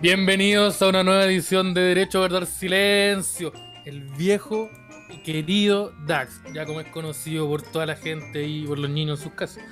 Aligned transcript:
Bienvenidos 0.00 0.80
a 0.80 0.88
una 0.88 1.02
nueva 1.02 1.24
edición 1.24 1.74
de 1.74 1.80
Derecho 1.80 2.18
a 2.18 2.20
Guardar 2.22 2.46
Silencio. 2.46 3.52
El 3.84 4.02
viejo 4.02 4.70
y 5.10 5.18
querido 5.18 5.92
Dax, 6.06 6.40
ya 6.54 6.66
como 6.66 6.80
es 6.80 6.86
conocido 6.88 7.48
por 7.48 7.62
toda 7.62 7.86
la 7.86 7.96
gente 7.96 8.46
y 8.46 8.64
por 8.64 8.78
los 8.78 8.90
niños 8.90 9.18
en 9.18 9.24
sus 9.24 9.32
casas. 9.32 9.64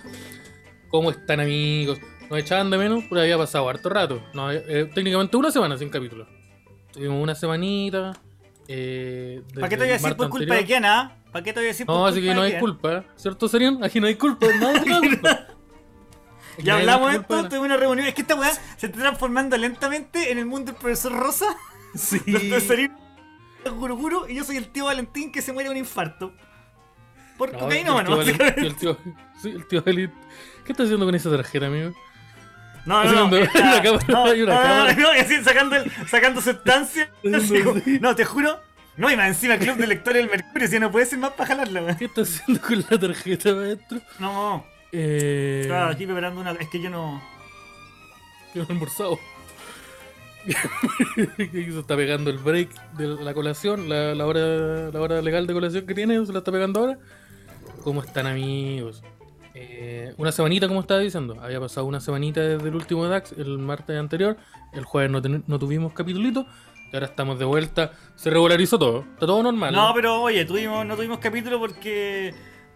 ¿Cómo 0.88 1.10
están 1.10 1.41
amigos? 1.41 1.98
Nos 2.28 2.41
echaban 2.41 2.70
de 2.70 2.78
menos, 2.78 3.04
pero 3.09 3.20
había 3.20 3.38
pasado 3.38 3.68
harto 3.68 3.88
rato. 3.88 4.20
No, 4.34 4.50
eh, 4.50 4.91
técnicamente 4.92 5.36
una 5.36 5.50
semana 5.52 5.78
sin 5.78 5.91
capítulo. 5.91 6.27
Tuvimos 6.93 7.23
una 7.23 7.34
semanita. 7.34 8.12
Eh, 8.66 9.43
¿Para 9.54 9.68
qué 9.68 9.77
te 9.77 9.82
voy 9.82 9.90
a 9.90 9.93
decir 9.93 10.16
por 10.16 10.29
culpa 10.29 10.54
de 10.56 10.65
quién, 10.65 10.84
ah? 10.84 11.16
¿Para 11.30 11.45
qué 11.45 11.52
te 11.52 11.60
voy 11.60 11.66
a 11.66 11.68
decir 11.68 11.87
por 11.87 11.95
No, 11.95 12.01
culpa 12.02 12.10
así 12.18 12.27
que 12.27 12.34
no 12.34 12.43
hay 12.43 12.51
quién? 12.51 12.60
culpa, 12.60 13.04
¿cierto, 13.15 13.46
Serión? 13.48 13.84
Aquí 13.84 14.01
no 14.01 14.09
hay 14.09 14.16
culpa, 14.16 14.46
nadie 14.59 14.80
tiene 14.80 15.09
culpa. 15.09 15.46
Ya 16.59 16.77
hablamos 16.77 17.10
de 17.12 17.19
esto, 17.19 17.48
tuvimos 17.48 17.66
una 17.66 17.77
reunión. 17.77 18.06
Es 18.06 18.15
que 18.15 18.23
esta 18.23 18.34
weá 18.34 18.51
se 18.77 18.87
está 18.87 18.98
transformando 18.98 19.56
lentamente 19.56 20.30
en 20.30 20.38
el 20.38 20.46
mundo 20.46 20.73
del 20.73 20.80
profesor 20.80 21.12
Rosa. 21.12 21.46
Sí. 21.95 22.20
Guru 23.74 23.96
Guru 23.96 24.27
y 24.29 24.34
yo 24.34 24.45
soy 24.45 24.59
el 24.59 24.69
tío 24.69 24.84
Valentín 24.84 25.32
que 25.32 25.41
se 25.42 25.52
muere 25.52 25.69
de 25.69 25.73
un 25.73 25.79
infarto. 25.79 26.32
Por 27.38 27.52
No, 27.52 27.59
cocaína, 27.60 27.98
el 28.01 28.74
tío 28.77 28.91
el 28.92 29.20
sí, 29.42 29.48
el 29.51 29.66
tío 29.66 29.82
Elite. 29.87 30.12
¿Qué 30.65 30.73
está 30.73 30.84
haciendo 30.84 31.05
con 31.06 31.15
esa 31.15 31.30
tarjeta, 31.30 31.66
amigo? 31.66 31.92
No, 32.84 33.02
no, 33.04 33.29
no. 33.29 33.37
está- 33.37 33.82
no, 34.09 34.24
una 34.24 34.34
no, 34.93 34.93
no, 34.93 35.15
y 35.16 35.18
así 35.18 35.43
sacando, 35.43 35.77
el- 35.77 35.91
sacando 36.09 36.41
sustancia. 36.41 37.10
así 37.34 37.62
no, 38.01 38.15
te 38.15 38.24
juro. 38.24 38.60
No, 38.96 39.10
y 39.10 39.16
más 39.16 39.29
encima 39.29 39.59
Club 39.59 39.77
de 39.77 39.87
Lectores 39.87 40.23
del 40.23 40.30
Mercurio, 40.30 40.68
si 40.68 40.79
no 40.79 40.90
puede 40.90 41.04
ser 41.07 41.18
más 41.18 41.32
para 41.32 41.49
jalarla. 41.49 41.96
¿Qué 41.96 42.07
está 42.07 42.23
haciendo 42.23 42.60
con 42.60 42.84
la 42.88 42.99
tarjeta, 42.99 43.52
maestro? 43.54 44.01
No, 44.18 44.65
Eh. 44.99 45.61
estaba 45.63 45.91
aquí 45.91 46.07
preparando 46.07 46.41
una. 46.41 46.52
Es 46.52 46.69
que 46.69 46.80
yo 46.80 46.89
no. 46.91 47.23
Que 48.52 48.61
no 48.61 48.66
he 48.69 48.73
almorzado. 48.73 49.19
se 51.16 51.79
está 51.79 51.97
pegando 51.97 52.30
el 52.30 52.39
break 52.39 52.71
de 52.93 53.09
la 53.23 53.35
colación, 53.35 53.89
la, 53.89 54.15
la 54.15 54.27
hora, 54.27 54.91
la 54.93 55.01
hora 55.01 55.21
legal 55.21 55.47
de 55.47 55.52
colación 55.52 55.87
que 55.87 55.95
tiene, 55.95 56.24
se 56.24 56.33
la 56.33 56.39
está 56.39 56.52
pegando 56.52 56.80
ahora. 56.80 56.99
¿Cómo 57.83 58.01
están 58.02 58.27
amigos? 58.27 59.02
Eh, 59.55 60.15
una 60.19 60.33
semanita, 60.33 60.69
como 60.69 60.80
estaba 60.80 61.01
diciendo. 61.01 61.37
Había 61.41 61.61
pasado 61.61 61.87
una 61.87 62.01
semanita 62.01 62.41
desde 62.41 62.69
el 62.69 62.74
último 62.74 63.07
DAX, 63.07 63.33
el 63.33 63.59
martes 63.59 63.99
anterior. 63.99 64.37
El 64.72 64.84
jueves 64.84 65.11
no, 65.11 65.21
ten- 65.22 65.44
no 65.47 65.59
tuvimos 65.59 65.93
capitulito. 65.93 66.47
Y 66.93 66.94
ahora 66.97 67.06
estamos 67.06 67.39
de 67.39 67.44
vuelta. 67.44 67.93
Se 68.15 68.31
regularizó 68.31 68.78
todo. 68.78 69.00
Está 69.00 69.27
todo 69.27 69.43
normal. 69.43 69.75
No, 69.75 69.93
pero 69.94 70.21
oye, 70.22 70.44
tuvimos, 70.44 70.87
no 70.87 70.94
tuvimos 70.94 71.19
capítulo 71.19 71.59
porque 71.59 72.34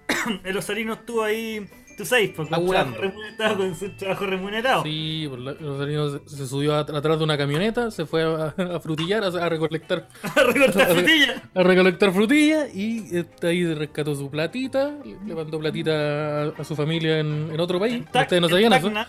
el 0.45 0.57
Osarino 0.57 0.95
estuvo 0.95 1.23
ahí, 1.23 1.69
tú 2.01 2.07
sabes, 2.07 2.31
porque 2.35 2.51
Laburando. 2.51 2.97
trabajo 2.97 3.17
remunerado, 3.21 3.57
con 3.59 3.75
su 3.77 3.91
trabajo 3.91 4.27
remunerado. 4.27 4.83
Sí, 4.83 5.27
por 5.29 5.39
la- 5.39 5.53
Rosalino 5.55 6.21
se, 6.27 6.47
subió 6.47 6.75
a- 6.75 6.81
atrás 6.81 7.19
de 7.19 7.25
una 7.25 7.37
camioneta, 7.39 7.91
se 7.91 8.07
fue 8.07 8.23
a, 8.25 8.55
a 8.77 8.81
frutillar, 8.81 9.23
a, 9.25 9.27
a 9.27 9.49
recolectar 9.49 10.09
A 10.23 10.43
recortar 10.43 10.89
frutilla. 10.95 11.43
a 11.55 11.63
recolectar 11.63 12.13
frutillas 12.13 12.75
y 12.75 13.17
está 13.17 13.49
ahí 13.49 13.73
rescató 13.75 14.15
su 14.15 14.31
platita, 14.31 14.95
le 15.27 15.35
mandó 15.35 15.59
platita 15.59 16.43
a, 16.43 16.45
a 16.59 16.65
su 16.65 16.75
familia 16.75 17.19
en, 17.21 17.51
en 17.53 17.61
otro 17.61 17.79
país. 17.79 18.05
Tac, 18.11 18.23
Ustedes 18.23 18.41
no 18.43 18.47
en 18.49 18.53
sabían 18.53 18.73
eso. 18.73 18.91
No 18.91 19.05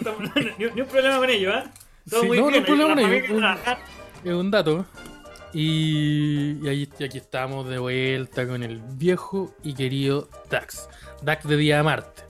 no, 0.00 0.30
ni, 0.58 0.66
ni 0.74 0.80
un 0.82 0.86
problema 0.88 1.16
con 1.18 1.30
ello, 1.30 1.50
¿eh? 1.52 1.64
Todo 2.08 2.20
Sí, 2.22 2.26
muy 2.28 2.36
no, 2.38 2.44
no 2.44 2.50
bien. 2.50 2.60
hay 2.62 2.66
problema 2.66 2.94
la 2.94 3.02
con 3.02 3.12
ello. 3.12 3.84
Es 4.24 4.32
un 4.34 4.50
dato. 4.50 4.86
Y, 5.52 6.58
y 6.64 6.68
ahí, 6.68 6.88
y 6.98 7.04
aquí 7.04 7.18
estamos 7.18 7.68
de 7.68 7.78
vuelta 7.78 8.46
con 8.46 8.62
el 8.62 8.80
viejo 8.94 9.52
y 9.64 9.74
querido 9.74 10.28
Dax. 10.48 10.88
Dax 11.22 11.46
de 11.46 11.56
Día 11.56 11.76
de 11.78 11.82
Marte. 11.82 12.22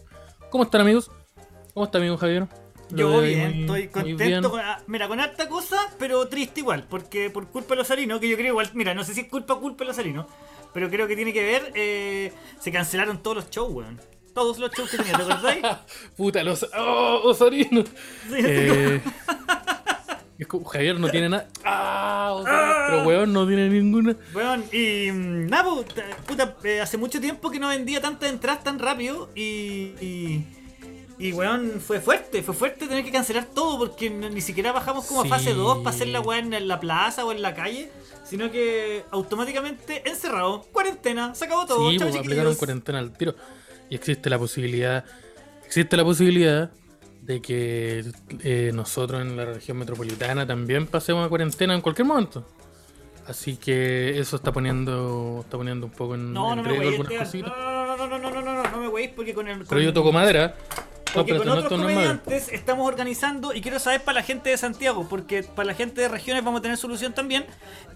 ¿Cómo 0.50 0.64
están 0.64 0.80
amigos? 0.80 1.10
¿Cómo 1.74 1.86
está 1.86 1.98
amigo 1.98 2.16
Javier? 2.16 2.46
Yo 2.90 3.20
bien, 3.20 3.50
muy- 3.52 3.60
estoy 3.60 3.88
contento. 3.88 4.24
bien. 4.24 4.42
Con, 4.42 4.58
ah, 4.60 4.80
mira, 4.88 5.06
con 5.06 5.20
harta 5.20 5.48
cosa, 5.48 5.76
pero 5.98 6.26
triste 6.28 6.60
igual. 6.60 6.84
Porque 6.90 7.30
por 7.30 7.46
culpa 7.48 7.70
de 7.70 7.76
los 7.76 7.86
Osarino, 7.86 8.18
que 8.18 8.28
yo 8.28 8.36
creo 8.36 8.48
igual, 8.48 8.68
mira, 8.74 8.94
no 8.94 9.04
sé 9.04 9.14
si 9.14 9.20
es 9.20 9.28
culpa 9.28 9.54
o 9.54 9.60
culpa 9.60 9.84
de 9.84 9.86
los 9.86 9.96
Osarino, 9.96 10.26
pero 10.74 10.90
creo 10.90 11.06
que 11.06 11.14
tiene 11.14 11.32
que 11.32 11.44
ver, 11.44 11.70
eh, 11.76 12.32
se 12.58 12.72
cancelaron 12.72 13.22
todos 13.22 13.36
los 13.36 13.50
shows, 13.50 13.72
weón. 13.72 14.00
Todos 14.34 14.58
los 14.58 14.72
shows 14.72 14.90
que 14.90 14.96
tenía, 14.96 15.12
¿te 15.16 15.22
acordáis? 15.22 15.62
Puta, 16.16 16.42
los. 16.42 16.66
¡Oh, 16.76 17.20
Osarino! 17.24 17.84
Sí, 17.84 18.34
Eh, 18.38 19.00
es 20.42 20.46
como, 20.48 20.64
Javier 20.64 20.98
no 20.98 21.08
tiene 21.08 21.28
nada. 21.28 21.48
¡Ah! 21.64 22.86
Pero 22.88 23.04
weón 23.06 23.32
no 23.32 23.46
tiene 23.46 23.68
ninguna. 23.68 24.16
Weón, 24.34 24.64
y 24.72 25.10
mm, 25.12 25.46
nada, 25.48 25.68
pu- 25.68 25.84
ta- 25.84 26.16
puta, 26.26 26.56
eh, 26.64 26.80
hace 26.80 26.96
mucho 26.96 27.20
tiempo 27.20 27.50
que 27.50 27.58
no 27.60 27.68
vendía 27.68 28.00
tantas 28.00 28.30
entradas 28.30 28.64
tan 28.64 28.78
rápido 28.78 29.30
y, 29.34 29.92
y, 30.00 30.46
y, 31.18 31.32
weón, 31.32 31.80
fue 31.80 32.00
fuerte, 32.00 32.42
fue 32.42 32.54
fuerte 32.54 32.86
tener 32.86 33.04
que 33.04 33.12
cancelar 33.12 33.44
todo 33.46 33.78
porque 33.78 34.08
ni 34.10 34.40
siquiera 34.40 34.72
bajamos 34.72 35.06
como 35.06 35.22
a 35.22 35.26
fase 35.26 35.52
2 35.54 35.78
para 35.78 35.90
hacer 35.94 36.08
la 36.08 36.20
weón 36.20 36.52
en 36.54 36.66
la 36.68 36.80
plaza 36.80 37.24
o 37.24 37.32
en 37.32 37.42
la 37.42 37.54
calle, 37.54 37.90
sino 38.24 38.50
que 38.50 39.04
automáticamente 39.10 40.08
encerrado, 40.08 40.62
cuarentena, 40.72 41.34
se 41.34 41.44
acabó 41.44 41.66
todo, 41.66 41.90
Sí, 41.90 41.98
chao, 41.98 42.08
pues 42.08 42.20
aplicaron 42.20 42.54
cuarentena 42.54 42.98
al 42.98 43.12
tiro. 43.12 43.34
Y 43.90 43.94
existe 43.96 44.30
la 44.30 44.38
posibilidad. 44.38 45.04
Existe 45.66 45.96
la 45.96 46.04
posibilidad 46.04 46.70
de 47.30 47.40
que 47.40 48.04
eh, 48.42 48.72
nosotros 48.74 49.22
en 49.22 49.36
la 49.36 49.44
región 49.44 49.78
metropolitana 49.78 50.46
también 50.46 50.88
pasemos 50.88 51.24
a 51.24 51.28
cuarentena 51.28 51.74
en 51.74 51.80
cualquier 51.80 52.06
momento. 52.06 52.44
Así 53.26 53.56
que 53.56 54.18
eso 54.18 54.34
está 54.34 54.50
poniendo 54.50 55.40
está 55.44 55.56
poniendo 55.56 55.86
un 55.86 55.92
poco 55.92 56.16
en, 56.16 56.32
no, 56.32 56.52
en 56.52 56.62
no 56.62 56.64
riesgo 56.64 56.88
algunas 56.88 57.12
cositas. 57.12 57.52
No, 57.56 57.86
no, 57.86 57.96
no, 57.96 58.18
no, 58.18 58.18
no, 58.18 58.30
no, 58.30 58.42
no, 58.42 58.62
no 58.70 58.78
me 58.78 58.88
weis 58.88 59.10
porque 59.10 59.32
con 59.32 59.46
el. 59.46 59.58
Con... 59.58 59.68
Pero 59.68 59.80
yo 59.80 59.92
toco 59.92 60.10
madera. 60.10 60.56
Porque 61.14 61.36
con 61.36 61.48
otros 61.48 61.70
no 61.72 61.86
comediantes 61.86 62.48
estamos 62.52 62.86
organizando, 62.86 63.52
y 63.52 63.60
quiero 63.60 63.80
saber 63.80 64.04
para 64.04 64.20
la 64.20 64.22
gente 64.22 64.48
de 64.50 64.56
Santiago, 64.56 65.08
porque 65.08 65.42
para 65.42 65.66
la 65.66 65.74
gente 65.74 66.00
de 66.00 66.08
regiones 66.08 66.44
vamos 66.44 66.60
a 66.60 66.62
tener 66.62 66.76
solución 66.76 67.12
también. 67.12 67.46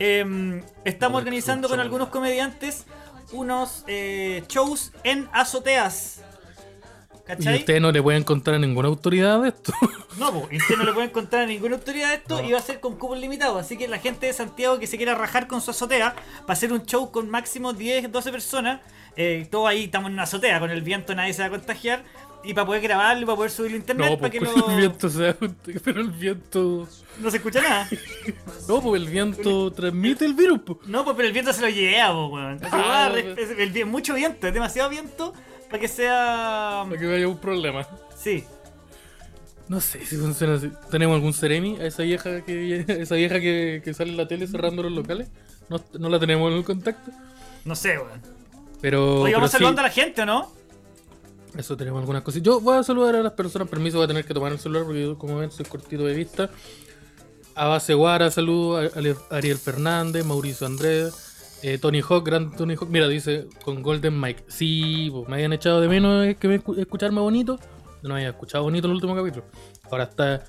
Eh, 0.00 0.62
estamos 0.84 1.18
organizando 1.18 1.68
con 1.68 1.78
algunos 1.78 2.08
comediantes 2.08 2.86
unos 3.30 3.84
eh, 3.86 4.42
shows 4.48 4.92
en 5.04 5.28
azoteas. 5.32 6.22
Y 7.38 7.54
ustedes 7.54 7.80
no 7.80 7.90
le 7.90 8.02
pueden 8.02 8.22
contar 8.22 8.54
a 8.54 8.58
ninguna 8.58 8.88
autoridad 8.88 9.40
de 9.42 9.48
esto. 9.48 9.72
No, 10.18 10.32
pues, 10.32 10.52
y 10.52 10.56
usted 10.58 10.76
no 10.76 10.84
le 10.84 10.92
puede 10.92 11.06
encontrar 11.08 11.42
a 11.42 11.46
ninguna 11.46 11.76
autoridad 11.76 12.08
de 12.10 12.14
esto 12.16 12.42
y 12.42 12.52
va 12.52 12.58
a 12.58 12.62
ser 12.62 12.80
con 12.80 12.96
cupos 12.96 13.18
limitados. 13.18 13.60
Así 13.60 13.76
que 13.76 13.88
la 13.88 13.98
gente 13.98 14.26
de 14.26 14.32
Santiago 14.32 14.78
que 14.78 14.86
se 14.86 14.96
quiera 14.96 15.14
rajar 15.14 15.46
con 15.46 15.60
su 15.60 15.70
azotea, 15.70 16.14
va 16.40 16.44
a 16.46 16.52
hacer 16.52 16.72
un 16.72 16.84
show 16.84 17.10
con 17.10 17.30
máximo 17.30 17.72
10, 17.72 18.12
12 18.12 18.30
personas. 18.30 18.80
Eh, 19.16 19.46
todo 19.50 19.66
ahí 19.66 19.84
estamos 19.84 20.08
en 20.08 20.14
una 20.14 20.24
azotea, 20.24 20.60
con 20.60 20.70
el 20.70 20.82
viento 20.82 21.14
nadie 21.14 21.32
se 21.32 21.42
va 21.42 21.46
a 21.46 21.50
contagiar. 21.50 22.04
Y 22.46 22.52
para 22.52 22.66
poder 22.66 22.82
grabarlo 22.82 23.22
y 23.22 23.24
para 23.24 23.36
poder 23.36 23.50
subirlo 23.50 23.76
a 23.76 23.80
internet, 23.80 24.10
No, 24.10 24.18
para 24.18 24.30
pues 24.30 24.52
que 24.52 24.60
lo... 24.60 24.68
el 24.68 24.76
viento 24.76 25.08
se 25.08 25.34
Pero 25.82 26.00
el 26.02 26.10
viento. 26.10 26.86
no 27.18 27.30
se 27.30 27.38
escucha 27.38 27.62
nada. 27.62 27.88
No, 28.68 28.82
pues 28.82 29.00
el 29.02 29.08
viento 29.08 29.72
transmite 29.72 30.26
el 30.26 30.34
virus. 30.34 30.60
No, 30.86 31.04
pues 31.04 31.16
pero 31.16 31.28
el 31.28 31.32
viento 31.32 31.52
se 31.52 31.62
lo 31.62 31.68
lleva, 31.70 32.12
po, 32.12 32.26
weón. 32.26 32.60
Ah, 32.70 33.10
no, 33.12 33.86
mucho 33.86 34.14
viento, 34.14 34.46
es 34.46 34.54
demasiado 34.54 34.90
viento 34.90 35.32
para 35.74 35.80
que 35.80 35.88
sea. 35.88 36.84
Para 36.88 37.00
que 37.00 37.14
haya 37.16 37.26
un 37.26 37.38
problema. 37.38 37.84
Sí. 38.16 38.44
No 39.66 39.80
sé 39.80 40.06
si 40.06 40.16
funciona 40.16 40.54
así. 40.54 40.70
¿Tenemos 40.88 41.16
algún 41.16 41.32
Seremi? 41.32 41.80
¿A 41.80 41.86
esa 41.86 42.04
vieja 42.04 42.42
que 42.42 42.84
esa 43.00 43.16
vieja 43.16 43.40
que, 43.40 43.82
que 43.84 43.92
sale 43.92 44.12
en 44.12 44.16
la 44.16 44.28
tele 44.28 44.46
cerrando 44.46 44.84
los 44.84 44.92
locales? 44.92 45.30
No, 45.68 45.80
no 45.98 46.08
la 46.08 46.20
tenemos 46.20 46.52
en 46.52 46.58
el 46.58 46.64
contacto. 46.64 47.10
No 47.64 47.74
sé, 47.74 47.98
weón. 47.98 48.22
Pero. 48.80 49.22
Oye, 49.22 49.34
vamos 49.34 49.50
pero 49.50 49.64
saludando 49.64 49.80
sí, 49.80 49.84
a 49.84 49.88
la 49.88 49.92
gente, 49.92 50.22
¿o 50.22 50.26
no? 50.26 50.52
Eso 51.58 51.76
tenemos 51.76 51.98
algunas 51.98 52.22
cosas. 52.22 52.40
Yo 52.40 52.60
voy 52.60 52.78
a 52.78 52.84
saludar 52.84 53.16
a 53.16 53.22
las 53.24 53.32
personas. 53.32 53.66
Permiso, 53.66 53.96
voy 53.96 54.04
a 54.04 54.08
tener 54.08 54.24
que 54.24 54.32
tomar 54.32 54.52
el 54.52 54.60
celular 54.60 54.84
porque 54.84 55.02
yo, 55.02 55.18
como 55.18 55.38
ven, 55.38 55.50
soy 55.50 55.64
cortito 55.64 56.04
de 56.04 56.14
vista. 56.14 56.50
A 57.56 57.66
Base 57.66 57.94
Guara, 57.94 58.30
saludo. 58.30 58.76
A 58.76 59.36
Ariel 59.36 59.58
Fernández, 59.58 60.24
Mauricio 60.24 60.68
Andrés. 60.68 61.23
Eh, 61.66 61.78
Tony 61.78 62.00
Hawk, 62.00 62.24
gran 62.26 62.54
Tony 62.56 62.74
Hawk. 62.74 62.88
Mira, 62.90 63.08
dice 63.08 63.46
con 63.64 63.82
Golden 63.82 64.20
Mike. 64.20 64.44
Sí, 64.48 65.08
pues, 65.10 65.26
me 65.28 65.36
habían 65.36 65.52
echado 65.52 65.80
de 65.80 65.88
menos 65.88 66.26
eh, 66.26 66.36
que 66.38 66.46
me 66.48 66.60
escu- 66.62 66.78
escucharme 66.78 67.20
bonito. 67.20 67.58
No 68.02 68.14
había 68.16 68.28
escuchado 68.28 68.64
bonito 68.64 68.86
en 68.86 68.90
el 68.90 68.94
último 68.96 69.14
capítulo. 69.16 69.44
Ahora 69.90 70.04
está. 70.04 70.44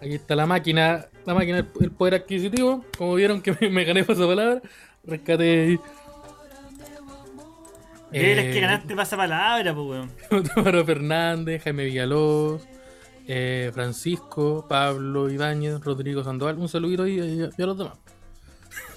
Aquí 0.00 0.14
está 0.14 0.36
la 0.36 0.46
máquina. 0.46 1.06
La 1.24 1.34
máquina, 1.34 1.58
el- 1.58 1.68
el 1.80 1.90
poder 1.92 2.14
adquisitivo. 2.14 2.84
Como 2.98 3.14
vieron 3.14 3.40
que 3.40 3.56
me, 3.60 3.70
me 3.70 3.84
gané 3.84 4.04
por 4.04 4.14
esa 4.14 4.26
palabra. 4.26 4.60
Rescate. 5.04 5.80
Eres 8.14 8.44
Eh, 8.44 8.52
que 8.52 8.60
ganaste 8.60 8.94
pasapalabra, 8.94 9.74
pues, 9.74 9.86
weón. 9.86 10.10
Tamara 10.54 10.84
Fernández, 10.84 11.62
Jaime 11.64 11.84
Villalobos, 11.86 12.62
eh, 13.26 13.70
Francisco, 13.72 14.66
Pablo 14.68 15.30
Ibáñez, 15.30 15.80
Rodrigo 15.80 16.22
Sandoval. 16.22 16.58
Un 16.58 16.68
saludito 16.68 17.04
ahí 17.04 17.18
y, 17.18 17.40
y 17.58 17.62
a 17.62 17.66
los 17.66 17.78
demás. 17.78 17.94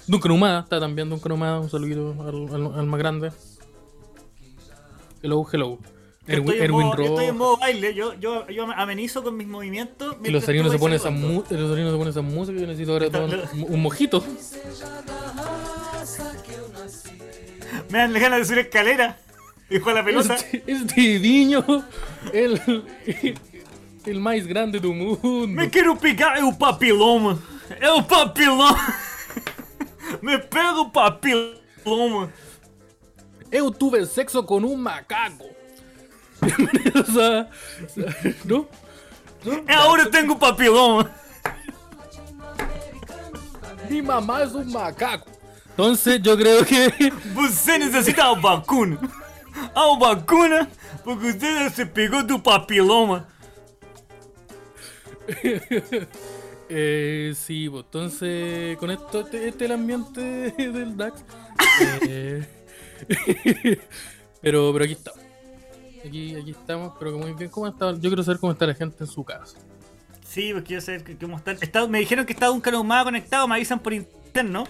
Duncan 0.06 0.30
Humada, 0.32 0.60
está 0.60 0.78
también 0.80 1.08
Duncan 1.10 1.32
Humada. 1.32 1.60
Un 1.60 1.68
saludito 1.70 2.14
al, 2.20 2.48
al- 2.54 2.78
al 2.78 2.86
más 2.86 2.98
grande. 2.98 3.32
Hello, 5.22 5.44
hello. 5.52 5.78
Erwin, 6.28 6.42
estoy, 6.48 6.56
en 6.58 6.64
Erwin 6.64 6.86
modo, 6.88 7.02
estoy 7.02 7.24
en 7.26 7.36
modo 7.36 7.56
baile, 7.56 7.94
yo, 7.94 8.12
yo, 8.14 8.48
yo 8.48 8.64
amenizo 8.72 9.22
con 9.22 9.36
mis 9.36 9.46
movimientos. 9.46 10.16
Y 10.24 10.30
los 10.30 10.42
tú 10.42 10.46
sarinos 10.46 10.72
se 10.72 10.78
ponen 10.78 10.96
esa 10.96 11.10
mu- 11.10 11.44
se 11.48 11.54
ponen 11.56 12.08
esa 12.08 12.22
música. 12.22 12.58
Yo 12.60 12.66
necesito 12.66 12.92
ahora 12.92 13.08
tomar 13.10 13.48
un, 13.52 13.66
un 13.74 13.82
mojito. 13.82 14.24
Me 17.90 17.98
dan 17.98 18.12
ganas 18.12 18.38
de 18.40 18.44
subir 18.44 18.58
escalera. 18.60 19.18
Jugar 19.68 19.94
la 19.96 20.04
pelota. 20.04 20.34
Este, 20.34 20.62
este 20.66 21.18
niño, 21.20 21.64
el, 22.32 22.60
El 24.04 24.20
mais 24.20 24.46
grande 24.46 24.78
do 24.80 24.92
mundo. 24.92 25.46
Me 25.48 25.68
quero 25.70 25.96
pegar 25.98 26.42
o 26.42 26.56
papiloma. 26.56 27.38
O 27.96 28.06
papiloma. 28.06 28.76
Me 30.22 30.38
pega 30.38 30.80
o 30.80 30.90
papiloma. 30.90 32.32
Eu 33.50 33.70
tuve 33.70 34.04
sexo 34.06 34.42
con 34.42 34.64
un 34.64 34.76
macaco. 34.76 35.46
Bienvenidos 36.40 37.16
a. 37.16 37.48
¿No? 38.44 38.68
¿No? 39.44 39.64
Ahora 39.68 40.10
tengo 40.10 40.38
papiloma. 40.38 41.10
Mi 43.88 44.02
mamá 44.02 44.42
es 44.42 44.52
un 44.52 44.70
macaco. 44.72 45.30
Entonces 45.70 46.20
yo 46.22 46.36
creo 46.36 46.64
que. 46.64 46.92
Você 47.34 47.78
necesita 47.78 48.26
a 48.26 48.34
vacuna. 48.34 48.98
A 49.74 49.96
vacuna 49.98 50.68
porque 51.04 51.28
usted 51.28 51.72
se 51.72 51.86
pegó 51.86 52.26
tu 52.26 52.42
papiloma. 52.42 53.28
Eh, 56.68 57.32
sí, 57.36 57.68
pues 57.68 57.84
entonces 57.84 58.76
con 58.78 58.90
esto, 58.90 59.20
este, 59.20 59.48
este 59.48 59.64
es 59.64 59.70
el 59.70 59.72
ambiente 59.72 60.20
del 60.58 60.96
DAX. 60.96 61.24
Eh, 62.08 62.44
pero, 64.40 64.72
pero 64.72 64.84
aquí 64.84 64.92
estamos. 64.94 65.20
Aquí, 66.04 66.34
aquí 66.36 66.50
estamos, 66.50 66.92
pero 66.98 67.12
que 67.12 67.18
muy 67.18 67.32
bien. 67.34 67.50
¿Cómo 67.50 67.66
está? 67.68 67.92
Yo 67.92 68.00
quiero 68.10 68.22
saber 68.22 68.38
cómo 68.40 68.52
está 68.52 68.66
la 68.66 68.74
gente 68.74 68.96
en 69.00 69.06
su 69.06 69.24
casa. 69.24 69.58
Sí, 70.26 70.50
porque 70.52 70.66
quiero 70.68 70.82
saber 70.82 71.16
cómo 71.18 71.36
están. 71.36 71.56
Está- 71.60 71.86
me 71.86 71.98
dijeron 72.00 72.26
que 72.26 72.32
estaba 72.32 72.52
un 72.52 72.60
canal 72.60 73.04
conectado, 73.04 73.46
me 73.48 73.54
avisan 73.56 73.80
por 73.80 73.92
interno. 73.92 74.64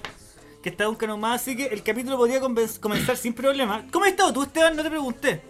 Que 0.63 0.71
estaba 0.71 0.91
un 0.91 0.97
canal 0.97 1.23
así 1.33 1.57
que 1.57 1.67
el 1.67 1.83
capítulo 1.83 2.19
conven- 2.19 2.81
comenzar 2.81 3.17
sin 3.17 3.33
problema. 3.33 3.87
¿Cómo 3.93 4.05
has 4.05 4.11
estado 4.11 4.33
tú, 4.33 4.43
Esteban? 4.43 4.75
No 4.77 4.83
te 4.83 4.91
pregunté. 4.91 5.41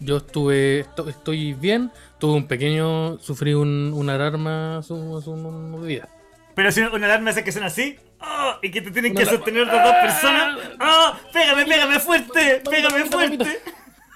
Yo 0.00 0.16
estuve, 0.18 0.80
esto- 0.80 1.08
estoy 1.08 1.54
bien. 1.54 1.90
Tuve 2.18 2.32
un 2.34 2.46
pequeño, 2.46 3.18
sufrí 3.18 3.54
un, 3.54 3.92
una 3.94 4.14
alarma 4.14 4.78
hace, 4.78 4.92
un- 4.92 5.22
unos 5.26 5.86
días. 5.86 6.08
Pero 6.54 6.70
si 6.72 6.80
una 6.80 7.06
alarma 7.06 7.30
hace 7.30 7.42
que 7.44 7.52
suena 7.52 7.66
así. 7.68 7.96
¡oh! 8.20 8.54
y 8.62 8.70
que 8.70 8.80
te 8.80 8.90
tienen 8.90 9.12
Una 9.12 9.20
que 9.20 9.22
alarma. 9.28 9.38
sostener 9.38 9.66
las 9.66 9.84
dos 9.84 9.94
personas. 10.02 10.58
¡Oh! 10.80 11.12
¡Pégame, 11.32 11.64
pégame 11.66 12.00
fuerte! 12.00 12.62
¡Pégame 12.70 13.04
fuerte! 13.06 13.60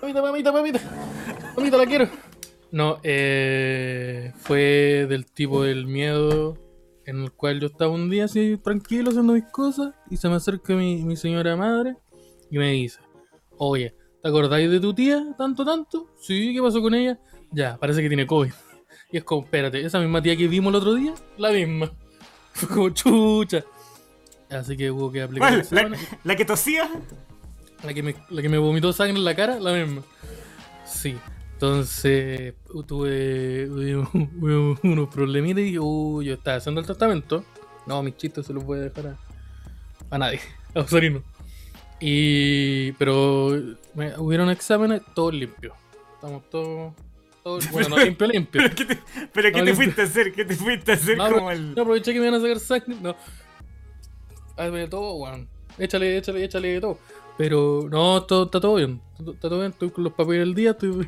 Mamita, 0.01 0.23
mamita, 0.23 0.53
mamita. 0.53 0.81
Mamita, 1.57 1.77
la 1.77 1.87
quiero. 1.87 2.09
No, 2.71 2.99
eh, 3.03 4.33
fue 4.39 5.07
del 5.09 5.27
tipo 5.27 5.63
del 5.65 5.87
miedo 5.87 6.57
en 7.07 7.23
el 7.25 7.33
cual 7.33 7.61
yo 7.61 7.67
estaba 7.69 7.91
un 7.93 8.11
día 8.11 8.27
así 8.27 8.59
tranquilo 8.63 9.09
haciendo 9.11 9.33
mis 9.33 9.47
cosas 9.47 9.95
y 10.11 10.19
se 10.19 10.29
me 10.29 10.35
acerca 10.37 10.75
mi, 10.75 11.03
mi 11.03 11.17
señora 11.17 11.57
madre 11.57 11.97
y 12.51 12.59
me 12.59 12.71
dice, 12.73 13.01
oye, 13.57 13.95
¿te 14.23 14.29
acordáis 14.29 14.70
de 14.70 14.81
tu 14.81 14.94
tía 14.94 15.35
tanto, 15.37 15.65
tanto? 15.65 16.06
Sí, 16.20 16.55
¿qué 16.55 16.62
pasó 16.62 16.81
con 16.82 16.94
ella? 16.94 17.19
Ya, 17.50 17.76
parece 17.79 18.03
que 18.03 18.09
tiene 18.09 18.26
COVID. 18.26 18.53
Y 19.11 19.17
es 19.17 19.25
como, 19.25 19.43
espérate, 19.44 19.81
esa 19.85 19.99
misma 20.00 20.20
tía 20.20 20.37
que 20.37 20.49
vimos 20.49 20.70
el 20.70 20.76
otro 20.76 20.94
día, 20.94 21.15
la 21.38 21.50
misma. 21.50 21.91
Fue 22.53 22.69
como 22.69 22.91
chucha. 22.91 23.65
Así 24.50 24.76
que 24.76 24.91
hubo 24.91 25.11
que 25.12 25.23
aplicar 25.23 25.59
examen. 25.59 25.93
¿La, 25.93 25.99
la 26.25 26.37
que 26.37 26.44
tosía? 26.44 26.91
La 27.85 27.94
que, 27.94 28.03
me, 28.03 28.15
la 28.31 28.43
que 28.43 28.49
me 28.49 28.59
vomitó 28.59 28.93
sangre 28.93 29.17
en 29.17 29.25
la 29.25 29.35
cara, 29.37 29.61
la 29.61 29.73
misma. 29.73 30.03
Sí. 30.85 31.17
Entonces 31.55 32.55
tuve, 32.87 33.67
tuve 33.67 33.97
unos 34.85 35.09
problemitas 35.09 35.61
y 35.61 35.65
dije, 35.65 35.79
"Uh, 35.81 36.23
yo 36.23 36.35
estaba 36.35 36.59
haciendo 36.59 36.81
el 36.81 36.87
tratamiento. 36.87 37.44
No, 37.87 38.03
mis 38.03 38.17
chistes 38.17 38.47
se 38.47 38.53
los 38.53 38.65
voy 38.65 38.79
a 38.79 38.82
dejar 38.82 39.06
a, 39.09 39.17
a 40.11 40.19
nadie, 40.19 40.41
a 40.75 40.81
Osarino. 40.81 41.23
Y. 42.00 42.93
Pero 42.93 43.56
me, 43.99 44.19
hubieron 44.19 44.49
exámenes, 44.50 45.03
todos 45.15 45.35
limpios. 45.35 45.75
Estamos 46.15 46.49
todos. 46.50 46.95
todos 47.43 47.71
bueno, 47.73 47.91
no 47.91 47.99
limpio, 47.99 48.27
limpio. 48.27 48.62
¿Pero 48.62 48.75
qué 48.75 48.85
te, 48.85 48.99
pero 49.33 49.49
qué 49.53 49.59
No, 49.59 49.65
te 49.65 49.71
limpio. 49.71 49.75
fuiste 49.75 50.00
a 50.00 50.05
hacer? 50.05 50.33
¿Qué 50.33 50.45
te 50.45 50.55
fuiste 50.56 50.93
a 50.93 50.95
hacer 50.95 51.17
No, 51.19 51.31
como 51.33 51.50
el. 51.50 51.75
no, 51.75 51.83
aproveché 51.83 52.12
que 52.12 52.21
me 52.21 52.27
iban 52.29 52.41
a 52.41 52.43
sacar 52.43 52.59
sangre. 52.61 52.97
No. 53.00 53.15
Hazme 54.56 54.89
todo, 54.89 55.15
weón. 55.17 55.49
Échale, 55.79 56.17
échale, 56.17 56.45
échale 56.45 56.81
todo. 56.81 56.99
Pero 57.37 57.87
no, 57.91 58.23
todo, 58.25 58.45
está 58.47 58.61
todo 58.61 58.75
bien. 58.77 59.00
Está, 59.19 59.49
todo 59.49 59.59
bien. 59.61 59.71
Estoy 59.71 59.91
con 59.91 60.05
los 60.05 60.12
papeles 60.12 60.41
del 60.41 60.55
día. 60.55 60.71
Estoy... 60.73 61.06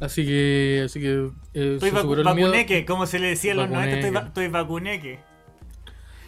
Así 0.00 0.24
que. 0.24 0.82
Así 0.86 1.00
que. 1.00 1.30
Eh, 1.52 1.74
Estoy 1.74 1.90
vacu- 1.90 2.24
vacuneque, 2.24 2.84
como 2.86 3.06
se 3.06 3.18
le 3.18 3.28
decía 3.28 3.50
en 3.52 3.58
los 3.58 3.68
90, 3.70 3.96
estoy, 3.96 4.10
va- 4.10 4.20
estoy 4.26 4.48
vacuneque. 4.48 5.18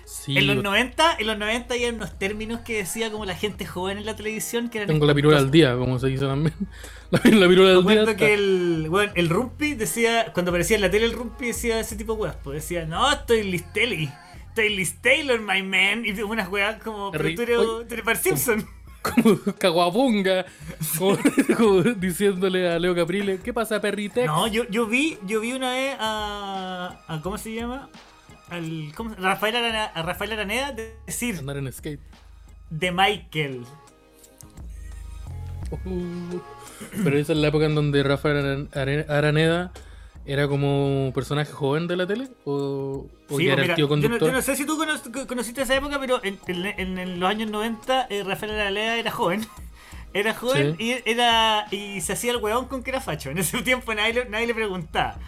Sí, 0.08 0.38
En 0.38 0.46
los 0.46 0.56
yo 0.56 0.62
90, 0.62 1.16
en 1.18 1.26
los 1.26 1.36
90 1.36 1.74
había 1.74 1.90
unos 1.92 2.16
términos 2.16 2.60
que 2.60 2.76
decía 2.76 3.10
como 3.10 3.24
la 3.24 3.34
gente 3.34 3.66
joven 3.66 3.98
en 3.98 4.06
la 4.06 4.14
televisión 4.14 4.70
que 4.70 4.78
eran 4.78 4.86
tengo 4.86 5.04
la 5.04 5.14
pirula 5.14 5.36
al 5.38 5.50
día, 5.50 5.76
como 5.76 5.98
se 5.98 6.06
dice 6.06 6.26
también. 6.26 6.54
La, 7.10 7.20
la 7.24 7.48
pirula 7.48 7.70
al 7.72 7.84
día. 7.86 8.00
está- 8.00 8.16
que 8.16 8.34
el, 8.34 8.86
bueno, 8.88 9.12
el 9.16 9.28
Rumpi 9.28 9.74
decía, 9.74 10.32
cuando 10.32 10.50
aparecía 10.50 10.76
en 10.76 10.82
la 10.82 10.90
tele 10.90 11.06
el 11.06 11.12
Rumpi 11.12 11.46
decía 11.46 11.78
ese 11.80 11.96
tipo 11.96 12.14
de 12.14 12.20
weas, 12.22 12.36
pues 12.42 12.62
decía, 12.62 12.84
no, 12.84 13.10
estoy 13.12 13.42
Listeli, 13.44 14.10
estoy 14.48 14.74
Liz 14.76 15.00
Taylor, 15.00 15.40
my 15.40 15.62
man, 15.62 16.04
y 16.06 16.10
unas 16.22 16.48
weas 16.48 16.80
como, 16.82 17.10
pero 17.12 17.34
tú 17.34 17.42
eres, 17.42 17.58
Oye, 17.58 17.84
tú 17.86 17.94
eres 17.94 18.04
Bart 18.04 18.20
Simpson. 18.22 18.66
Como 19.02 19.38
caguabunga. 19.58 20.46
Como, 20.98 21.16
como 21.56 21.82
diciéndole 21.82 22.68
a 22.68 22.78
Leo 22.78 22.94
Caprile: 22.94 23.38
¿Qué 23.38 23.52
pasa, 23.52 23.80
perrite? 23.80 24.26
No, 24.26 24.46
yo, 24.48 24.64
yo 24.68 24.86
vi, 24.86 25.16
yo 25.26 25.40
vi 25.40 25.52
una 25.52 25.70
vez 25.72 25.96
a, 26.00 26.98
a 27.06 27.20
¿cómo 27.22 27.38
se 27.38 27.54
llama? 27.54 27.88
Al, 28.50 28.92
¿cómo 28.94 29.14
Rafael 29.16 29.56
Arana- 29.56 29.90
a 29.94 30.02
Rafael 30.02 30.32
Araneda 30.32 30.72
decir 31.06 31.36
Andar 31.38 31.56
en 31.56 31.72
skate. 31.72 32.00
de 32.70 32.92
Michael. 32.92 33.64
Uh, 35.84 36.38
Pero 37.02 37.18
esa 37.18 37.32
es 37.32 37.38
la 37.38 37.48
época 37.48 37.66
en 37.66 37.74
donde 37.74 38.02
Rafael 38.02 38.68
Araneda 39.08 39.72
era 40.24 40.46
como 40.48 41.10
personaje 41.14 41.52
joven 41.52 41.86
de 41.86 41.96
la 41.96 42.06
tele 42.06 42.28
o, 42.44 43.06
o 43.28 43.38
Sí, 43.38 43.46
ya 43.46 43.54
pues 43.54 43.54
era 43.54 43.56
mira, 43.62 43.72
el 43.72 43.74
tío 43.74 43.76
yo, 43.76 43.82
no, 43.84 43.88
conductor. 44.02 44.28
yo 44.28 44.32
no 44.32 44.42
sé 44.42 44.56
si 44.56 44.64
tú 44.66 44.76
cono- 44.76 45.00
co- 45.12 45.26
conociste 45.26 45.62
esa 45.62 45.74
época, 45.76 45.98
pero 46.00 46.20
en, 46.24 46.38
en- 46.46 47.20
los 47.20 47.28
años 47.28 47.50
90 47.50 48.06
eh, 48.10 48.22
Rafael 48.24 48.52
Aralea 48.52 48.96
era 48.98 49.10
joven. 49.10 49.44
Era 50.14 50.32
joven 50.32 50.76
y 50.78 50.92
era 51.04 51.66
y 51.70 52.00
se 52.00 52.14
hacía 52.14 52.30
el 52.32 52.38
weón 52.38 52.68
con 52.68 52.82
que 52.82 52.88
era 52.88 53.02
facho. 53.02 53.28
En 53.28 53.36
ese 53.36 53.60
tiempo 53.60 53.92
nadie 53.92 54.24
le 54.46 54.54
preguntaba. 54.54 55.18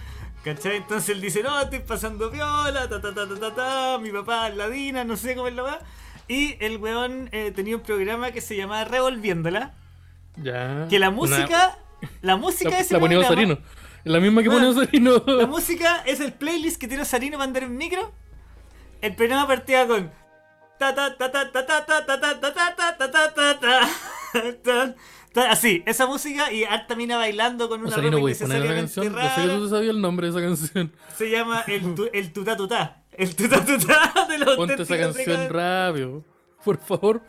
¿Cachai? 0.54 0.76
Entonces 0.76 1.10
él 1.10 1.20
dice, 1.20 1.42
no, 1.42 1.60
estoy 1.60 1.80
pasando 1.80 2.30
viola, 2.30 2.88
ta 2.88 3.00
ta 3.00 3.12
ta 3.14 3.28
ta 3.28 3.34
ta 3.38 3.54
ta, 3.54 3.98
mi 3.98 4.10
papá 4.10 4.48
es 4.48 4.56
ladina, 4.56 5.04
no 5.04 5.16
sé 5.16 5.34
cómo 5.34 5.48
es 5.48 5.54
la 5.54 5.62
va. 5.62 5.78
Y 6.26 6.56
el 6.64 6.78
weón 6.78 7.28
eh, 7.32 7.52
tenía 7.54 7.76
un 7.76 7.82
programa 7.82 8.30
que 8.30 8.40
se 8.40 8.56
llamaba 8.56 8.84
Revolviéndola. 8.84 9.74
Ya. 10.36 10.86
Que 10.88 10.98
la 10.98 11.08
Una- 11.08 11.16
música, 11.16 11.78
la 12.22 12.36
música 12.36 12.70
la, 12.70 12.78
ese 12.80 12.94
la 12.94 13.00
ponía. 13.00 13.20
Es 13.20 13.58
la 14.04 14.20
misma 14.20 14.42
que 14.42 14.48
Bueno, 14.48 14.68
ponía 14.68 14.82
Osarino. 14.82 15.22
la 15.26 15.46
música 15.46 16.02
es 16.06 16.20
el 16.20 16.32
playlist 16.32 16.80
que 16.80 16.88
tiene 16.88 17.04
Sarino 17.04 17.36
para 17.38 17.46
andar 17.48 17.64
en 17.64 17.76
micro. 17.76 18.12
El 19.00 19.14
programa 19.16 19.46
partía 19.46 19.86
con. 19.86 20.10
Ta 20.78 20.94
ta 20.94 21.16
ta 21.16 21.30
ta 21.32 21.50
ta 21.52 21.64
ta 21.64 21.84
ta 21.86 22.06
ta 22.06 22.30
ta 22.30 22.52
ta 22.54 22.96
ta 22.96 23.10
ta 23.34 23.58
ta 23.58 23.88
ta 24.62 24.94
Así, 25.34 25.82
esa 25.86 26.06
música 26.06 26.52
y 26.52 26.64
harta 26.64 26.96
mina 26.96 27.16
bailando 27.16 27.68
con 27.68 27.80
una 27.80 27.90
Osarino, 27.90 28.16
ropa 28.18 28.30
esa 28.30 28.44
innecesariamente 28.44 28.94
canción. 28.94 29.04
Yo 29.14 29.28
sé 29.28 29.42
que 29.42 29.48
tú 29.48 29.54
rara. 29.56 29.68
sabías 29.68 29.94
el 29.94 30.00
nombre 30.00 30.30
de 30.30 30.38
esa 30.38 30.40
canción. 30.46 30.92
Se 31.16 31.30
llama 31.30 31.64
el, 31.66 31.94
tu, 31.94 32.08
el 32.12 32.32
tutá 32.32 32.56
tutá. 32.56 33.02
El 33.12 33.36
tutá 33.36 33.64
tutá 33.64 34.26
de 34.28 34.38
los 34.38 34.56
Ponte 34.56 34.82
esa 34.82 34.98
canción 34.98 35.48
rápido. 35.50 36.24
Por 36.64 36.78
favor. 36.78 37.22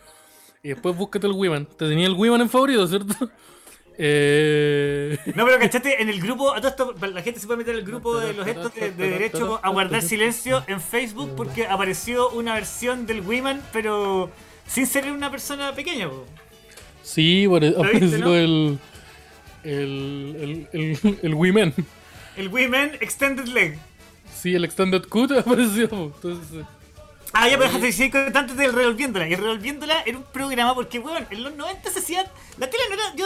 Y 0.64 0.70
después 0.70 0.96
búscate 0.96 1.28
el 1.28 1.34
Wiman. 1.34 1.66
Te 1.66 1.88
tenía 1.88 2.08
el 2.08 2.14
Wiman 2.14 2.42
en 2.42 2.50
favorito, 2.50 2.88
¿cierto? 2.88 3.14
Eh... 4.02 5.18
No, 5.36 5.46
pero 5.46 5.60
cachate, 5.60 6.02
en 6.02 6.08
el 6.10 6.22
grupo, 6.22 6.54
a 6.54 6.62
todo 6.62 6.94
esto, 6.94 7.08
la 7.08 7.22
gente 7.22 7.40
se 7.40 7.48
puede 7.48 7.58
meter 7.58 7.74
en 7.74 7.82
el 7.82 7.86
grupo 7.86 8.18
de 8.18 8.34
los 8.34 8.48
estos 8.48 8.74
de, 8.74 8.92
de 8.92 9.10
derecho 9.10 9.60
a 9.62 9.70
guardar 9.70 10.02
silencio 10.02 10.64
en 10.68 10.80
Facebook 10.80 11.34
porque 11.36 11.68
apareció 11.68 12.30
una 12.30 12.54
versión 12.54 13.06
del 13.06 13.20
Wiman, 13.22 13.62
pero 13.74 14.32
sin 14.66 14.88
ser 14.88 15.12
una 15.12 15.30
persona 15.30 15.76
pequeña. 15.76 16.10
po. 16.10 16.26
Sí, 17.04 17.46
¿Lo 17.46 17.60
viste, 17.60 17.80
apareció 17.80 18.18
no? 18.20 18.36
el, 18.36 18.80
el, 19.64 20.68
el, 20.74 20.98
el, 21.04 21.20
el 21.22 21.34
Wiman. 21.36 21.74
El 22.38 22.48
Wiman 22.50 22.92
Extended 23.02 23.46
Leg. 23.48 23.78
Sí, 24.34 24.56
el 24.56 24.64
Extended 24.64 25.04
Cut 25.08 25.32
apareció. 25.38 25.90
Entonces, 25.92 26.66
Ah, 27.32 27.48
ya, 27.48 27.58
pero 27.60 27.66
déjate 27.70 27.86
decir 27.86 28.10
que 28.12 28.18
antes 28.34 28.58
del 28.58 28.74
Revolviéndola. 28.74 29.28
Y 29.28 29.36
Revolviéndola 29.36 30.02
era 30.04 30.18
un 30.18 30.24
programa 30.24 30.74
porque, 30.74 30.98
weón, 30.98 31.28
en 31.30 31.44
los 31.44 31.56
90 31.56 31.92
se 31.92 32.00
hacían. 32.00 32.26
La 32.58 32.68
tele 32.70 32.84
no 32.90 32.96
era. 32.96 33.16
Yo, 33.16 33.26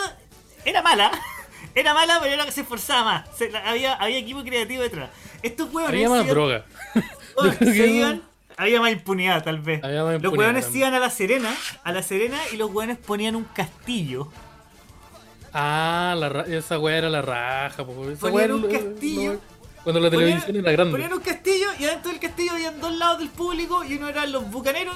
era 0.66 0.82
mala. 0.82 1.12
Era 1.76 1.94
mala, 1.96 2.20
pero 2.22 2.34
era 2.36 2.46
que 2.46 2.52
se 2.52 2.62
esforzaba 2.62 3.04
más. 3.04 3.30
Se- 3.36 3.50
la- 3.50 3.68
había, 3.68 3.94
había 3.94 4.18
equipo 4.20 4.44
creativo 4.44 4.84
detrás. 4.84 5.10
Estos 5.42 5.74
weones. 5.74 5.90
había 5.96 6.10
más 6.10 6.28
droga. 6.28 6.66
se 7.60 7.88
iban- 7.88 8.22
Había 8.58 8.80
más 8.82 8.92
impunidad, 8.92 9.44
tal 9.44 9.60
vez. 9.60 9.84
Había 9.84 10.04
más 10.04 10.22
los 10.22 10.34
también. 10.34 10.64
iban 10.76 10.94
a 10.94 11.00
la 11.00 11.10
Serena. 11.10 11.56
A 11.84 11.92
la 11.92 12.04
Serena 12.04 12.38
y 12.52 12.58
los 12.58 12.72
weones 12.72 12.98
ponían 12.98 13.36
un 13.36 13.44
castillo. 13.46 14.30
Ah, 15.54 16.16
la 16.18 16.30
ra- 16.30 16.46
esa 16.48 16.80
weá 16.80 16.98
era 16.98 17.10
la 17.10 17.22
raja. 17.22 17.86
po. 17.86 18.10
Esa 18.10 18.22
Ponían 18.22 18.44
era 18.44 18.56
un 18.56 18.62
lo- 18.64 18.70
castillo. 18.70 19.34
lo- 19.34 19.40
cuando 19.84 20.00
la 20.00 20.10
Ponían- 20.10 20.40
televisión 20.40 20.56
era 20.58 20.72
grande. 20.72 20.92
Ponían 20.92 21.14
un 21.14 21.20
castillo 21.20 21.68
y 21.80 21.86
adentro 21.86 22.12
del 22.12 22.20
castillo 22.20 22.52
habían 22.54 22.80
dos 22.80 22.94
lados 22.96 23.20
del 23.20 23.30
público 23.30 23.84
y 23.84 23.96
uno 23.96 24.08
eran 24.10 24.32
los 24.32 24.50
bucaneros 24.50 24.96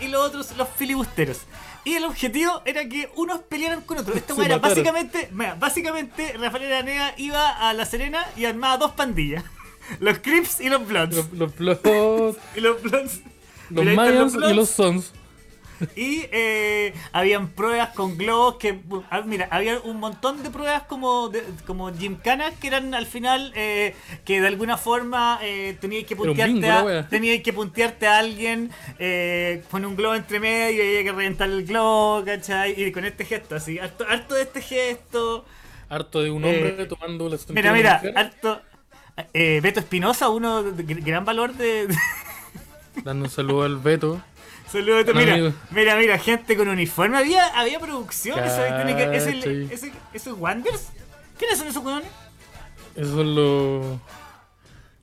y 0.00 0.08
los 0.08 0.26
otros 0.28 0.56
los 0.56 0.68
filibusteros. 0.76 1.40
Y 1.84 1.94
el 1.94 2.04
objetivo 2.04 2.62
era 2.64 2.86
que 2.88 3.10
unos 3.16 3.40
pelearan 3.42 3.80
con 3.82 3.98
otros. 3.98 4.16
Esta 4.16 4.32
era 4.34 4.56
mataron. 4.56 4.60
básicamente, 4.62 5.28
mira, 5.32 5.54
básicamente 5.54 6.34
Rafael 6.38 6.66
Aranea 6.72 7.14
iba 7.16 7.48
a 7.68 7.72
La 7.72 7.84
Serena 7.86 8.26
y 8.36 8.44
armaba 8.44 8.76
dos 8.76 8.92
pandillas. 8.92 9.44
Los 10.00 10.18
Crips 10.18 10.60
y 10.60 10.68
los 10.68 10.86
Bloods. 10.86 11.14
Los, 11.32 11.32
los, 11.32 11.56
Bloods, 11.56 12.38
Y 12.56 12.60
los 12.60 12.82
Bloods. 12.82 13.20
los 13.70 13.86
Mayans 13.86 14.34
y 14.42 14.52
los 14.54 14.70
Sons. 14.70 15.12
Y 15.94 16.24
eh, 16.32 16.94
habían 17.12 17.48
pruebas 17.50 17.90
con 17.90 18.16
globos 18.16 18.56
que. 18.56 18.80
ah, 19.10 19.20
Mira, 19.26 19.46
había 19.50 19.78
un 19.80 19.98
montón 19.98 20.42
de 20.42 20.50
pruebas 20.50 20.84
como, 20.84 21.28
de, 21.28 21.42
como 21.66 21.92
gymcanas 21.94 22.54
que 22.58 22.68
eran 22.68 22.94
al 22.94 23.04
final 23.06 23.52
eh, 23.54 23.94
que 24.24 24.40
de 24.40 24.46
alguna 24.46 24.78
forma 24.78 25.38
eh, 25.42 25.76
tenías 25.78 26.04
que 26.04 26.16
puntearte 26.16 26.72
bingo, 26.72 26.88
a, 26.88 27.08
tenías 27.08 27.42
que 27.42 27.52
puntearte 27.52 28.06
a 28.06 28.18
alguien 28.18 28.70
eh, 28.98 29.64
con 29.70 29.84
un 29.84 29.96
globo 29.96 30.14
entre 30.14 30.40
medio 30.40 30.82
y 30.82 30.88
había 30.88 31.02
que 31.04 31.12
reventar 31.12 31.50
el 31.50 31.66
globo, 31.66 32.24
¿cachai? 32.24 32.80
Y 32.82 32.90
con 32.90 33.04
este 33.04 33.26
gesto 33.26 33.56
así, 33.56 33.78
harto, 33.78 34.06
harto 34.08 34.34
de 34.34 34.42
este 34.42 34.62
gesto. 34.62 35.44
Harto 35.90 36.22
de 36.22 36.30
un 36.30 36.42
hombre 36.44 36.74
Eh, 36.82 36.86
tomando 36.86 37.28
la 37.28 37.36
Mira, 37.50 37.72
mira, 37.72 38.02
harto. 38.14 38.62
Eh, 39.32 39.60
Beto 39.62 39.80
Espinosa, 39.80 40.28
uno 40.28 40.62
de 40.62 40.82
gran 40.94 41.24
valor 41.24 41.54
de, 41.54 41.88
Dando 43.02 43.24
un 43.24 43.30
saludo 43.30 43.62
al 43.64 43.76
Beto. 43.78 44.20
Saludos, 44.70 45.06
Un 45.08 45.16
mira, 45.16 45.34
amigo. 45.34 45.52
mira, 45.70 45.96
mira, 45.96 46.18
gente 46.18 46.56
con 46.56 46.66
uniforme. 46.68 47.16
Había, 47.16 47.46
había 47.58 47.78
producción. 47.78 48.38
Eso, 48.42 48.64
es 48.64 49.26
el- 49.26 49.70
ese- 49.70 49.92
¿Esos 50.12 50.36
Wonders? 50.38 50.88
¿Quiénes 51.38 51.56
son 51.58 51.68
esos 51.68 51.84
weones? 51.84 52.08
Eso 52.96 53.20
es 53.20 53.26
lo. 53.26 54.00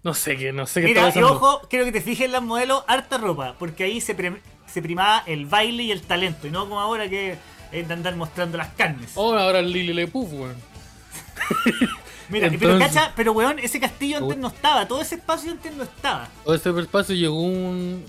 No 0.03 0.13
sé 0.13 0.36
qué, 0.36 0.51
no 0.51 0.67
sé 0.67 0.82
qué 0.82 0.88
Mira, 0.88 1.10
y 1.15 1.20
ojo, 1.22 1.62
quiero 1.70 1.86
que 1.86 1.93
te 1.93 2.01
fijes 2.01 2.25
en 2.25 2.34
las 2.34 2.41
modelos, 2.41 2.84
harta 2.88 3.17
ropa. 3.17 3.55
Porque 3.58 3.86
ahí 3.86 4.01
se, 4.01 4.13
pre- 4.15 4.41
se 4.67 4.82
primaba 4.82 5.24
el 5.27 5.46
baile 5.46 5.84
y 5.84 5.91
el 5.93 6.01
talento. 6.01 6.46
Y 6.48 6.51
no 6.51 6.67
como 6.67 6.82
ahora 6.82 7.08
que 7.08 7.38
es 7.72 7.88
de 7.88 7.93
andar 7.93 8.15
mostrando 8.17 8.58
las 8.58 8.67
carnes. 8.74 9.12
Oh, 9.15 9.34
ahora 9.34 9.60
el 9.60 9.72
Lili 9.72 9.93
Le 9.93 10.08
Puff, 10.08 10.29
weón. 10.34 10.58
Mira, 12.30 12.50
pero 12.60 12.80
cacha, 12.80 13.12
pero 13.15 13.32
weón, 13.34 13.60
ese 13.60 13.80
castillo 13.80 14.18
antes 14.18 14.38
no 14.38 14.48
estaba. 14.48 14.88
Todo 14.88 15.01
ese 15.01 15.15
espacio 15.15 15.51
antes 15.51 15.74
no 15.75 15.84
estaba. 15.84 16.27
Todo 16.44 16.56
este 16.56 16.70
espacio 16.80 17.15
llegó 17.15 17.42
un. 17.42 18.03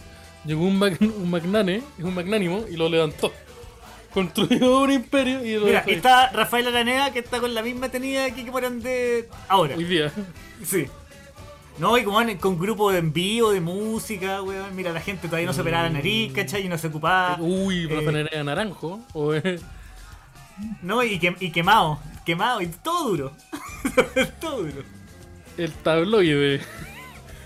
Llegó 0.44 0.62
un, 0.64 0.78
mag- 0.78 1.00
un 1.00 1.30
magnane, 1.30 1.82
un 1.98 2.14
magnánimo, 2.14 2.64
y 2.70 2.76
lo 2.76 2.88
levantó. 2.88 3.32
Construyó 4.12 4.80
un 4.80 4.90
imperio 4.92 5.44
y 5.44 5.54
lo 5.58 5.66
Mira, 5.66 5.82
está 5.86 6.28
Rafael 6.30 6.68
Aranea 6.68 7.10
que 7.12 7.18
está 7.18 7.40
con 7.40 7.52
la 7.54 7.62
misma 7.62 7.88
tenida 7.88 8.26
aquí 8.26 8.44
que 8.44 8.50
Morandé 8.50 9.28
ahora. 9.48 9.74
Hoy 9.76 9.84
día. 9.84 10.12
Sí. 10.62 10.86
No, 11.78 11.98
y 11.98 12.04
como 12.04 12.20
con 12.38 12.56
grupo 12.58 12.92
de 12.92 12.98
envío, 12.98 13.50
de 13.50 13.60
música, 13.60 14.40
weón. 14.42 14.76
Mira, 14.76 14.92
la 14.92 15.00
gente 15.00 15.26
todavía 15.26 15.46
no 15.48 15.52
se 15.52 15.62
operaba 15.62 15.84
la 15.84 15.90
nariz, 15.94 16.32
¿cachai? 16.32 16.64
Y 16.64 16.68
no 16.68 16.78
se 16.78 16.86
ocupaba. 16.86 17.38
Uy, 17.40 17.86
eh, 17.90 17.94
Rafa 17.96 18.12
Nerea 18.12 18.44
naranjo. 18.44 19.00
O, 19.14 19.34
eh, 19.34 19.58
No, 20.82 21.02
y, 21.02 21.18
que- 21.18 21.34
y 21.40 21.50
quemado. 21.50 21.98
Quemado, 22.24 22.60
y 22.60 22.66
todo 22.68 23.08
duro. 23.10 23.36
todo 24.40 24.62
duro. 24.62 24.82
el 25.58 25.72
tabloide. 25.72 26.60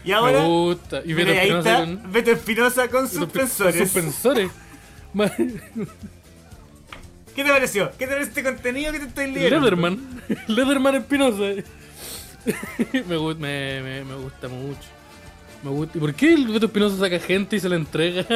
Y 0.05 0.13
ahora. 0.13 0.41
Me 0.41 0.47
gusta. 0.47 1.03
Y 1.05 1.13
Beto 1.15 1.31
ahí 1.33 1.39
Espinosa 1.39 1.71
está 1.71 1.85
con- 2.03 2.13
Beto 2.13 2.31
Espinosa 2.31 2.89
con 2.89 3.01
con 3.03 3.09
suspensores. 3.09 3.77
Suspensores. 3.77 4.51
Ma- 5.13 5.31
¿Qué 7.35 7.45
te 7.45 7.51
pareció? 7.51 7.91
¿Qué 7.99 8.07
te 8.07 8.13
parece 8.13 8.29
este 8.31 8.43
contenido 8.43 8.93
que 8.93 8.99
te 9.01 9.07
estoy 9.07 9.27
leyendo? 9.31 9.61
Leatherman. 9.61 10.23
Leatherman 10.49 10.95
Espinosa. 10.97 11.43
me, 12.45 13.17
gu- 13.17 13.37
me, 13.37 13.83
me, 13.83 14.05
me 14.05 14.15
gusta 14.17 14.49
mucho. 14.49 14.81
Me 15.63 15.71
gusta. 15.71 15.99
¿Y 15.99 16.01
por 16.01 16.15
qué 16.15 16.33
el 16.35 16.49
Beto 16.49 16.67
Espinosa 16.67 16.97
saca 16.99 17.19
gente 17.19 17.57
y 17.57 17.61
se 17.61 17.69
la 17.69 17.77
entrega? 17.77 18.27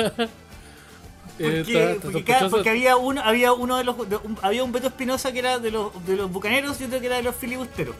Porque, 2.01 2.25
cada- 2.25 2.71
había 2.71 2.97
uno, 2.97 3.21
había 3.25 3.53
uno 3.53 3.77
de 3.77 3.85
los 3.85 4.09
de- 4.09 4.17
un- 4.17 4.39
había 4.43 4.65
un 4.65 4.73
Beto 4.73 4.87
Espinosa 4.89 5.33
que 5.33 5.39
era 5.41 5.59
de 5.59 5.71
los 5.71 6.05
de 6.07 6.17
los 6.17 6.31
bucaneros 6.31 6.81
y 6.81 6.85
otro 6.85 7.01
que 7.01 7.07
era 7.07 7.17
de 7.17 7.23
los 7.23 7.35
filibusteros. 7.37 7.95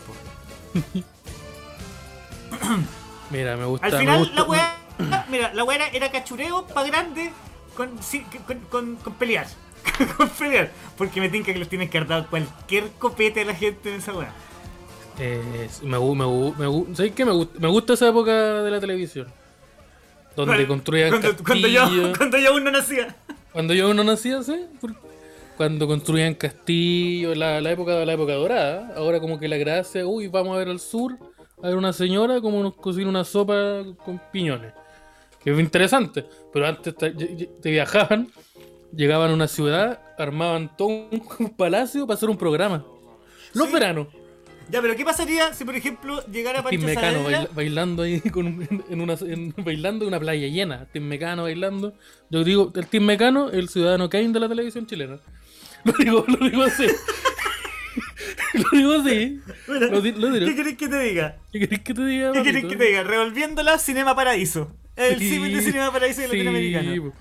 Mira, 3.31 3.57
me 3.57 3.65
gusta. 3.65 3.87
Al 3.87 3.99
final 3.99 4.19
gusta- 4.19 4.35
la 4.35 4.43
weá, 4.45 4.77
mira, 5.31 5.55
la 5.55 5.65
weá 5.65 5.77
era, 5.77 5.89
era 5.89 6.11
cachureo 6.11 6.67
pa' 6.67 6.85
grande 6.85 7.33
con, 7.77 7.99
con, 8.47 8.59
con, 8.71 8.97
con 8.97 9.15
pelear. 9.15 9.47
con 10.17 10.29
pelear. 10.29 10.71
Porque 10.97 11.21
me 11.21 11.29
tinca 11.29 11.53
que 11.53 11.59
les 11.59 11.69
tienen 11.69 11.89
que 11.89 12.01
dado 12.05 12.27
cualquier 12.29 12.91
copete 12.99 13.41
a 13.43 13.45
la 13.47 13.55
gente 13.55 13.91
en 13.91 13.97
esa 14.01 14.13
weá. 14.13 14.33
Eh, 15.19 15.69
me, 15.83 15.99
me, 15.99 16.95
¿sabes 16.95 17.13
qué? 17.13 17.25
Me, 17.25 17.33
gusta, 17.33 17.59
me 17.59 17.69
gusta 17.69 17.93
esa 17.95 18.09
época 18.09 18.33
de 18.63 18.71
la 18.71 18.81
televisión. 18.81 19.29
Donde 20.37 20.67
construían 20.67 21.11
cuando, 21.11 21.37
cuando 21.45 21.69
yo, 21.69 21.83
cuando 22.17 22.39
yo 22.39 22.51
aún 22.51 22.65
no 22.65 22.71
nacía. 22.71 23.15
Cuando 23.53 23.75
yo 23.75 23.93
no 23.95 24.03
nacía, 24.05 24.43
¿sí? 24.43 24.67
Cuando 25.57 25.87
construían 25.87 26.35
castillos, 26.35 27.37
la, 27.37 27.61
la 27.61 27.71
época 27.71 27.95
de 27.97 28.07
la 28.07 28.15
época 28.15 28.33
dorada. 28.35 28.93
Ahora 28.97 29.21
como 29.21 29.39
que 29.39 29.49
la 29.49 29.57
gracia, 29.59 30.07
uy, 30.07 30.29
vamos 30.29 30.55
a 30.55 30.59
ver 30.59 30.69
al 30.69 30.81
sur, 30.81 31.17
a 31.63 31.69
ver 31.69 31.77
una 31.77 31.93
señora 31.93 32.41
como 32.41 32.63
nos 32.63 32.75
cocina 32.75 33.09
una 33.09 33.25
sopa 33.25 33.83
con 34.05 34.21
piñones. 34.33 34.73
Que 35.45 35.51
es 35.53 35.59
interesante. 35.59 36.25
Pero 36.53 36.67
antes 36.67 36.97
te, 36.97 37.11
te 37.11 37.71
viajaban, 37.71 38.29
llegaban 38.95 39.31
a 39.31 39.35
una 39.35 39.49
ciudad, 39.49 40.01
armaban 40.19 40.75
todo 40.77 40.89
un 40.89 41.55
palacio 41.57 42.07
para 42.07 42.17
hacer 42.17 42.31
un 42.31 42.39
programa. 42.39 42.85
Los 43.53 43.69
Sí. 43.69 43.75
veranos. 43.75 44.07
Ya, 44.73 44.81
pero 44.81 44.97
¿qué 44.97 45.05
pasaría 45.05 45.53
si 45.55 45.65
por 45.65 45.77
ejemplo 45.77 46.25
llegara 46.27 46.63
Tim 46.65 46.81
Pancho 46.81 46.87
Mecano 46.87 47.19
Saavedra? 47.19 47.39
baila- 47.41 47.51
bailando 47.55 48.03
ahí 48.03 48.21
con 48.33 48.47
un- 48.47 48.85
en, 48.89 49.01
una, 49.01 49.15
en- 49.21 49.55
bailando 49.59 50.05
en 50.05 50.09
una 50.09 50.19
playa 50.19 50.49
llena. 50.49 50.87
Tim 50.93 51.05
Mecano 51.07 51.43
bailando. 51.43 51.93
Yo 52.31 52.43
digo, 52.43 52.73
el 52.75 52.87
Tim 52.87 53.05
Mecano, 53.05 53.51
el 53.51 53.69
ciudadano 53.69 54.09
Kane 54.09 54.31
de 54.33 54.41
la 54.41 54.49
televisión 54.49 54.87
chilena. 54.87 55.19
Lo 55.85 55.93
digo, 55.99 56.25
lo 56.29 56.49
digo 56.49 56.63
así. 56.63 56.87
lo 58.55 58.79
digo 58.79 58.93
así. 58.95 59.41
Lo, 59.67 60.31
lo. 60.31 60.47
¿Qué 60.47 60.55
querés 60.57 60.77
que 60.77 60.89
te 60.89 61.01
diga? 61.01 61.37
¿Qué 61.53 61.59
querés 61.61 61.81
que 61.81 61.95
te 61.95 62.05
diga? 62.07 62.33
¿Qué 62.33 62.43
querés 62.43 62.65
que 62.67 62.77
te 62.77 62.85
diga? 62.85 63.03
Revolviéndola 63.03 63.79
Cinema 63.79 64.15
Paraíso. 64.15 64.73
El 64.97 65.19
Sí, 65.19 65.39
de 65.39 65.61
Cinema 65.63 65.93
Paraíso 65.93 66.21
sí, 66.23 66.27
latinoamericano. 66.29 67.13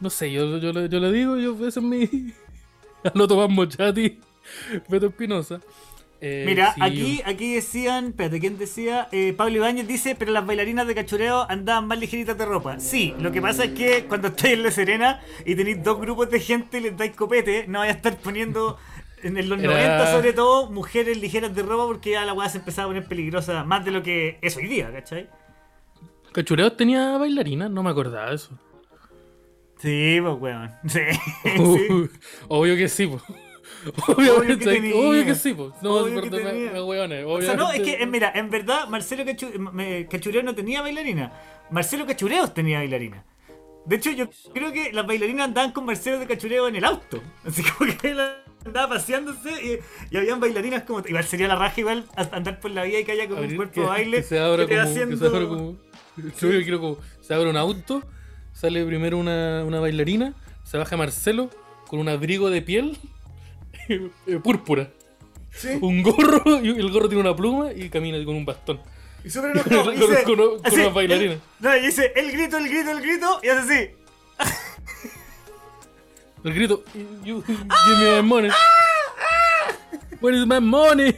No 0.00 0.10
sé, 0.10 0.30
yo, 0.32 0.58
yo, 0.58 0.72
le- 0.72 0.88
yo 0.88 1.12
digo, 1.12 1.36
yo 1.36 1.52
ese 1.68 1.80
es 1.80 1.84
mi. 1.84 2.32
A 3.04 3.12
lo 3.14 3.28
Tomás 3.28 3.50
Mochati, 3.50 4.18
Beto 4.88 5.06
Espinosa. 5.06 5.60
Eh, 6.20 6.42
Mira, 6.46 6.72
sí, 6.74 6.80
aquí, 6.82 7.22
aquí 7.24 7.54
decían, 7.54 8.06
espérate, 8.08 8.40
¿quién 8.40 8.58
decía? 8.58 9.06
Eh, 9.12 9.32
Pablo 9.36 9.56
Ibáñez 9.58 9.86
dice, 9.86 10.16
pero 10.16 10.32
las 10.32 10.44
bailarinas 10.44 10.86
de 10.88 10.94
cachureo 10.96 11.46
andaban 11.48 11.86
más 11.86 11.98
ligeritas 12.00 12.36
de 12.36 12.44
ropa. 12.44 12.80
Sí, 12.80 13.14
lo 13.20 13.30
que 13.30 13.40
pasa 13.40 13.64
es 13.66 13.70
que 13.72 14.04
cuando 14.06 14.28
estáis 14.28 14.54
en 14.54 14.64
La 14.64 14.70
Serena 14.72 15.20
y 15.44 15.54
tenéis 15.54 15.82
dos 15.84 16.00
grupos 16.00 16.28
de 16.30 16.40
gente 16.40 16.78
y 16.78 16.80
les 16.80 16.96
dais 16.96 17.14
copete, 17.14 17.66
no 17.68 17.78
vais 17.78 17.92
a 17.92 17.96
estar 17.96 18.16
poniendo 18.18 18.78
en 19.22 19.48
los 19.48 19.58
Era- 19.60 19.72
90 19.98 20.12
sobre 20.12 20.32
todo 20.32 20.70
mujeres 20.72 21.18
ligeras 21.18 21.54
de 21.54 21.62
ropa 21.62 21.86
porque 21.86 22.10
ya 22.12 22.24
la 22.24 22.32
weá 22.32 22.48
se 22.48 22.58
empezaba 22.58 22.86
a 22.86 22.88
poner 22.88 23.04
peligrosa 23.06 23.62
más 23.62 23.84
de 23.84 23.92
lo 23.92 24.02
que 24.02 24.38
es 24.42 24.56
hoy 24.56 24.66
día, 24.66 24.90
¿cachai? 24.92 25.28
Cachureos 26.32 26.76
tenía 26.76 27.16
bailarina, 27.16 27.68
no 27.68 27.82
me 27.84 27.90
acordaba 27.90 28.30
de 28.30 28.34
eso. 28.36 28.58
Sí, 29.80 30.18
pues 30.20 30.34
weón. 30.40 30.70
Sí. 30.88 31.00
sí. 31.44 31.58
Uh, 31.92 32.08
Obvio 32.48 32.74
que 32.76 32.88
sí, 32.88 33.06
po. 33.06 33.20
Obviamente, 34.06 34.80
que 34.80 34.92
obvio, 34.94 35.24
que 35.24 35.34
sí, 35.34 35.54
po. 35.54 35.72
No, 35.82 35.94
Obvio 35.96 36.22
que 36.22 36.30
perdón, 36.30 36.54
me, 36.64 36.70
me 36.70 36.82
hueones, 36.82 37.24
O 37.26 37.40
sea, 37.42 37.54
no, 37.54 37.70
es 37.72 37.80
que, 37.82 38.06
mira, 38.06 38.32
en 38.34 38.50
verdad, 38.50 38.88
Marcelo 38.88 39.24
Cachureo 40.10 40.42
no 40.42 40.54
tenía 40.54 40.82
bailarina. 40.82 41.32
Marcelo 41.70 42.06
Cachureos 42.06 42.54
tenía 42.54 42.78
bailarina. 42.78 43.24
De 43.86 43.96
hecho, 43.96 44.10
yo 44.10 44.28
creo 44.52 44.72
que 44.72 44.92
las 44.92 45.06
bailarinas 45.06 45.46
andaban 45.48 45.72
con 45.72 45.86
Marcelo 45.86 46.18
de 46.18 46.26
Cachureo 46.26 46.68
en 46.68 46.76
el 46.76 46.84
auto. 46.84 47.22
Así 47.44 47.62
como 47.62 47.90
que 47.96 48.10
él 48.10 48.20
andaba 48.66 48.94
paseándose 48.94 49.50
y, 49.50 49.78
y 50.14 50.16
habían 50.18 50.40
bailarinas 50.40 50.82
como. 50.82 51.00
Igual 51.06 51.24
sería 51.24 51.48
la 51.48 51.56
raja, 51.56 51.80
igual 51.80 52.04
andar 52.32 52.60
por 52.60 52.70
la 52.70 52.82
vida 52.84 53.00
y 53.00 53.04
que 53.04 53.12
haya 53.12 53.28
como 53.28 53.40
un 53.40 53.56
cuerpo 53.56 53.74
que- 53.74 53.80
de 53.80 53.86
baile. 53.86 54.16
Que 54.18 54.22
se 54.24 54.38
abra 54.38 54.66
que 54.66 54.74
como. 54.76 54.84
Que 54.88 54.94
se 54.94 55.00
haciendo- 55.04 55.26
abra 55.26 55.48
como. 55.48 55.76
Yo 56.18 56.62
quiero 56.62 56.80
como. 56.80 56.98
Se 57.22 57.32
abre 57.34 57.48
un 57.48 57.56
auto, 57.56 58.02
sale 58.52 58.84
primero 58.84 59.16
una, 59.16 59.64
una 59.64 59.80
bailarina, 59.80 60.34
se 60.64 60.76
baja 60.76 60.96
Marcelo 60.96 61.48
con 61.86 62.00
un 62.00 62.08
abrigo 62.10 62.50
de 62.50 62.60
piel 62.60 62.98
púrpura. 64.42 64.90
Sí. 65.50 65.78
Un 65.80 66.02
gorro, 66.02 66.42
y 66.62 66.68
el 66.68 66.90
gorro 66.90 67.08
tiene 67.08 67.22
una 67.22 67.34
pluma 67.34 67.72
y 67.72 67.88
camina 67.88 68.22
con 68.24 68.36
un 68.36 68.44
bastón. 68.44 68.80
Y 69.24 69.30
súper 69.30 69.50
enojado. 69.52 69.84
Con- 69.84 69.94
dice- 69.96 70.22
con- 70.24 70.40
así, 70.64 70.76
no, 71.60 71.76
y 71.76 71.80
dice 71.80 72.12
el 72.14 72.30
grito, 72.30 72.58
el 72.58 72.68
grito, 72.68 72.90
el 72.92 73.00
grito. 73.00 73.40
Y 73.42 73.48
hace 73.48 73.60
así. 73.74 73.90
El 76.44 76.54
grito, 76.54 76.84
you, 77.24 77.42
give 77.42 77.58
me 77.98 78.16
my 78.16 78.22
money. 78.22 78.50
Where 80.20 80.36
is 80.38 80.46
my 80.46 80.60
money? 80.60 81.16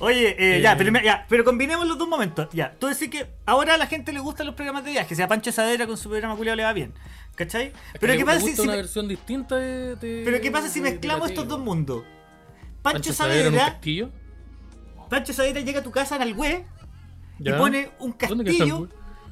Oye, 0.00 0.30
eh, 0.30 0.56
Eh. 0.56 0.60
ya, 0.62 0.76
pero, 0.76 0.90
me- 0.92 1.02
ya, 1.04 1.26
pero 1.28 1.44
combinemos 1.44 1.86
los 1.86 1.98
dos 1.98 2.08
momentos. 2.08 2.48
Ya, 2.52 2.72
tú 2.78 2.86
decís 2.86 3.08
que 3.10 3.26
ahora 3.46 3.74
a 3.74 3.76
la 3.76 3.86
gente 3.86 4.12
le 4.12 4.20
gustan 4.20 4.46
los 4.46 4.54
programas 4.54 4.84
de 4.84 4.92
viaje, 4.92 5.14
sea 5.14 5.28
Pancho 5.28 5.52
Sadera 5.52 5.86
con 5.86 5.96
su 5.96 6.08
programa 6.08 6.36
culiao 6.36 6.56
le 6.56 6.64
va 6.64 6.72
bien. 6.72 6.92
¿Cachai? 7.34 7.72
Pero 8.00 8.14
¿qué 8.16 8.24
pasa 8.24 8.40
si, 8.40 8.54
si 8.56 8.60
una 8.62 8.76
versión 8.76 9.08
distinta 9.08 9.56
de, 9.56 9.96
de- 9.96 10.22
pero 10.24 10.40
qué 10.40 10.50
pasa 10.50 10.68
si 10.68 10.80
de- 10.80 10.90
mezclamos 10.90 11.28
la 11.28 11.34
estos 11.34 11.48
dos 11.48 11.60
mundos? 11.60 12.04
Pancho, 12.82 13.12
castillo. 13.16 14.10
Pancho 15.08 15.32
Saavedra 15.32 15.60
llega 15.60 15.80
a 15.80 15.82
tu 15.82 15.90
casa 15.90 16.16
en 16.16 16.22
Algüe 16.22 16.64
y 17.38 17.52
pone 17.52 17.90
un 17.98 18.14
¿Dónde 18.28 18.44
queda 18.44 18.58
castillo. 18.58 18.88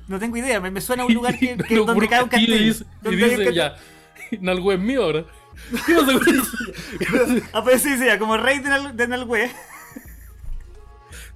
No 0.06 0.18
tengo 0.18 0.36
idea, 0.38 0.58
me, 0.60 0.70
me 0.70 0.80
suena 0.80 1.02
a 1.02 1.06
un 1.06 1.12
lugar 1.18 1.38
que, 1.38 1.56
que 1.56 1.74
No, 1.76 1.84
donde 1.84 2.08
cae 2.08 2.22
un 2.22 2.28
castillo. 2.28 2.56
Y 2.56 2.64
dice, 2.64 2.84
donde 3.02 3.28
dice 3.28 3.54
ya, 3.54 3.76
Nalgüe 4.40 4.74
es 4.74 4.80
mío 4.80 5.02
ahora. 5.04 5.24
¿Qué 5.86 5.94
pasa 5.94 6.12
con 6.18 6.28
eso? 6.28 7.42
Aparece 7.52 7.88
y 7.88 7.92
dice 7.92 8.06
ya, 8.06 8.18
como 8.18 8.36
rey 8.36 8.58
de, 8.60 8.68
Nal- 8.70 8.96
de 8.96 9.08
Nalgüe. 9.08 9.50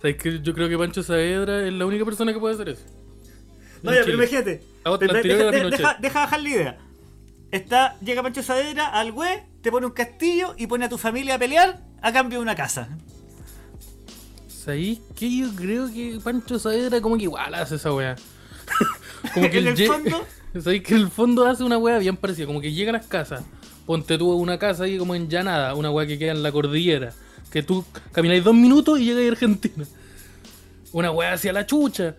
¿Sabes 0.02 0.16
qué? 0.16 0.40
Yo 0.42 0.52
creo 0.52 0.68
que 0.68 0.76
Pancho 0.76 1.02
Saavedra 1.02 1.64
es 1.66 1.73
la 1.73 1.87
única 1.87 2.04
persona 2.04 2.32
que 2.32 2.38
puede 2.40 2.54
hacer 2.54 2.68
eso. 2.71 2.82
No, 3.82 3.94
ya, 3.94 4.00
pero 4.04 4.16
imagínate. 4.16 4.62
Deja, 6.00 6.21
bajar 6.21 6.40
la 6.42 6.49
idea. 6.49 6.78
Está, 7.52 7.97
llega 8.00 8.23
Pancho 8.23 8.42
Saavedra 8.42 8.88
al 8.88 9.12
güey, 9.12 9.40
te 9.62 9.71
pone 9.71 9.87
un 9.87 9.92
castillo 9.92 10.54
y 10.59 10.66
pone 10.66 10.87
a 10.87 10.88
tu 10.88 10.99
familia 10.99 11.37
a 11.37 11.38
pelear 11.38 11.80
a 12.00 12.12
cambio 12.12 12.38
de 12.38 12.42
una 12.42 12.54
casa. 12.56 12.88
¿Sabéis 14.49 15.00
qué? 15.16 15.38
Yo 15.38 15.54
creo 15.54 15.87
que 15.92 16.18
Pancho 16.23 16.59
Saavedra 16.59 17.00
como 17.00 17.16
que 17.16 17.25
igual 17.25 17.54
hace 17.54 17.76
esa 17.76 17.92
weá. 17.92 18.16
como 19.35 19.50
que 19.50 19.59
En 19.59 19.68
el 19.68 19.87
fondo- 19.87 20.26
¿Sabéis 20.61 20.82
que 20.82 20.94
el 20.94 21.09
fondo 21.11 21.47
hace 21.47 21.64
una 21.64 21.78
weá 21.78 21.99
bien 21.99 22.16
parecida? 22.16 22.47
Como 22.47 22.61
que 22.61 22.73
llega 22.73 22.90
a 22.90 22.92
las 22.94 23.06
casas. 23.06 23.42
Ponte 23.87 24.18
tú 24.18 24.32
una 24.32 24.59
casa 24.59 24.85
ahí 24.85 24.99
como 24.99 25.14
en 25.14 25.28
Llanada, 25.28 25.75
una 25.75 25.90
weá 25.90 26.06
que 26.06 26.18
queda 26.18 26.32
en 26.32 26.42
la 26.42 26.52
cordillera. 26.52 27.12
Que 27.52 27.62
tú 27.62 27.85
camináis 28.12 28.42
dos 28.42 28.54
minutos 28.54 28.99
y 28.99 29.04
llegáis 29.06 29.28
a 29.28 29.32
Argentina. 29.32 29.85
Una 30.92 31.11
weá 31.11 31.35
hacia 31.35 31.52
la 31.52 31.66
chucha. 31.66 32.16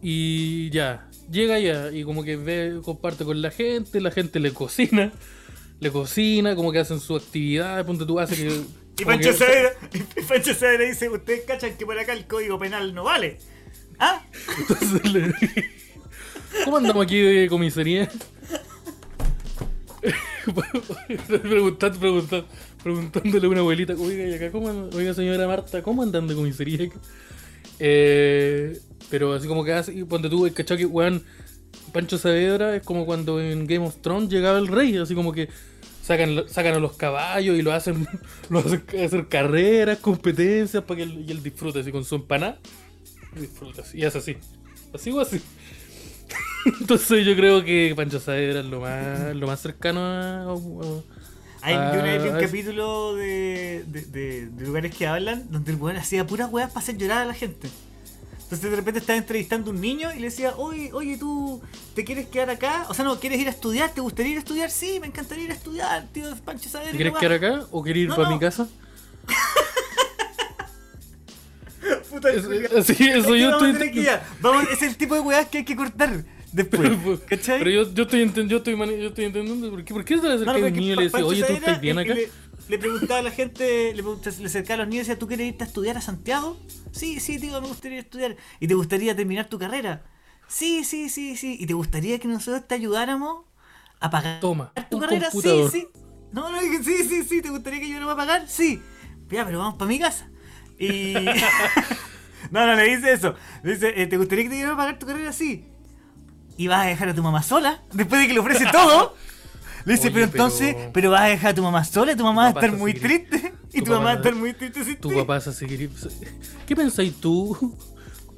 Y 0.00 0.70
ya, 0.70 1.08
llega 1.30 1.54
allá 1.56 1.92
y 1.92 2.02
como 2.04 2.24
que 2.24 2.36
ve, 2.36 2.80
comparte 2.82 3.24
con 3.24 3.40
la 3.42 3.50
gente, 3.50 4.00
la 4.00 4.10
gente 4.10 4.40
le 4.40 4.52
cocina. 4.52 5.12
Le 5.80 5.90
cocina, 5.90 6.54
como 6.56 6.72
que 6.72 6.78
hacen 6.78 7.00
su 7.00 7.14
actividad, 7.16 7.84
ponte 7.84 8.04
tú 8.06 8.18
hace 8.18 8.36
que... 8.36 8.60
Y 8.98 9.04
Pancho 9.04 9.30
que- 9.30 9.36
Saavedra, 9.36 9.70
y 10.16 10.22
Pancho 10.22 10.54
Saavedra 10.54 10.84
dice, 10.84 11.08
ustedes 11.08 11.40
cachan 11.46 11.76
que 11.76 11.86
por 11.86 11.98
acá 11.98 12.12
el 12.12 12.26
código 12.26 12.58
penal 12.58 12.94
no 12.94 13.04
vale. 13.04 13.38
¿Ah? 13.98 14.22
Entonces 14.58 15.12
le- 15.12 15.32
¿Cómo 16.64 16.76
andamos 16.76 17.04
aquí 17.04 17.18
de 17.20 17.48
comisaría? 17.48 18.10
preguntando, 21.42 21.98
preguntando, 21.98 22.46
preguntándole 22.82 23.46
a 23.46 23.50
una 23.50 23.60
abuelita, 23.60 23.94
oiga, 23.94 24.24
¿y 24.26 24.34
acá 24.34 24.50
cómo 24.50 24.68
andan? 24.68 24.90
Oiga, 24.94 25.14
señora 25.14 25.46
Marta, 25.46 25.82
¿cómo 25.82 26.02
andan 26.02 26.26
de 26.26 26.34
comisaría? 26.34 26.88
Eh, 27.78 28.78
pero 29.10 29.32
así 29.34 29.48
como 29.48 29.64
que 29.64 29.72
hace, 29.72 30.04
ponte 30.04 30.28
tú, 30.28 30.46
el 30.46 30.52
cachado 30.52 30.78
que 30.78 30.86
weón, 30.86 31.22
Pancho 31.92 32.18
Saavedra 32.18 32.76
es 32.76 32.82
como 32.82 33.04
cuando 33.06 33.40
en 33.40 33.66
Game 33.66 33.86
of 33.86 33.96
Thrones 34.00 34.30
llegaba 34.30 34.58
el 34.58 34.68
rey, 34.68 34.96
así 34.96 35.14
como 35.14 35.32
que 35.32 35.48
sacan, 36.02 36.44
sacan 36.48 36.74
a 36.74 36.78
los 36.78 36.94
caballos 36.94 37.58
y 37.58 37.62
lo 37.62 37.72
hacen, 37.72 38.06
lo 38.50 38.60
hacen 38.60 38.82
hacer 39.04 39.28
carreras, 39.28 39.98
competencias 39.98 40.82
para 40.84 40.98
que 40.98 41.02
él, 41.04 41.42
disfrute 41.42 41.80
así 41.80 41.92
con 41.92 42.04
su 42.04 42.16
empanada. 42.16 42.58
Disfrutas, 43.38 43.94
y 43.94 44.04
es 44.04 44.14
así. 44.14 44.36
Así 44.92 45.10
o 45.10 45.20
así. 45.20 45.40
Entonces 46.80 47.26
yo 47.26 47.34
creo 47.34 47.64
que 47.64 47.92
Pancho 47.96 48.20
Saavedra 48.20 48.60
es 48.60 48.66
lo 48.66 48.80
más, 48.80 49.34
lo 49.34 49.46
más 49.46 49.60
cercano 49.60 50.00
a- 50.00 51.21
Hay, 51.62 51.74
yo 51.74 51.80
una 51.92 52.02
vez 52.02 52.22
vi 52.22 52.28
un 52.28 52.36
Ah, 52.36 52.40
es- 52.40 52.46
capítulo 52.46 53.14
de, 53.14 53.84
de, 53.86 54.00
de- 54.02 54.46
de 54.46 54.66
lugares 54.66 54.94
que 54.94 55.06
hablan 55.06 55.50
donde 55.50 55.72
el 55.72 55.78
weón 55.80 55.96
hacía 55.96 56.26
puras 56.26 56.50
weas 56.50 56.70
para 56.70 56.80
hacer 56.82 56.98
llorar 56.98 57.18
a 57.18 57.24
la 57.24 57.34
gente. 57.34 57.68
Entonces 58.42 58.70
de 58.70 58.76
repente 58.76 58.98
estaba 59.00 59.16
entrevistando 59.16 59.70
a 59.70 59.74
un 59.74 59.80
niño 59.80 60.12
y 60.12 60.18
le 60.18 60.26
decía, 60.26 60.54
oye, 60.56 60.90
oye, 60.92 61.16
¿tú 61.16 61.62
te 61.94 62.04
quieres 62.04 62.26
quedar 62.26 62.50
acá? 62.50 62.84
O 62.90 62.94
sea, 62.94 63.04
no, 63.04 63.18
¿quieres 63.18 63.40
ir 63.40 63.46
a 63.46 63.50
estudiar? 63.50 63.90
¿Te 63.94 64.02
gustaría 64.02 64.32
ir 64.32 64.38
a 64.38 64.40
estudiar? 64.40 64.70
Sí, 64.70 64.98
me 65.00 65.06
encantaría 65.06 65.44
ir 65.44 65.50
a 65.52 65.54
estudiar, 65.54 66.06
tío 66.12 66.26
Pancho 66.44 66.68
Saavedra. 66.68 66.90
¿Te 66.92 66.96
quieres 66.98 67.14
quedar 67.14 67.32
acá 67.32 67.66
o 67.70 67.82
quieres 67.82 68.02
ir 68.02 68.08
No, 68.10 68.16
para 68.16 68.28
no. 68.28 68.34
mi 68.34 68.40
casa? 68.40 68.68
Puta, 72.10 72.30
Es- 72.30 72.44
eso 72.44 72.76
Es 72.76 72.98
yo 72.98 73.50
estoy... 73.50 74.06
Vamos, 74.40 74.64
es 74.70 74.82
el 74.82 74.96
tipo 74.96 75.14
de 75.14 75.20
weas 75.20 75.46
que 75.48 75.58
hay 75.58 75.64
que 75.64 75.76
cortar 75.76 76.24
después. 76.52 77.20
¿Cachai? 77.26 77.58
Pero 77.58 77.70
yo, 77.70 77.94
yo 77.94 78.02
estoy 78.04 78.20
yo 78.48 78.58
estoy 78.58 78.76
yo 78.76 79.08
estoy 79.08 79.24
entendiendo 79.24 79.70
¿por 79.70 79.84
qué, 79.84 79.94
¿por 79.94 80.04
qué 80.04 80.18
se 80.18 80.28
le 80.28 80.34
acerca 80.34 80.52
No, 80.52 80.58
pero 80.58 80.74
que 80.74 80.80
niño 80.80 80.92
y 80.94 80.96
le 80.96 81.02
dice, 81.04 81.22
oye, 81.22 81.42
¿tú 81.44 81.52
estás 81.52 81.80
bien 81.80 81.98
acá? 81.98 82.14
Le, 82.14 82.30
le 82.68 82.78
preguntaba 82.78 83.20
a 83.20 83.22
la 83.22 83.30
gente, 83.30 83.92
le, 83.94 84.02
le 84.02 84.46
acercaba 84.46 84.74
a 84.74 84.84
los 84.84 84.88
niños 84.88 85.06
y 85.06 85.08
decía, 85.08 85.18
¿tú 85.18 85.26
quieres 85.26 85.48
irte 85.48 85.64
a 85.64 85.66
estudiar 85.66 85.96
a 85.96 86.00
Santiago? 86.00 86.58
Sí, 86.92 87.20
sí, 87.20 87.38
tío, 87.38 87.60
me 87.60 87.68
gustaría 87.68 87.98
ir 87.98 88.04
a 88.04 88.06
estudiar. 88.06 88.36
¿Y 88.60 88.68
te 88.68 88.74
gustaría 88.74 89.16
terminar 89.16 89.46
tu 89.48 89.58
carrera? 89.58 90.04
Sí, 90.48 90.84
sí, 90.84 91.08
sí, 91.08 91.36
sí. 91.36 91.56
¿Y 91.58 91.66
te 91.66 91.74
gustaría 91.74 92.18
que 92.18 92.28
nosotros 92.28 92.66
te 92.68 92.74
ayudáramos 92.74 93.46
a 94.00 94.10
pagar 94.10 94.40
Toma, 94.40 94.72
tu 94.90 95.00
carrera? 95.00 95.30
computador. 95.30 95.70
Sí, 95.70 95.80
sí. 95.80 95.88
No, 96.32 96.50
no, 96.50 96.60
dije, 96.60 96.82
sí, 96.82 97.04
sí, 97.08 97.24
sí. 97.24 97.42
¿Te 97.42 97.50
gustaría 97.50 97.80
que 97.80 97.86
ayudáramos 97.86 98.14
a 98.14 98.16
pagar? 98.16 98.48
Sí. 98.48 98.80
Ya, 99.30 99.44
pero 99.44 99.58
vamos 99.58 99.74
para 99.74 99.88
mi 99.88 99.98
casa. 99.98 100.30
Y... 100.78 101.14
no, 102.50 102.66
no, 102.66 102.74
le 102.74 102.84
dice 102.84 103.12
eso. 103.12 103.34
Le 103.62 103.72
dice, 103.72 104.02
eh, 104.02 104.06
¿te 104.06 104.16
gustaría 104.18 104.44
que 104.44 104.50
te 104.50 104.56
ayudáramos 104.56 104.82
a 104.82 104.84
pagar 104.84 104.98
tu 104.98 105.06
carrera? 105.06 105.32
Sí. 105.32 105.71
¿Y 106.62 106.68
vas 106.68 106.84
a 106.86 106.88
dejar 106.88 107.08
a 107.08 107.14
tu 107.14 107.22
mamá 107.24 107.42
sola? 107.42 107.80
Después 107.92 108.20
de 108.20 108.28
que 108.28 108.34
le 108.34 108.40
ofrece 108.40 108.66
todo. 108.70 109.16
Le 109.84 109.94
dice, 109.94 110.04
Oye, 110.06 110.14
pero 110.14 110.26
entonces, 110.26 110.76
pero 110.92 111.10
vas 111.10 111.22
a 111.22 111.24
dejar 111.24 111.50
a 111.50 111.54
tu 111.56 111.62
mamá 111.62 111.82
sola, 111.84 112.14
tu 112.14 112.22
mamá 112.22 112.42
va 112.42 112.46
a 112.46 112.50
estar 112.50 112.70
muy 112.78 112.92
seguir- 112.92 113.26
triste. 113.28 113.52
Y 113.72 113.78
tu 113.80 113.86
tu, 113.86 113.90
mamá 113.92 114.04
va 114.04 114.10
a 114.12 114.14
estar 114.14 114.34
muy 114.36 114.52
triste 114.52 114.84
sin 114.84 114.96
Tu 114.98 115.08
ti. 115.08 115.14
papá 115.16 115.40
se 115.40 115.52
seguiría... 115.52 115.88
¿Qué 116.66 116.76
pensáis 116.76 117.14
tú 117.20 117.76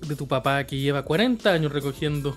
de 0.08 0.16
tu 0.16 0.26
papá 0.26 0.64
que 0.64 0.78
lleva 0.78 1.02
40 1.04 1.50
años 1.50 1.70
recogiendo 1.70 2.34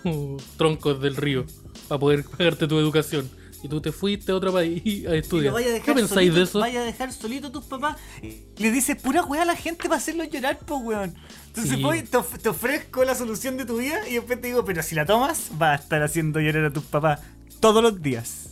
troncos 0.57 0.99
del 1.01 1.15
río 1.15 1.45
para 1.87 1.99
poder 1.99 2.25
pagarte 2.25 2.67
tu 2.67 2.77
educación? 2.79 3.29
Y 3.63 3.67
tú 3.69 3.81
te 3.81 3.91
fuiste 3.91 4.31
a 4.31 4.35
otro 4.35 4.53
país 4.53 5.05
a 5.07 5.15
estudiar. 5.15 5.53
vaya 5.53 5.75
a 5.75 5.79
¿Qué 5.79 5.93
pensáis 5.93 6.09
solito, 6.29 6.35
de 6.35 6.43
eso? 6.43 6.59
Vaya 6.59 6.81
a 6.81 6.83
dejar 6.83 7.11
solito 7.11 7.47
a 7.47 7.51
tus 7.51 7.65
papás. 7.65 7.97
Y 8.21 8.43
le 8.57 8.71
dices 8.71 8.95
pura 9.01 9.23
weá 9.23 9.41
a 9.41 9.45
la 9.45 9.55
gente 9.55 9.83
para 9.83 9.95
hacerlo 9.97 10.23
llorar, 10.25 10.59
pues 10.65 10.81
weón. 10.83 11.15
Entonces 11.47 11.75
Sí. 11.77 11.81
voy, 11.81 12.03
te, 12.03 12.17
of- 12.17 12.37
te 12.37 12.49
ofrezco 12.49 13.03
la 13.03 13.15
solución 13.15 13.57
de 13.57 13.65
tu 13.65 13.77
vida 13.77 14.07
y 14.07 14.13
después 14.13 14.39
te 14.39 14.47
digo, 14.47 14.63
pero 14.63 14.83
si 14.83 14.93
la 14.95 15.05
tomas, 15.05 15.49
vas 15.57 15.79
a 15.79 15.83
estar 15.83 16.03
haciendo 16.03 16.39
llorar 16.39 16.65
a 16.65 16.71
tus 16.73 16.83
papás 16.83 17.21
todos 17.59 17.81
los 17.81 18.01
días. 18.01 18.43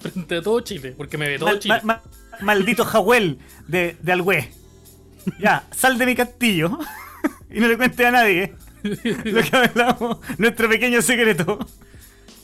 Frente 0.00 0.36
a 0.38 0.42
todo 0.42 0.58
Chile, 0.60 0.94
porque 0.96 1.16
me 1.18 1.28
ve 1.28 1.38
todo 1.38 1.50
Mal- 1.50 1.58
Chile. 1.60 1.74
ma- 1.84 2.02
ma- 2.02 2.02
maldito 2.40 2.84
Jahuel 2.84 3.38
de, 3.68 3.96
de 4.02 4.12
Algüe. 4.12 4.50
Ya, 5.38 5.68
sal 5.76 5.98
de 5.98 6.06
mi 6.06 6.16
castillo 6.16 6.78
y 7.50 7.60
no 7.60 7.68
le 7.68 7.76
cuentes 7.76 8.06
a 8.06 8.10
nadie 8.10 8.54
lo 8.82 9.42
que 9.42 9.50
hablamos, 9.56 10.18
nuestro 10.38 10.68
pequeño 10.68 11.02
secreto. 11.02 11.58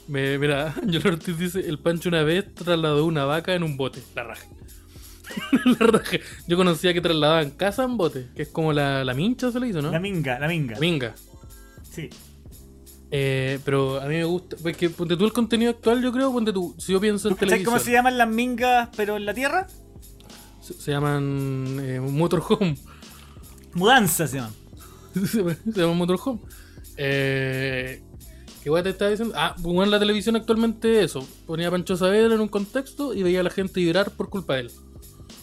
Me- 0.09 0.39
mira, 0.39 0.75
Ángel 0.83 1.07
Ortiz 1.07 1.39
dice, 1.39 1.61
el 1.61 1.79
Pancho 1.79 2.09
una 2.09 2.23
vez 2.23 2.55
trasladó 2.55 3.05
una 3.05 3.25
vaca 3.25 3.55
en 3.55 3.63
un 3.63 3.77
bote. 3.77 4.01
La 4.15 4.25
raja. 4.25 4.47
la 5.81 5.87
raja. 5.87 6.19
Yo 6.47 6.57
conocía 6.57 6.95
que 6.95 7.01
trasladaban 7.01 7.51
casa 7.51 7.85
en 7.85 7.97
bote, 7.97 8.29
que 8.35 8.43
es 8.43 8.49
como 8.49 8.73
la, 8.73 9.05
la 9.05 9.15
mincha 9.15 9.51
se 9.51 9.59
le 9.61 9.69
hizo, 9.69 9.83
¿no? 9.83 9.91
La 9.91 9.99
minga, 10.01 10.39
la 10.39 10.49
minga. 10.49 10.75
La 10.75 10.81
minga. 10.81 11.15
Sí. 11.91 12.09
Eh, 13.11 13.59
pero 13.65 14.01
a 14.01 14.07
mí 14.07 14.15
me 14.17 14.25
gusta, 14.25 14.57
porque 14.63 14.91
ponte 14.91 15.17
tú 15.17 15.25
el 15.25 15.33
contenido 15.33 15.71
actual, 15.71 16.03
yo 16.03 16.11
creo, 16.13 16.33
ponte 16.33 16.53
tú, 16.53 16.75
si 16.79 16.93
yo 16.93 17.01
pienso 17.01 17.29
en 17.29 17.35
¿Sabes 17.35 17.41
televisión, 17.49 17.65
cómo 17.73 17.79
se 17.85 17.93
llaman 17.93 18.19
las 18.19 18.29
mingas 18.29 18.89
pero 18.97 19.17
en 19.17 19.25
la 19.25 19.33
tierra? 19.35 19.67
se, 20.61 20.75
se 20.75 20.91
llaman 20.91 21.79
eh, 21.81 22.01
motorhome. 22.01 22.77
Mudanza 23.75 24.27
se 24.27 24.39
llaman. 24.39 24.53
se 25.15 25.81
llaman 25.81 25.97
motorhome. 25.97 26.41
Eh, 26.97 28.03
¿Qué 28.67 28.71
guay 28.71 28.83
te 28.83 28.89
estaba 28.89 29.13
diciendo? 29.13 29.33
Ah, 29.39 29.55
bueno, 29.61 29.85
en 29.85 29.93
la 29.93 30.01
televisión 30.01 30.35
actualmente 30.35 31.05
eso. 31.05 31.25
Ponía 31.47 31.69
a 31.69 31.71
Pancho 31.71 31.97
Saavedra 31.97 32.35
en 32.35 32.41
un 32.41 32.49
contexto 32.49 33.15
y 33.15 33.23
veía 33.23 33.39
a 33.39 33.43
la 33.45 33.51
gente 33.51 33.81
llorar 33.81 34.11
por 34.11 34.29
culpa 34.29 34.55
de 34.55 34.63
él. 34.63 34.73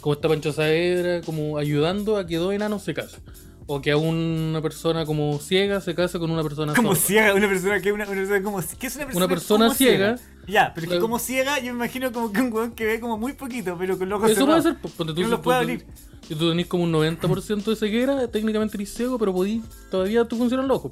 Como 0.02 0.16
está 0.16 0.28
Pancho 0.28 0.52
Saavedra 0.52 1.22
como 1.22 1.58
ayudando 1.58 2.18
a 2.18 2.28
que 2.28 2.36
dos 2.36 2.54
enanos 2.54 2.84
se 2.84 2.94
casen. 2.94 3.22
O 3.66 3.82
que 3.82 3.92
a 3.92 3.96
una 3.96 4.62
persona 4.62 5.06
como 5.06 5.40
ciega 5.40 5.80
se 5.80 5.96
case 5.96 6.20
con 6.20 6.32
una 6.32 6.44
persona 6.44 6.74
Como 6.74 6.96
sorda. 6.96 7.08
ciega, 7.08 7.34
una 7.34 7.48
persona 7.48 7.80
que 7.80 7.94
una, 7.94 8.04
una 8.04 8.14
persona 8.14 8.44
como 8.44 8.60
¿qué 8.78 8.88
es 8.88 8.96
una 8.98 9.06
persona, 9.06 9.26
Una 9.26 9.34
persona 9.34 9.66
como 9.68 9.78
ciega. 9.78 10.20
Ya, 10.46 10.74
pero 10.76 10.88
es 10.88 10.92
que 10.92 11.00
como 11.00 11.18
ciega, 11.18 11.60
yo 11.60 11.68
me 11.74 11.86
imagino 11.86 12.12
como 12.12 12.34
que 12.34 12.42
un 12.42 12.52
weón 12.52 12.72
que 12.74 12.86
ve 12.86 13.00
como 13.00 13.18
muy 13.18 13.32
poquito, 13.32 13.78
pero 13.80 13.98
con 13.98 14.10
los 14.10 14.18
ojos 14.20 14.32
Eso 14.32 14.46
puede 14.46 14.64
ser, 14.64 14.76
ponte 14.82 15.14
tú, 15.14 15.22
no 15.22 15.28
los 15.30 15.40
puede 15.40 15.60
abrir. 15.60 15.86
Si 16.28 16.36
tú 16.36 16.50
tenés 16.50 16.68
como 16.68 16.84
un 16.84 16.92
90% 16.92 17.64
de 17.64 17.76
ceguera, 17.78 18.28
técnicamente 18.28 18.76
eres 18.76 18.94
ciego, 18.94 19.18
pero 19.18 19.32
podí, 19.34 19.64
todavía 19.90 20.26
tú 20.26 20.36
funcionan 20.36 20.68
los 20.68 20.80
ojos. 20.80 20.92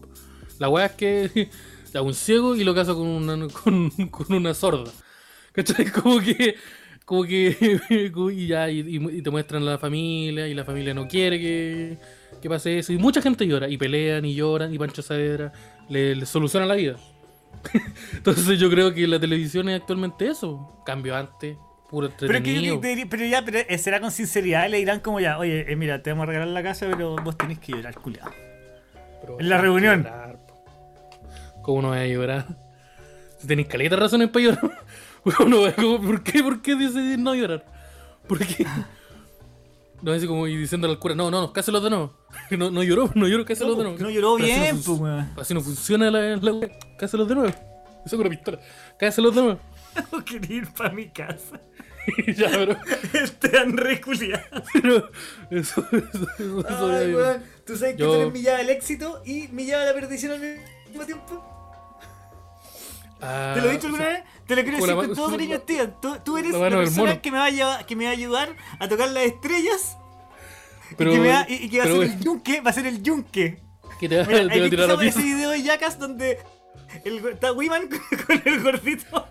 La 0.60 0.70
weá 0.70 0.86
es 0.86 0.92
que 0.94 1.50
a 1.94 2.02
un 2.02 2.14
ciego 2.14 2.56
y 2.56 2.64
lo 2.64 2.74
casa 2.74 2.94
con 2.94 3.08
una, 3.08 3.48
con, 3.64 3.90
con 3.90 4.34
una 4.34 4.54
sorda. 4.54 4.92
¿Cachai? 5.52 5.86
Como 5.92 6.20
que. 6.20 6.56
Como 7.06 7.24
que. 7.24 7.82
Y 8.34 8.48
ya, 8.48 8.70
y, 8.70 9.22
te 9.22 9.30
muestran 9.30 9.66
la 9.66 9.78
familia, 9.78 10.48
y 10.48 10.54
la 10.54 10.64
familia 10.64 10.94
no 10.94 11.08
quiere 11.08 11.40
que, 11.40 11.98
que 12.42 12.50
pase 12.50 12.80
eso. 12.80 12.94
Y 12.94 12.98
mucha 12.98 13.22
gente 13.22 13.46
llora, 13.46 13.68
y 13.68 13.78
pelean, 13.78 14.26
y 14.26 14.36
lloran, 14.36 14.74
y 14.74 14.78
Pancho 14.78 15.02
Saavedra 15.02 15.52
le, 15.90 16.16
le 16.16 16.26
soluciona 16.26 16.66
la 16.66 16.76
vida. 16.76 16.96
Entonces 18.14 18.60
yo 18.60 18.70
creo 18.70 18.94
que 18.94 19.08
la 19.08 19.20
televisión 19.20 19.70
es 19.70 19.82
actualmente 19.82 20.28
eso. 20.28 20.82
Cambio 20.86 21.16
antes, 21.16 21.58
puro 21.90 22.10
Pero, 22.18 22.42
que 22.42 23.08
pero 23.10 23.26
ya, 23.26 23.44
pero 23.44 23.60
será 23.78 24.00
con 24.00 24.12
sinceridad, 24.12 24.70
le 24.70 24.78
dirán 24.78 25.00
como 25.02 25.20
ya, 25.20 25.38
oye, 25.38 25.72
eh, 25.72 25.76
mira, 25.76 26.02
te 26.02 26.10
vamos 26.12 26.24
a 26.24 26.26
regalar 26.28 26.48
la 26.48 26.64
casa, 26.64 26.88
pero 26.90 27.16
vos 27.18 27.38
tenés 27.38 27.60
que 27.60 27.74
llorar, 27.74 27.94
culiado. 27.96 28.32
En 29.40 29.50
la 29.50 29.58
reunión. 29.60 30.04
llorar. 30.04 30.40
¿Cómo 31.64 31.82
no 31.82 31.90
voy 31.90 31.98
a 32.00 32.08
llorar? 32.08 32.46
Si 33.40 33.48
tenéis 33.48 33.68
caleta 33.68 33.96
de 33.96 34.02
razones 34.02 34.30
para 34.30 34.46
llorar. 34.46 34.72
¿Cómo 35.38 35.50
no 35.50 35.66
a- 35.66 35.72
cómo- 35.74 36.02
¿Por 36.02 36.24
qué? 36.24 36.42
¿Por 36.44 36.62
qué 36.62 36.76
decidir 36.76 37.20
no 37.20 37.34
llorar? 37.36 37.66
¿Por 38.28 38.40
qué? 38.40 38.66
No, 40.04 40.12
así 40.14 40.26
como 40.26 40.48
y 40.48 40.58
diciéndole 40.58 40.94
al 40.94 41.00
cura, 41.00 41.14
no, 41.14 41.30
no, 41.30 41.42
no, 41.42 41.54
cáselos 41.54 41.84
de 41.84 41.92
nuevo. 41.92 42.12
No, 42.58 42.72
no 42.72 42.82
lloró, 42.82 43.12
no 43.14 43.28
lloró, 43.28 43.46
cáselos 43.46 43.78
de 43.78 43.84
nuevo. 43.84 44.00
No 44.00 44.10
lloró 44.10 44.36
Pero 44.38 44.52
así 44.52 44.60
bien, 44.60 44.80
fun- 44.82 44.98
pues, 45.00 45.12
weón. 45.12 45.30
Así 45.38 45.54
no 45.54 45.62
funciona 45.62 46.10
la, 46.10 46.36
la 46.38 46.54
wea. 46.54 46.70
Cáselos 46.98 47.28
de 47.28 47.36
nuevo. 47.36 47.54
Eso 48.04 48.18
con 48.18 48.22
una 48.26 48.30
pistola. 48.36 48.60
Cáselos 48.98 49.36
de 49.36 49.42
nuevo. 49.44 49.60
No 50.12 50.26
quería 50.26 50.58
ir 50.58 50.68
para 50.74 50.92
mi 50.92 51.08
casa. 51.10 51.60
ya, 52.36 52.50
Este 53.14 53.60
André 53.60 54.02
culiado. 54.02 54.42
pero 54.74 55.12
eso, 55.52 55.86
eso, 55.92 56.28
eso, 56.40 56.62
eso 56.68 56.90
ya 56.90 56.98
Ay, 56.98 57.14
weón. 57.14 57.44
Tú 57.64 57.76
sabes 57.78 57.94
que 57.96 58.02
Yo- 58.02 58.08
tú 58.08 58.22
eres 58.22 58.34
mi 58.34 58.42
llave 58.42 58.72
éxito 58.72 59.22
y 59.24 59.50
mi 59.50 59.68
llave 59.68 59.86
de 59.86 59.94
la 59.94 60.00
perdición 60.00 60.32
al 60.32 60.40
mismo 60.92 61.06
tiempo. 61.06 61.44
Ah, 63.22 63.52
¿Te 63.56 63.62
lo 63.62 63.70
he 63.70 63.74
dicho 63.74 63.88
alguna 63.88 64.08
vez? 64.08 64.24
Te 64.48 64.56
lo 64.56 64.62
quiero 64.64 64.78
decir 64.78 64.96
la 64.96 64.96
con 64.96 65.16
todo 65.16 65.30
cariño, 65.32 65.58
Steven. 65.58 65.94
Tú, 66.02 66.18
tú 66.26 66.38
eres 66.38 66.52
la 66.54 66.70
la, 66.70 66.78
persona 66.78 67.22
que 67.22 67.32
me, 67.32 67.38
va 67.38 67.46
a 67.46 67.50
llevar- 67.52 67.86
que 67.86 67.96
me 67.96 68.06
va 68.06 68.10
a 68.10 68.14
ayudar 68.14 68.56
a 68.80 68.88
tocar 68.88 69.10
las 69.12 69.24
estrellas 69.26 69.98
Pero, 70.98 71.14
y, 71.14 71.16
que 71.22 71.30
va, 71.30 71.46
y, 71.48 71.54
y 71.54 71.70
que 71.70 71.78
va 71.80 71.84
a 71.84 71.88
ser 71.88 72.02
el 72.04 72.20
yunque. 72.20 72.62
Va 72.62 72.70
a 72.72 72.74
ser 72.74 72.86
el 72.88 73.04
yunque. 73.04 73.62
que 74.00 74.10
te 74.10 74.18
va, 74.18 74.24
Mira, 74.24 74.40
te 74.40 74.46
va 74.48 74.54
¿hay 74.54 74.62
a 74.66 74.70
tirar 74.70 74.92
a 74.92 75.04
ese- 75.06 75.22
video 75.22 75.52
de 75.52 75.62
Jackass 75.62 76.00
donde 76.00 76.40
el, 77.06 77.26
está 77.28 77.54
Wiman 77.54 77.88
con 78.28 78.42
el 78.44 78.64
gordito 78.64 79.28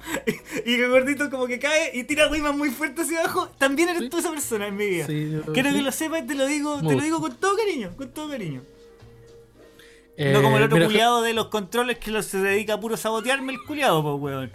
y 0.64 0.74
el 0.74 0.88
gordito 0.88 1.28
como 1.28 1.46
que 1.48 1.58
cae 1.58 1.90
y 1.92 2.04
tira 2.04 2.26
a 2.26 2.28
Wiman 2.30 2.56
muy 2.56 2.70
fuerte 2.70 3.02
hacia 3.02 3.20
abajo? 3.20 3.48
También 3.58 3.88
eres 3.88 4.02
Sí. 4.02 4.08
tú 4.08 4.18
esa 4.18 4.30
persona 4.30 4.68
en 4.68 4.76
mi 4.76 4.86
vida. 4.88 5.06
Sí, 5.08 5.32
Quiero 5.52 5.70
sí. 5.70 5.76
que 5.76 5.82
lo 5.82 5.90
sepas 5.92 6.22
y 6.22 6.26
te 6.28 6.34
lo 6.36 6.46
digo, 6.46 6.78
te 6.80 6.94
lo 6.94 7.02
digo 7.02 7.20
con 7.20 7.34
todo 7.36 7.56
cariño, 7.56 7.90
con 7.96 8.08
todo 8.14 8.28
cariño. 8.30 8.62
Eh, 10.22 10.32
no 10.34 10.42
como 10.42 10.58
el 10.58 10.64
otro 10.64 10.76
mira, 10.76 10.86
culiado 10.86 11.22
de 11.22 11.32
los 11.32 11.46
controles 11.46 11.96
que 11.98 12.22
se 12.22 12.38
dedica 12.38 12.74
a 12.74 12.80
puro 12.80 12.94
sabotearme 12.98 13.54
el 13.54 13.58
culiado, 13.66 14.02
pues 14.02 14.20
weón. 14.34 14.52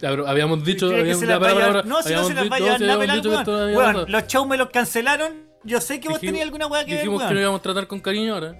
ya, 0.00 0.10
pero 0.10 0.28
habíamos 0.28 0.62
dicho. 0.62 0.86
Habíamos- 0.86 1.20
se 1.20 1.26
ya, 1.26 1.40
para, 1.40 1.54
para, 1.54 1.82
No, 1.84 2.02
si 2.02 2.12
no 2.12 2.24
se 2.24 2.34
las 2.34 2.50
va 2.50 2.56
a 2.56 2.58
esto 2.58 3.56
weón. 3.56 3.76
Weón, 3.76 4.12
los 4.12 4.26
shows 4.26 4.46
me 4.46 4.58
los 4.58 4.68
cancelaron. 4.68 5.32
Yo 5.64 5.80
sé 5.80 6.00
que 6.00 6.08
vos 6.10 6.20
Dijimos- 6.20 6.32
tenías 6.32 6.44
alguna 6.44 6.66
weá 6.66 6.84
que 6.84 6.92
ver, 6.92 7.00
Dijimos 7.00 7.22
que 7.22 7.32
nos 7.32 7.40
íbamos 7.40 7.60
a 7.60 7.62
tratar 7.62 7.86
con 7.86 8.00
cariño 8.00 8.34
ahora. 8.34 8.56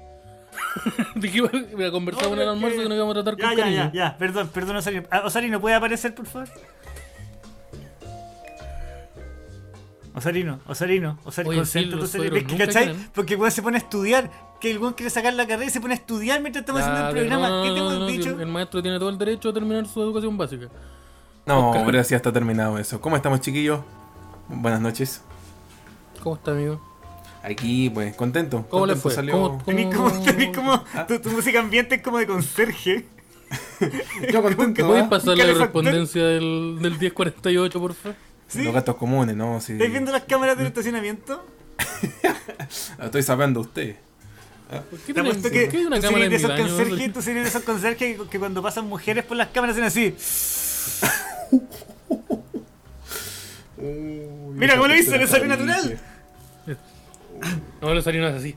Dijimos, 1.15 1.51
mira, 1.75 1.91
conversamos 1.91 2.33
en 2.33 2.41
el 2.43 2.49
almuerzo 2.49 2.77
que- 2.79 2.83
que 2.85 2.89
nos 2.89 2.97
íbamos 2.97 3.17
a 3.19 3.23
tratar 3.23 3.39
Ya, 3.39 3.49
con 3.49 3.57
ya, 3.59 3.63
cariño. 3.65 3.91
ya, 3.93 3.93
ya, 4.13 4.17
perdón, 4.17 4.49
perdón, 4.49 4.77
Osarino. 4.77 5.03
Ah, 5.11 5.23
Osarino, 5.27 5.61
¿puede 5.61 5.75
aparecer, 5.77 6.15
por 6.15 6.25
favor? 6.25 6.49
Osarino, 10.15 10.61
Osarino, 10.67 11.19
Osarino, 11.25 11.51
Oye, 11.51 11.67
sí, 11.67 11.91
¿cachai? 12.57 12.97
Porque 13.15 13.37
weón 13.37 13.51
se 13.53 13.61
pone 13.63 13.77
a 13.77 13.81
estudiar. 13.81 14.31
Que 14.67 14.73
el 14.73 14.79
weón 14.81 14.95
quiere 14.95 15.11
sacar 15.11 15.33
la 15.33 15.47
carrera 15.47 15.67
y 15.67 15.71
se 15.71 15.81
pone 15.81 15.95
a 15.95 15.97
estudiar 15.97 16.41
mientras 16.41 16.63
estamos 16.63 16.83
haciendo 16.83 17.07
el 17.07 17.15
pero 17.15 17.29
programa. 17.29 17.49
no, 17.49 17.63
¿Qué 17.63 17.69
te 17.69 17.75
no, 17.77 17.87
hemos 17.89 17.99
no, 18.01 18.07
dicho? 18.09 18.41
El 18.41 18.49
maestro 18.49 18.83
tiene 18.83 18.99
todo 18.99 19.11
el 19.11 19.17
derecho 19.17 19.51
a 19.51 19.53
terminar 19.53 19.87
su 19.87 20.03
educación 20.03 20.37
básica. 20.37 20.67
No, 21.47 21.69
Oscar. 21.71 21.85
ahora 21.85 22.03
sí 22.03 22.17
está 22.17 22.33
terminado 22.33 22.77
eso. 22.77 23.01
¿Cómo 23.01 23.15
estamos, 23.15 23.41
chiquillos? 23.41 23.79
Buenas 24.49 24.81
noches. 24.81 25.21
¿Cómo 26.21 26.35
está, 26.35 26.51
amigo? 26.51 26.81
Aquí, 27.45 27.91
pues, 27.91 28.17
contento. 28.17 28.67
¿Cómo 28.69 28.87
le 28.87 28.95
contento 28.95 29.03
fue? 29.03 29.13
Salió... 29.15 29.33
¿Cómo- 29.35 29.63
Tenís 29.65 29.95
como, 29.95 30.11
tenés 30.25 30.57
como 30.57 30.83
tu, 31.07 31.21
tu 31.21 31.31
música 31.31 31.61
ambiente 31.61 31.95
es 31.95 32.03
como 32.03 32.19
de 32.19 32.27
conserje. 32.27 33.07
Yo 34.33 34.43
contento. 34.43 34.85
¿Puedes 34.85 35.05
¿ah? 35.05 35.09
pasar 35.09 35.39
la 35.39 35.47
correspondencia 35.53 36.25
del, 36.25 36.79
del 36.83 36.99
1048, 36.99 37.81
por 37.81 37.95
favor? 37.95 38.17
¿Sí? 38.49 38.65
Los 38.65 38.75
gatos 38.75 38.97
comunes, 38.97 39.37
¿no? 39.37 39.61
Sí. 39.61 39.75
¿Estáis 39.75 39.93
viendo 39.93 40.11
las 40.11 40.25
cámaras 40.25 40.59
del 40.59 40.67
estacionamiento? 40.67 41.47
La 42.99 43.05
estoy 43.05 43.23
sabiendo 43.23 43.61
a 43.61 43.63
usted. 43.63 43.97
¿Por 44.69 44.99
qué 45.01 45.15
Te 45.15 45.23
tienen- 45.23 45.43
por 45.43 45.51
que 45.53 45.69
qué 45.69 45.77
hay 45.77 45.85
una 45.85 45.97
tú 45.97 46.03
cámara 46.03 46.25
serías 46.25 46.25
en 46.25 46.29
de 46.29 46.29
mi 46.29 46.35
esos 46.37 46.51
baño? 46.51 46.77
conserjes, 46.87 47.13
tú 47.13 47.23
serías 47.23 47.45
de 47.45 47.49
esos 47.51 47.63
conserjes 47.63 47.99
que, 48.19 48.29
que 48.29 48.39
cuando 48.39 48.63
pasan 48.63 48.87
mujeres 48.89 49.25
por 49.25 49.37
las 49.37 49.49
cámaras 49.49 49.77
hacen 49.77 49.85
así. 49.85 50.15
Mira 53.79 54.75
cómo 54.77 54.89
lo 54.89 54.97
hizo, 54.97 55.17
le 55.17 55.27
salió 55.27 55.47
natural. 55.49 55.99
No, 57.81 57.95
los 57.95 58.05
salinos 58.05 58.35
así. 58.35 58.57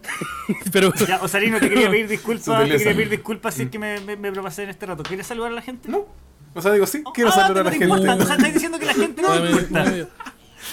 Pero. 0.72 0.92
Ya, 0.94 1.20
Osarino, 1.22 1.58
te 1.58 1.68
quería 1.68 1.90
pedir 1.90 2.08
disculpas, 2.08 2.44
te 2.64 2.76
quería 2.78 2.92
pedir 2.94 3.08
disculpas 3.08 3.54
si 3.54 3.62
es 3.62 3.70
que 3.70 3.78
me, 3.78 4.00
me, 4.00 4.16
me 4.16 4.30
propasé 4.32 4.64
en 4.64 4.70
este 4.70 4.84
rato. 4.86 5.02
¿Quieres 5.02 5.26
saludar 5.26 5.52
a 5.52 5.54
la 5.54 5.62
gente? 5.62 5.88
No. 5.88 6.06
O 6.54 6.60
sea, 6.60 6.72
digo, 6.72 6.86
sí, 6.86 7.02
quiero 7.14 7.30
Ah, 7.30 7.34
saludar 7.34 7.50
a 7.58 7.64
no 7.64 7.70
la 7.70 7.78
te 7.78 7.84
importa, 7.84 8.06
gente. 8.08 8.22
O 8.24 8.26
sea, 8.26 8.36
estás 8.36 8.52
diciendo 8.54 8.78
que 8.78 8.86
la 8.86 8.94
gente 8.94 9.22
no 9.22 9.34
le 9.34 9.40
Dame- 9.40 9.60
importa. 9.62 10.08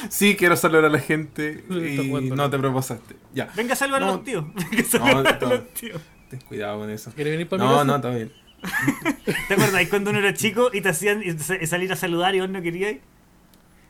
Sí, 0.10 0.36
quiero 0.36 0.56
saludar 0.56 0.86
a 0.86 0.90
la 0.90 1.00
gente 1.00 1.64
y 1.70 2.28
no 2.30 2.36
¿no? 2.36 2.50
te 2.50 2.58
proposaste. 2.58 3.16
Ya. 3.34 3.50
Venga 3.56 3.74
a 3.74 3.76
saludar 3.76 4.04
a 4.04 4.06
No. 4.08 4.12
los 4.14 4.24
tíos. 4.24 4.46
Venga 4.72 4.82
a 4.82 4.86
saludar 4.86 5.40
a 5.44 5.46
los 5.48 5.74
tíos. 5.74 6.02
Ten 6.30 6.40
cuidado 6.42 6.80
con 6.80 6.90
eso. 6.90 7.12
¿Quieres 7.16 7.34
venir 7.34 7.48
para 7.48 7.64
mi 7.64 7.70
No, 7.70 7.76
casa? 7.76 7.86
no, 7.86 7.96
está 7.96 8.10
bien. 8.10 8.34
¿Te 9.48 9.54
acuerdas 9.54 9.88
cuando 9.90 10.10
uno 10.10 10.20
era 10.20 10.34
chico 10.34 10.70
y 10.74 10.82
te 10.82 10.90
hacían 10.90 11.22
salir 11.40 11.92
a 11.92 11.96
saludar 11.96 12.36
y 12.36 12.40
vos 12.42 12.50
no 12.50 12.62
querías? 12.62 12.96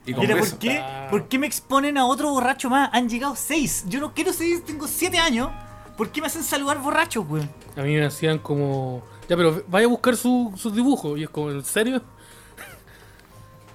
Y 0.06 0.14
con 0.14 0.22
Mira. 0.26 0.38
¿por 0.38 0.58
qué, 0.60 0.78
Ah. 0.78 1.08
¿por 1.10 1.28
qué 1.28 1.40
me 1.40 1.48
exponen 1.48 1.98
a 1.98 2.06
otro 2.06 2.30
borracho 2.32 2.70
más? 2.70 2.90
Han 2.94 3.10
llegado 3.10 3.36
seis. 3.36 3.86
Yo 3.88 4.00
no 4.00 4.14
quiero 4.14 4.32
seis, 4.34 4.64
tengo 4.66 4.88
siete 4.88 5.18
años. 5.18 5.50
¿Por 5.98 6.12
qué 6.12 6.22
me 6.22 6.28
hacen 6.28 6.44
saludar 6.44 6.80
borrachos, 6.80 7.26
weón? 7.28 7.50
A 7.76 7.82
mí 7.82 7.96
me 7.96 8.06
hacían 8.06 8.38
como. 8.40 9.04
Ya, 9.28 9.36
pero 9.36 9.64
vaya 9.68 9.86
a 9.86 9.90
buscar 9.90 10.16
su- 10.16 10.54
sus 10.56 10.74
dibujos. 10.76 11.18
Y 11.20 11.24
es 11.24 11.30
como, 11.30 11.50
¿en 11.52 11.64
serio? 11.66 12.02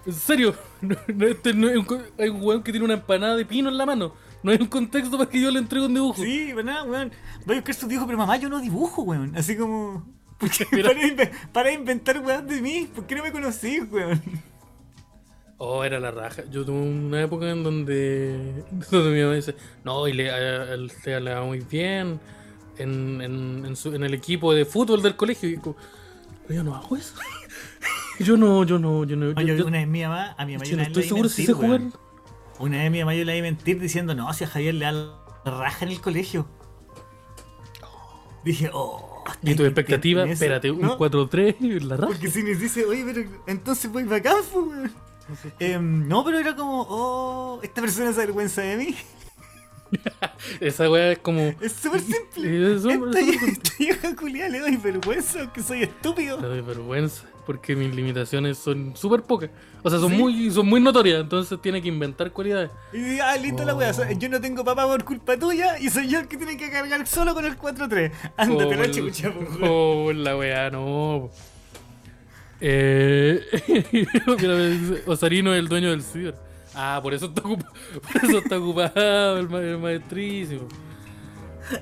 ¿En 0.07 0.13
serio? 0.13 0.55
No, 0.83 0.97
no, 1.15 1.27
este 1.29 1.55
no 1.55 1.69
es 1.69 1.77
un 1.77 1.87
hay 2.19 2.29
un 2.29 2.43
weón 2.43 2.63
que 2.65 2.73
tiene 2.73 2.85
una 2.85 2.95
empanada 2.95 3.37
de 3.37 3.45
pino 3.47 3.69
en 3.69 3.79
la 3.79 3.87
mano. 3.87 4.15
No 4.43 4.51
hay 4.51 4.59
un 4.61 4.67
contexto 4.67 5.17
para 5.17 5.31
que 5.31 5.41
yo 5.41 5.49
le 5.53 5.61
entregue 5.61 5.87
un 5.87 5.95
dibujo. 5.95 6.21
Sí, 6.21 6.53
¿verdad, 6.53 6.89
weón? 6.91 7.13
Voy 7.47 7.55
a 7.55 7.59
buscar 7.61 7.75
su 7.77 7.87
dijo, 7.87 8.05
pero 8.05 8.19
mamá, 8.19 8.37
yo 8.37 8.49
no 8.49 8.59
dibujo, 8.61 9.03
weón. 9.03 9.37
Así 9.37 9.57
como. 9.57 10.05
¿Por 10.39 10.51
qué 10.51 10.67
Mira. 10.73 10.89
para, 10.89 11.01
inve- 11.03 11.31
para 11.53 11.71
inventar 11.73 12.19
weón 12.19 12.49
de 12.49 12.61
mí? 12.61 12.89
¿Por 12.93 13.07
qué 13.07 13.15
no 13.15 13.23
me 13.23 13.31
conocí, 13.31 13.79
weón? 13.79 14.21
Oh, 15.59 15.85
era 15.85 16.01
la 16.01 16.11
raja. 16.11 16.43
Yo 16.51 16.65
tuve 16.65 16.81
una 16.81 17.23
época 17.23 17.49
en 17.49 17.63
donde, 17.63 18.65
donde 18.91 19.11
mi 19.13 19.23
mamá 19.23 19.35
dice, 19.37 19.55
no, 19.85 20.09
y 20.09 20.13
le, 20.15 20.31
a, 20.33 20.63
a- 20.73 20.77
le, 20.77 21.21
le 21.21 21.35
va 21.35 21.45
muy 21.45 21.61
bien 21.61 22.19
en, 22.79 23.21
en, 23.21 23.65
en, 23.67 23.77
su- 23.77 23.95
en 23.95 24.03
el 24.03 24.15
equipo 24.15 24.53
de 24.53 24.65
fútbol 24.65 25.01
del 25.01 25.15
colegio. 25.15 25.49
Y 25.49 25.59
como, 25.59 25.77
pero 26.49 26.55
yo 26.57 26.65
no 26.65 26.75
hago 26.75 26.97
eso. 26.97 27.15
Yo 28.19 28.37
no, 28.37 28.65
yo 28.65 28.79
no, 28.79 29.05
yo 29.05 29.17
no. 29.17 29.27
yo- 29.33 29.35
Oye, 29.37 29.57
yo- 29.59 29.67
una 29.67 29.79
vez 29.79 29.89
mi 29.89 30.03
mamá, 30.03 30.35
a 30.39 30.45
mi 30.47 30.53
mamá 30.55 30.65
yo 30.65 30.71
yo 30.73 30.77
no 30.79 30.83
estoy 30.85 31.03
le 31.03 31.09
seguro 31.09 31.29
di 31.29 31.35
si 31.35 31.47
sé 31.47 31.53
mentir, 31.53 31.67
jugar. 31.67 31.81
weón. 31.81 31.95
Una 32.59 32.79
vez 32.79 32.91
mi 32.91 32.99
mamá 33.01 33.15
yo 33.15 33.25
le 33.25 33.33
di 33.35 33.43
mentir 33.43 33.81
diciendo, 33.81 34.15
no, 34.15 34.33
si 34.33 34.45
a 34.45 34.47
Javier 34.47 34.75
le 34.75 34.85
da 34.85 34.93
la 34.93 35.15
raja 35.45 35.85
en 35.85 35.91
el 35.93 36.01
colegio. 36.01 36.47
Dije, 38.45 38.71
oh. 38.73 39.09
Y 39.41 39.47
tu 39.47 39.51
¿estáis 39.51 39.69
expectativa, 39.69 40.25
espérate, 40.25 40.71
un 40.71 40.81
¿No? 40.81 40.99
4-3, 40.99 41.81
la 41.83 41.97
raja. 41.97 42.09
Porque 42.09 42.29
si 42.31 42.43
nos 42.43 42.59
dice, 42.59 42.85
oye, 42.85 43.05
pero 43.05 43.29
entonces 43.47 43.91
voy 43.91 44.03
bacán, 44.05 44.37
pues, 44.53 44.67
weón. 44.67 44.93
Em, 45.61 46.09
no, 46.09 46.25
pero 46.25 46.39
era 46.39 46.55
como, 46.57 46.83
oh, 46.89 47.61
esta 47.63 47.81
persona 47.81 48.13
se 48.13 48.21
avergüenza 48.23 48.63
de 48.63 48.77
mí. 48.77 48.97
Esa 50.61 50.91
weá 50.91 51.13
es 51.13 51.19
como. 51.19 51.41
Es 51.61 51.73
súper 51.73 52.01
simple. 52.01 52.49
Eh, 52.49 52.75
es 52.77 52.83
súper- 52.83 53.17
esta, 53.17 53.47
esta 53.47 53.71
vieja 53.79 54.17
culiada 54.17 54.49
le 54.51 54.59
doy 54.61 54.77
vergüenza, 54.77 55.53
que 55.53 55.63
soy 55.63 55.85
estúpido. 55.85 56.39
Te 56.39 56.47
doy 56.47 56.61
vergüenza, 56.63 57.25
porque 57.47 57.75
mis 57.77 57.95
limitaciones 57.95 58.59
son 58.59 58.95
súper 58.97 59.23
pocas. 59.23 59.51
O 59.83 59.91
sea, 59.91 59.99
son 59.99 60.13
¿Sí? 60.13 60.17
muy 60.19 60.51
son 60.51 60.67
muy 60.67 60.81
notorias, 60.81 61.21
entonces 61.21 61.61
tiene 61.61 61.83
que 61.83 61.89
inventar 61.89 62.31
cualidades. 62.33 62.71
Y 62.93 63.19
ah, 63.19 63.37
listo 63.37 63.65
la 63.65 63.75
wea, 63.75 63.93
so- 63.93 64.09
yo 64.13 64.29
no 64.29 64.41
tengo 64.41 64.65
papá 64.65 64.87
por 64.87 65.05
culpa 65.05 65.37
tuya 65.37 65.79
y 65.79 65.91
soy 65.91 66.09
yo 66.09 66.21
el 66.21 66.29
que 66.29 66.37
tiene 66.37 66.57
que 66.57 66.71
cargar 66.71 67.07
solo 67.07 67.35
con 67.35 67.45
el 67.45 67.59
4-3. 67.59 68.13
Ándate 68.37 68.65
Oh, 68.75 68.79
la 68.79 68.85
el- 68.85 68.93
chucha. 68.93 69.33
Oh, 69.63 70.13
la 70.13 70.37
weá, 70.37 70.71
no. 70.71 71.31
Eh, 72.61 73.41
Osarino 75.07 75.53
es 75.53 75.59
el 75.59 75.69
dueño 75.69 75.91
del 75.91 76.03
ciber. 76.03 76.35
Ah, 76.75 77.01
por 77.03 77.13
eso 77.13 77.27
está 77.27 77.41
ocupado, 77.43 77.73
por 78.13 78.25
eso 78.25 78.39
está 78.39 78.59
ocupado 78.59 79.37
el, 79.39 79.49
ma- 79.49 79.59
el 79.61 79.79
maestrísimo. 79.79 80.69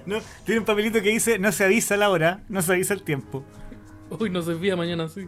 No, 0.06 0.18
tiene 0.44 0.60
un 0.60 0.64
papelito 0.66 1.00
que 1.02 1.10
dice, 1.10 1.38
no 1.38 1.52
se 1.52 1.64
avisa 1.64 1.96
la 1.96 2.10
hora, 2.10 2.42
no 2.48 2.62
se 2.62 2.72
avisa 2.72 2.94
el 2.94 3.02
tiempo. 3.02 3.44
Hoy 4.08 4.30
no 4.30 4.42
se 4.42 4.54
vía, 4.54 4.74
mañana 4.76 5.08
sí. 5.08 5.26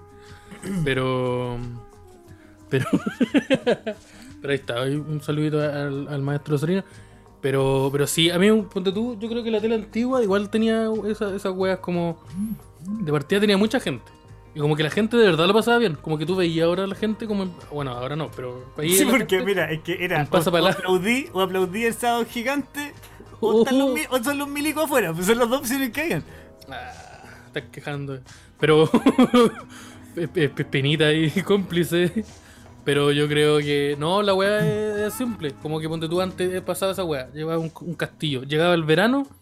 Pero. 0.84 1.58
Pero. 2.68 2.86
pero 4.40 4.50
ahí 4.52 4.54
está, 4.58 4.82
un 4.82 5.20
saludito 5.22 5.60
al, 5.60 6.08
al 6.08 6.22
maestro 6.22 6.56
Osarino. 6.56 6.84
Pero, 7.40 7.88
pero 7.90 8.06
sí, 8.06 8.30
a 8.30 8.38
mí, 8.38 8.50
ponte 8.72 8.92
tú, 8.92 9.18
yo 9.18 9.28
creo 9.28 9.42
que 9.42 9.50
la 9.50 9.60
tele 9.60 9.74
antigua 9.74 10.22
igual 10.22 10.48
tenía 10.48 10.88
esa- 11.08 11.34
esas 11.34 11.52
weas 11.54 11.78
como. 11.80 12.22
De 12.80 13.10
partida 13.12 13.40
tenía 13.40 13.56
mucha 13.56 13.80
gente. 13.80 14.10
Y 14.54 14.60
como 14.60 14.76
que 14.76 14.82
la 14.82 14.90
gente 14.90 15.16
de 15.16 15.24
verdad 15.24 15.46
lo 15.46 15.54
pasaba 15.54 15.78
bien. 15.78 15.96
Como 16.00 16.18
que 16.18 16.26
tú 16.26 16.36
veías 16.36 16.66
ahora 16.66 16.84
a 16.84 16.86
la 16.86 16.94
gente 16.94 17.26
como. 17.26 17.44
en- 17.44 17.52
Bueno, 17.72 17.92
ahora 17.92 18.14
no, 18.16 18.30
pero. 18.30 18.72
Sí, 18.82 19.04
porque 19.10 19.42
mira, 19.42 19.70
es 19.72 19.80
que 19.80 20.04
era 20.04 20.26
o, 20.30 20.36
aplaudí, 20.36 21.26
o 21.32 21.40
aplaudí 21.40 21.84
el 21.84 21.94
sábado 21.94 22.24
gigante, 22.26 22.92
o, 23.40 23.62
están 23.62 23.78
los, 23.78 23.98
o 24.10 24.22
son 24.22 24.38
los 24.38 24.48
milicos 24.48 24.84
afuera, 24.84 25.12
pues 25.12 25.26
son 25.26 25.38
las 25.38 25.48
dos 25.50 25.60
opciones 25.60 25.90
que 25.90 26.00
hayan. 26.02 26.24
Ah, 26.70 26.92
estás 27.46 27.64
quejando. 27.72 28.20
Pero. 28.60 28.88
pe- 30.14 30.28
pe- 30.28 30.48
pe- 30.48 30.64
penita 30.64 31.12
y 31.12 31.30
cómplice. 31.44 32.24
Pero 32.84 33.12
yo 33.12 33.28
creo 33.28 33.58
que. 33.58 33.96
No, 33.98 34.22
la 34.22 34.34
weá 34.34 34.58
es, 34.58 34.98
es 35.08 35.14
simple. 35.14 35.52
Como 35.62 35.78
que 35.80 35.88
ponte 35.88 36.08
tú 36.08 36.20
antes 36.20 36.60
pasaba 36.62 36.92
esa 36.92 37.04
weá. 37.04 37.30
Llevaba 37.32 37.58
un, 37.58 37.70
un 37.80 37.94
castillo. 37.94 38.42
Llegaba 38.42 38.74
el 38.74 38.84
verano. 38.84 39.26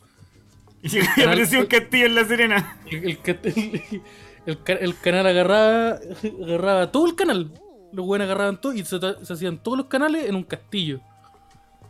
Y 0.82 0.98
apareció 0.98 1.60
un 1.60 1.66
castillo 1.66 2.06
en 2.06 2.14
La 2.14 2.24
Serena. 2.24 2.78
El, 2.90 3.04
el 3.10 3.18
ca- 3.20 3.36
el- 3.44 4.02
el 4.46 4.62
ca- 4.62 4.72
el 4.74 4.96
canal 4.98 5.26
agarraba. 5.26 5.98
Agarraba 6.42 6.90
todo 6.92 7.06
el 7.06 7.14
canal. 7.14 7.50
Los 7.92 8.06
weones 8.06 8.26
agarraban 8.26 8.60
todo 8.60 8.72
y 8.72 8.84
se, 8.84 8.96
hacían 8.96 9.58
todos 9.62 9.76
los 9.76 9.86
canales 9.88 10.28
en 10.28 10.36
un 10.36 10.44
castillo. 10.44 11.00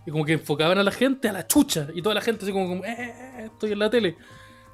Y 0.07 0.11
como 0.11 0.25
que 0.25 0.33
enfocaban 0.33 0.79
a 0.79 0.83
la 0.83 0.91
gente 0.93 1.29
a 1.29 1.33
la 1.33 1.47
chucha. 1.47 1.89
Y 1.95 2.01
toda 2.03 2.15
la 2.15 2.21
gente 2.21 2.45
así 2.45 2.53
como, 2.53 2.69
como 2.69 2.85
eh, 2.85 2.95
eh, 2.99 3.15
eh, 3.39 3.45
estoy 3.53 3.73
en 3.73 3.79
la 3.81 3.91
tele. 3.91 4.17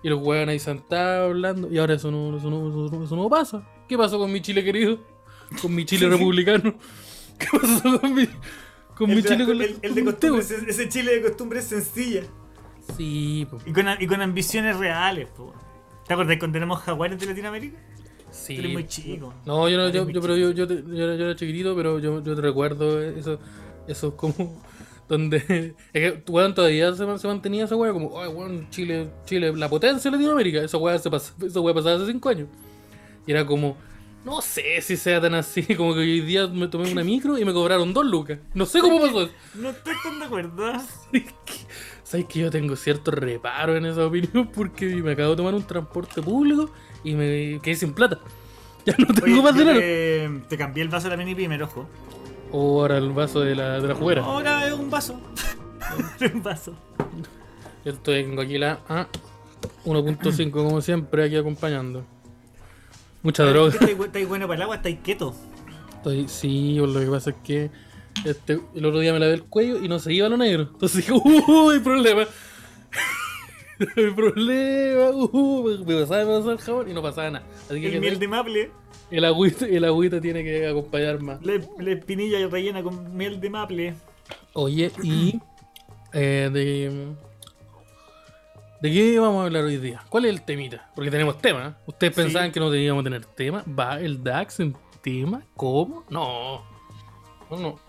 Y 0.03 0.09
los 0.09 0.23
weones 0.23 0.49
ahí 0.49 0.59
sentados 0.61 1.31
hablando. 1.31 1.71
Y 1.71 1.79
ahora 1.79 1.95
eso 1.95 2.11
no, 2.11 2.37
eso 2.39 2.49
no, 2.49 2.69
eso 2.87 2.97
no- 2.97 3.05
eso 3.05 3.17
no 3.17 3.29
pasa. 3.29 3.63
¿Qué 3.89 3.97
pasó 3.97 4.19
con 4.19 4.33
mi 4.33 4.41
Chile 4.41 4.65
querido? 4.65 4.99
con 5.63 5.75
mi 5.75 5.85
Chile 5.85 6.09
republicano. 6.09 6.75
¿Qué 7.39 7.47
pasó 7.53 8.01
con 8.01 8.15
mi, 8.15 8.29
con 8.97 9.09
mi 9.09 9.17
El 9.17 9.23
Chile 9.25 9.39
la- 9.39 9.47
con 9.47 9.59
la- 9.59 9.65
el- 9.65 9.79
el 9.83 9.95
de 9.95 10.05
con 10.05 10.13
costumbre, 10.15 10.41
usted, 10.43 10.57
ese, 10.69 10.71
ese 10.71 10.89
Chile 10.89 11.15
de 11.17 11.23
costumbre 11.23 11.63
sencilla. 11.63 12.23
Sí, 12.97 13.47
po. 13.51 13.59
Y 13.67 13.73
con, 13.73 13.87
y 14.01 14.07
con 14.07 14.23
ambiciones 14.23 14.77
reales, 14.77 15.29
po. 15.37 15.53
¿Te 16.07 16.13
acuerdas 16.15 16.37
cuando 16.39 16.59
éramos 16.59 16.81
jaguares 16.83 17.19
de 17.21 17.27
Latinoamérica? 17.27 17.79
Sí. 18.31 18.55
Tú 18.55 18.61
eres 18.61 18.73
muy 18.73 18.87
chico. 18.87 19.35
No, 19.45 19.69
yo 19.69 19.77
no, 19.77 19.89
yo, 19.89 20.09
yo, 20.11 20.21
pero 20.21 20.37
yo, 20.37 20.51
yo, 20.53 20.67
te- 20.67 20.83
yo 20.87 21.05
era, 21.05 21.17
yo 21.17 21.25
era 21.27 21.37
chiquitito, 21.37 21.75
pero 21.77 21.99
yo, 21.99 22.23
yo 22.23 22.35
te 22.35 22.41
recuerdo 22.41 23.01
eso, 23.03 23.39
eso 23.87 24.17
como 24.17 24.63
donde 25.09 25.37
es 25.93 26.13
que 26.13 26.23
weón, 26.29 26.55
todavía 26.55 26.93
se, 26.95 27.19
se 27.19 27.27
mantenía 27.29 27.65
esa 27.65 27.77
weá 27.77 27.93
como, 27.93 28.21
ay 28.21 28.29
weón, 28.29 28.69
Chile, 28.71 29.11
Chile, 29.25 29.53
la 29.57 29.69
potencia 29.69 30.11
de 30.11 30.17
Latinoamérica, 30.17 30.61
esa 30.63 30.77
weá 30.79 30.99
se 30.99 31.09
pas- 31.11 31.33
esa 31.45 31.61
weá 31.61 31.73
pasaba 31.75 31.97
hace 31.97 32.07
cinco 32.11 32.29
años. 32.29 32.49
Y 33.27 33.33
era 33.33 33.45
como, 33.45 33.77
no 34.25 34.41
sé 34.41 34.81
si 34.83 34.97
sea 34.97 35.21
tan 35.21 35.35
así, 35.35 35.63
como 35.77 35.95
que 35.95 36.01
hoy 36.01 36.21
día 36.21 36.47
me 36.49 36.69
tomé 36.69 36.91
una 36.91 37.05
micro 37.05 37.39
y 37.39 37.45
me 37.45 37.53
cobraron 37.53 37.95
dos 37.95 38.05
lucas. 38.05 38.39
No 38.55 38.67
sé 38.67 38.81
cómo 38.81 39.01
pasó 39.01 39.23
eso. 39.23 39.33
No 39.55 39.71
estoy 39.71 39.95
tan 40.03 40.19
de 40.19 40.25
acuerdo. 40.25 40.73
Sabes 42.03 42.27
que 42.27 42.41
yo 42.41 42.51
tengo 42.51 42.77
cierto 42.77 43.11
reparo 43.11 43.77
en 43.77 43.87
esa 43.87 44.07
opinión 44.07 44.49
porque 44.55 44.87
me 44.87 45.13
acabo 45.13 45.31
de 45.31 45.37
tomar 45.37 45.55
un 45.55 45.65
transporte 45.65 46.23
público 46.23 46.71
y 47.05 47.15
me 47.15 47.61
quedé 47.63 47.77
sin 47.77 47.93
plata. 47.93 48.19
Ya 48.85 48.95
no 48.99 49.07
tengo 49.07 49.27
Oye, 49.27 49.43
más 49.43 49.57
dinero. 49.57 49.81
te, 49.81 50.31
te 50.49 50.57
cambié 50.57 50.83
el 50.83 50.89
vaso 50.89 51.09
de 51.09 51.17
la 51.17 51.17
mini 51.17 51.35
primer 51.35 51.63
ojo. 51.63 51.89
O 52.53 52.81
ahora 52.81 52.99
el 52.99 53.11
vaso 53.11 53.41
de 53.41 53.55
la, 53.57 53.81
de 53.81 53.89
la 53.89 53.95
juguera. 53.95 54.23
Ahora 54.25 54.67
es 54.67 54.73
un 54.73 54.91
vaso. 54.91 55.21
Es 56.21 56.33
un 56.33 56.43
vaso. 56.43 56.75
Yo 57.85 57.93
estoy, 57.93 58.25
tengo 58.25 58.43
aquí 58.43 58.59
la 58.59 58.81
ah, 58.89 59.07
1.5 59.85 60.51
como 60.51 60.81
siempre 60.81 61.25
aquí 61.25 61.37
acompañando. 61.37 62.05
Mucha 63.23 63.45
droga. 63.45 63.75
¿Estáis 63.75 64.29
bueno 64.29 64.47
para 64.47 64.57
el 64.57 64.63
agua? 64.63 64.77
¿Estáis 64.77 64.99
quieto? 65.03 65.35
Estoy, 65.97 66.29
sí, 66.29 66.77
lo 66.77 67.01
que 67.01 67.07
pasa 67.07 67.31
es 67.31 67.37
que 67.43 67.71
este, 68.25 68.61
el 68.75 68.85
otro 68.85 69.01
día 69.01 69.13
me 69.13 69.19
lavé 69.19 69.35
el 69.35 69.45
cuello 69.45 69.83
y 69.83 69.89
no 69.89 69.99
se 69.99 70.13
iba 70.13 70.29
lo 70.29 70.37
negro. 70.37 70.69
Entonces 70.73 70.99
dije, 70.99 71.13
¡uh! 71.25 71.71
Hay 71.71 71.81
problema. 71.81 72.23
hay 73.97 74.11
problema. 74.11 75.11
Uh, 75.11 75.85
me 75.85 76.01
pasaba, 76.01 76.25
me 76.25 76.37
pasaba 76.37 76.53
el 76.53 76.59
jabón 76.59 76.91
y 76.91 76.95
no 76.95 77.03
pasaba 77.03 77.31
nada. 77.31 77.47
Así 77.69 77.81
que 77.81 77.95
El 77.95 78.01
miel 78.01 78.19
de 78.19 78.29
maple. 78.29 78.71
el, 79.11 79.25
agüita, 79.25 79.67
el 79.67 79.85
agüita 79.85 80.21
tiene 80.21 80.45
que 80.45 80.67
acompañar 80.67 81.21
más. 81.21 81.45
La, 81.45 81.61
la 81.79 81.91
espinilla 81.91 82.47
rellena 82.49 82.83
con 82.83 83.17
miel 83.17 83.41
de 83.41 83.51
maple. 83.51 83.95
Oye, 84.55 84.91
y 85.03 85.39
eh, 86.13 86.49
de, 86.53 87.09
¿de 88.87 88.93
qué 88.93 89.19
vamos 89.19 89.43
a 89.43 89.47
hablar 89.47 89.65
hoy 89.65 89.77
día? 89.79 90.03
¿Cuál 90.09 90.25
es 90.27 90.31
el 90.33 90.43
temita? 90.43 90.91
Porque 90.95 91.11
tenemos 91.11 91.39
tema. 91.41 91.77
¿eh? 91.79 91.83
¿Ustedes 91.87 92.15
Sí. 92.15 92.23
pensaban 92.23 92.53
que 92.53 92.61
no 92.61 92.71
teníamos 92.71 93.05
tener 93.05 93.25
tema? 93.27 93.65
¿Va 93.67 94.01
el 94.01 94.23
DAX 94.23 94.61
en 94.61 94.77
tema? 95.03 95.43
¿Cómo? 95.57 96.05
No. 96.11 96.63
No, 97.51 97.57
no. 97.59 97.81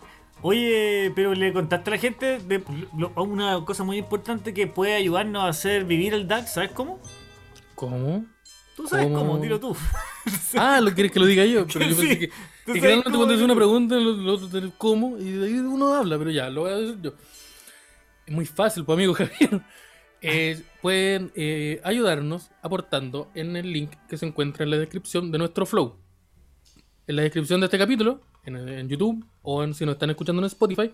Oye, 0.42 1.12
pero 1.16 1.34
le 1.34 1.52
contaste 1.52 1.90
a 1.90 1.94
la 1.94 1.98
gente 2.00 2.38
de 2.40 2.64
lo- 2.96 3.12
una 3.24 3.64
cosa 3.66 3.84
muy 3.84 3.98
importante 3.98 4.54
que 4.54 4.68
puede 4.68 4.94
ayudarnos 4.96 5.44
a 5.44 5.48
hacer 5.48 5.84
vivir 5.86 6.14
el 6.14 6.28
DAX, 6.28 6.54
¿sabes 6.54 6.72
cómo? 6.72 7.00
¿Cómo? 7.76 8.26
Tú 8.76 8.88
sabes 8.88 9.06
¿Cómo? 9.08 9.18
cómo, 9.18 9.38
dilo 9.40 9.60
tú. 9.60 9.76
Ah, 10.58 10.80
¿lo 10.82 10.94
quieres 10.94 11.12
que 11.12 11.20
lo 11.20 11.26
diga 11.26 11.46
yo? 11.46 11.66
Pero 11.68 11.86
yo 11.86 11.96
Sí, 11.96 12.02
pensé 12.08 12.20
que, 12.20 12.28
tú 12.66 12.74
que 12.74 12.80
cuando 12.82 13.34
es 13.34 13.42
una 13.42 13.56
pregunta, 13.56 13.96
lo 13.96 14.34
otro 14.34 14.72
cómo, 14.78 15.18
y 15.18 15.32
de 15.32 15.46
ahí 15.48 15.54
uno 15.54 15.94
habla, 15.94 16.18
pero 16.20 16.30
ya, 16.30 16.50
lo 16.50 16.62
voy 16.62 16.72
a 16.72 16.76
decir 16.76 16.98
yo. 17.02 17.14
Es 18.26 18.34
muy 18.34 18.46
fácil, 18.46 18.84
pues 18.86 18.96
amigo 18.96 19.14
Javier. 19.16 19.62
Eh, 20.22 20.62
pueden 20.82 21.32
eh, 21.36 21.80
ayudarnos 21.84 22.50
aportando 22.62 23.30
en 23.36 23.56
el 23.56 23.72
link 23.72 23.92
que 24.10 24.18
se 24.18 24.26
encuentra 24.26 24.64
en 24.64 24.72
la 24.72 24.78
descripción 24.78 25.32
de 25.32 25.38
nuestro 25.38 25.66
flow. 25.66 25.96
En 27.08 27.16
la 27.16 27.22
descripción 27.22 27.62
de 27.62 27.66
este 27.66 27.78
capítulo, 27.78 28.22
en, 28.44 28.56
en 28.56 28.90
YouTube 28.90 29.26
o 29.42 29.64
en, 29.64 29.74
si 29.74 29.86
nos 29.86 29.94
están 29.94 30.10
escuchando 30.10 30.42
en 30.42 30.48
Spotify, 30.48 30.92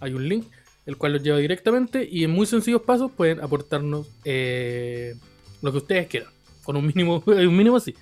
hay 0.00 0.14
un 0.14 0.28
link 0.28 0.46
el 0.86 0.96
cual 0.96 1.12
los 1.12 1.22
lleva 1.22 1.38
directamente 1.38 2.08
y 2.10 2.24
en 2.24 2.30
muy 2.30 2.46
sencillos 2.46 2.82
pasos 2.82 3.10
pueden 3.12 3.40
aportarnos 3.40 4.08
eh, 4.24 5.14
lo 5.62 5.72
que 5.72 5.78
ustedes 5.78 6.06
quieran. 6.08 6.30
Con 6.64 6.76
un 6.76 6.86
mínimo, 6.86 7.22
un 7.26 7.56
mínimo 7.56 7.76
así. 7.76 7.94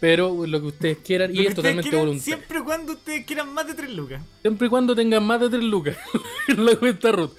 Pero 0.00 0.46
lo 0.46 0.60
que 0.60 0.66
ustedes 0.66 0.98
quieran 0.98 1.34
y 1.34 1.46
es 1.46 1.54
totalmente 1.54 1.94
voluntario. 1.94 2.22
Siempre 2.22 2.58
y 2.58 2.62
cuando 2.62 2.92
ustedes 2.94 3.26
quieran 3.26 3.52
más 3.52 3.66
de 3.66 3.74
3 3.74 3.90
lucas. 3.90 4.22
Siempre 4.40 4.66
y 4.66 4.70
cuando 4.70 4.94
tengan 4.96 5.24
más 5.24 5.40
de 5.40 5.50
3 5.50 5.62
lucas 5.62 5.96
en 6.48 6.64
la 6.64 6.76
cuenta 6.76 7.12
root. 7.12 7.32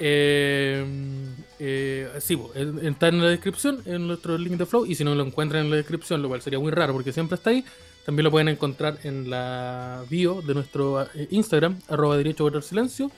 Eh, 0.00 0.84
eh, 1.64 2.08
sí, 2.20 2.36
está 2.82 3.06
en 3.06 3.22
la 3.22 3.28
descripción, 3.28 3.82
en 3.86 4.08
nuestro 4.08 4.36
link 4.36 4.56
de 4.56 4.66
Flow. 4.66 4.84
Y 4.84 4.96
si 4.96 5.04
no 5.04 5.14
lo 5.14 5.24
encuentran 5.24 5.64
en 5.64 5.70
la 5.70 5.76
descripción, 5.76 6.20
lo 6.20 6.26
cual 6.26 6.42
sería 6.42 6.58
muy 6.58 6.72
raro 6.72 6.92
porque 6.92 7.12
siempre 7.12 7.36
está 7.36 7.50
ahí, 7.50 7.64
también 8.04 8.24
lo 8.24 8.32
pueden 8.32 8.48
encontrar 8.48 8.98
en 9.04 9.30
la 9.30 10.02
bio 10.10 10.42
de 10.42 10.54
nuestro 10.54 11.02
eh, 11.02 11.28
Instagram, 11.30 11.78
arroba 11.88 12.16
derecho 12.16 12.42
a 12.42 12.44
guardar 12.50 12.64
silencio, 12.64 13.12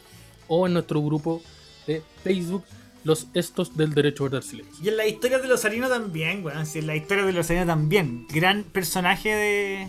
o 0.47 0.67
en 0.67 0.75
nuestro 0.75 1.01
grupo 1.01 1.43
de 1.87 2.03
Facebook, 2.23 2.65
los 3.03 3.29
estos 3.33 3.79
del 3.79 3.95
derecho 3.95 4.25
a 4.25 4.29
guardar 4.29 4.43
silencio. 4.43 4.85
Y 4.85 4.89
en 4.89 4.99
la 4.99 5.07
historia 5.07 5.39
de 5.39 5.49
los 5.49 5.65
Arino 5.65 5.89
también, 5.89 6.45
weón. 6.45 6.67
Sí, 6.67 6.81
en 6.81 6.87
la 6.87 6.97
historia 6.97 7.25
de 7.25 7.33
los 7.33 7.49
Arino 7.51 7.65
también. 7.65 8.27
Gran 8.29 8.63
personaje 8.65 9.35
de. 9.35 9.89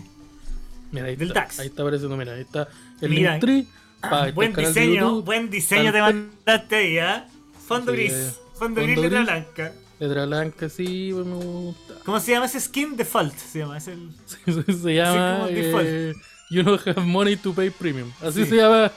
Mira, 0.92 1.08
ahí 1.08 1.16
Del 1.16 1.28
está, 1.28 1.40
DAX. 1.40 1.60
ahí 1.60 1.66
está 1.66 1.82
apareciendo, 1.82 2.16
mira, 2.16 2.32
ahí 2.32 2.40
está 2.40 2.68
el 3.02 3.10
Mira. 3.10 3.36
Está 3.36 4.30
buen 4.32 4.54
diseño, 4.54 5.20
buen 5.20 5.50
diseño 5.50 5.92
te 5.92 6.00
mandaste 6.00 6.76
ahí, 6.76 6.98
¿ah? 6.98 7.28
Fondo 7.66 7.92
Sí, 7.92 7.98
gris. 7.98 8.36
Fondo 8.58 8.82
gris, 8.82 8.98
letra 8.98 9.22
blanca. 9.22 9.72
letra 9.98 10.26
blanca, 10.26 10.68
sí, 10.68 11.10
pues, 11.12 11.26
me 11.26 11.34
gusta. 11.34 11.94
¿Cómo 12.04 12.20
se 12.20 12.32
llama 12.32 12.46
ese 12.46 12.60
skin? 12.60 12.96
Default 12.96 13.36
se 13.36 13.58
llama. 13.60 13.78
Es 13.78 13.88
el... 13.88 14.10
se 14.82 14.94
llama 14.94 15.36
como 15.38 15.48
eh, 15.48 15.54
default. 15.54 16.16
You 16.48 16.62
don't 16.62 16.86
have 16.86 17.00
money 17.04 17.36
to 17.36 17.52
pay 17.52 17.70
premium. 17.70 18.10
Así 18.22 18.44
Sí. 18.44 18.50
se 18.50 18.56
llama 18.56 18.92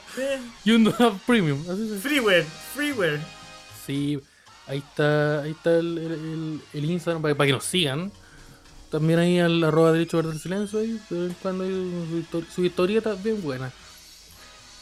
You 0.64 0.78
don't 0.78 1.00
have 1.00 1.18
premium. 1.26 1.60
Así 1.68 1.88
se 1.88 1.96
Freeware, 1.98 2.44
freeware. 2.74 3.20
Sí, 3.86 4.20
ahí 4.68 4.78
está, 4.78 5.42
ahí 5.42 5.50
está 5.50 5.76
el, 5.78 5.98
el- 5.98 6.60
el- 6.72 6.90
Instagram 6.90 7.20
para, 7.22 7.34
para 7.34 7.46
que 7.48 7.52
nos 7.54 7.64
sigan. 7.64 8.12
También 8.90 9.18
ahí 9.18 9.38
al 9.40 9.62
arroba 9.64 9.92
derecho 9.92 10.18
a 10.18 10.22
guardar 10.22 10.40
silencio 10.40 10.78
ahí, 10.80 11.00
de 11.10 11.18
vez 11.20 11.28
en 11.30 11.36
cuando 11.42 11.64
hay 11.64 12.26
su, 12.30 12.42
su 12.42 12.64
historieta 12.64 13.14
bien 13.14 13.40
buena. 13.42 13.70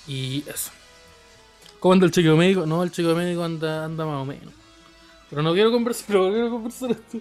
Y 0.06 0.44
eso. 0.46 0.70
¿Cómo 1.80 1.92
anda 1.94 2.06
el 2.06 2.12
chequeo 2.12 2.36
médico? 2.36 2.66
No, 2.66 2.82
el 2.82 2.90
chequeo 2.90 3.14
médico 3.14 3.44
anda, 3.44 3.84
anda 3.84 4.04
más 4.06 4.16
o 4.16 4.24
menos. 4.24 4.52
Pero 5.30 5.42
no 5.42 5.52
quiero 5.52 5.70
conversar, 5.70 6.16
no 6.16 6.30
quiero 6.30 6.50
conversar 6.50 6.90
esto. 6.92 7.18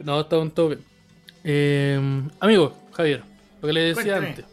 No, 0.00 0.20
está 0.20 0.38
un 0.38 0.50
todo 0.50 0.68
bien. 0.68 0.84
Eh, 1.44 2.22
amigo, 2.40 2.72
Javier, 2.92 3.22
lo 3.62 3.66
que 3.68 3.72
le 3.72 3.80
decía 3.82 4.02
Cuéntame. 4.02 4.28
antes. 4.28 4.44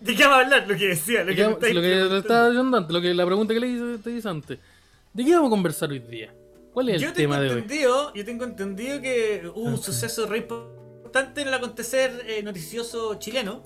¿De 0.00 0.14
qué 0.16 0.22
vamos 0.24 0.38
a 0.38 0.40
hablar? 0.42 0.68
Lo 0.68 0.76
que 0.76 0.88
decía, 0.88 1.20
lo 1.20 1.26
¿De 1.26 1.34
que, 1.36 1.42
lo 1.42 1.58
que 1.58 1.66
preguntando. 1.70 2.16
estaba 2.18 2.48
diciendo 2.48 2.76
antes, 2.76 2.92
lo 2.92 3.00
que, 3.00 3.14
la 3.14 3.26
pregunta 3.26 3.54
que 3.54 3.60
le 3.60 3.68
hice, 3.68 3.98
te 4.02 4.10
hice 4.10 4.28
antes. 4.28 4.58
¿De 5.12 5.24
qué 5.24 5.32
vamos 5.34 5.48
a 5.48 5.50
conversar 5.50 5.90
hoy 5.90 5.98
día? 6.00 6.32
¿Cuál 6.72 6.88
es 6.88 6.94
el 6.96 7.02
Yo 7.02 7.12
tema 7.12 7.38
de 7.38 7.50
hoy? 7.54 7.64
yo 8.14 8.24
tengo 8.24 8.44
entendido 8.44 9.00
que 9.00 9.42
hubo 9.54 9.64
un 9.68 9.78
suceso 9.82 10.26
re 10.26 10.38
importante 10.38 11.42
en 11.42 11.48
el 11.48 11.54
acontecer 11.54 12.24
eh, 12.26 12.42
noticioso 12.42 13.16
chileno. 13.16 13.62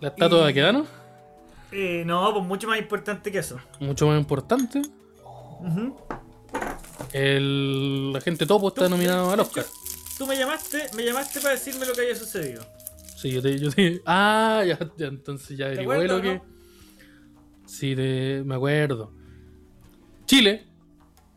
¿La 0.00 0.08
estatua 0.08 0.36
y- 0.36 0.40
de 0.40 0.46
Baquedano? 0.46 0.86
Eh, 1.72 2.02
no, 2.06 2.32
pues 2.34 2.44
mucho 2.44 2.68
más 2.68 2.78
importante 2.78 3.32
que 3.32 3.38
eso. 3.38 3.58
Mucho 3.80 4.06
más 4.06 4.18
importante. 4.20 4.82
Ujú. 5.60 5.96
El 7.12 8.12
agente 8.16 8.46
Topo 8.46 8.68
está 8.68 8.88
nominado 8.88 9.30
al 9.30 9.40
Oscar. 9.40 9.64
Tú 10.16 10.26
me 10.26 10.36
llamaste, 10.36 10.90
me 10.96 11.04
llamaste 11.04 11.40
para 11.40 11.54
decirme 11.54 11.86
lo 11.86 11.92
que 11.94 12.00
había 12.02 12.14
sucedido. 12.16 12.64
Sí, 13.16 13.30
yo 13.32 13.42
te, 13.42 13.58
yo 13.58 13.70
te- 13.70 14.00
Ah, 14.06 14.62
ya, 14.66 14.78
ya, 14.96 15.06
entonces 15.06 15.56
ya 15.56 15.66
averigué 15.66 16.08
lo 16.08 16.20
que. 16.22 16.34
no? 16.34 16.44
Sí, 17.66 17.94
te- 17.96 18.42
me 18.44 18.54
acuerdo. 18.56 19.12
Chile, 20.26 20.66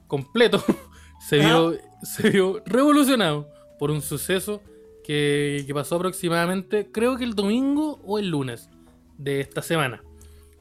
completo, 0.07 0.63
se 1.27 1.37
vio, 1.39 1.77
se 2.03 2.29
vio 2.29 2.61
revolucionado 2.65 3.49
por 3.79 3.89
un 3.91 4.01
suceso 4.01 4.61
que, 5.03 5.63
que 5.65 5.73
pasó 5.73 5.95
aproximadamente, 5.95 6.89
creo 6.91 7.17
que 7.17 7.23
el 7.23 7.33
domingo 7.35 7.99
o 8.05 8.19
el 8.19 8.29
lunes 8.29 8.69
de 9.17 9.39
esta 9.41 9.61
semana. 9.61 10.03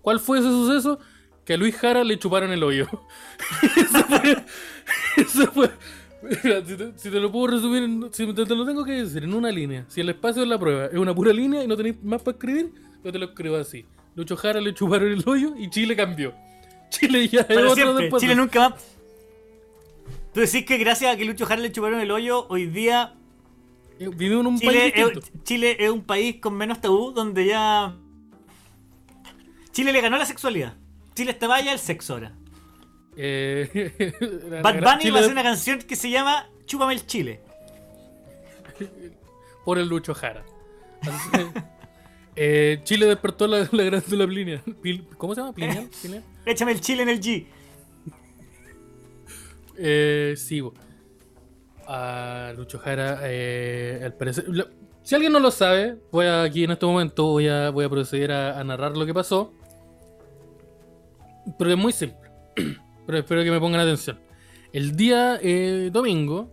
¿Cuál 0.02 0.20
fue 0.20 0.38
ese 0.38 0.48
suceso? 0.48 0.98
Que 1.50 1.54
a 1.54 1.56
Luis 1.56 1.74
Jara 1.74 2.04
le 2.04 2.16
chuparon 2.16 2.52
el 2.52 2.62
hoyo. 2.62 2.86
eso 3.76 4.04
fue. 4.04 4.36
Eso 5.16 5.50
fue. 5.50 5.68
Mira, 6.22 6.64
si, 6.64 6.76
te, 6.76 6.92
si 6.96 7.10
te 7.10 7.18
lo 7.18 7.32
puedo 7.32 7.48
resumir, 7.48 8.08
si 8.12 8.24
te, 8.32 8.46
te 8.46 8.54
lo 8.54 8.64
tengo 8.64 8.84
que 8.84 8.92
decir 8.92 9.24
en 9.24 9.34
una 9.34 9.50
línea. 9.50 9.84
Si 9.88 10.00
el 10.00 10.10
espacio 10.10 10.44
es 10.44 10.48
la 10.48 10.60
prueba, 10.60 10.86
es 10.86 10.94
una 10.94 11.12
pura 11.12 11.32
línea 11.32 11.64
y 11.64 11.66
no 11.66 11.76
tenéis 11.76 12.00
más 12.04 12.22
para 12.22 12.36
escribir, 12.36 12.72
yo 13.02 13.10
te 13.10 13.18
lo 13.18 13.24
escribo 13.24 13.56
así. 13.56 13.84
Lucho 14.14 14.36
Jara 14.36 14.60
le 14.60 14.72
chuparon 14.74 15.10
el 15.10 15.24
hoyo 15.26 15.54
y 15.58 15.68
Chile 15.70 15.96
cambió. 15.96 16.32
Chile 16.88 17.26
ya 17.26 17.40
es 17.40 17.56
otro 17.56 17.74
siempre. 17.74 18.02
después. 18.04 18.20
Chile 18.22 18.36
nunca 18.36 18.68
más. 18.68 18.96
Tú 20.32 20.38
decís 20.38 20.64
que 20.64 20.78
gracias 20.78 21.12
a 21.12 21.16
que 21.16 21.24
Lucho 21.24 21.46
Jara 21.46 21.60
le 21.62 21.72
chuparon 21.72 21.98
el 21.98 22.12
hoyo, 22.12 22.46
hoy 22.48 22.66
día 22.66 23.14
Eh, 23.98 24.08
Vivimos 24.14 24.42
en 24.42 24.52
un 24.52 24.60
Chile 24.60 24.92
país 24.94 25.16
es. 25.16 25.42
Chile 25.42 25.76
es 25.80 25.90
un 25.90 26.04
país 26.04 26.36
con 26.40 26.54
menos 26.54 26.80
tabú 26.80 27.10
donde 27.10 27.44
ya. 27.46 27.96
Chile 29.72 29.92
le 29.92 30.00
ganó 30.00 30.16
la 30.16 30.26
sexualidad. 30.26 30.76
Chile 31.14 31.32
está 31.32 31.46
vaya 31.46 31.72
el 31.72 31.78
sexo 31.78 32.14
ahora. 32.14 32.32
Eh, 33.16 34.12
Bad 34.62 34.80
Bunny 34.80 34.98
Chile 35.02 35.12
va 35.12 35.18
a 35.18 35.20
hacer 35.20 35.32
una 35.32 35.42
canción 35.42 35.78
que 35.82 35.96
se 35.96 36.10
llama 36.10 36.48
Chúpame 36.66 36.94
el 36.94 37.06
Chile. 37.06 37.40
por 39.64 39.78
el 39.78 39.88
Lucho 39.88 40.14
Jara. 40.14 40.44
Eh, 42.36 42.80
Chile 42.84 43.04
despertó 43.06 43.46
la, 43.46 43.68
la 43.70 43.84
glándula. 43.84 44.24
Pil- 44.26 45.04
¿Cómo 45.18 45.34
se 45.34 45.40
llama? 45.42 45.52
¿Pineal? 45.52 45.90
¿Pineal? 46.00 46.24
Échame 46.46 46.72
el 46.72 46.80
chile 46.80 47.02
en 47.02 47.08
el 47.10 47.20
G. 47.20 47.44
Eh, 49.76 50.34
sí, 50.38 50.62
a 51.86 52.52
Lucho 52.56 52.78
Jara, 52.78 53.18
eh, 53.24 54.00
al 54.04 54.14
parecer. 54.14 54.46
si 55.02 55.14
alguien 55.14 55.32
no 55.32 55.40
lo 55.40 55.50
sabe, 55.50 55.96
voy 56.12 56.26
a, 56.26 56.44
aquí 56.44 56.64
en 56.64 56.70
este 56.70 56.86
momento 56.86 57.24
voy 57.26 57.48
a, 57.48 57.70
voy 57.70 57.84
a 57.84 57.88
proceder 57.90 58.32
a, 58.32 58.58
a 58.58 58.64
narrar 58.64 58.96
lo 58.96 59.04
que 59.04 59.12
pasó. 59.12 59.52
Pero 61.58 61.70
es 61.70 61.76
muy 61.76 61.92
simple. 61.92 62.30
Pero 63.06 63.18
espero 63.18 63.42
que 63.42 63.50
me 63.50 63.58
pongan 63.60 63.80
atención. 63.80 64.20
El 64.72 64.96
día 64.96 65.38
eh, 65.42 65.90
domingo, 65.92 66.50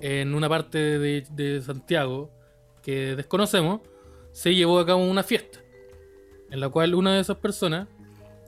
en 0.00 0.34
una 0.34 0.48
parte 0.48 0.78
de, 0.98 1.26
de 1.30 1.62
Santiago 1.62 2.30
que 2.82 3.16
desconocemos, 3.16 3.80
se 4.32 4.54
llevó 4.54 4.78
a 4.78 4.86
cabo 4.86 5.02
una 5.04 5.22
fiesta. 5.22 5.60
En 6.50 6.60
la 6.60 6.68
cual 6.68 6.94
una 6.94 7.14
de 7.14 7.20
esas 7.20 7.36
personas 7.38 7.88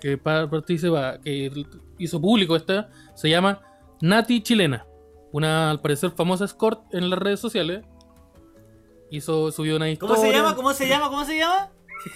que 0.01 0.19
pa- 0.19 0.49
participa, 0.51 1.19
que 1.21 1.51
hizo 1.99 2.21
público 2.21 2.55
esta, 2.57 2.91
se 3.15 3.31
llama 3.31 3.63
Nati 4.03 4.43
Chilena. 4.43 4.87
Una 5.33 5.71
al 5.71 5.81
parecer 5.81 6.11
famosa 6.11 6.45
escort 6.45 6.93
en 6.95 7.09
las 7.09 7.19
redes 7.19 7.41
sociales. 7.41 7.85
Hizo, 9.11 9.51
subió 9.53 9.77
una 9.77 9.89
historia. 9.89 10.15
¿Cómo 10.17 10.27
se 10.27 10.33
llama? 10.33 10.55
¿Cómo 10.57 10.73
se 10.75 10.89
llama? 10.89 11.09
¿Cómo 11.09 11.25
se 11.25 11.39
llama? 11.39 11.71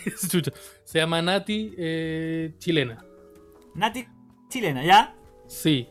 Se 0.85 0.99
llama 0.99 1.23
Nati 1.23 1.75
eh, 1.79 2.55
Chilena. 2.59 3.05
Nati 3.75 4.07
chilena, 4.49 4.85
¿ya? 4.85 5.15
Sí. 5.47 5.89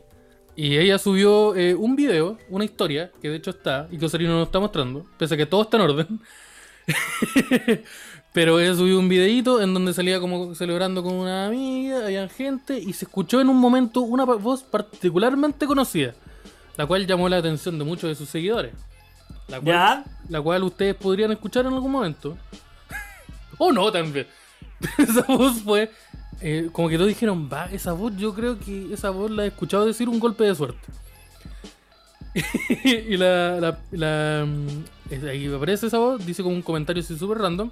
Y 0.56 0.76
ella 0.76 0.98
subió 0.98 1.54
eh, 1.54 1.74
un 1.74 1.96
video, 1.96 2.36
una 2.48 2.64
historia, 2.64 3.10
que 3.22 3.28
de 3.30 3.36
hecho 3.36 3.50
está, 3.50 3.88
y 3.90 3.98
que 3.98 4.06
Osarino 4.06 4.34
nos 4.34 4.46
está 4.48 4.60
mostrando, 4.60 5.06
pese 5.16 5.34
a 5.34 5.36
que 5.36 5.46
todo 5.46 5.62
está 5.62 5.76
en 5.78 5.82
orden. 5.82 6.20
Pero 8.32 8.60
ella 8.60 8.74
subió 8.74 8.98
un 8.98 9.08
videito 9.08 9.60
en 9.60 9.74
donde 9.74 9.92
salía 9.92 10.20
como 10.20 10.54
celebrando 10.54 11.02
con 11.02 11.14
una 11.14 11.46
amiga, 11.46 12.04
había 12.04 12.28
gente, 12.28 12.78
y 12.78 12.92
se 12.92 13.06
escuchó 13.06 13.40
en 13.40 13.48
un 13.48 13.56
momento 13.56 14.02
una 14.02 14.24
voz 14.24 14.62
particularmente 14.62 15.66
conocida, 15.66 16.14
la 16.76 16.86
cual 16.86 17.06
llamó 17.06 17.28
la 17.28 17.38
atención 17.38 17.78
de 17.78 17.84
muchos 17.84 18.08
de 18.08 18.14
sus 18.14 18.28
seguidores. 18.28 18.72
La 19.48 19.60
cual, 19.60 19.74
¿Ya? 19.74 20.04
la 20.28 20.40
cual 20.40 20.62
ustedes 20.62 20.94
podrían 20.94 21.32
escuchar 21.32 21.66
en 21.66 21.72
algún 21.72 21.90
momento. 21.90 22.36
o 23.58 23.72
no 23.72 23.90
también. 23.90 24.26
esa 24.98 25.22
voz 25.22 25.60
fue. 25.62 25.90
Eh, 26.40 26.68
como 26.72 26.88
que 26.88 26.96
todos 26.96 27.08
dijeron, 27.08 27.48
va, 27.52 27.66
esa 27.66 27.92
voz, 27.92 28.16
yo 28.16 28.34
creo 28.34 28.58
que 28.58 28.92
esa 28.92 29.10
voz 29.10 29.30
la 29.30 29.44
he 29.44 29.48
escuchado 29.48 29.86
decir 29.86 30.08
un 30.08 30.20
golpe 30.20 30.44
de 30.44 30.54
suerte. 30.54 30.86
y 32.84 33.16
la. 33.16 33.78
la, 33.90 34.46
mm, 34.46 35.54
aparece 35.54 35.88
esa 35.88 35.98
voz, 35.98 36.24
dice 36.24 36.42
como 36.42 36.54
un 36.54 36.62
comentario 36.62 37.02
así 37.02 37.18
súper 37.18 37.38
random. 37.38 37.70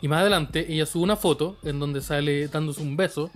Y 0.00 0.08
más 0.08 0.22
adelante 0.22 0.72
ella 0.72 0.86
sube 0.86 1.02
una 1.02 1.16
foto 1.16 1.58
en 1.62 1.78
donde 1.78 2.00
sale 2.00 2.48
dándose 2.48 2.80
un 2.80 2.96
beso 2.96 3.30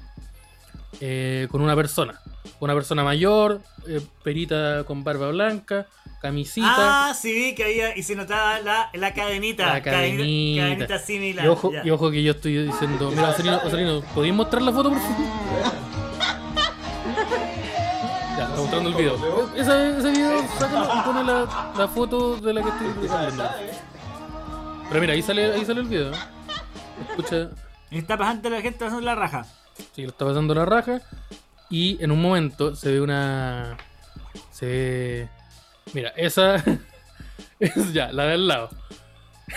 eh, 1.01 1.49
con 1.51 1.61
una 1.61 1.75
persona. 1.75 2.21
Una 2.61 2.75
persona 2.75 3.03
mayor, 3.05 3.61
eh, 3.87 4.01
perita 4.23 4.85
con 4.85 5.03
barba 5.05 5.31
blanca, 5.31 5.87
camisita. 6.23 7.09
Ah, 7.09 7.15
sí, 7.15 7.55
que 7.55 7.65
había. 7.65 7.97
Y 7.97 8.03
se 8.03 8.15
notaba 8.15 8.61
la, 8.61 8.91
la 8.93 9.13
cadenita. 9.13 9.67
La 9.67 9.83
cadenita. 9.83 10.63
Cadenita 10.63 10.99
similar. 10.99 11.45
Y 11.45 11.49
ojo, 11.49 11.73
y 11.85 11.91
ojo 11.91 12.11
que 12.11 12.23
yo 12.23 12.33
estoy 12.33 12.67
diciendo, 12.67 13.11
mira, 13.11 13.31
Osorino, 13.31 13.57
Osorino, 13.59 14.01
¿podéis 14.15 14.35
mostrar 14.35 14.63
la 14.63 14.73
foto 14.73 14.91
por 14.91 14.99
favor? 15.01 15.17
Ya, 18.37 18.45
está 18.45 18.57
mostrando 18.57 18.89
el 18.89 18.95
video. 18.95 19.51
Ese, 19.57 19.99
ese 19.99 20.11
video, 20.11 20.49
sácalo 20.59 20.91
y 20.97 21.01
pone 21.03 21.25
la, 21.25 21.73
la 21.77 21.89
foto 21.89 22.37
de 22.37 22.53
la 22.55 22.63
que 22.63 22.69
estoy 22.69 23.09
hablando. 23.09 23.51
Pero 24.89 25.01
mira, 25.01 25.13
ahí 25.13 25.23
sale, 25.23 25.53
ahí 25.53 25.65
sale 25.65 25.81
el 25.81 25.89
video. 25.89 26.13
Escucha, 27.11 27.51
está 27.91 28.17
pasando 28.17 28.51
la 28.51 28.61
gente 28.61 28.79
pasando 28.79 29.03
la 29.03 29.15
raja. 29.15 29.47
Sí, 29.95 30.03
lo 30.03 30.09
está 30.09 30.25
pasando 30.25 30.55
la 30.55 30.65
raja. 30.65 31.01
Y 31.71 32.03
en 32.03 32.11
un 32.11 32.21
momento 32.21 32.77
se 32.77 32.93
ve 32.93 33.01
una. 33.01 33.77
Se 34.51 34.67
ve. 34.67 35.29
Mira, 35.93 36.11
esa. 36.17 36.63
Es 37.61 37.93
ya, 37.93 38.13
la 38.13 38.25
de 38.25 38.35
al 38.35 38.49
lado. 38.49 38.71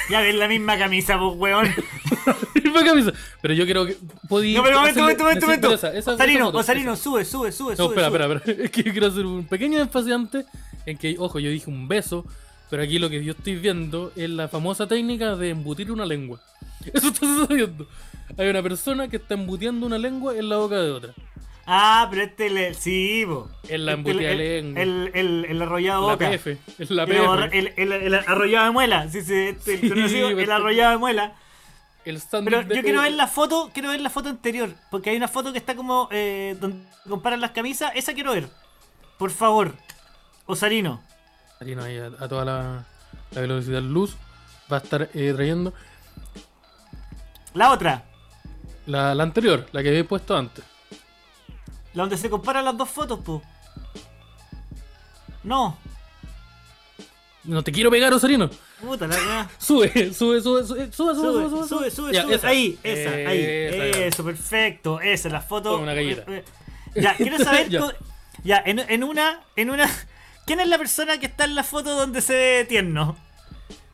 Ya 0.10 0.22
ves 0.22 0.36
la 0.36 0.48
misma 0.48 0.78
camisa, 0.78 1.18
pues, 1.18 1.38
weón. 1.38 1.68
Misma 2.64 2.84
camisa. 2.84 3.12
Pero 3.42 3.54
yo 3.54 3.66
creo 3.66 3.86
que 3.86 3.98
podía. 4.28 4.58
No, 4.58 4.64
pero 4.64 4.80
momento, 4.80 5.02
momento, 5.02 5.24
momento, 5.24 5.46
momento. 5.46 5.70
Osarino, 6.12 6.50
Osarino, 6.50 6.96
sube, 6.96 7.26
sube, 7.26 7.52
sube, 7.52 7.72
No, 7.72 7.86
sube. 7.86 7.96
espera, 7.96 8.08
sube. 8.10 8.24
espera, 8.24 8.36
espera. 8.36 8.64
Es 8.66 8.72
que 8.72 8.84
yo 8.84 8.92
quiero 8.92 9.08
hacer 9.08 9.26
un 9.26 9.46
pequeño 9.46 9.80
énfasis 9.80 10.12
antes 10.14 10.46
en 10.86 10.98
que, 10.98 11.16
ojo, 11.18 11.40
yo 11.40 11.50
dije 11.50 11.70
un 11.70 11.88
beso, 11.88 12.26
pero 12.70 12.84
aquí 12.84 13.00
lo 13.00 13.10
que 13.10 13.24
yo 13.24 13.32
estoy 13.34 13.56
viendo 13.56 14.12
es 14.16 14.30
la 14.30 14.48
famosa 14.48 14.88
técnica 14.88 15.36
de 15.36 15.50
embutir 15.50 15.92
una 15.92 16.06
lengua. 16.06 16.40
Eso 16.94 17.08
está 17.08 17.26
sucediendo. 17.26 17.88
Hay 18.38 18.48
una 18.50 18.62
persona 18.64 19.08
que 19.08 19.18
está 19.18 19.34
embutiendo 19.36 19.86
una 19.86 19.98
lengua 19.98 20.36
en 20.36 20.50
la 20.50 20.58
boca 20.58 20.76
de 20.82 20.92
otra. 20.92 21.14
Ah, 21.66 22.08
pero 22.10 22.24
este 22.24 22.50
le. 22.50 22.74
Sí, 22.74 23.26
po. 23.26 23.50
Es 23.68 23.80
la 23.80 23.94
Este, 23.94 23.94
embutida 23.94 24.32
el, 24.32 24.38
lengua. 24.38 24.82
el, 24.82 25.12
el, 25.14 25.46
el 25.46 25.62
arrollado 25.62 26.08
La 26.08 26.14
boca. 26.14 26.30
PF. 26.30 26.58
La 26.90 27.04
El, 27.04 27.10
PF. 27.10 27.78
el, 27.78 27.92
el, 27.94 28.14
arrollado 28.16 28.66
de 28.66 28.72
muela. 28.72 29.10
Sí, 29.10 29.22
sí, 29.22 29.34
este, 29.34 29.74
el 29.74 29.82
Sí, 29.82 29.90
conocido, 29.90 30.28
el 30.30 30.36
pues, 30.36 30.50
arrollado 30.50 30.92
de 30.92 30.98
muela. 30.98 31.34
El 32.06 32.22
Pero 32.32 32.62
yo 32.62 32.82
quiero 32.84 33.02
ver 33.02 33.12
la 33.14 33.28
foto, 33.28 33.70
quiero 33.74 33.90
ver 33.90 34.00
la 34.00 34.10
foto 34.10 34.30
anterior, 34.30 34.70
porque 34.90 35.10
hay 35.10 35.18
una 35.18 35.28
foto 35.28 35.52
que 35.52 35.58
está 35.58 35.76
como 35.76 36.08
eh, 36.12 36.56
donde 36.62 36.78
comparan 37.10 37.42
las 37.42 37.52
camisas, 37.52 37.92
esa 37.96 38.14
quiero 38.14 38.32
ver. 38.32 38.48
Por 39.18 39.30
favor, 39.30 39.74
Osarino. 40.46 41.04
Marino 41.60 41.84
ahí 41.84 41.98
a, 41.98 42.06
a 42.06 42.28
toda 42.30 42.46
la, 42.46 42.86
la 43.32 43.42
velocidad 43.42 43.82
luz 43.82 44.16
va 44.72 44.78
a 44.78 44.80
estar 44.80 45.10
eh, 45.14 45.34
trayendo 45.36 45.74
La 47.54 47.72
otra, 47.72 48.04
la, 48.88 49.14
la 49.14 49.24
anterior, 49.24 49.68
la 49.72 49.84
que 49.84 49.90
había 49.90 50.04
puesto 50.08 50.36
antes. 50.36 50.64
la 51.94 52.04
donde 52.04 52.18
se 52.18 52.30
comparan 52.30 52.66
las 52.66 52.76
dos 52.76 52.90
fotos, 52.90 53.20
po. 53.20 53.42
No, 55.44 55.78
No 57.44 57.64
te 57.64 57.72
quiero 57.72 57.90
pegar, 57.90 58.14
Osarino. 58.14 58.50
puta 58.82 59.08
la. 59.08 59.50
Sube, 59.58 60.14
sube, 60.14 60.42
sube, 60.42 60.64
sube, 60.66 60.92
sube, 60.92 60.92
sube, 60.92 61.16
Sube, 61.16 61.50
sube, 61.50 61.68
sube, 61.68 61.92
sube, 61.92 62.14
Ya, 62.14 62.24
sube. 62.24 62.36
esa. 62.36 62.48
Ahí, 62.50 62.78
esa, 62.84 63.10
ahí. 63.30 63.40
Esa. 63.40 64.00
Eso, 64.06 64.24
perfecto. 64.26 65.00
Esa, 65.00 65.30
la 65.30 65.42
foto. 65.42 65.78
Una 65.80 65.94
galleta. 65.94 66.24
Eh, 66.32 66.44
eh, 66.96 67.02
Ya, 67.02 67.16
quiero 67.16 67.38
saber. 67.44 67.70
Ya, 68.44 68.62
en, 68.66 68.80
en 68.80 69.04
una. 69.04 69.42
En 69.56 69.70
una. 69.70 69.90
¿Quién 70.46 70.60
es 70.60 70.68
la 70.68 70.78
persona 70.78 71.18
que 71.20 71.26
está 71.28 71.46
en 71.46 71.56
la 71.56 71.64
foto 71.64 71.96
donde 71.96 72.22
se 72.22 72.34
ve 72.34 72.66
tierno? 72.68 73.16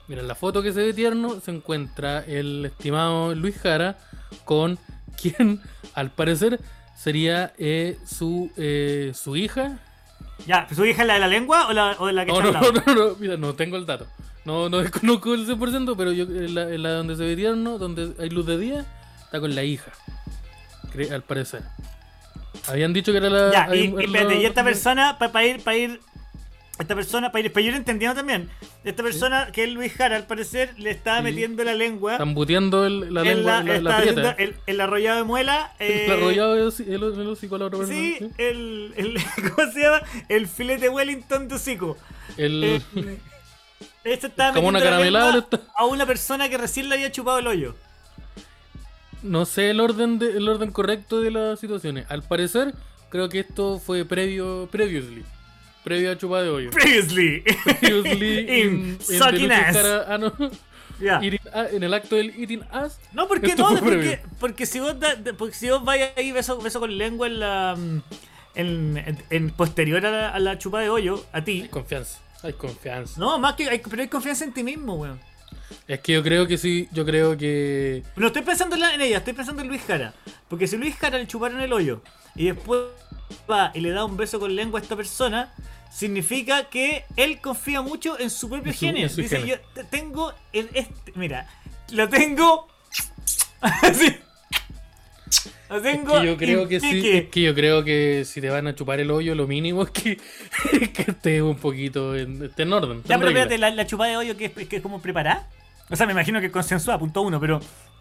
Mira, 0.08 0.22
en 0.22 0.28
la 0.28 0.36
foto 0.36 0.62
que 0.64 0.74
se 0.74 0.82
ve 0.82 0.94
tierno 0.94 1.40
se 1.40 1.52
encuentra 1.52 2.20
el 2.26 2.66
estimado 2.66 3.34
Luis 3.36 3.58
Jara 3.58 3.98
con 4.46 4.78
quien 5.22 5.62
al 5.94 6.12
parecer 6.12 6.60
sería 6.96 7.54
eh, 7.58 7.98
su, 8.06 8.52
eh, 8.58 9.12
su 9.14 9.36
hija. 9.36 9.80
Ya, 10.48 10.68
¿su 10.74 10.84
hija 10.86 11.02
es 11.04 11.08
la 11.08 11.14
de 11.16 11.20
la 11.20 11.28
lengua 11.28 11.68
o 11.68 11.74
la, 11.74 11.96
o 12.00 12.12
la 12.12 12.26
que 12.26 12.32
No, 12.32 12.40
está 12.42 12.62
no, 12.62 12.72
no, 12.72 12.82
no, 12.86 12.96
no, 13.10 13.16
mira, 13.20 13.38
no 13.38 13.54
tengo 13.54 13.78
el 13.78 13.86
dato. 13.86 14.08
No, 14.46 14.68
no 14.70 14.78
desconozco 14.82 15.34
el 15.34 15.48
100%, 15.48 15.96
pero 15.98 16.12
yo 16.12 16.24
en 16.26 16.56
la, 16.56 16.64
en 16.64 16.84
la 16.84 16.90
donde 16.92 17.16
se 17.16 17.24
ve 17.24 17.36
tierno, 17.36 17.78
donde 17.78 18.14
hay 18.20 18.30
luz 18.30 18.46
de 18.46 18.58
día, 18.58 18.86
está 19.24 19.40
con 19.40 19.56
la 19.56 19.64
hija. 19.64 19.92
Al 21.12 21.24
parecer. 21.24 21.64
Habían 22.68 22.94
dicho 22.94 23.12
que 23.12 23.18
era 23.18 23.30
la. 23.30 23.52
Ya, 23.52 23.76
y, 23.76 23.80
y 23.90 24.04
espérate, 24.06 24.36
y 24.42 24.46
esta 24.46 24.62
la- 24.62 24.66
persona, 24.70 25.18
para 25.18 25.44
ir, 25.46 25.64
para 25.64 25.76
ir. 25.78 26.00
Esta 26.80 26.96
persona, 26.96 27.32
para 27.32 27.46
ir, 27.46 27.54
para 27.54 27.66
ir 27.68 27.76
entendiendo 27.76 28.16
también. 28.16 28.50
Esta 28.84 29.04
persona, 29.04 29.52
que 29.52 29.64
es 29.66 29.70
Luis 29.72 29.94
Jara, 29.94 30.16
al 30.16 30.26
parecer, 30.26 30.74
le 30.80 30.90
estaba 30.90 31.18
Sí. 31.20 31.24
metiendo 31.26 31.64
la 31.64 31.76
lengua. 31.76 32.14
Están 32.14 32.34
el- 32.86 33.14
la 33.14 33.22
en 33.22 33.28
lengua, 33.28 33.62
la, 33.62 33.64
la, 33.64 33.76
estaba 33.76 33.98
prieta. 34.02 34.30
haciendo 34.32 34.44
el, 34.44 34.56
el 34.66 34.82
arrollado 34.82 35.18
de 35.20 35.24
muela. 35.24 35.74
eh, 35.80 36.06
el 36.08 36.12
arrollado 36.14 36.56
del 36.56 36.68
hoci- 36.68 36.88
el, 36.88 37.04
el 37.04 37.28
hocico 37.28 37.56
a 37.56 37.60
la 37.60 37.66
otra 37.66 37.78
persona, 37.80 38.00
Sí, 38.00 38.16
¿sí? 38.20 38.30
el, 38.40 38.94
el. 38.98 39.18
¿Cómo 39.56 39.72
se 39.72 39.82
llama? 39.82 40.02
El 40.30 40.48
filete 40.48 40.90
Wellington 40.90 41.48
de 41.48 41.56
hocico. 41.56 41.96
El, 42.38 42.64
Eh, 42.64 42.82
este 44.04 44.28
estaba 44.28 44.54
Como 44.54 44.68
una 44.70 44.80
metiendo 44.80 45.00
la 45.00 45.06
lengua 45.12 45.32
le 45.32 45.40
está- 45.40 45.62
a 45.76 45.86
una 45.86 46.06
persona 46.08 46.50
que 46.50 46.58
recién 46.58 46.90
le 46.90 46.96
había 46.96 47.12
chupado 47.12 47.38
el 47.38 47.48
hoyo. 47.48 47.76
No 49.22 49.46
sé 49.46 49.70
el 49.70 49.80
orden 49.80 50.18
de, 50.20 50.32
el 50.38 50.50
orden 50.50 50.72
correcto 50.72 51.22
de 51.22 51.32
las 51.32 51.60
situaciones. 51.60 52.06
Al 52.10 52.24
parecer, 52.24 52.74
creo 53.10 53.30
que 53.30 53.40
esto 53.42 53.80
fue 53.80 54.04
previo, 54.06 54.68
previously. 54.72 55.24
Previo 55.84 56.12
a 56.12 56.18
chupa 56.18 56.42
de 56.42 56.50
hoyo. 56.50 56.70
Previously. 56.72 57.44
Previously 57.80 58.62
In 58.62 58.98
the 58.98 59.18
sucking 59.18 59.52
ass. 59.52 59.76
Ah, 60.08 60.18
no. 60.18 60.32
Eating- 61.22 61.40
ah, 61.54 61.66
en 61.72 61.84
el 61.84 61.94
acto 61.94 62.16
del 62.16 62.30
eating 62.40 62.62
ass. 62.72 63.00
No, 63.12 63.28
¿por 63.28 63.42
qué 63.42 63.48
Esto 63.48 63.70
no? 63.70 63.80
Porque, 63.80 64.20
porque 64.40 64.66
si 64.66 64.80
vos 64.80 64.98
da- 65.00 65.18
porque 65.38 65.56
si 65.56 65.70
vos 65.70 65.84
vais 65.84 66.12
ahí 66.16 66.32
beso, 66.32 66.58
beso 66.62 66.80
con 66.80 66.98
lengua 66.98 67.28
en 67.28 67.40
la 67.40 67.78
en, 68.56 68.98
en- 68.98 69.24
en 69.30 69.50
posterior 69.50 70.06
a 70.06 70.12
la, 70.12 70.30
a 70.30 70.40
la 70.40 70.58
chupa 70.58 70.80
de 70.80 70.90
hoyo, 70.90 71.26
a 71.34 71.38
Hay 71.38 71.44
ti. 71.44 71.68
confianza. 71.70 72.20
Hay 72.44 72.54
confianza. 72.54 73.20
No, 73.20 73.38
más 73.40 73.56
que 73.56 73.68
hay, 73.70 73.80
pero 73.80 74.02
hay 74.02 74.08
confianza 74.08 74.46
en 74.46 74.54
ti 74.54 74.64
mismo, 74.64 74.96
weón. 74.96 75.20
Es 75.88 76.00
que 76.02 76.14
yo 76.14 76.24
creo 76.24 76.46
que 76.48 76.58
sí. 76.58 76.88
Yo 76.92 77.04
creo 77.06 77.36
que. 77.38 78.04
No 78.16 78.28
estoy 78.28 78.44
pensando 78.44 78.76
en, 78.76 78.82
la- 78.82 78.94
en 78.94 79.02
ella, 79.02 79.18
estoy 79.18 79.34
pensando 79.34 79.62
en 79.62 79.68
Luis 79.68 79.82
Jara. 79.86 80.14
Porque 80.48 80.68
si 80.68 80.78
Luis 80.78 80.96
Jara 80.96 81.18
le 81.18 81.28
chuparon 81.28 81.60
el 81.62 81.74
hoyo 81.74 82.02
y 82.36 82.46
después 82.46 82.82
va 83.50 83.72
y 83.74 83.80
le 83.82 83.92
da 83.92 84.06
un 84.06 84.18
beso 84.18 84.40
con 84.40 84.56
lengua 84.56 84.80
a 84.80 84.84
esta 84.84 84.96
persona, 84.96 85.54
significa 85.92 86.70
que 86.70 87.06
él 87.16 87.40
confía 87.40 87.82
mucho 87.82 88.20
en 88.20 88.30
su 88.30 88.50
propio 88.50 88.74
su 88.74 89.22
Dice, 89.22 89.46
yo 89.46 89.56
te- 89.74 89.84
tengo 89.84 90.34
el 90.52 90.70
este. 90.74 91.12
Mira, 91.16 91.48
Lo 91.92 92.10
tengo. 92.10 92.68
Así. 93.62 94.16
Lo 95.70 95.82
tengo. 95.82 96.16
Es 96.16 96.22
que 96.22 96.28
yo 96.28 96.38
creo 96.38 96.68
que 96.68 96.80
sí, 96.80 97.10
es 97.10 97.30
que 97.30 97.42
yo 97.42 97.56
creo 97.56 97.84
que 97.84 98.24
si 98.26 98.42
te 98.42 98.50
van 98.50 98.68
a 98.68 98.76
chupar 98.76 99.00
el 99.00 99.10
hoyo, 99.10 99.34
lo 99.34 99.48
mínimo 99.48 99.84
es 99.84 99.90
que, 99.90 100.18
que 100.94 101.02
esté 101.12 101.42
un 101.42 101.56
poquito 101.58 102.16
en, 102.16 102.44
esté 102.44 102.64
en 102.64 102.74
orden. 102.74 103.02
Ya, 103.06 103.18
pero 103.18 103.30
espérate, 103.30 103.58
la, 103.58 103.72
la 103.72 103.88
chupada 103.88 104.12
de 104.12 104.18
hoyo 104.18 104.38
que 104.38 104.46
es, 104.46 104.68
que 104.68 104.76
es 104.76 104.82
como 104.82 105.02
preparada. 105.02 105.48
O 105.90 105.96
sea, 105.96 106.06
me 106.06 106.12
imagino 106.12 106.40
que 106.42 106.52
consensuada, 106.52 107.00
punto 107.00 107.22
uno, 107.22 107.40
pero. 107.40 107.60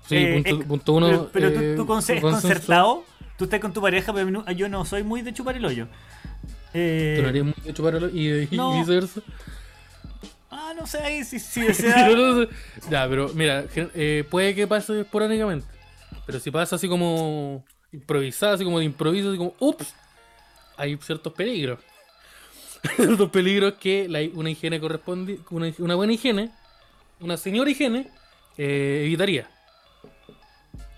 Sí, 0.09 0.17
eh, 0.17 0.43
punto, 0.67 0.93
uno. 0.95 1.07
Pero, 1.09 1.31
pero 1.33 1.53
tú, 1.53 1.61
eh, 1.61 1.75
tú 1.77 1.87
consenso. 1.87 2.23
concertado, 2.23 3.05
tú 3.43 3.47
estás 3.47 3.59
con 3.59 3.73
tu 3.73 3.83
pareja, 3.83 4.13
pero 4.15 4.49
yo 4.53 4.69
no 4.69 4.85
soy 4.85 5.03
muy 5.03 5.21
de 5.21 5.35
chupar 5.35 5.57
el 5.57 5.65
hoyo. 5.65 5.89
Eh, 6.73 7.15
¿Tú 7.17 7.23
no 7.23 7.29
harías 7.29 7.45
muy 7.45 7.55
de 7.65 7.75
chupar 7.75 7.97
el 7.97 8.05
hoyo 8.05 8.15
y, 8.17 8.49
y 8.49 8.57
no. 8.57 8.71
viceversa? 8.79 9.21
ah, 10.49 10.73
no 10.79 10.87
sé, 10.87 10.99
ahí 10.99 11.25
sí, 11.25 11.41
sí, 11.41 11.67
o 11.67 11.75
sea, 11.75 12.07
ya, 12.89 13.09
pero 13.09 13.31
mira, 13.35 13.65
eh, 13.75 14.25
puede 14.31 14.55
que 14.55 14.69
pase 14.69 15.01
esporádicamente. 15.01 15.67
Pero 16.25 16.39
si 16.39 16.53
pasa 16.53 16.77
así 16.77 16.87
como 16.89 17.65
improvisado, 17.91 18.55
así 18.55 18.63
como 18.63 18.79
de 18.79 18.85
improviso, 18.85 19.31
así 19.31 19.39
como, 19.39 19.55
ups, 19.59 19.93
hay 20.77 20.97
ciertos 21.03 21.33
peligros. 21.33 21.81
ciertos 22.97 23.29
peligros 23.31 23.75
que 23.75 24.09
la- 24.09 24.21
una 24.35 24.51
higiene 24.51 24.79
corresponde, 24.79 25.41
una, 25.51 25.73
una 25.79 25.97
buena 25.97 26.13
higiene, 26.13 26.51
una 27.19 27.37
señora 27.37 27.69
higiene, 27.71 28.09
eh, 28.57 29.03
evitaría. 29.05 29.51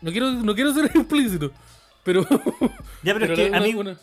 No 0.03 0.11
quiero, 0.11 0.31
no 0.31 0.55
quiero 0.55 0.75
ser 0.75 0.85
explícito, 0.95 1.51
pero. 2.05 2.23
Ya, 3.03 3.15
pero 3.15 3.27
es 3.33 3.33
que 3.39 3.49
una- 3.49 3.59
a 3.59 3.61
mí, 3.61 3.75
una- 3.75 3.97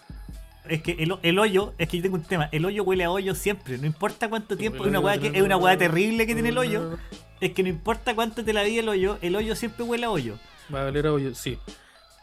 es 0.68 0.82
que 0.84 0.92
el, 0.94 1.16
el 1.24 1.40
hoyo, 1.40 1.74
es 1.78 1.90
que 1.90 1.98
yo 1.98 2.04
tengo 2.04 2.16
un 2.16 2.24
tema, 2.24 2.48
el 2.52 2.66
hoyo 2.66 2.84
huele 2.84 3.04
a 3.04 3.12
hoyo 3.12 3.34
siempre, 3.36 3.78
no 3.78 3.86
importa 3.88 4.30
cuánto 4.30 4.56
tiempo, 4.58 4.84
es 4.84 4.90
una 4.90 5.00
weá 5.00 5.18
que 5.20 5.28
es 5.28 5.42
una 5.42 5.58
no, 5.58 5.78
terrible 5.78 6.26
que 6.28 6.34
tiene 6.34 6.50
el 6.50 6.58
hoyo, 6.58 6.98
es 7.40 7.52
que 7.52 7.64
no 7.64 7.70
importa 7.70 8.14
cuánto 8.16 8.44
te 8.44 8.54
la 8.54 8.64
di 8.64 8.78
el 8.78 8.88
hoyo, 8.88 9.18
el 9.22 9.36
hoyo 9.36 9.56
siempre 9.56 9.84
huele 9.84 10.06
a 10.06 10.12
hoyo. 10.12 10.38
Va 10.74 10.82
a 10.82 10.84
valer 10.86 11.08
a 11.08 11.14
hoyo, 11.14 11.34
sí. 11.34 11.58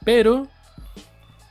Pero, 0.04 0.46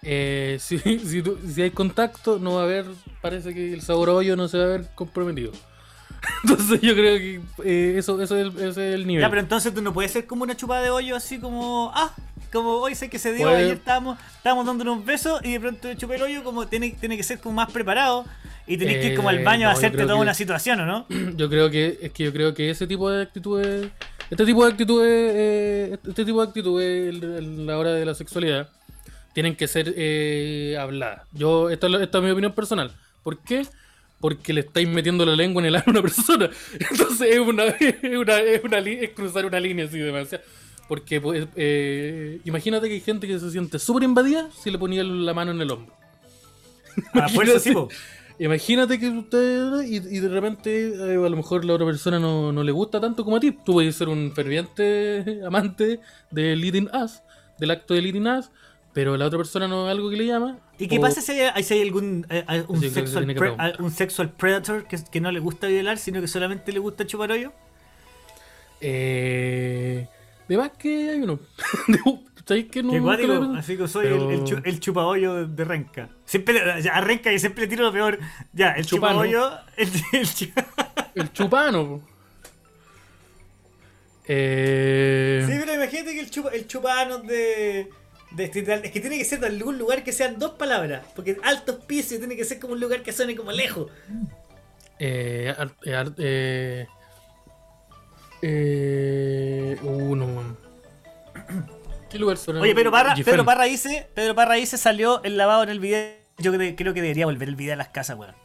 eh, 0.01 0.57
si, 0.61 0.79
si, 0.79 1.23
si 1.53 1.61
hay 1.61 1.71
contacto, 1.71 2.39
no 2.39 2.55
va 2.55 2.61
a 2.61 2.63
haber, 2.63 2.85
parece 3.21 3.53
que 3.53 3.73
el 3.73 3.81
sabor 3.81 4.09
a 4.09 4.13
hoyo 4.13 4.35
no 4.35 4.47
se 4.47 4.57
va 4.57 4.63
a 4.63 4.67
ver 4.67 4.87
comprometido. 4.95 5.51
Entonces 6.43 6.81
yo 6.81 6.93
creo 6.95 7.17
que 7.17 7.41
eh, 7.63 7.95
eso, 7.97 8.21
eso 8.21 8.35
es 8.37 8.41
el, 8.47 8.57
ese 8.57 8.69
es 8.89 8.95
el 8.95 9.05
nivel. 9.05 9.21
Ya, 9.21 9.29
pero 9.29 9.41
entonces 9.41 9.73
tú 9.73 9.81
no 9.81 9.93
puedes 9.93 10.11
ser 10.11 10.25
como 10.25 10.43
una 10.43 10.55
chupada 10.55 10.81
de 10.81 10.89
hoyo 10.89 11.15
así 11.15 11.39
como, 11.39 11.91
ah, 11.93 12.13
como 12.51 12.77
hoy 12.77 12.95
sé 12.95 13.09
que 13.09 13.19
se 13.19 13.33
dio, 13.33 13.47
Puede- 13.47 13.63
ayer 13.65 13.73
estábamos, 13.77 14.17
estábamos 14.37 14.65
dándonos 14.65 15.03
besos 15.05 15.39
y 15.43 15.53
de 15.53 15.59
pronto 15.59 15.93
chupé 15.95 16.15
el 16.15 16.21
hoyo, 16.23 16.43
como 16.43 16.67
tiene, 16.67 16.91
tiene 16.99 17.17
que 17.17 17.23
ser 17.23 17.39
como 17.39 17.55
más 17.55 17.71
preparado 17.71 18.25
y 18.65 18.77
tenés 18.77 18.97
que 18.97 19.07
ir 19.11 19.15
como 19.15 19.29
al 19.29 19.39
Eh, 19.39 19.43
baño 19.43 19.67
a 19.67 19.71
no, 19.71 19.75
yo 19.75 19.77
hacerte 19.79 20.03
toda 20.03 20.15
que- 20.15 20.21
una 20.21 20.33
situación, 20.33 20.79
¿o 20.81 20.85
no? 20.85 21.05
Yo 21.37 21.49
creo 21.49 21.69
que 21.69 21.97
es 22.01 22.11
que 22.11 22.25
yo 22.25 22.33
creo 22.33 22.53
que 22.53 22.69
ese 22.69 22.85
tipo 22.87 23.09
de 23.09 23.23
actitudes, 23.23 23.89
este 24.29 24.45
tipo 24.45 24.65
de 24.65 24.71
actitudes, 24.71 25.31
eh, 25.35 25.97
este 26.07 26.25
tipo 26.25 26.41
de 26.41 26.47
actitudes 26.47 27.15
en- 27.23 27.65
la 27.65 27.77
hora 27.77 27.93
de 27.93 28.05
la 28.05 28.13
sexualidad 28.13 28.69
tienen 29.33 29.55
que 29.55 29.67
ser 29.67 29.93
eh, 29.95 30.75
habladas. 30.79 31.21
Yo 31.31 31.69
esta, 31.69 31.87
esta 32.01 32.17
es 32.17 32.23
mi 32.23 32.31
opinión 32.31 32.53
personal. 32.53 32.91
¿Por 33.23 33.37
qué? 33.39 33.65
Porque 34.19 34.51
le 34.51 34.61
estáis 34.61 34.87
metiendo 34.89 35.25
la 35.25 35.35
lengua 35.35 35.61
en 35.61 35.67
el 35.67 35.75
ano 35.75 35.83
a 35.87 35.91
una 35.91 36.01
persona. 36.01 36.49
Entonces 36.79 37.35
es 37.35 37.39
una, 37.39 37.65
es 37.65 38.17
una, 38.17 38.39
es 38.39 38.63
una 38.63 38.77
es 38.79 39.09
cruzar 39.11 39.45
una 39.45 39.59
línea 39.59 39.85
así 39.85 39.97
demasiado. 39.99 40.43
Porque 40.87 41.19
pues, 41.19 41.47
eh, 41.55 42.39
imagínate 42.45 42.87
que 42.87 42.93
hay 42.95 43.01
gente 43.01 43.27
que 43.27 43.37
se 43.39 43.51
siente 43.51 43.77
súper 43.79 44.03
invadida 44.03 44.49
si 44.61 44.71
le 44.71 44.77
ponía 44.77 45.03
la 45.03 45.33
mano 45.33 45.51
en 45.51 45.61
el 45.61 45.71
hombro. 45.71 45.93
A 47.13 47.27
fuerza 47.29 47.59
sí, 47.59 47.71
po. 47.71 47.89
Imagínate 48.39 48.99
que 48.99 49.09
usted 49.09 49.81
y, 49.83 49.95
y 49.97 50.19
de 50.19 50.29
repente 50.29 50.89
eh, 50.89 51.15
a 51.15 51.29
lo 51.29 51.35
mejor 51.35 51.65
la 51.65 51.73
otra 51.73 51.85
persona 51.87 52.19
no, 52.19 52.51
no 52.51 52.63
le 52.63 52.71
gusta 52.71 53.01
tanto 53.01 53.23
como 53.25 53.37
a 53.37 53.39
ti. 53.39 53.51
Tú 53.51 53.73
puedes 53.73 53.95
ser 53.95 54.07
un 54.09 54.31
ferviente 54.33 55.41
amante 55.45 55.99
del 56.31 56.61
leading 56.61 56.87
us, 56.95 57.21
del 57.59 57.71
acto 57.71 57.93
de 57.95 58.01
leading 58.03 58.27
us, 58.27 58.49
pero 58.93 59.17
la 59.17 59.25
otra 59.25 59.37
persona 59.39 59.67
no 59.67 59.87
es 59.87 59.91
algo 59.91 60.09
que 60.09 60.17
le 60.17 60.25
llama. 60.27 60.59
¿Y 60.79 60.87
qué 60.87 60.99
o- 60.99 61.01
pasa 61.01 61.19
si 61.21 61.31
hay, 61.33 61.63
si 61.63 61.73
hay 61.73 61.81
algún 61.81 62.25
eh, 62.29 62.63
un, 62.67 62.79
Sí, 62.79 62.87
que 62.87 62.93
sexual 62.93 63.25
que 63.35 63.43
a- 63.57 63.73
un 63.79 63.91
sexual 63.91 64.31
predator 64.31 64.87
que, 64.87 64.97
que 65.11 65.19
no 65.19 65.31
le 65.31 65.39
gusta 65.39 65.67
violar, 65.67 65.97
sino 65.97 66.21
que 66.21 66.27
solamente 66.27 66.71
le 66.71 66.79
gusta 66.79 67.05
chupar 67.07 67.31
hoyo? 67.31 67.51
Eh, 68.81 70.07
de 70.47 70.57
más 70.57 70.71
que 70.71 71.09
hay 71.11 71.21
uno. 71.21 71.39
¿Sabes 72.47 72.65
que 72.71 72.81
no? 72.81 72.93
Cuático, 73.03 73.33
he 73.53 73.57
así 73.59 73.75
que 73.75 73.87
soy 73.89 74.05
pero- 74.05 74.29
el, 74.31 74.35
el, 74.39 74.43
chu- 74.45 74.61
el 74.63 74.79
chupa 74.79 75.05
hoyo 75.05 75.33
de, 75.35 75.47
de 75.47 75.65
Renca. 75.65 76.09
Siempre, 76.23 76.61
ya, 76.81 76.93
a 76.95 77.01
Renca 77.01 77.31
y 77.33 77.39
siempre 77.39 77.63
le 77.63 77.67
tiro 77.67 77.83
lo 77.83 77.91
peor. 77.91 78.19
Ya, 78.53 78.71
el 78.71 78.85
chupa 78.85 79.07
Chupano. 79.09 79.19
hoyo, 79.19 79.51
el, 79.75 79.89
el 80.13 80.27
El 81.15 81.33
chupano. 81.33 82.01
Eh, 84.29 85.43
Sí, 85.47 85.53
pero 85.59 85.73
imagínate 85.73 86.13
que 86.13 86.19
el, 86.19 86.29
chupa, 86.29 86.49
el 86.49 86.67
chupano 86.67 87.19
de, 87.19 87.89
de 88.31 88.43
este- 88.43 88.59
Es 88.73 88.91
que 88.91 88.99
tiene 88.99 89.17
que 89.17 89.25
ser 89.25 89.39
de 89.39 89.47
algún 89.47 89.77
lugar 89.77 90.03
que 90.03 90.11
sean 90.11 90.37
dos 90.39 90.51
palabras. 90.51 91.05
Porque 91.15 91.37
altos 91.43 91.77
pisos 91.85 92.17
tiene 92.19 92.35
que 92.35 92.45
ser 92.45 92.59
como 92.59 92.73
un 92.73 92.79
lugar 92.79 93.03
que 93.03 93.11
suene 93.13 93.35
como 93.35 93.51
lejos. 93.51 93.91
Eh, 94.99 95.53
ar- 95.57 95.75
eh, 95.83 95.95
ar- 95.95 96.15
eh, 96.17 96.87
eh, 98.41 99.77
uno, 99.81 100.25
weón. 100.25 100.57
¿Qué 102.09 102.19
lugar 102.19 102.37
suena? 102.37 102.61
Oye, 102.61 102.73
Pedro 102.75 102.91
Parra. 102.91 103.13
Pedro 103.15 103.45
Parra 103.45 103.65
dice, 103.65 104.07
Pedro 104.13 104.33
Parra 104.35 104.55
dice 104.55 104.77
salió 104.77 105.21
el 105.23 105.37
lavado 105.37 105.63
en 105.63 105.69
el 105.69 105.79
video. 105.79 106.13
Yo 106.37 106.53
cre- 106.53 106.75
creo 106.77 106.93
que 106.93 107.01
debería 107.01 107.25
volver 107.25 107.49
el 107.49 107.55
video 107.55 107.73
a 107.73 107.77
las 107.77 107.89
casas, 107.89 108.17
weón. 108.17 108.35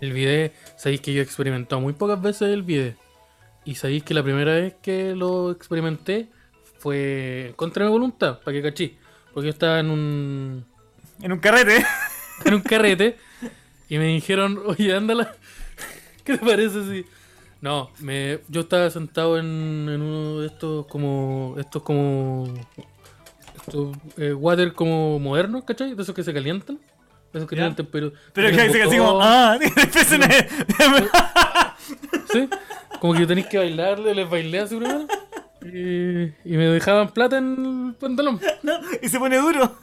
El 0.00 0.12
video, 0.12 0.50
sabéis 0.76 1.00
que 1.00 1.12
yo 1.12 1.20
he 1.20 1.24
experimentado 1.24 1.80
muy 1.80 1.92
pocas 1.92 2.20
veces 2.20 2.48
el 2.50 2.62
video. 2.62 2.94
Y 3.64 3.76
sabéis 3.76 4.02
que 4.02 4.14
la 4.14 4.22
primera 4.22 4.52
vez 4.54 4.74
que 4.82 5.14
lo 5.14 5.52
experimenté 5.52 6.28
fue 6.78 7.52
contra 7.56 7.84
mi 7.84 7.90
voluntad, 7.92 8.40
para 8.40 8.56
que 8.56 8.62
cachí. 8.62 8.98
Porque 9.32 9.46
yo 9.46 9.52
estaba 9.52 9.78
en 9.78 9.90
un, 9.90 10.66
En 11.22 11.32
un 11.32 11.38
carrete. 11.38 11.84
en 12.44 12.54
un 12.54 12.60
carrete 12.62 13.16
y 13.88 13.98
me 13.98 14.06
dijeron, 14.06 14.60
oye, 14.66 14.94
ándala, 14.94 15.34
¿qué 16.24 16.36
te 16.36 16.44
parece 16.44 16.82
si...? 16.84 17.06
No, 17.62 17.90
me, 18.00 18.40
yo 18.48 18.60
estaba 18.62 18.90
sentado 18.90 19.38
en, 19.38 19.46
en 19.88 20.02
uno 20.02 20.40
de 20.40 20.48
estos 20.48 20.84
como... 20.86 21.54
Estos 21.58 21.82
como... 21.82 22.52
Estos 23.56 23.96
eh, 24.18 24.34
water 24.34 24.72
como 24.74 25.18
modernos, 25.20 25.62
¿cachai? 25.64 25.94
De 25.94 26.02
esos 26.02 26.14
que 26.14 26.22
se 26.24 26.34
calientan. 26.34 26.76
De 27.32 27.38
esos 27.38 27.48
que 27.48 27.56
Ya. 27.56 27.72
tienen 27.74 27.88
pero 27.90 28.12
Pero 28.34 28.50
que 28.54 28.62
dice 28.66 28.82
así 28.82 28.98
como, 28.98 29.18
ah, 29.22 29.56
empiezan 29.76 30.22
a- 30.24 31.76
Sí, 32.32 32.48
como 33.00 33.14
que 33.14 33.26
tenéis 33.26 33.46
que 33.46 33.58
bailarle, 33.58 34.14
les 34.14 34.28
bailé 34.28 34.58
así 34.60 34.76
primero. 34.76 35.06
Y, 35.64 36.24
y 36.44 36.56
me 36.56 36.64
dejaban 36.66 37.08
plata 37.10 37.38
en 37.38 37.86
el 37.90 37.94
pantalón. 37.94 38.40
No, 38.64 38.72
y 39.00 39.08
se 39.08 39.18
pone 39.18 39.36
duro. 39.38 39.76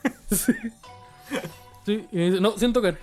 Sí, 1.86 2.06
y 2.12 2.16
me 2.18 2.30
dice, 2.30 2.42
no, 2.42 2.58
sin 2.58 2.74
tocar. 2.74 2.98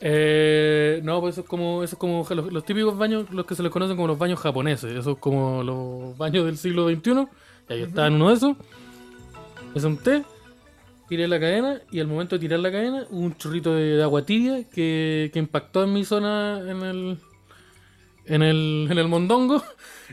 Eh, 0.00 1.00
no, 1.02 1.20
pues 1.20 1.34
eso 1.34 1.40
es 1.42 1.48
como, 1.48 1.82
eso 1.82 1.96
es 1.96 1.98
como 1.98 2.24
los, 2.28 2.52
los 2.52 2.64
típicos 2.64 2.96
baños, 2.96 3.30
los 3.30 3.46
que 3.46 3.54
se 3.54 3.62
les 3.62 3.72
conocen 3.72 3.96
como 3.96 4.08
los 4.08 4.18
baños 4.18 4.38
japoneses. 4.40 4.92
Eso 4.94 5.12
es 5.12 5.18
como 5.18 5.62
los 5.62 6.16
baños 6.16 6.44
del 6.46 6.56
siglo 6.56 6.88
XXI. 6.88 7.26
Y 7.68 7.72
ahí 7.72 7.82
estaba 7.82 8.06
en 8.06 8.14
uno 8.14 8.28
de 8.28 8.34
esos. 8.34 8.56
Me 9.74 9.80
senté, 9.80 10.22
tiré 11.08 11.28
la 11.28 11.38
cadena 11.40 11.80
y 11.90 12.00
al 12.00 12.06
momento 12.06 12.36
de 12.36 12.40
tirar 12.40 12.60
la 12.60 12.70
cadena 12.70 13.06
hubo 13.10 13.20
un 13.20 13.36
chorrito 13.36 13.74
de, 13.74 13.96
de 13.96 14.02
agua 14.02 14.24
tibia 14.24 14.64
que, 14.70 15.30
que 15.32 15.38
impactó 15.38 15.84
en 15.84 15.92
mi 15.92 16.04
zona 16.04 16.60
en 16.60 16.82
el, 16.82 17.18
en 18.26 18.42
el, 18.42 18.88
en 18.90 18.98
el 18.98 19.08
mondongo. 19.08 19.62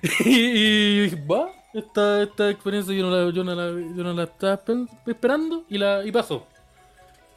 y, 0.25 1.01
dije, 1.03 1.23
va, 1.29 1.49
esta, 1.73 2.23
esta 2.23 2.49
experiencia 2.49 2.93
yo 2.93 3.09
no 3.09 3.11
la, 3.15 3.31
yo 3.33 3.43
no 3.43 3.55
la, 3.55 3.67
yo 3.95 4.03
no 4.03 4.13
la 4.13 4.23
estaba 4.23 4.63
esper- 4.63 4.89
esperando 5.05 5.63
y, 5.69 5.77
la, 5.77 6.05
y 6.05 6.11
pasó. 6.11 6.45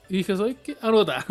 Y 0.09 0.19
dije, 0.19 0.37
¿sabes 0.37 0.57
qué? 0.65 0.77
Anota. 0.81 1.25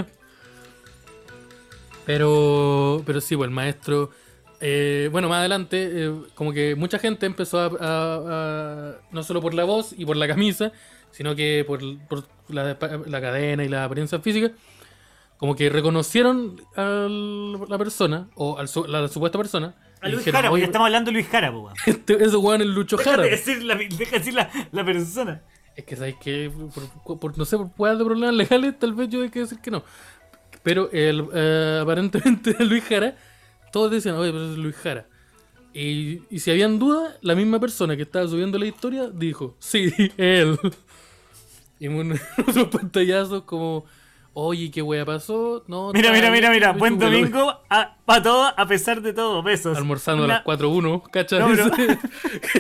Pero, 2.08 3.04
pero 3.06 3.20
sí, 3.22 3.36
pues 3.36 3.48
el 3.50 3.54
maestro. 3.54 4.10
eh, 4.62 5.10
bueno, 5.12 5.28
más 5.30 5.40
adelante, 5.40 5.90
eh, 6.06 6.12
como 6.34 6.52
que 6.54 6.74
mucha 6.76 6.98
gente 6.98 7.26
empezó 7.28 7.60
a, 7.60 7.66
a- 7.66 7.70
a- 8.92 8.96
No 9.12 9.22
solo 9.24 9.42
por 9.42 9.54
la 9.54 9.66
voz 9.66 9.94
y 9.96 10.06
por 10.06 10.16
la 10.18 10.26
camisa, 10.28 10.72
sino 11.12 11.36
que 11.36 11.64
por, 11.68 11.82
por 12.08 12.24
la, 12.48 12.76
la 13.06 13.22
cadena 13.22 13.64
y 13.66 13.68
la 13.70 13.84
apariencia 13.84 14.20
física. 14.20 14.52
Como 15.38 15.56
que 15.56 15.70
reconocieron 15.70 16.60
a 16.76 17.08
la 17.70 17.78
persona, 17.78 18.28
o 18.36 18.58
a 18.58 18.64
la, 18.88 19.08
supuesta 19.10 19.38
persona. 19.38 19.76
A 20.02 20.08
Luis 20.08 20.20
dijeron, 20.20 20.38
Jara, 20.38 20.50
porque 20.50 20.62
"Oye, 20.62 20.66
estamos 20.66 20.86
hablando 20.88 21.10
de 21.10 21.14
Luis 21.14 21.28
Jara, 21.28 21.52
po, 21.52 21.72
este- 21.86 22.24
ese 22.24 22.38
weón 22.38 22.62
es 22.62 22.68
Lucho 22.68 22.98
Jara. 22.98 23.24
decir 23.24 23.62
la, 23.64 23.76
deja 23.76 24.12
de 24.14 24.18
decir 24.20 24.34
la, 24.34 24.50
la 24.72 24.84
persona. 24.86 25.42
Es 25.76 25.84
que 25.86 25.96
sabéis 25.96 26.16
que, 26.24 26.52
por, 27.06 27.20
por- 27.20 27.38
no 27.38 27.46
sé, 27.46 27.58
por 27.60 27.98
de 27.98 28.04
problemas 28.04 28.34
legales, 28.34 28.80
tal 28.80 28.94
vez 28.96 29.10
yo 29.10 29.22
hay 29.22 29.30
que 29.30 29.42
decir 29.42 29.60
que 29.60 29.70
no. 29.70 29.84
Pero 30.68 30.90
el, 30.92 31.26
eh, 31.34 31.80
aparentemente 31.82 32.54
Luis 32.66 32.84
Jara, 32.84 33.16
todos 33.72 33.92
decían, 33.92 34.16
oye, 34.16 34.32
pero 34.34 34.52
es 34.52 34.58
Luis 34.58 34.76
Jara. 34.76 35.08
Y, 35.74 36.24
y 36.30 36.40
si 36.40 36.52
habían 36.52 36.80
dudas, 36.80 37.16
la 37.22 37.36
misma 37.36 37.60
persona 37.60 37.96
que 37.96 38.04
estaba 38.04 38.28
subiendo 38.28 38.60
la 38.60 38.66
historia 38.68 39.10
dijo, 39.10 39.56
sí, 39.60 39.94
él. 40.18 40.58
Y 41.80 41.88
un- 41.88 42.20
unos 42.48 42.68
pantallazos 42.70 43.44
como, 43.44 43.86
Oye, 44.40 44.70
¿qué 44.70 44.84
wea 44.84 45.04
pasó? 45.04 45.64
No, 45.66 45.92
Mira, 45.94 46.12
mira, 46.12 46.30
mira, 46.30 46.52
mira. 46.52 46.72
Buen 46.72 47.00
domingo 47.00 47.60
para 48.06 48.22
todo, 48.22 48.54
a 48.56 48.68
pesar 48.68 49.02
de 49.02 49.12
todo. 49.12 49.42
Besos. 49.42 49.76
Almorzando 49.76 50.26
a 50.26 50.28
las 50.28 50.44
4.1, 50.44 51.10
¿cachai? 51.10 51.40
No, 51.40 51.48
pero-. 51.48 51.98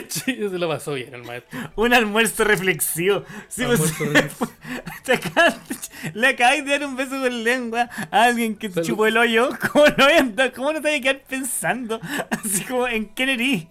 Se 0.49 0.57
la 0.57 0.67
pasó 0.67 0.95
bien 0.95 1.13
el 1.13 1.23
maestro. 1.23 1.59
Un 1.75 1.93
almuerzo 1.93 2.45
reflexivo. 2.45 3.25
Sí, 3.47 3.61
pues, 3.63 3.79
Almuerzo 3.79 4.05
reflexivo. 4.05 4.51
te 5.03 5.13
acabas- 5.13 5.91
le 6.15 6.27
acabáis 6.27 6.65
de 6.65 6.71
dar 6.71 6.83
un 6.87 6.95
beso 6.95 7.11
con 7.11 7.43
lengua 7.43 7.87
a 8.09 8.23
alguien 8.23 8.55
que 8.57 8.69
te 8.69 8.81
chupó 8.81 9.05
el 9.05 9.15
hoyo. 9.15 9.49
¿Cómo 9.71 9.85
no, 9.85 10.03
voy 10.05 10.13
a 10.13 10.19
andar- 10.19 10.53
cómo 10.53 10.73
no 10.73 10.81
te 10.81 10.87
voy 10.87 10.97
a 10.97 11.01
quedar 11.01 11.21
pensando? 11.29 11.99
Así 12.31 12.63
como 12.65 12.87
en 12.87 13.05
qué. 13.13 13.67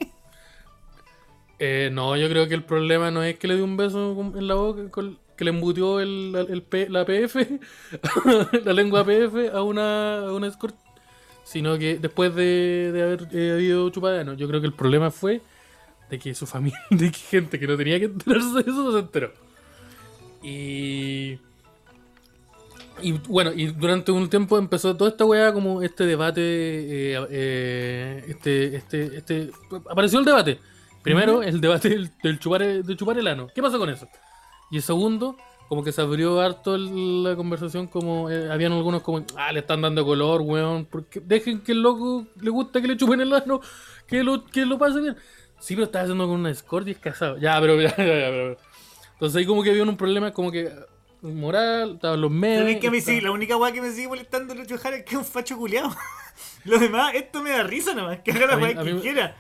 Eh, 1.59 1.91
no, 1.93 2.17
yo 2.17 2.29
creo 2.29 2.47
que 2.47 2.55
el 2.55 2.63
problema 2.63 3.11
no 3.11 3.25
es 3.25 3.37
que 3.37 3.49
le 3.49 3.57
dio 3.57 3.65
un 3.65 3.77
beso 3.77 4.13
en 4.37 4.47
la 4.47 4.55
boca, 4.55 4.89
con- 4.93 5.19
que 5.37 5.45
le 5.45 5.51
embutió 5.51 6.01
el, 6.01 6.35
el 6.71 6.93
la 6.93 7.05
PF, 7.05 7.37
la 8.65 8.73
lengua 8.73 9.05
PF 9.05 9.51
a 9.53 9.63
una, 9.63 10.21
a 10.21 10.33
una 10.33 10.47
escort, 10.49 10.75
sino 11.45 11.79
que 11.79 11.99
después 11.99 12.35
de, 12.35 12.91
de 12.93 13.03
haber 13.03 13.29
eh, 13.33 13.53
habido 13.53 13.89
chupada, 13.91 14.25
no, 14.25 14.35
yo 14.35 14.49
creo 14.49 14.61
que 14.61 14.67
el 14.67 14.73
problema 14.75 15.11
fue 15.11 15.41
de 16.11 16.19
que 16.19 16.35
su 16.35 16.47
familia, 16.47 16.81
de 16.91 17.11
que 17.11 17.19
gente 17.19 17.59
que 17.61 17.67
no 17.67 17.77
tenía 17.77 17.99
que 17.99 18.07
enterarse 18.07 18.55
de 18.55 18.61
eso 18.61 18.93
se 18.93 18.99
enteró. 18.99 19.33
Y. 20.43 21.39
Y 23.03 23.13
bueno, 23.29 23.53
y 23.55 23.67
durante 23.67 24.11
un 24.11 24.31
tiempo 24.31 24.57
empezó 24.57 24.97
toda 24.97 25.11
esta 25.11 25.27
weá 25.27 25.53
como 25.53 25.83
este 25.83 26.05
debate, 26.07 26.41
eh, 26.41 27.27
eh, 27.31 28.25
este, 28.29 28.77
este, 28.77 29.17
este, 29.19 29.51
apareció 29.91 30.19
el 30.19 30.25
debate. 30.25 30.59
Primero, 31.03 31.43
el 31.43 31.61
debate 31.61 31.91
del, 31.91 32.11
del 32.23 32.39
chupar, 32.39 32.63
el- 32.63 32.83
de 32.85 32.97
chupar 32.97 33.19
el 33.19 33.27
ano. 33.27 33.49
¿Qué 33.55 33.61
pasó 33.61 33.79
con 33.79 33.91
eso? 33.91 34.09
Y 34.71 34.77
el 34.77 34.83
segundo, 34.83 35.37
como 35.69 35.83
que 35.85 35.93
se 35.93 36.01
abrió 36.01 36.41
harto 36.41 36.75
el- 36.75 37.23
la 37.25 37.37
conversación, 37.37 37.87
como 37.87 38.31
eh, 38.31 38.51
habían 38.51 38.73
algunos 38.73 39.03
como, 39.03 39.25
ah, 39.37 39.53
le 39.53 39.61
están 39.61 39.81
dando 39.83 40.05
color, 40.05 40.41
weón, 40.43 40.87
porque 40.87 41.21
dejen 41.21 41.61
que 41.61 41.73
el 41.73 41.83
loco 41.83 42.27
le 42.41 42.51
gusta 42.51 42.81
que 42.81 42.89
le 42.89 42.97
chupen 42.97 43.21
el 43.21 43.33
ano, 43.33 43.61
que 44.07 44.23
lo, 44.23 44.45
que 44.45 44.65
lo 44.67 44.79
pase 44.79 45.01
bien. 45.01 45.17
Sí, 45.59 45.75
pero 45.75 45.85
estaba 45.87 46.03
haciendo 46.05 46.27
con 46.27 46.41
una 46.41 46.51
escort 46.51 46.87
y 46.89 46.91
es 46.93 46.99
casado. 46.99 47.39
Ya, 47.39 47.59
pero, 47.61 47.75
ya, 47.81 47.91
ya, 47.97 48.05
ya, 48.05 48.05
pero- 48.31 48.57
Entonces 49.15 49.37
ahí 49.39 49.47
como 49.47 49.63
que 49.63 49.71
había 49.71 49.83
un 49.85 49.97
problema, 49.97 50.33
como 50.33 50.51
que 50.53 50.71
moral, 51.23 51.95
estaban 51.95 52.21
los 52.21 52.31
memes. 52.31 52.59
¿Sabes 52.61 52.77
que 52.79 52.91
me 52.91 52.99
estaba- 52.99 53.15
sigue? 53.15 53.27
La 53.27 53.33
única 53.33 53.57
weá 53.57 53.73
que 53.73 53.81
me 53.81 53.91
sigue 53.91 54.09
molestando 54.09 54.55
de 54.55 54.61
Lucho 54.61 54.79
Jara 54.79 54.97
es 54.97 55.05
que 55.05 55.13
es 55.15 55.17
un 55.19 55.25
facho 55.25 55.57
culeado. 55.57 55.91
Lo 56.65 56.79
demás, 56.79 57.15
esto 57.15 57.43
me 57.43 57.51
da 57.51 57.63
risa 57.63 57.95
nomás. 57.95 58.21
Que 58.21 58.33
haga 58.33 58.47
la 58.47 58.57
weá 58.59 58.75
que 58.85 58.93
mí- 58.95 59.01
quiera. 59.01 59.37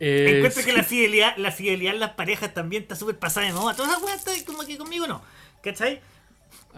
Eh, 0.00 0.36
Encuentro 0.36 0.62
que 0.64 0.72
la 0.72 0.84
fidelidad, 0.84 1.36
la 1.38 1.50
fidelidad 1.50 1.94
en 1.94 2.00
las 2.00 2.10
parejas 2.12 2.54
también 2.54 2.82
está 2.82 2.94
súper 2.94 3.18
pasada 3.18 3.46
de 3.46 3.52
moda. 3.52 3.74
Todas 3.74 3.98
esas 4.02 4.42
como 4.44 4.62
que 4.64 4.78
conmigo 4.78 5.06
no. 5.06 5.22
¿Cachai? 5.62 6.00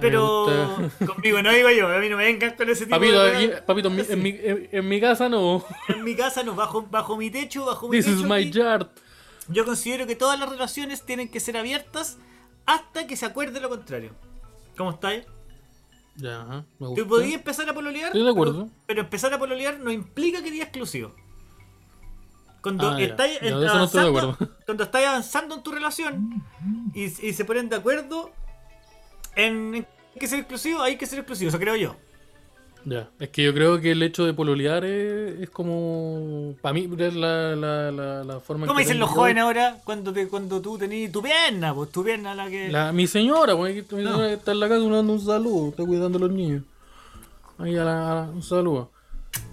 Pero 0.00 0.46
conmigo 1.06 1.42
no 1.42 1.52
digo 1.52 1.68
yo, 1.70 1.86
a 1.88 1.98
mí 1.98 2.08
no 2.08 2.16
me 2.16 2.24
vengan 2.24 2.54
con 2.56 2.68
ese 2.70 2.86
tipo 2.86 2.96
Papito, 2.96 3.22
de 3.22 3.48
papito, 3.66 3.88
en 3.88 3.96
mi, 3.96 4.02
en, 4.08 4.22
mi, 4.22 4.38
en- 4.72 4.88
mi 4.88 5.00
casa 5.00 5.28
no. 5.28 5.64
En 5.88 6.02
mi 6.04 6.14
casa 6.16 6.42
no, 6.42 6.54
bajo, 6.54 6.82
bajo 6.82 7.16
mi 7.16 7.30
techo, 7.30 7.66
bajo 7.66 7.88
mi 7.88 7.98
This 7.98 8.06
techo. 8.06 8.18
is 8.20 8.24
my 8.24 8.50
yard. 8.50 8.86
Yo 9.48 9.64
considero 9.64 10.06
que 10.06 10.16
todas 10.16 10.38
las 10.40 10.48
relaciones 10.48 11.02
tienen 11.04 11.28
que 11.28 11.40
ser 11.40 11.56
abiertas 11.56 12.18
hasta 12.66 13.06
que 13.06 13.16
se 13.16 13.26
acuerde 13.26 13.60
lo 13.60 13.68
contrario. 13.68 14.12
¿Cómo 14.76 14.90
estáis? 14.92 15.24
Ya, 16.16 16.44
me 16.78 16.86
Tú 16.86 16.86
gusta. 16.88 17.04
podías 17.08 17.34
empezar 17.34 17.68
a 17.68 17.74
pololear, 17.74 18.06
Estoy 18.06 18.24
de 18.24 18.30
acuerdo. 18.30 18.64
Pero, 18.66 18.70
pero 18.86 19.00
empezar 19.02 19.34
a 19.34 19.38
pololear 19.38 19.80
no 19.80 19.90
implica 19.90 20.42
que 20.42 20.50
sea 20.50 20.62
exclusivo. 20.64 21.14
Cuando 22.62 22.90
Ah, 22.90 23.00
estáis 23.00 23.40
no 23.42 23.56
avanzando, 23.68 24.36
cuando 24.66 24.84
estáis 24.84 25.06
avanzando 25.06 25.54
en 25.54 25.62
tu 25.62 25.70
relación 25.72 26.42
y, 26.94 27.04
y 27.04 27.32
se 27.32 27.44
ponen 27.44 27.68
de 27.68 27.76
acuerdo 27.76 28.30
en, 29.36 29.74
en 29.76 29.86
que 30.18 30.26
ser 30.26 30.40
exclusivo, 30.40 30.82
hay 30.82 30.96
que 30.96 31.06
ser 31.06 31.18
exclusivo, 31.20 31.48
eso 31.48 31.58
creo 31.58 31.76
yo. 31.76 31.96
Ya, 32.84 33.11
es 33.18 33.28
que 33.28 33.42
yo 33.42 33.52
creo 33.52 33.78
que 33.78 33.90
el 33.92 34.02
hecho 34.02 34.24
de 34.24 34.32
pololear 34.32 34.86
es, 34.86 35.40
es 35.40 35.50
como. 35.50 36.54
Para 36.62 36.72
mí, 36.72 36.88
es 36.98 37.14
la, 37.14 37.54
la, 37.54 37.90
la, 37.92 38.24
la 38.24 38.40
forma 38.40 38.66
¿Cómo 38.66 38.78
que 38.78 38.84
dicen 38.84 38.98
los 38.98 39.11
jóvenes 39.11 39.42
ahora 39.42 39.76
cuando 39.84 40.14
te, 40.14 40.26
cuando 40.28 40.62
tú 40.62 40.78
tenías 40.78 41.12
tu 41.12 41.22
pierna, 41.22 41.74
pues 41.74 41.90
tu 41.92 42.02
pierna 42.02 42.34
la 42.34 42.48
que. 42.48 42.68
La, 42.70 42.90
mi 42.92 43.06
señora, 43.06 43.54
pues, 43.54 43.74
mi 43.92 44.02
No. 44.02 44.12
señora 44.12 44.32
está 44.32 44.52
en 44.52 44.61
la 44.61 44.68
casa 44.70 44.80
dando 44.80 45.12
un 45.12 45.20
saludo, 45.20 45.68
está 45.68 45.84
cuidando 45.84 46.16
a 46.16 46.20
los 46.22 46.30
niños. 46.30 46.62
Ahí 47.58 47.76
a 47.76 47.84
la, 47.84 48.12
a 48.12 48.14
la- 48.14 48.30
un 48.30 48.42
saludo. 48.42 48.90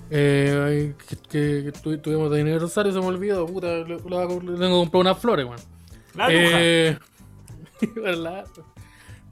Eh, 0.09 0.93
que, 1.09 1.15
que, 1.17 1.63
que 1.65 1.71
tu- 1.81 1.97
tuvimos 1.97 2.31
de 2.31 2.41
aniversario, 2.41 2.93
se 2.93 2.99
me 2.99 3.05
olvidó, 3.05 3.45
puta, 3.45 3.67
le, 3.79 3.97
tengo 3.97 4.39
que 4.39 4.69
comprar 4.69 5.01
unas 5.01 5.17
flores, 5.19 5.45
weón. 5.45 5.59
La 6.15 6.25
aguja. 6.25 6.39
Eh, 6.61 6.97
¿verdad? 7.95 8.45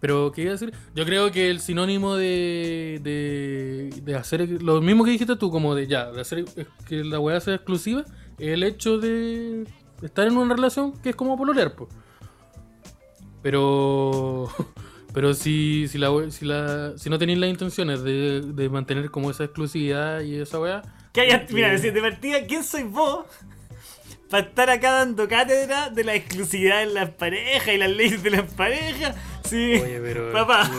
Pero, 0.02 0.32
¿qué 0.34 0.42
iba 0.42 0.50
a 0.52 0.54
decir? 0.54 0.74
Yo 0.94 1.06
creo 1.06 1.32
que 1.32 1.50
el 1.50 1.62
sinónimo 1.62 2.16
de, 2.16 3.00
de, 3.02 4.02
de 4.04 4.16
hacer 4.16 4.62
lo 4.62 4.82
mismo 4.82 5.04
que 5.06 5.12
dijiste 5.12 5.36
tú, 5.38 5.50
como 5.50 5.74
de 5.74 5.88
ya, 5.88 6.12
de 6.12 6.22
hacer 6.22 6.46
que 6.88 7.04
la 7.04 7.20
weá 7.20 7.40
sea 7.40 7.56
exclusiva, 7.56 8.04
es 8.38 8.50
el 8.50 8.64
hecho 8.64 8.98
de 9.00 9.64
estar 10.04 10.28
en 10.28 10.38
una 10.38 10.54
relación 10.54 10.92
que 11.02 11.10
es 11.12 11.16
como 11.16 11.38
pololear, 11.38 11.74
pues. 11.76 11.90
Pero, 13.42 14.50
pero 15.16 15.34
si, 15.34 15.88
si, 15.88 15.98
la, 15.98 16.10
si, 16.30 16.46
la, 16.46 16.94
si 16.98 17.10
no 17.10 17.18
tenéis 17.18 17.40
las 17.40 17.50
intenciones 17.50 18.04
de, 18.04 18.42
de 18.42 18.70
mantener 18.70 19.10
como 19.10 19.32
esa 19.32 19.46
exclusividad 19.46 20.20
y 20.22 20.36
esa 20.40 20.60
weá, 20.60 20.84
Que 21.14 21.22
haya- 21.22 21.48
mira, 21.50 21.70
decir, 21.72 21.92
de 21.94 22.02
partida, 22.02 22.46
¿quién 22.46 22.64
sois 22.64 22.86
vos? 22.86 23.26
Para 24.30 24.46
estar 24.48 24.70
acá 24.70 24.92
dando 24.92 25.28
cátedra 25.28 25.90
de 25.90 26.04
la 26.04 26.14
exclusividad 26.16 26.84
en 26.84 26.94
las 26.94 27.10
parejas 27.12 27.74
y 27.74 27.78
las 27.78 27.90
leyes 27.90 28.22
de 28.22 28.30
las 28.32 28.54
parejas. 28.54 29.16
Sí. 29.44 29.56
Oye, 29.82 30.00
pero. 30.04 30.32
Papá, 30.34 30.70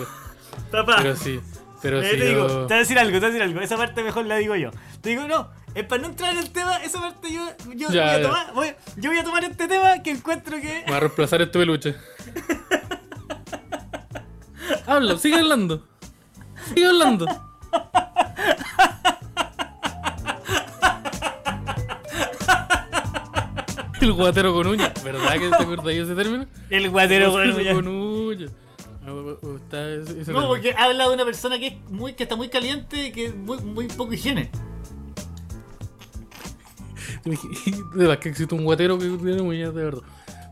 papá. 0.70 0.96
Pero 0.98 1.16
sí. 1.16 1.40
Pero 1.80 2.00
Eh, 2.02 2.10
sí. 2.10 2.18
te 2.18 2.24
digo, 2.26 2.48
yo- 2.48 2.66
te 2.66 2.74
voy 2.74 2.74
a 2.74 2.78
decir 2.78 2.98
algo, 2.98 3.12
te 3.12 3.18
voy 3.20 3.24
a 3.26 3.28
decir 3.30 3.42
algo. 3.42 3.60
Esa 3.60 3.76
parte 3.76 4.02
mejor 4.02 4.26
la 4.26 4.36
digo 4.36 4.56
yo. 4.56 4.70
Te 5.00 5.10
digo, 5.10 5.28
no, 5.28 5.48
es 5.74 5.84
para 5.84 6.02
no 6.02 6.08
entrar 6.08 6.32
en 6.32 6.38
el 6.38 6.50
tema, 6.50 6.76
esa 6.78 7.00
parte 7.00 7.32
yo, 7.32 7.46
yo, 7.74 7.88
Ya, 7.90 8.04
voy, 8.06 8.14
a 8.14 8.22
tomar, 8.22 8.52
voy- 8.54 8.74
yo 8.96 9.10
voy 9.10 9.18
a 9.20 9.24
tomar 9.24 9.44
este 9.44 9.68
tema 9.68 10.02
que 10.02 10.10
encuentro 10.10 10.60
que. 10.60 10.82
Me 10.84 10.90
va 10.90 10.96
a 10.96 11.00
reemplazar 11.00 11.40
este 11.42 11.58
peluche. 11.58 11.94
Habla, 14.86 15.18
sigue 15.18 15.36
hablando. 15.38 15.82
Sigue 16.74 16.86
hablando. 16.86 17.26
El 24.00 24.12
guatero 24.12 24.52
con 24.54 24.66
uñas. 24.66 24.92
¿Verdad 25.02 25.32
que 25.32 25.48
te 25.48 25.54
acordáis 25.62 25.98
de 25.98 26.04
ese 26.04 26.14
término? 26.14 26.46
El 26.70 26.90
guatero 26.90 27.32
bueno, 27.32 27.60
ya. 27.60 27.74
con 27.74 27.88
uñas. 27.88 28.50
Ah, 29.06 29.12
o- 29.12 29.38
o 29.46 29.56
está 29.56 29.88
ese- 29.94 30.20
ese 30.20 30.32
No, 30.32 30.46
porque 30.48 30.74
habla 30.76 31.08
de 31.08 31.14
una 31.14 31.24
persona 31.24 31.58
que 31.58 31.68
es 31.68 31.74
muy, 31.90 32.12
que 32.14 32.24
está 32.24 32.36
muy 32.36 32.48
caliente 32.48 33.06
y 33.08 33.12
que 33.12 33.26
es 33.26 33.34
muy, 33.34 33.58
muy 33.58 33.86
poco 33.88 34.12
higiene. 34.12 34.50
De 37.24 37.36
verdad 37.94 38.18
que 38.18 38.28
existe 38.28 38.54
un 38.54 38.64
guatero 38.64 38.98
que 38.98 39.06
tiene 39.06 39.40
uñas 39.42 39.74
de 39.74 39.84
verdad. 39.84 40.02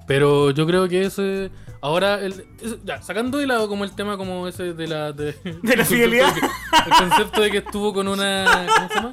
Pero 0.07 0.51
yo 0.51 0.67
creo 0.67 0.89
que 0.89 1.05
ese. 1.05 1.51
Ahora, 1.81 2.21
el, 2.21 2.47
ya, 2.85 3.01
sacando 3.03 3.39
de 3.39 3.47
lado 3.47 3.69
como 3.69 3.85
el 3.85 3.93
tema 3.95 4.17
como 4.17 4.47
ese 4.49 4.75
de 4.75 4.87
la. 4.87 5.13
De, 5.13 5.35
De 5.63 5.77
la 5.77 5.85
fidelidad. 5.87 6.35
de 6.35 6.41
que- 6.41 6.47
el 6.47 6.93
concepto 7.09 7.41
de 7.41 7.51
que 7.51 7.59
estuvo 7.59 7.93
con 7.95 8.09
una. 8.09 8.67
¿Cómo 8.75 8.89
se 8.89 8.95
llama? 8.95 9.13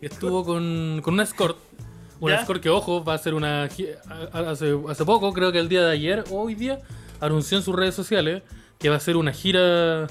Estuvo 0.00 0.44
con, 0.44 1.00
con 1.02 1.14
una 1.14 1.22
escort. 1.24 1.56
Una 2.20 2.34
¿Ya? 2.34 2.40
escort 2.40 2.60
que, 2.62 2.68
ojo, 2.68 3.04
va 3.04 3.14
a 3.14 3.18
ser 3.18 3.34
una. 3.34 3.64
Hace, 3.64 4.76
hace 4.88 5.04
poco, 5.04 5.32
creo 5.32 5.52
que 5.52 5.58
el 5.60 5.68
día 5.68 5.84
de 5.84 5.92
ayer 5.92 6.24
o 6.30 6.42
hoy 6.42 6.54
día, 6.54 6.80
anunció 7.20 7.56
en 7.58 7.62
sus 7.64 7.74
redes 7.74 7.94
sociales 7.94 8.42
que 8.78 8.88
va 8.88 8.96
a 8.96 9.00
ser 9.00 9.16
una 9.16 9.32
gira. 9.32 10.08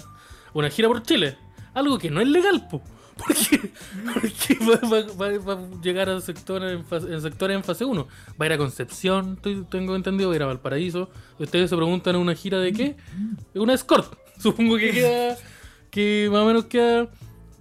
Una 0.54 0.70
gira 0.70 0.88
por 0.88 1.04
Chile. 1.04 1.38
Algo 1.74 1.98
que 2.00 2.10
no 2.10 2.22
es 2.22 2.28
legal, 2.28 2.68
po. 2.70 2.82
Porque, 3.18 3.72
porque 4.14 4.58
va, 4.66 5.02
va- 5.18 5.38
va- 5.40 5.54
a 5.62 5.82
llegar 5.82 6.10
a 6.10 6.22
sectores 6.22 6.72
en, 6.74 6.86
fase, 6.86 7.08
en 7.12 7.22
sectores 7.22 7.56
en 7.58 7.64
fase 7.64 7.84
1. 7.86 8.08
Va 8.40 8.44
a 8.44 8.46
ir 8.46 8.54
a 8.54 8.58
Concepción, 8.58 9.34
estoy- 9.36 9.66
tengo 9.70 9.96
entendido, 9.96 10.30
va 10.30 10.34
a 10.34 10.38
ir 10.38 10.44
a 10.44 10.48
Valparaíso. 10.48 11.10
Ustedes 11.40 11.70
se 11.70 11.76
preguntan 11.76 12.16
una 12.16 12.36
gira 12.36 12.60
de 12.60 12.74
qué? 12.74 12.96
De 13.54 13.60
una 13.60 13.74
escort. 13.74 14.14
Supongo 14.40 14.78
que 14.78 14.92
queda. 14.92 15.38
que 15.90 16.30
más 16.32 16.42
o 16.42 16.46
menos 16.46 16.66
queda. 16.66 17.08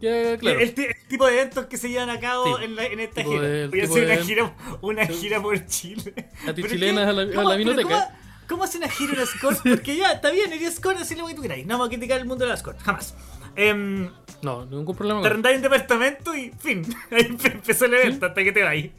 queda 0.00 0.36
claro. 0.38 0.60
El, 0.60 0.68
el 0.76 0.94
tipo 1.08 1.26
de 1.26 1.32
eventos 1.40 1.66
que 1.66 1.78
se 1.78 1.88
llevan 1.88 2.10
a 2.10 2.20
cabo 2.20 2.58
Sí. 2.58 2.64
en, 2.64 2.76
la- 2.76 2.84
en 2.86 3.00
esta 3.00 3.22
gira. 3.24 3.40
de- 3.40 3.68
Voy 3.68 3.80
a 3.80 3.84
hacer 3.84 4.04
una 4.04 4.16
gira, 4.24 4.56
una 4.82 5.06
gira 5.06 5.40
por 5.42 5.66
Chile. 5.66 6.14
A 6.46 6.52
ti 6.52 6.62
chilenas 6.64 7.08
a 7.08 7.12
la- 7.12 7.22
a 7.22 7.34
¿Cómo- 7.34 7.48
la 7.50 7.56
vinoteca. 7.56 8.14
¿Cómo, 8.48 8.62
hace 8.62 8.78
una 8.78 8.88
gira 8.88 9.14
en 9.14 9.20
escort? 9.20 9.58
Porque 9.64 9.96
ya, 9.96 10.12
está 10.12 10.30
bien, 10.30 10.52
eres 10.52 10.74
escort, 10.74 10.98
así 10.98 11.16
lo 11.16 11.26
que 11.26 11.34
tú 11.34 11.42
queráis. 11.42 11.66
No 11.66 11.74
vamos 11.74 11.86
a 11.88 11.90
criticar 11.90 12.20
el 12.20 12.26
mundo 12.26 12.44
de 12.44 12.50
la 12.50 12.54
escort, 12.54 12.78
jamás. 12.80 13.14
Em, 13.56 14.08
No, 14.42 14.66
ningún 14.66 14.94
problema. 14.94 15.22
te 15.22 15.28
arrendáis 15.28 15.56
un 15.56 15.62
departamento 15.62 16.34
y 16.34 16.50
fin. 16.58 16.82
Ahí 17.10 17.22
empe- 17.22 17.52
empezó 17.52 17.86
el 17.86 17.94
evento 17.94 18.26
hasta 18.26 18.44
que 18.44 18.52
te 18.52 18.62
vais. 18.62 18.90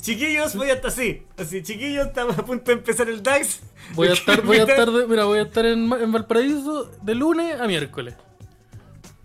Chiquillos, 0.00 0.54
voy 0.56 0.70
hasta 0.70 0.88
así. 0.88 1.22
Así, 1.36 1.62
chiquillos, 1.62 2.06
estamos 2.06 2.38
a 2.38 2.44
punto 2.44 2.64
de 2.70 2.72
empezar 2.78 3.08
el 3.08 3.22
DAX. 3.22 3.60
Voy 3.94 4.08
a 4.08 4.12
estar, 4.14 4.42
voy 4.42 4.58
a 4.58 4.62
estar, 4.64 4.90
de- 4.90 5.06
mira, 5.06 5.24
voy 5.24 5.38
a 5.40 5.42
estar 5.42 5.66
en, 5.66 5.92
en 5.92 6.12
Valparaíso 6.12 6.90
de 7.02 7.14
lunes 7.14 7.60
a 7.60 7.66
miércoles. 7.66 8.14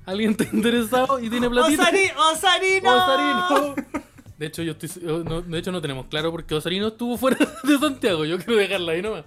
¿Alguien 0.05 0.31
está 0.31 0.43
interesado 0.53 1.19
y 1.19 1.29
tiene 1.29 1.49
platita? 1.49 1.83
¡Osari- 1.91 2.11
¡Osarino! 2.15 2.93
Osarino. 2.95 3.75
De 4.37 4.45
hecho, 4.47 4.63
yo 4.63 4.73
estoy, 4.73 4.89
no, 5.23 5.41
de 5.41 5.57
hecho 5.59 5.71
no 5.71 5.81
tenemos 5.81 6.07
claro 6.07 6.29
porque 6.29 6.53
Osarino 6.55 6.87
estuvo 6.89 7.17
fuera 7.17 7.37
de 7.63 7.77
Santiago. 7.79 8.25
Yo 8.25 8.37
quiero 8.37 8.55
dejarla 8.57 8.91
ahí 8.91 9.01
nomás. 9.01 9.23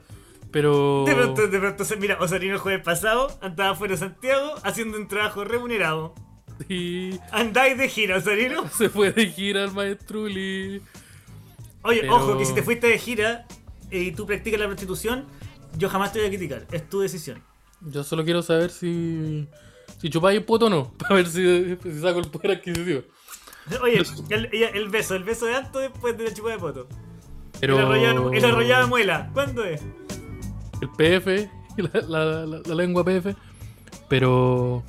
Pero. 0.51 1.05
De 1.07 1.15
pronto, 1.15 1.47
de 1.47 1.59
pronto, 1.59 1.85
mira, 1.99 2.19
Osarino 2.21 2.55
el 2.55 2.61
jueves 2.61 2.83
pasado 2.83 3.39
andaba 3.43 3.75
fuera 3.75 3.95
de 3.95 3.99
Santiago 3.99 4.55
haciendo 4.63 4.97
un 4.99 5.09
trabajo 5.09 5.45
remunerado. 5.45 6.15
Y 6.69 7.19
Andáis 7.31 7.79
de 7.79 7.89
gira, 7.89 8.17
Osarino. 8.17 8.69
se 8.77 8.89
fue 8.89 9.13
de 9.13 9.27
gira 9.27 9.65
al 9.65 9.73
maestruli. 9.73 10.83
Oye, 11.83 12.01
Pero- 12.01 12.17
ojo, 12.17 12.39
que 12.39 12.45
si 12.45 12.55
te 12.55 12.63
fuiste 12.63 12.87
de 12.89 12.99
gira 12.99 13.47
eh, 13.91 14.01
y 14.01 14.13
tú 14.13 14.27
practicas 14.27 14.59
la 14.59 14.67
prostitución, 14.67 15.27
yo 15.77 15.89
jamás 15.89 16.13
te 16.13 16.19
voy 16.19 16.27
a 16.29 16.31
criticar. 16.31 16.67
Es 16.73 16.89
tu 16.89 17.01
decisión. 17.01 17.43
Yo 17.81 18.03
solo 18.03 18.25
quiero 18.25 18.43
saber 18.43 18.71
si. 18.71 19.47
Si 20.01 20.11
chupáis 20.11 20.39
el 20.39 20.45
poto 20.45 20.67
o 20.67 20.71
no. 20.71 20.93
Para 20.99 21.17
ver 21.17 21.27
si, 21.29 21.77
si 21.83 22.01
saco 22.01 22.21
el 22.21 22.29
poder 22.31 22.53
adquisitivo. 22.59 23.03
Oye, 23.83 24.03
el, 24.31 24.89
beso, 24.89 25.15
el 25.15 25.25
beso 25.25 25.45
de 25.45 25.55
alto 25.55 25.79
después 25.79 26.17
de 26.17 26.25
la 26.25 26.35
chupa 26.35 26.51
de 26.51 26.59
poto. 26.59 26.89
Pero. 27.61 27.79
El 27.79 27.85
arrollado, 27.85 28.33
el 28.33 28.45
arrollado 28.45 28.83
de 28.85 28.89
muela. 28.89 29.31
¿Cuándo 29.35 29.65
es? 29.65 29.83
El 30.81 30.89
PF, 30.91 31.51
la, 32.09 32.75
lengua 32.75 33.05
PF. 33.05 33.35
Pero. 34.09 34.83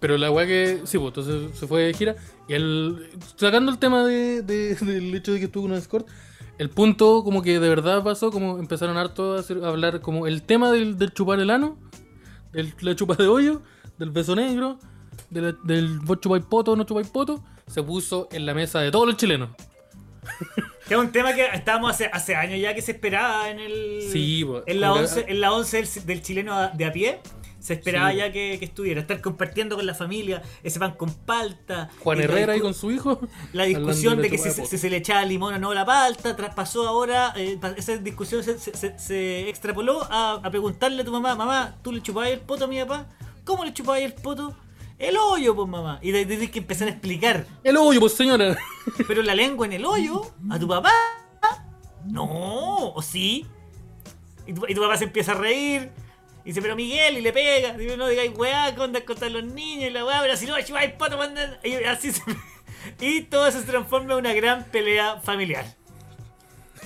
Pero 0.00 0.18
la 0.18 0.30
weá 0.30 0.46
que. 0.46 0.82
Sí, 0.84 0.98
pues 0.98 1.08
entonces 1.08 1.58
se 1.58 1.66
fue 1.66 1.82
de 1.82 1.94
gira. 1.94 2.16
Y 2.48 2.54
el. 2.54 3.10
Sacando 3.36 3.72
el 3.72 3.78
tema 3.78 4.04
de, 4.04 4.42
de- 4.42 4.74
del 4.80 5.14
hecho 5.14 5.32
de 5.32 5.38
que 5.38 5.46
estuvo 5.46 5.66
en 5.66 5.72
un 5.72 5.78
escort. 5.78 6.06
El 6.58 6.70
punto, 6.70 7.22
como 7.22 7.42
que 7.42 7.60
de 7.60 7.68
verdad 7.68 8.02
pasó, 8.02 8.30
como 8.30 8.58
empezaron 8.58 8.96
harto 8.96 9.36
a, 9.36 9.68
hablar, 9.68 10.00
como 10.00 10.26
el 10.26 10.42
tema 10.42 10.72
del, 10.72 10.96
chupar 11.12 11.38
el 11.38 11.50
ano, 11.50 11.76
del, 12.52 12.72
la 12.80 12.96
chupa 12.96 13.14
de 13.14 13.26
hoyo, 13.26 13.60
del 13.98 14.10
beso 14.10 14.34
negro, 14.34 14.78
del 15.28 15.98
vos 16.00 16.18
chupáis 16.18 16.46
poto 16.46 16.74
no 16.74 16.84
chupáis 16.84 17.08
poto, 17.08 17.44
se 17.66 17.82
puso 17.82 18.28
en 18.32 18.46
la 18.46 18.54
mesa 18.54 18.80
de 18.80 18.90
todos 18.90 19.06
los 19.06 19.16
chilenos. 19.18 19.50
Que 20.86 20.94
es 20.94 21.00
un 21.00 21.10
tema 21.10 21.34
que 21.34 21.44
estábamos 21.46 21.90
hace, 21.90 22.06
hace 22.06 22.36
años 22.36 22.60
ya 22.60 22.74
que 22.74 22.82
se 22.82 22.92
esperaba 22.92 23.50
en 23.50 23.58
el. 23.60 24.08
Sí, 24.12 24.46
en 24.66 24.80
la 24.80 24.88
Como 24.88 25.00
que- 25.00 25.06
11, 25.08 25.24
en 25.28 25.40
la 25.40 25.52
11 25.52 25.76
del, 25.82 26.06
del 26.06 26.22
chileno 26.22 26.70
de 26.72 26.84
a 26.84 26.92
pie. 26.92 27.18
Se 27.58 27.72
esperaba 27.72 28.12
Sí. 28.12 28.18
ya 28.18 28.30
que, 28.30 28.56
que 28.60 28.64
estuviera, 28.66 29.00
estar 29.00 29.20
compartiendo 29.20 29.74
con 29.74 29.84
la 29.86 29.94
familia, 29.94 30.40
ese 30.62 30.78
pan 30.78 30.92
con 30.92 31.12
palta. 31.12 31.90
Juan 31.98 32.20
Herrera 32.20 32.52
ahí 32.52 32.60
con 32.60 32.74
su 32.74 32.92
hijo. 32.92 33.18
La 33.52 33.64
discusión 33.64 34.22
de 34.22 34.30
que 34.30 34.38
si 34.38 34.78
se 34.78 34.88
le 34.88 34.98
echaba 34.98 35.24
limón 35.24 35.54
o 35.54 35.58
no 35.58 35.70
a 35.72 35.74
la 35.74 35.84
palta, 35.84 36.36
traspasó 36.36 36.86
ahora, 36.86 37.32
eh, 37.36 37.58
esa 37.76 37.96
discusión 37.96 38.44
se, 38.44 38.56
se- 38.60 38.76
se- 38.76 38.96
se 39.00 39.48
extrapoló 39.48 40.04
a, 40.08 40.34
a 40.44 40.50
preguntarle 40.50 41.02
a 41.02 41.04
tu 41.04 41.10
mamá, 41.10 41.34
mamá, 41.34 41.74
¿tú 41.82 41.90
le 41.90 42.00
chupabas 42.02 42.30
el 42.30 42.38
poto 42.38 42.66
a 42.66 42.68
mi 42.68 42.78
papá? 42.78 43.06
¿Cómo 43.44 43.64
le 43.64 43.72
chupabas 43.74 44.02
el 44.02 44.12
poto? 44.14 44.56
El 44.98 45.16
hoyo, 45.16 45.54
pues 45.54 45.68
mamá. 45.68 45.98
Y 46.02 46.12
tienes 46.12 46.50
que 46.50 46.60
empezar 46.60 46.88
a 46.88 46.92
explicar. 46.92 47.46
El 47.62 47.76
hoyo, 47.76 48.00
pues 48.00 48.14
señora. 48.14 48.56
Pero 49.06 49.22
la 49.22 49.34
lengua 49.34 49.66
en 49.66 49.74
el 49.74 49.84
hoyo, 49.84 50.22
a 50.50 50.58
tu 50.58 50.66
papá. 50.66 50.92
No, 52.04 52.92
o 52.92 53.02
sí. 53.02 53.46
Y 54.46 54.52
tu, 54.52 54.66
y 54.68 54.74
tu 54.74 54.80
papá 54.80 54.96
se 54.96 55.04
empieza 55.04 55.32
a 55.32 55.34
reír. 55.34 55.90
Y 56.44 56.50
dice, 56.50 56.62
pero 56.62 56.76
Miguel, 56.76 57.18
y 57.18 57.20
le 57.20 57.32
pega. 57.32 57.72
Dice, 57.76 57.96
no 57.96 58.08
digáis 58.08 58.32
weá, 58.36 58.74
onda 58.78 59.04
contra 59.04 59.28
los 59.28 59.44
niños 59.44 59.90
y 59.90 59.90
la 59.90 60.04
weá, 60.04 60.20
pero 60.22 60.36
si 60.36 60.46
no, 60.46 60.60
chupáis 60.62 60.92
poto, 60.92 61.18
mandan. 61.18 61.58
Y 61.64 61.74
así 61.74 62.12
se. 62.12 62.22
Y 63.00 63.22
todo 63.22 63.48
eso 63.48 63.58
se 63.58 63.66
transforma 63.66 64.12
en 64.12 64.20
una 64.20 64.32
gran 64.32 64.64
pelea 64.64 65.20
familiar. 65.20 65.64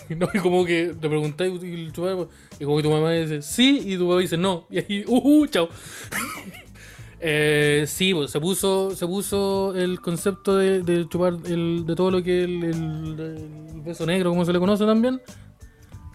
No, 0.08 0.28
y 0.34 0.40
como 0.40 0.64
que 0.64 0.86
te 1.00 1.08
preguntáis 1.08 1.62
y, 1.62 1.92
chupar, 1.92 2.26
y 2.58 2.64
como 2.64 2.78
que 2.78 2.82
tu 2.82 2.90
mamá 2.90 3.12
dice 3.12 3.42
sí 3.42 3.80
y 3.84 3.96
tu 3.96 4.08
papá 4.08 4.18
dice 4.18 4.36
no. 4.36 4.66
Y 4.68 4.78
ahí, 4.78 5.04
uh, 5.06 5.42
uh 5.42 5.46
chao. 5.46 5.68
Eh, 7.22 7.84
sí, 7.86 8.14
pues 8.14 8.30
se 8.30 8.40
puso, 8.40 8.92
se 8.96 9.06
puso 9.06 9.74
el 9.76 10.00
concepto 10.00 10.56
de, 10.56 10.80
de 10.82 11.06
chupar 11.08 11.34
el, 11.44 11.84
de 11.86 11.94
todo 11.94 12.10
lo 12.10 12.22
que 12.22 12.38
es 12.40 12.44
el, 12.48 12.64
el- 12.64 13.20
el 13.74 13.80
beso 13.82 14.06
negro, 14.06 14.30
como 14.30 14.44
se 14.46 14.52
le 14.54 14.58
conoce 14.58 14.86
también, 14.86 15.20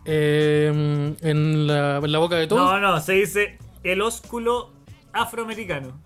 eh, 0.05 1.15
en, 1.21 1.67
la, 1.67 1.97
en 1.97 2.11
la 2.11 2.17
boca 2.19 2.35
de 2.37 2.47
todos. 2.47 2.71
No, 2.71 2.79
no, 2.79 2.99
se 3.01 3.13
dice 3.13 3.57
el 3.83 4.01
ósculo 4.01 4.71
afroamericano. 5.13 6.01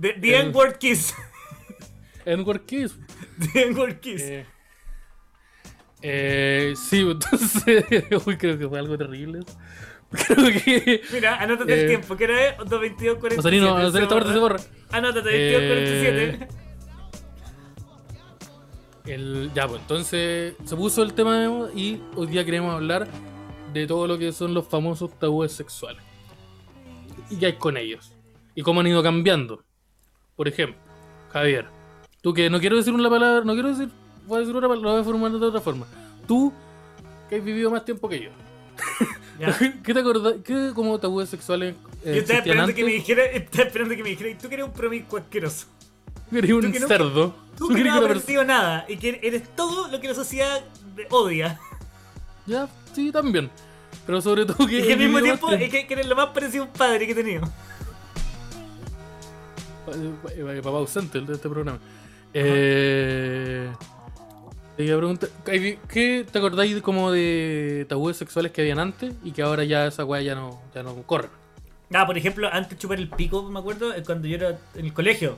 The, 0.00 0.14
the 0.14 0.38
N-word 0.40 0.78
kiss. 0.78 1.14
En 2.24 2.46
Work 2.46 2.66
Kiss. 2.66 2.96
The 3.52 3.64
N-word 3.66 3.98
kiss. 3.98 4.22
Eh, 4.22 4.46
eh, 6.02 6.74
sí, 6.76 7.00
entonces, 7.10 7.84
uy, 8.24 8.36
creo 8.36 8.56
que 8.58 8.68
fue 8.68 8.78
algo 8.78 8.96
terrible. 8.96 9.40
eso. 9.40 9.58
Creo 10.26 10.46
que... 10.64 11.02
Mira, 11.12 11.36
anótate 11.36 11.72
eh, 11.72 11.80
el 11.82 11.88
tiempo, 11.88 12.16
que 12.16 12.24
era 12.24 12.56
222 12.56 13.18
47. 13.18 13.38
Osarino, 13.40 13.74
Osarino, 13.74 13.98
esta 13.98 14.14
parte 14.14 14.32
se 14.32 14.38
borra. 14.38 14.60
Anótate, 14.90 15.30
Eh, 15.32 16.36
22 16.38 16.48
El, 19.06 19.50
ya, 19.54 19.66
pues 19.66 19.80
entonces 19.80 20.54
se 20.64 20.76
puso 20.76 21.02
el 21.02 21.14
tema 21.14 21.38
de 21.38 21.48
moda 21.48 21.70
y 21.74 22.00
hoy 22.14 22.26
día 22.26 22.44
queremos 22.44 22.74
hablar 22.74 23.08
de 23.72 23.86
todo 23.86 24.06
lo 24.06 24.18
que 24.18 24.32
son 24.32 24.52
los 24.52 24.66
famosos 24.68 25.18
tabúes 25.18 25.52
sexuales. 25.52 26.02
Y 27.30 27.36
qué 27.36 27.46
hay 27.46 27.52
con 27.54 27.76
ellos. 27.76 28.12
Y 28.54 28.62
cómo 28.62 28.80
han 28.80 28.86
ido 28.86 29.02
cambiando. 29.02 29.64
Por 30.36 30.46
ejemplo, 30.46 30.76
Javier, 31.32 31.66
tú 32.20 32.34
que 32.34 32.50
no 32.50 32.60
quiero 32.60 32.76
decir 32.76 32.92
una 32.92 33.08
palabra, 33.08 33.44
no 33.44 33.54
quiero 33.54 33.70
decir, 33.70 33.88
voy 34.26 34.36
a 34.36 34.40
decir 34.40 34.54
una 34.54 34.68
palabra, 34.68 34.88
lo 34.88 34.92
voy 34.92 35.00
a 35.00 35.04
formar 35.04 35.32
de 35.32 35.46
otra 35.46 35.60
forma. 35.60 35.86
Tú, 36.28 36.52
que 37.30 37.36
has 37.36 37.44
vivido 37.44 37.70
más 37.70 37.84
tiempo 37.84 38.08
que 38.08 38.24
yo. 38.24 38.30
Ya. 39.38 39.56
¿Qué 39.82 39.94
te 39.94 40.00
acordás? 40.00 40.34
¿Qué 40.44 40.72
como 40.74 40.98
tabúes 40.98 41.28
sexuales 41.28 41.74
eh, 42.04 42.14
Yo 42.14 42.20
estaba 42.20 42.38
esperando 42.40 42.74
que 42.74 42.84
me 42.84 42.92
dijera, 42.92 43.24
estaba 43.24 43.64
esperando 43.64 43.94
que 43.96 44.02
me 44.02 44.10
dijera, 44.10 44.30
y 44.30 44.34
tú 44.34 44.48
que 44.48 44.54
eres 44.54 44.66
un 44.66 44.72
promiscuo 44.72 45.18
asqueroso. 45.18 45.66
Eres 46.30 46.50
un 46.50 46.60
tú 46.62 46.72
que 46.72 46.80
no- 46.80 46.88
cerdo. 46.88 47.34
Tú 47.56 47.68
Tú 47.68 47.74
que 47.74 47.84
no 47.84 47.92
has 47.92 48.02
aprendido 48.02 48.44
nada 48.44 48.86
y 48.88 48.96
que 48.96 49.20
eres 49.22 49.42
todo 49.54 49.88
lo 49.88 50.00
que 50.00 50.08
la 50.08 50.14
sociedad 50.14 50.64
odia. 51.10 51.60
Ya, 52.46 52.68
sí, 52.94 53.12
también. 53.12 53.50
Pero 54.06 54.20
sobre 54.20 54.46
todo 54.46 54.66
que. 54.66 54.78
Y 54.78 54.82
que 54.82 54.92
al 54.94 54.98
mismo 54.98 55.20
tiempo 55.20 55.50
es 55.52 55.70
que, 55.70 55.86
que 55.86 55.94
eres 55.94 56.06
lo 56.06 56.16
más 56.16 56.28
parecido 56.28 56.64
a 56.64 56.66
un 56.66 56.72
padre 56.72 57.06
que 57.06 57.12
he 57.12 57.14
tenido. 57.14 57.42
tiempo. 59.92 60.28
Eh, 60.30 60.56
eh, 60.58 60.60
Papá 60.62 60.78
ausente 60.78 61.18
el 61.18 61.26
de 61.26 61.34
este 61.34 61.48
programa. 61.48 61.78
Eh. 62.34 63.70
Te 64.76 64.84
iba 64.84 64.94
a 64.94 64.98
preguntar, 64.98 65.28
¿qué 65.44 66.26
te 66.30 66.38
acordáis 66.38 66.74
de 66.74 66.80
como 66.80 67.12
de 67.12 67.84
tabúes 67.88 68.16
sexuales 68.16 68.52
que 68.52 68.62
habían 68.62 68.78
antes 68.78 69.14
y 69.22 69.32
que 69.32 69.42
ahora 69.42 69.64
ya 69.64 69.86
esa 69.86 70.04
weá 70.04 70.22
ya 70.22 70.34
no, 70.34 70.62
ya 70.74 70.82
no 70.82 70.94
corre? 71.02 71.28
Ah, 71.92 72.06
por 72.06 72.16
ejemplo, 72.16 72.48
antes 72.50 72.78
chupar 72.78 72.98
el 72.98 73.10
pico, 73.10 73.42
me 73.42 73.58
acuerdo, 73.58 73.94
eh, 73.94 74.02
cuando 74.04 74.26
yo 74.26 74.36
era 74.36 74.58
en 74.74 74.86
el 74.86 74.94
colegio. 74.94 75.36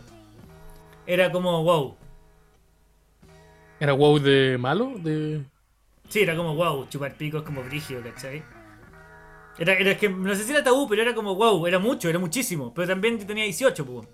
Era 1.04 1.32
como, 1.32 1.64
wow. 1.64 1.96
¿Era 3.80 3.92
wow 3.92 4.20
de 4.20 4.56
malo? 4.56 4.92
De... 4.98 5.42
Sí, 6.08 6.20
era 6.20 6.36
como, 6.36 6.54
wow, 6.54 6.86
chupar 6.88 7.16
pico 7.16 7.38
es 7.38 7.42
como 7.42 7.64
brígido, 7.64 8.02
¿cachai? 8.02 8.44
Era, 9.58 9.74
era 9.74 9.98
que, 9.98 10.08
no 10.08 10.32
sé 10.36 10.44
si 10.44 10.52
era 10.52 10.62
tabú, 10.62 10.88
pero 10.88 11.02
era 11.02 11.12
como, 11.12 11.34
wow, 11.34 11.66
era 11.66 11.80
mucho, 11.80 12.08
era 12.08 12.20
muchísimo. 12.20 12.72
Pero 12.72 12.86
también 12.86 13.18
tenía 13.26 13.44
18, 13.44 13.84
pues. 13.84 14.08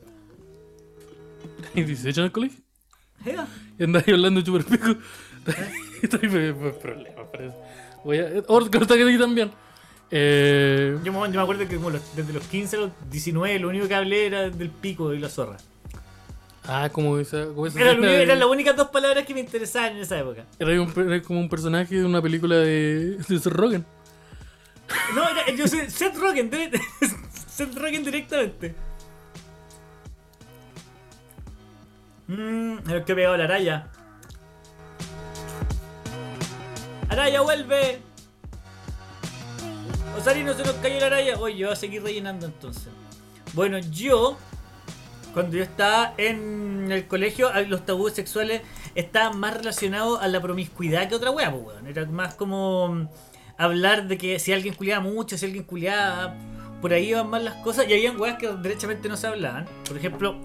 ¿Y 1.75 1.83
18 1.83 2.21
en 2.21 2.25
el 2.25 2.33
colegio? 2.33 2.70
Era. 3.25 3.47
Y 3.79 3.85
andáis 3.85 4.09
hablando 4.09 4.41
chupar 4.43 4.65
pico. 4.65 4.87
Estoy 6.03 6.21
en 6.23 6.73
problemas, 6.81 7.27
parece. 7.33 7.55
Voy 8.05 8.19
a. 8.19 8.43
Corta 8.43 8.97
que 8.97 9.03
aquí 9.05 9.19
también. 9.19 9.51
Eh. 10.11 10.99
Yo, 11.05 11.13
me- 11.13 11.19
yo 11.29 11.31
me 11.35 11.41
acuerdo 11.43 11.69
que 11.69 11.77
como 11.77 11.91
los- 11.91 12.17
desde 12.17 12.33
los 12.33 12.45
15 12.47 12.77
a 12.77 12.81
los 12.81 12.91
19 13.11 13.59
lo 13.59 13.69
único 13.69 13.87
que 13.87 13.95
hablé 13.95 14.27
era 14.27 14.49
del 14.51 14.71
pico 14.71 15.13
y 15.15 15.19
la 15.19 15.29
zorra. 15.29 15.57
Ah, 16.65 16.89
como 16.93 17.19
esa. 17.19 17.47
Como 17.47 17.67
esa 17.67 17.79
Era 17.81 17.93
lo 17.93 17.99
escena 17.99 18.09
único- 18.09 18.17
de- 18.19 18.23
eran 18.23 18.39
las 18.39 18.49
únicas 18.49 18.77
dos 18.77 18.89
palabras 18.89 19.25
que 19.27 19.35
me 19.35 19.41
interesaban 19.41 19.93
en 19.93 19.99
esa 19.99 20.19
época. 20.19 20.45
Era, 20.59 20.81
un- 20.83 20.93
era 21.13 21.23
como 21.23 21.41
un 21.41 21.49
personaje 21.49 21.97
de 21.97 22.05
una 22.05 22.21
película 22.23 22.57
de, 22.57 23.17
de 23.19 23.23
Seth 23.25 23.47
Rogen. 23.47 23.85
No, 25.15 25.23
era, 25.29 25.49
yo 25.55 25.69
soy 25.69 25.89
Seth 25.89 26.17
Rogen, 26.17 26.51
Seth 27.49 27.75
Rogen 27.79 28.03
directamente. 28.05 28.75
Mmm, 32.31 32.89
el 32.89 33.05
que 33.05 33.13
ha 33.13 33.15
pegado 33.17 33.37
la 33.37 33.45
araya. 33.45 33.89
¡Araya, 37.09 37.41
vuelve! 37.41 38.01
Osarino 40.17 40.55
se 40.55 40.63
nos 40.63 40.75
cayó 40.75 41.01
la 41.01 41.07
araya. 41.07 41.37
Oye, 41.41 41.57
yo 41.57 41.67
voy 41.67 41.73
a 41.73 41.77
seguir 41.77 42.05
rellenando 42.05 42.47
entonces. 42.47 42.93
Bueno, 43.53 43.79
yo, 43.79 44.39
cuando 45.35 45.57
yo 45.57 45.65
estaba 45.65 46.15
en 46.19 46.93
el 46.93 47.09
colegio, 47.09 47.51
los 47.67 47.85
tabúes 47.85 48.15
sexuales 48.15 48.63
estaban 48.95 49.41
más 49.41 49.55
relacionados 49.55 50.23
a 50.23 50.29
la 50.29 50.41
promiscuidad 50.41 51.09
que 51.09 51.17
otra 51.17 51.33
wea, 51.33 51.51
pues, 51.51 51.65
weón. 51.65 51.89
Era 51.89 52.07
más 52.07 52.35
como 52.35 52.95
mm, 52.95 53.09
hablar 53.59 54.07
de 54.07 54.17
que 54.19 54.39
si 54.39 54.53
alguien 54.53 54.75
culiaba 54.75 55.03
mucho, 55.03 55.37
si 55.37 55.47
alguien 55.47 55.65
culiaba, 55.65 56.37
por 56.81 56.93
ahí 56.93 57.09
iban 57.09 57.29
más 57.29 57.43
las 57.43 57.55
cosas. 57.57 57.89
Y 57.89 57.93
habían 57.93 58.21
weas 58.21 58.39
que 58.39 58.47
derechamente 58.47 59.09
no 59.09 59.17
se 59.17 59.27
hablaban. 59.27 59.67
Por 59.89 59.97
ejemplo, 59.97 60.39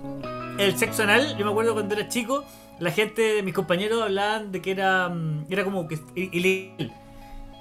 el 0.58 0.78
sexo 0.78 1.04
anal, 1.04 1.38
yo 1.38 1.46
me 1.46 1.52
acuerdo 1.52 1.74
cuando 1.74 1.96
era 1.96 2.08
chico, 2.08 2.46
la 2.80 2.92
gente, 2.92 3.42
mis 3.44 3.54
compañeros 3.54 4.02
hablaban 4.02 4.52
de 4.52 4.62
que 4.62 4.72
era, 4.72 5.10
mm, 5.10 5.48
era 5.50 5.64
como 5.64 5.88
que 5.88 6.00
ilegal. 6.16 6.94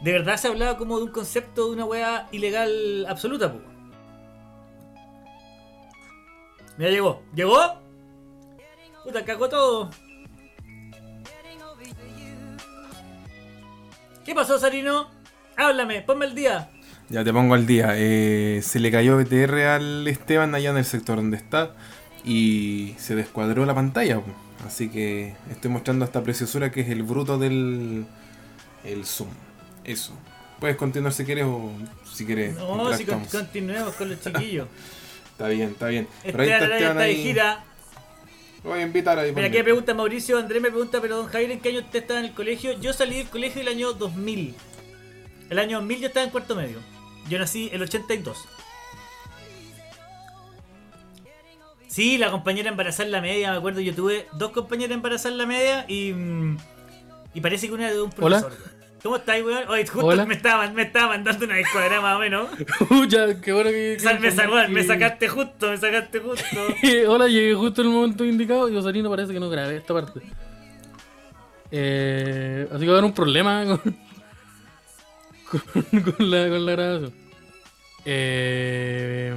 De 0.03 0.13
verdad 0.13 0.37
se 0.37 0.49
hablaba 0.49 0.77
como 0.77 0.99
de 0.99 1.05
un 1.05 1.11
concepto 1.11 1.67
de 1.67 1.73
una 1.73 1.85
wea 1.85 2.29
ilegal 2.31 3.07
absoluta, 3.09 3.53
pues. 3.53 3.65
Mira, 6.77 6.91
llegó. 6.91 7.23
¿Llegó? 7.35 7.59
Puta, 9.05 9.25
cagó 9.25 9.49
todo. 9.49 9.91
¿Qué 14.25 14.35
pasó, 14.35 14.59
Sarino? 14.59 15.11
Háblame, 15.57 16.03
ponme 16.03 16.27
el 16.27 16.35
día. 16.35 16.71
Ya 17.11 17.23
te 17.23 17.33
pongo 17.33 17.55
al 17.55 17.67
día. 17.67 17.93
Eh, 17.95 18.61
se 18.63 18.81
le 18.81 18.91
cayó 18.91 19.17
BTR 19.19 19.63
al 19.67 20.09
Esteban 20.09 20.55
allá 20.55 20.71
en 20.71 20.79
el 20.79 20.85
sector 20.85 21.17
donde 21.17 21.37
está 21.37 21.75
y 22.25 22.95
se 22.99 23.15
descuadró 23.15 23.65
la 23.67 23.75
pantalla. 23.75 24.21
Así 24.67 24.89
que 24.89 25.35
estoy 25.51 25.71
mostrando 25.71 26.05
esta 26.05 26.23
preciosura 26.23 26.71
que 26.73 26.81
es 26.81 26.89
el 26.89 27.03
bruto 27.03 27.39
del 27.39 28.07
el 28.85 29.05
zoom. 29.05 29.29
Eso. 29.85 30.13
Puedes 30.61 30.77
continuar 30.77 31.13
si 31.13 31.25
quieres 31.25 31.45
o 31.47 31.71
si 32.11 32.25
quieres. 32.25 32.55
No, 32.55 32.95
si 32.97 33.05
con- 33.05 33.25
continuemos 33.27 33.95
con 33.95 34.09
los 34.11 34.21
chiquillos. 34.23 34.69
Está 35.33 35.49
bien, 35.49 35.71
está 35.71 35.89
bien. 35.89 36.09
Pero 36.23 36.43
ahí 36.43 36.49
está 36.51 36.79
está 36.79 36.95
de 36.95 37.15
gira. 37.17 37.65
Lo 38.63 38.71
voy 38.71 38.79
a 38.79 38.83
invitar 38.83 39.19
ahí. 39.19 39.33
Mira, 39.35 39.49
aquí 39.49 39.59
me 39.59 39.65
pregunta 39.65 39.93
Mauricio, 39.93 40.39
Andrés 40.39 40.63
me 40.63 40.71
pregunta, 40.71 41.01
pero 41.03 41.17
don 41.19 41.27
Javier, 41.27 41.51
¿en 41.51 41.61
qué 41.61 41.69
año 41.71 41.81
usted 41.81 41.99
estaba 42.01 42.21
en 42.21 42.27
el 42.27 42.33
colegio? 42.33 42.73
Yo 42.81 42.95
salí 42.95 43.17
del 43.19 43.29
colegio 43.29 43.61
el 43.61 43.69
año 43.69 43.93
2000. 43.93 44.55
El 45.51 45.59
año 45.59 45.79
2000 45.79 46.01
yo 46.01 46.07
estaba 46.07 46.25
en 46.25 46.31
cuarto 46.31 46.57
medio. 46.57 46.79
Yo 47.29 47.39
nací 47.39 47.69
el 47.73 47.83
82. 47.83 48.39
Sí, 51.95 52.19
la 52.19 52.33
compañera 52.33 52.71
embarazada 52.71 53.05
en 53.05 53.13
la 53.13 53.21
media, 53.21 53.53
me 53.53 53.59
acuerdo, 53.59 53.81
yo 53.81 53.95
tuve 53.95 54.27
dos 54.33 54.51
compañeras 54.51 54.97
embarazadas 54.97 55.31
en 55.33 55.39
la 55.39 55.47
media 55.47 55.85
y... 55.89 56.13
Y 57.35 57.41
parece 57.41 57.69
que 57.69 57.73
una 57.75 57.89
de 57.89 58.03
un 58.03 58.11
Hola. 58.21 58.41
profesor. 58.41 58.67
¿Cómo 59.01 59.17
estáis, 59.17 59.45
weón? 59.45 59.69
Oye, 59.69 59.87
justo 59.87 60.07
Hola. 60.07 60.27
me 60.27 60.35
estaba, 60.35 60.69
me 60.71 60.83
estaba 60.83 61.09
mandando 61.09 61.45
una 61.45 61.57
escuadra 61.61 62.01
más 62.01 62.17
o 62.17 62.19
menos. 62.19 62.49
ya, 63.09 63.41
qué 63.41 63.53
bueno 63.53 63.71
que. 63.71 63.95
O 63.97 64.01
sea, 64.01 64.19
me, 64.19 64.31
sacó- 64.33 64.57
me 64.69 64.81
que- 64.81 64.87
sacaste 64.89 65.29
justo, 65.29 65.71
me 65.71 65.77
sacaste 65.77 66.19
justo. 66.19 66.57
Hola, 67.09 67.29
llegué 67.29 67.55
justo 67.55 67.83
en 67.83 67.89
el 67.89 67.93
momento 67.95 68.25
indicado 68.25 68.69
y 68.69 68.77
Osarino 68.77 69.09
parece 69.11 69.33
que 69.33 69.39
no 69.41 69.49
grabé 69.51 69.77
esta 69.77 69.95
parte. 69.95 70.21
Eh, 71.71 72.67
así 72.73 72.81
que 72.81 72.87
va 72.87 72.93
a 72.95 72.99
haber 72.99 73.05
un 73.11 73.15
problema 73.15 73.65
con, 73.67 73.97
con, 75.63 76.01
con 76.13 76.31
la, 76.31 76.49
con 76.49 76.67
la 76.67 76.73
grabación. 76.73 77.13
Eh, 78.05 79.35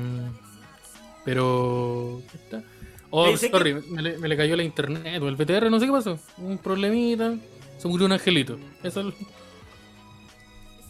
pero. 1.28 2.22
¿qué 2.32 2.38
está? 2.38 2.64
Oh, 3.10 3.36
sorry, 3.38 3.74
me, 3.90 4.02
le, 4.02 4.18
me 4.18 4.28
le 4.28 4.36
cayó 4.38 4.56
la 4.56 4.64
internet 4.64 5.22
o 5.22 5.28
el 5.30 5.36
BTR, 5.36 5.70
no 5.70 5.80
sé 5.80 5.86
qué 5.86 5.92
pasó. 5.92 6.20
Un 6.38 6.58
problemita. 6.58 7.36
Se 7.78 7.88
murió 7.88 8.06
un 8.06 8.12
angelito. 8.14 8.58
Eso 8.84 9.02
es 9.10 9.14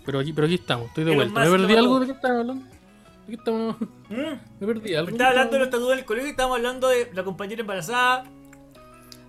Pero 0.05 0.19
aquí, 0.19 0.33
pero 0.33 0.45
aquí 0.47 0.55
estamos, 0.55 0.87
estoy 0.87 1.03
de 1.03 1.13
Elon 1.13 1.33
vuelta. 1.33 1.49
¿Me 1.51 1.57
perdí 1.57 1.75
algo 1.75 1.99
de 1.99 2.05
qué 2.05 2.11
estamos 2.13 2.39
hablando? 2.39 2.63
¿De 2.63 3.27
qué 3.27 3.33
estamos? 3.35 3.75
¿Mm? 4.09 4.15
Me 4.59 4.67
perdí 4.67 4.95
algo. 4.95 5.11
Estaba 5.11 5.29
hablando 5.31 5.53
de 5.53 5.59
los 5.59 5.69
tatuajes 5.69 5.97
del 5.97 6.05
colegio 6.05 6.27
y 6.27 6.31
estábamos 6.31 6.57
hablando 6.57 6.87
de 6.89 7.11
la 7.13 7.23
compañera 7.23 7.61
embarazada. 7.61 8.23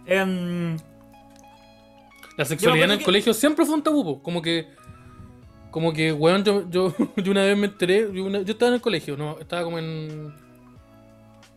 Em, 0.06 0.76
La 2.36 2.44
sexualidad 2.44 2.84
en 2.86 2.92
el 2.92 2.98
que- 2.98 3.04
colegio 3.04 3.34
siempre 3.34 3.66
fue 3.66 3.74
un 3.74 3.82
tabú, 3.82 4.22
como 4.22 4.40
que, 4.40 4.68
como 5.70 5.92
que, 5.92 6.12
weón, 6.12 6.44
yo, 6.44 6.64
yo, 6.70 6.94
yo 7.16 7.30
una 7.32 7.42
vez 7.42 7.56
me 7.58 7.66
enteré, 7.66 8.08
yo, 8.14 8.24
una- 8.24 8.42
yo 8.42 8.52
estaba 8.52 8.68
en 8.68 8.74
el 8.76 8.80
colegio, 8.80 9.16
no, 9.16 9.38
estaba 9.40 9.64
como 9.64 9.78
en 9.78 10.32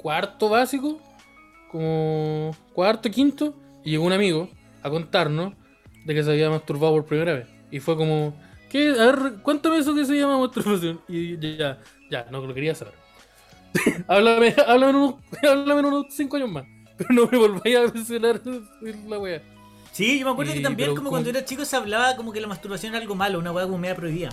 cuarto 0.01 0.49
básico, 0.49 0.99
como 1.69 2.55
cuarto, 2.73 3.09
quinto, 3.09 3.53
y 3.83 3.91
llegó 3.91 4.05
un 4.05 4.13
amigo 4.13 4.49
a 4.83 4.89
contarnos 4.89 5.53
de 6.05 6.13
que 6.15 6.23
se 6.23 6.31
había 6.31 6.49
masturbado 6.49 6.93
por 6.93 7.05
primera 7.05 7.33
vez. 7.33 7.47
Y 7.69 7.79
fue 7.79 7.95
como, 7.95 8.33
¿qué? 8.69 8.89
A 8.99 9.05
ver, 9.11 9.33
cuéntame 9.43 9.77
eso 9.77 9.93
que 9.93 10.05
se 10.05 10.15
llama 10.17 10.37
masturbación. 10.39 10.99
Y 11.07 11.37
ya, 11.57 11.79
ya, 12.09 12.25
no 12.31 12.45
lo 12.45 12.53
quería 12.53 12.73
saber. 12.75 12.93
háblame, 14.07 14.53
háblame, 14.67 14.89
en 14.89 14.95
unos, 14.97 15.15
háblame 15.49 15.79
en 15.79 15.85
unos 15.85 16.05
cinco 16.09 16.37
años 16.37 16.49
más. 16.51 16.65
Pero 16.97 17.09
no 17.13 17.27
me 17.31 17.37
volváis 17.37 17.77
a 17.77 17.93
mencionar 17.93 18.41
la 19.07 19.19
wea. 19.19 19.41
sí, 19.91 20.19
yo 20.19 20.25
me 20.25 20.31
acuerdo 20.31 20.51
Y- 20.51 20.55
que 20.57 20.61
también 20.61 20.89
pero 20.89 20.97
como 20.97 21.09
cuando 21.09 21.29
era 21.29 21.45
chico 21.45 21.63
se 21.65 21.75
hablaba 21.75 22.15
como 22.15 22.31
que 22.33 22.41
la 22.41 22.47
masturbación 22.47 22.93
era 22.93 23.01
algo 23.01 23.15
malo, 23.15 23.39
una 23.39 23.51
weá 23.51 23.65
como 23.65 23.77
media 23.77 23.95
prohibida. 23.95 24.29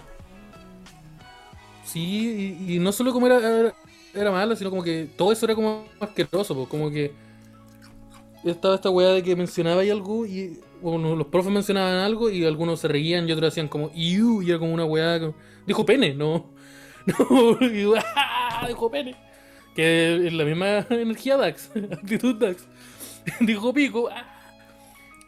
Sí, 1.84 2.56
y, 2.66 2.74
y 2.74 2.78
no 2.78 2.92
solo 2.92 3.12
como 3.12 3.26
era, 3.28 3.72
era, 4.14 4.30
malo, 4.30 4.56
sino 4.56 4.70
como 4.70 4.82
que 4.82 5.08
todo 5.16 5.32
eso 5.32 5.44
era 5.46 5.54
como 5.54 5.84
asqueroso, 6.00 6.54
po, 6.54 6.68
como 6.68 6.90
que 6.90 7.12
estaba 8.44 8.74
esta 8.74 8.90
weá 8.90 9.08
de 9.10 9.22
que 9.22 9.34
mencionaba 9.36 9.84
y 9.84 9.90
algo 9.90 10.24
y 10.26 10.58
bueno, 10.80 11.16
los 11.16 11.26
profes 11.26 11.52
mencionaban 11.52 11.96
algo 11.96 12.30
y 12.30 12.44
algunos 12.44 12.80
se 12.80 12.88
reían 12.88 13.28
y 13.28 13.32
otros 13.32 13.52
hacían 13.52 13.68
como 13.68 13.90
iu 13.94 14.42
y 14.42 14.50
era 14.50 14.58
como 14.58 14.72
una 14.72 14.84
weá 14.84 15.18
que- 15.18 15.32
dijo 15.66 15.84
pene, 15.84 16.14
no, 16.14 16.50
no, 17.06 17.58
y, 17.66 17.92
¡ah! 18.16 18.64
dijo 18.68 18.90
pene, 18.90 19.16
que 19.74 20.26
es 20.28 20.32
la 20.32 20.44
misma 20.44 20.86
energía 20.90 21.36
Dax, 21.36 21.70
actitud 21.92 22.36
Dax, 22.36 22.64
dijo 23.40 23.72
pico, 23.72 24.08
¡ah! 24.10 24.34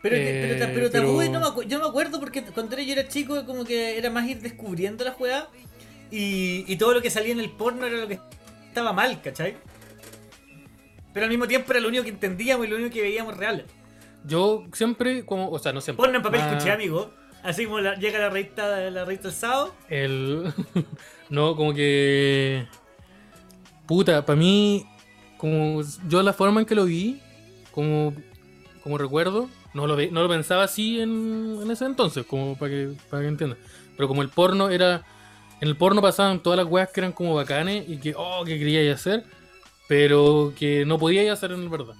Pero, 0.02 0.16
Eh, 0.16 0.56
pero, 0.58 0.72
pero 0.72 0.90
tabú, 0.90 1.18
pero- 1.18 1.32
no 1.32 1.40
me 1.40 1.46
acu- 1.46 1.66
yo 1.66 1.78
no 1.78 1.84
me 1.84 1.90
acuerdo 1.90 2.20
porque 2.20 2.42
cuando 2.42 2.78
yo 2.78 2.92
era 2.92 3.06
chico 3.08 3.44
como 3.44 3.64
que 3.64 3.98
era 3.98 4.08
más 4.08 4.26
ir 4.28 4.40
descubriendo 4.40 5.04
las 5.04 5.18
weas 5.20 5.44
y, 6.10 6.64
y 6.72 6.76
todo 6.76 6.94
lo 6.94 7.02
que 7.02 7.10
salía 7.10 7.32
en 7.32 7.40
el 7.40 7.50
porno 7.50 7.84
era 7.86 7.98
lo 7.98 8.08
que 8.08 8.18
estaba 8.70 8.92
mal, 8.92 9.20
¿cachai? 9.22 9.56
Pero 11.12 11.24
al 11.24 11.30
mismo 11.30 11.46
tiempo 11.46 11.72
era 11.72 11.80
lo 11.80 11.88
único 11.88 12.04
que 12.04 12.10
entendíamos 12.10 12.66
y 12.66 12.70
lo 12.70 12.76
único 12.76 12.92
que 12.94 13.02
veíamos 13.02 13.36
real. 13.36 13.64
yo 14.24 14.64
siempre, 14.72 15.24
como, 15.24 15.50
o 15.50 15.58
sea, 15.58 15.72
no 15.72 15.80
siempre, 15.80 16.02
Porno 16.02 16.16
en 16.18 16.22
papel 16.22 16.40
más- 16.40 16.54
cuché, 16.56 16.70
amigo. 16.72 17.10
Así 17.42 17.64
como 17.64 17.80
la- 17.80 17.94
llega 17.96 18.18
la 18.18 18.28
revista, 18.28 18.90
la 18.90 19.04
revista 19.04 19.28
el 19.28 19.34
sábado. 19.34 19.74
El. 19.88 20.52
no, 21.30 21.56
como 21.56 21.72
que. 21.74 22.66
Puta, 23.86 24.24
para 24.24 24.36
mí. 24.38 24.86
Como 25.38 25.80
yo 26.06 26.22
la 26.22 26.34
forma 26.34 26.60
en 26.60 26.66
que 26.66 26.74
lo 26.74 26.84
vi, 26.84 27.18
como, 27.70 28.12
como 28.82 28.98
recuerdo, 28.98 29.48
no 29.72 29.86
lo, 29.86 29.96
ve- 29.96 30.10
no 30.12 30.22
lo 30.22 30.28
pensaba 30.28 30.64
así 30.64 31.00
en, 31.00 31.58
en 31.62 31.70
ese 31.70 31.86
entonces, 31.86 32.26
como 32.26 32.58
para 32.58 32.70
que, 32.72 32.92
para 33.08 33.22
que 33.22 33.28
entiendan. 33.28 33.58
Pero 33.96 34.06
como 34.06 34.20
el 34.22 34.28
porno 34.28 34.68
era. 34.68 35.02
En 35.60 35.68
el 35.68 35.76
porno 35.76 36.00
pasaban 36.00 36.42
todas 36.42 36.56
las 36.56 36.66
weas 36.66 36.88
que 36.90 37.00
eran 37.00 37.12
como 37.12 37.34
bacanes 37.34 37.88
y 37.88 37.98
que, 37.98 38.14
oh, 38.16 38.44
que 38.44 38.58
quería 38.58 38.92
hacer, 38.92 39.24
pero 39.88 40.52
que 40.58 40.84
no 40.86 40.98
podía 40.98 41.32
hacer 41.32 41.52
en 41.52 41.70
verdad. 41.70 41.94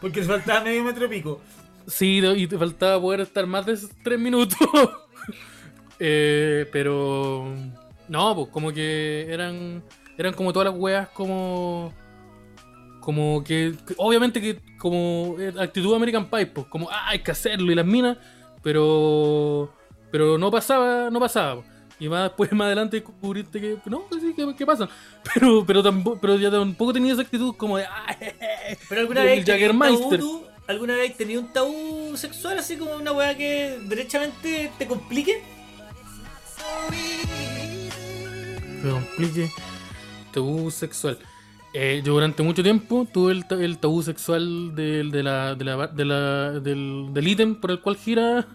Porque 0.00 0.22
faltaba 0.22 0.62
medio 0.62 0.84
metro 0.84 1.08
pico. 1.08 1.40
Sí, 1.86 2.20
y 2.36 2.46
te 2.46 2.58
faltaba 2.58 3.00
poder 3.00 3.20
estar 3.20 3.46
más 3.46 3.64
de 3.66 3.78
tres 4.02 4.18
minutos. 4.18 4.58
Eh, 6.04 6.68
pero. 6.72 7.54
No, 8.08 8.34
pues 8.34 8.48
como 8.48 8.72
que 8.72 9.26
eran. 9.32 9.84
Eran 10.18 10.32
como 10.32 10.52
todas 10.52 10.72
las 10.72 10.76
weas 10.80 11.08
como. 11.10 11.92
Como 13.00 13.44
que. 13.44 13.74
que- 13.86 13.94
obviamente 13.98 14.40
que 14.40 14.58
como 14.78 15.36
eh, 15.38 15.52
actitud 15.60 15.94
American 15.94 16.28
Pie, 16.28 16.46
pues 16.46 16.66
como 16.66 16.90
ah, 16.90 17.10
hay 17.10 17.20
que 17.20 17.30
hacerlo 17.30 17.70
y 17.70 17.76
las 17.76 17.86
minas. 17.86 18.18
Pero. 18.64 19.72
Pero 20.10 20.38
no 20.38 20.50
pasaba, 20.50 21.08
no 21.08 21.20
pasaba. 21.20 21.62
Y 22.02 22.08
más 22.08 22.24
después, 22.24 22.50
más 22.52 22.66
adelante 22.66 22.96
descubriste 22.96 23.60
que. 23.60 23.78
No, 23.86 24.08
que 24.08 24.18
sí, 24.20 24.34
que, 24.34 24.56
que 24.56 24.66
pasa. 24.66 24.88
Pero, 25.34 25.64
pero 25.64 25.82
tampoco, 25.84 26.18
pero 26.20 26.36
ya 26.36 26.50
tampoco 26.50 26.92
tenía 26.92 27.12
esa 27.12 27.22
actitud 27.22 27.54
como 27.56 27.76
de. 27.78 27.84
"Ah, 27.84 28.16
Pero 28.88 29.02
alguna 29.02 29.22
vez 29.22 29.44
tú? 30.18 30.42
¿Alguna 30.66 30.96
vez 30.96 31.16
tenido 31.16 31.40
un 31.42 31.52
tabú 31.52 32.16
sexual 32.16 32.58
así 32.58 32.76
como 32.76 32.96
una 32.96 33.12
weá 33.12 33.36
que 33.36 33.78
derechamente 33.88 34.72
te 34.78 34.86
complique? 34.88 35.42
me 38.82 38.90
complique. 38.90 39.50
Tabú 40.32 40.70
sexual. 40.70 41.18
Eh, 41.74 42.02
yo 42.04 42.14
durante 42.14 42.42
mucho 42.42 42.62
tiempo 42.62 43.06
tuve 43.12 43.32
el, 43.32 43.46
ta- 43.46 43.54
el 43.62 43.78
tabú 43.78 44.02
sexual 44.02 44.74
del, 44.74 45.10
de 45.10 45.22
la, 45.22 45.54
de 45.54 45.64
la- 45.64 45.86
de 45.86 46.04
la- 46.04 46.50
del, 46.60 47.08
del 47.12 47.28
ítem 47.28 47.54
por 47.60 47.70
el 47.70 47.80
cual 47.80 47.96
gira. 47.96 48.46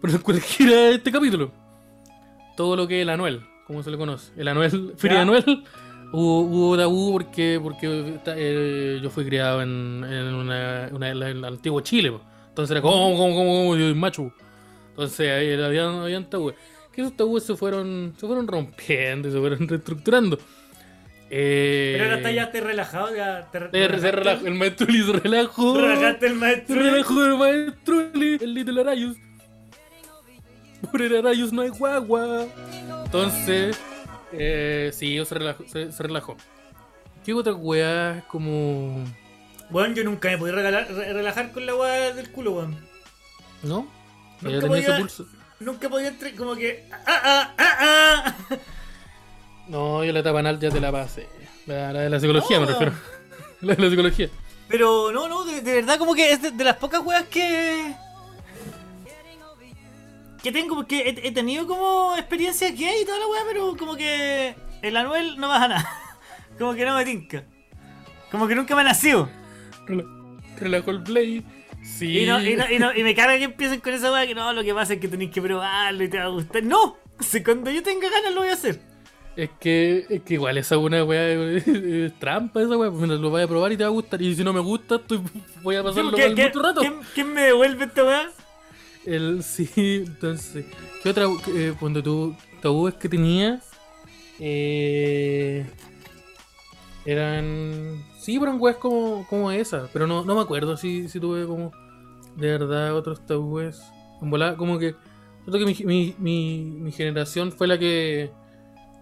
Por 0.00 0.10
el 0.10 0.20
cual 0.22 0.40
gira 0.40 0.90
este 0.90 1.10
capítulo. 1.10 1.52
Todo 2.56 2.76
lo 2.76 2.88
que 2.88 2.98
es 2.98 3.02
el 3.02 3.10
anuel, 3.10 3.42
como 3.66 3.82
se 3.82 3.90
le 3.90 3.96
conoce. 3.96 4.32
El 4.36 4.48
anuel, 4.48 4.94
feria 4.96 5.18
Ya. 5.18 5.22
anuel. 5.22 5.64
Hubo, 6.12 6.40
hubo 6.42 6.76
tabú 6.78 7.12
porque, 7.12 7.58
porque 7.62 8.18
eh, 8.26 9.00
yo 9.02 9.10
fui 9.10 9.24
criado 9.24 9.60
en, 9.62 10.04
en 10.08 10.34
una, 10.34 10.88
una- 10.92 11.10
en 11.10 11.22
el 11.22 11.44
antiguo 11.44 11.80
Chile. 11.80 12.12
po. 12.12 12.20
Entonces 12.48 12.70
era 12.70 12.80
como, 12.80 12.94
como, 13.16 13.34
como, 13.34 13.56
como, 13.62 13.76
yo 13.76 13.86
soy 13.86 13.94
macho. 13.94 14.32
Entonces 14.90 15.30
ahí 15.30 15.52
había, 15.62 15.88
habían 16.02 16.30
tabúes. 16.30 16.54
Que 16.92 17.02
esos 17.02 17.14
tabúes 17.16 17.42
se 17.44 17.54
fueron, 17.56 18.14
se 18.16 18.26
fueron 18.26 18.46
rompiendo 18.46 19.30
se 19.30 19.38
fueron 19.38 19.68
reestructurando. 19.68 20.38
Eh, 21.28 21.94
Pero 21.94 22.04
ahora 22.04 22.16
está 22.18 22.30
ya 22.30 22.50
te 22.52 22.60
relajado, 22.60 23.14
ya 23.14 23.48
te, 23.50 23.58
relajaste. 23.58 24.12
relajó, 24.12 24.46
el 24.46 24.54
maestro 24.54 24.86
Lee 24.86 25.02
se 25.02 25.12
relajó. 25.12 25.80
Relajaste 25.80 26.26
el 26.28 26.34
maestro. 26.36 26.76
relajó 26.76 27.24
el 27.26 27.36
maestro 27.36 28.08
Lee, 28.14 28.38
el 28.40 28.54
Little 28.54 28.80
Arayus. 28.80 29.16
Por 30.90 31.02
el 31.02 31.16
Arayus 31.16 31.52
no 31.52 31.62
hay 31.62 31.68
guagua. 31.70 32.46
Entonces, 33.04 33.78
eh, 34.32 34.90
sí, 34.94 35.22
se 35.24 35.34
relajó, 35.34 35.64
se, 35.66 35.90
se 35.92 36.02
relajó. 36.02 36.36
¿Qué 37.24 37.32
otra 37.34 37.54
weá 37.54 38.24
como. 38.28 39.04
Bueno, 39.70 39.94
yo 39.94 40.04
nunca 40.04 40.28
me 40.28 40.38
podía 40.38 40.54
regalar- 40.54 40.86
re- 40.88 41.12
relajar 41.12 41.50
con 41.52 41.66
la 41.66 41.74
weá 41.74 42.14
del 42.14 42.30
culo, 42.30 42.52
weón. 42.52 42.76
¿No? 43.62 43.88
Nunca 44.40 44.54
Ya 44.56 44.60
tenía 44.60 44.78
ese 44.78 44.86
podía- 44.88 44.98
pulso. 45.00 45.26
Nunca 45.58 45.88
podía 45.88 46.08
entrar 46.08 46.34
como 46.34 46.54
que. 46.54 46.88
¡Ah, 46.92 47.20
ah, 47.24 47.54
ah, 47.58 47.76
ah! 47.80 48.34
No, 49.68 50.04
yo 50.04 50.12
la 50.12 50.20
etapa 50.20 50.38
anal 50.38 50.60
ya 50.60 50.70
te 50.70 50.80
la 50.80 50.92
pasé. 50.92 51.26
La, 51.66 51.92
la 51.92 52.00
de 52.02 52.10
la 52.10 52.20
psicología 52.20 52.60
me 52.60 52.66
refiero. 52.66 52.92
La 53.62 53.74
de 53.74 53.82
la 53.82 53.88
psicología. 53.90 54.28
Pero 54.68 55.10
no, 55.12 55.28
no, 55.28 55.44
de, 55.44 55.62
de 55.62 55.74
verdad 55.76 55.98
como 55.98 56.14
que 56.14 56.30
es 56.30 56.42
de, 56.42 56.50
de 56.52 56.62
las 56.64 56.76
pocas 56.76 57.00
weas 57.04 57.24
que. 57.24 57.96
Que 60.46 60.52
tengo, 60.60 60.74
porque 60.76 61.00
he, 61.08 61.28
he 61.28 61.32
tenido 61.32 61.66
como 61.66 62.14
experiencias 62.16 62.72
gay 62.76 63.02
y 63.02 63.04
toda 63.04 63.18
la 63.18 63.26
weá, 63.26 63.42
pero 63.48 63.76
como 63.76 63.96
que 63.96 64.54
el 64.82 64.96
Anuel 64.96 65.36
no 65.38 65.48
baja 65.48 65.68
nada. 65.68 65.90
Como 66.58 66.72
que 66.74 66.86
no 66.86 66.94
me 66.94 67.04
tinca. 67.04 67.44
Como 68.30 68.48
que 68.48 68.54
nunca 68.54 68.74
me 68.74 68.80
ha 68.80 68.84
nacido. 68.84 69.28
Rela- 69.86 70.06
Relajo 70.58 70.90
el 70.90 71.02
Play. 71.02 71.44
Sí. 71.82 72.20
Y, 72.20 72.26
no, 72.26 72.40
y, 72.42 72.56
no- 72.56 72.70
y 72.70 72.78
no- 72.78 72.94
y 72.96 73.02
me 73.02 73.14
carga 73.14 73.36
que 73.36 73.44
empiecen 73.44 73.80
con 73.80 73.92
esa 73.92 74.10
weá 74.10 74.26
que 74.26 74.34
no, 74.34 74.52
lo 74.54 74.62
que 74.64 74.72
pasa 74.72 74.94
es 74.94 75.00
que 75.00 75.06
tenéis 75.08 75.30
que 75.32 75.42
probarlo 75.42 76.02
y 76.02 76.08
te 76.08 76.18
va 76.18 76.24
a 76.24 76.28
gustar. 76.28 76.62
No, 76.62 76.96
si 77.20 77.42
cuando 77.42 77.70
yo 77.70 77.82
tenga 77.82 78.08
ganas 78.08 78.32
lo 78.34 78.40
voy 78.40 78.48
a 78.48 78.54
hacer. 78.54 78.80
Es 79.36 79.50
que, 79.60 80.06
es 80.08 80.22
que 80.22 80.34
igual 80.34 80.56
esa 80.56 80.78
una 80.78 81.04
weá 81.04 81.28
es, 81.28 82.18
trampa 82.18 82.62
esa 82.62 82.76
weá. 82.78 82.90
Pues 82.90 83.06
lo 83.06 83.28
voy 83.28 83.42
a 83.42 83.46
probar 83.46 83.70
y 83.72 83.76
te 83.76 83.84
va 83.84 83.88
a 83.88 83.92
gustar. 83.92 84.22
Y 84.22 84.34
si 84.34 84.42
no 84.42 84.54
me 84.54 84.60
gusta, 84.60 84.94
estoy, 84.96 85.20
voy 85.62 85.76
a 85.76 85.82
pasarlo 85.82 86.12
¿Qué- 86.12 86.26
mal 86.28 86.34
qué- 86.34 86.44
mucho 86.46 86.62
rato. 86.62 86.80
¿quién, 86.80 86.94
quién 87.14 87.32
me 87.34 87.42
devuelve 87.42 87.84
esta 87.84 88.02
weá? 88.02 88.30
El, 89.06 89.42
sí, 89.44 90.04
entonces. 90.06 90.66
¿Qué 91.02 91.10
otra? 91.10 91.26
Eh, 91.48 91.74
cuando 91.78 92.02
tú. 92.02 92.36
Tabúes 92.60 92.94
que 92.94 93.08
tenía. 93.08 93.60
Eh, 94.40 95.64
eran. 97.04 98.04
Sí, 98.18 98.36
eran 98.36 98.60
weas 98.60 98.76
como, 98.76 99.26
como 99.28 99.50
esa. 99.52 99.88
Pero 99.92 100.06
no, 100.06 100.24
no 100.24 100.34
me 100.34 100.40
acuerdo 100.40 100.76
si, 100.76 101.08
si 101.08 101.20
tuve 101.20 101.46
como. 101.46 101.70
De 102.36 102.48
verdad, 102.48 102.94
otros 102.94 103.24
tabúes. 103.24 103.80
En 104.20 104.30
volada, 104.30 104.56
como 104.56 104.78
que. 104.78 104.94
Que 105.50 105.64
mi, 105.64 105.74
mi, 105.84 106.16
mi, 106.18 106.64
mi 106.80 106.92
generación 106.92 107.52
fue 107.52 107.68
la 107.68 107.78
que. 107.78 108.30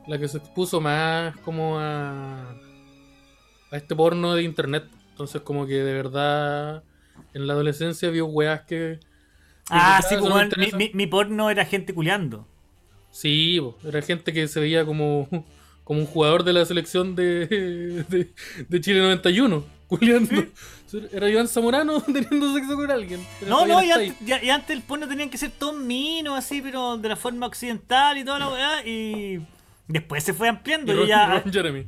La 0.07 0.19
que 0.19 0.29
se 0.29 0.39
expuso 0.39 0.81
más 0.81 1.37
como 1.39 1.79
a. 1.79 2.55
A 3.71 3.77
este 3.77 3.97
porno 3.97 4.35
de 4.35 4.43
internet. 4.43 4.85
Entonces, 5.11 5.41
como 5.41 5.67
que 5.67 5.83
de 5.83 5.93
verdad. 5.95 6.85
En 7.33 7.47
la 7.47 7.55
adolescencia 7.55 8.11
vio 8.11 8.27
weas 8.27 8.63
que. 8.63 9.01
Ah, 9.71 10.01
sí, 10.07 10.15
pues, 10.19 10.23
weón, 10.31 10.39
mi, 10.39 10.45
interesa. 10.45 10.77
mi- 10.77 10.91
mi 10.95 11.07
porno 11.07 11.51
era 11.51 11.65
gente 11.65 11.95
culeando. 11.95 12.47
Sí, 13.11 13.59
po, 13.61 13.79
era 13.89 14.03
gente 14.03 14.33
que 14.33 14.49
se 14.49 14.61
veía 14.61 14.85
como, 14.85 15.29
como 15.85 16.01
un 16.01 16.07
jugador 16.07 16.45
de 16.45 16.53
la 16.53 16.65
selección 16.67 17.15
de, 17.15 17.47
de, 18.09 18.33
de 18.69 18.81
Chile 18.81 19.01
91, 19.01 19.65
culiando. 19.87 20.45
Era 21.13 21.29
Iván 21.29 21.49
Zamorano 21.49 22.01
teniendo 22.03 22.55
sexo 22.55 22.77
con 22.77 22.91
alguien. 22.91 23.25
No, 23.49 23.67
no, 23.67 23.83
y 23.83 23.91
antes, 23.91 24.15
ya- 24.25 24.43
y 24.43 24.51
antes 24.51 24.77
el 24.77 24.83
porno 24.83 25.09
tenían 25.09 25.31
que 25.31 25.39
ser 25.39 25.51
todos 25.51 25.77
minos, 25.81 26.39
así, 26.39 26.61
pero 26.61 26.97
de 26.99 27.09
la 27.09 27.17
forma 27.17 27.47
occidental 27.47 28.17
y 28.19 28.25
toda 28.25 28.39
la 28.39 28.49
weá. 28.49 28.87
Y 28.87 29.45
después 29.89 30.23
se 30.23 30.35
fue 30.35 30.49
ampliando. 30.49 30.93
Y 30.93 30.97
Ron- 30.97 31.07
ya, 31.09 31.41
Ron 31.41 31.53
Jeremy. 31.53 31.87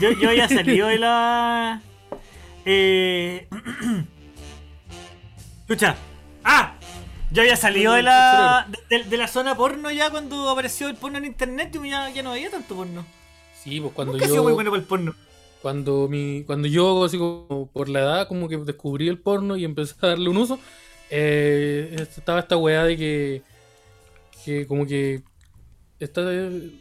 yo, 0.00 0.10
yo 0.12 0.32
ya 0.32 0.48
salido 0.48 0.88
de 0.88 0.98
la. 0.98 1.82
Eh. 2.68 3.46
Escucha. 5.60 5.96
¡Ah! 6.44 6.75
Yo 7.36 7.42
había 7.42 7.56
salido 7.56 7.92
de 7.94 8.02
la, 8.02 8.66
de, 8.88 9.04
de 9.04 9.16
la 9.18 9.28
zona 9.28 9.56
porno 9.56 9.90
ya 9.90 10.10
cuando 10.10 10.48
apareció 10.48 10.88
el 10.88 10.96
porno 10.96 11.18
en 11.18 11.26
internet. 11.26 11.70
Yo 11.74 11.84
ya, 11.84 12.08
ya 12.10 12.22
no 12.22 12.32
veía 12.32 12.50
tanto 12.50 12.74
porno. 12.76 13.06
Sí, 13.52 13.80
pues 13.80 13.92
cuando 13.94 14.14
Nunca 14.14 14.24
he 14.24 14.28
sido 14.28 14.42
muy 14.42 14.52
yo, 14.52 14.54
bueno 14.54 14.70
para 14.70 14.80
el 14.80 14.86
porno. 14.88 15.14
cuando 15.60 16.08
mi, 16.08 16.44
cuando 16.44 16.68
yo 16.68 17.04
así 17.04 17.18
como 17.18 17.70
por 17.72 17.88
la 17.88 18.00
edad 18.00 18.28
como 18.28 18.48
que 18.48 18.56
descubrí 18.58 19.08
el 19.08 19.20
porno 19.20 19.56
y 19.56 19.64
empecé 19.64 19.94
a 20.02 20.08
darle 20.08 20.28
un 20.30 20.36
uso, 20.38 20.60
eh, 21.10 21.96
estaba 22.16 22.40
esta 22.40 22.56
weá 22.56 22.84
de 22.84 22.96
que, 22.96 23.44
que 24.44 24.66
como 24.66 24.86
que 24.86 25.24
esta, 26.00 26.22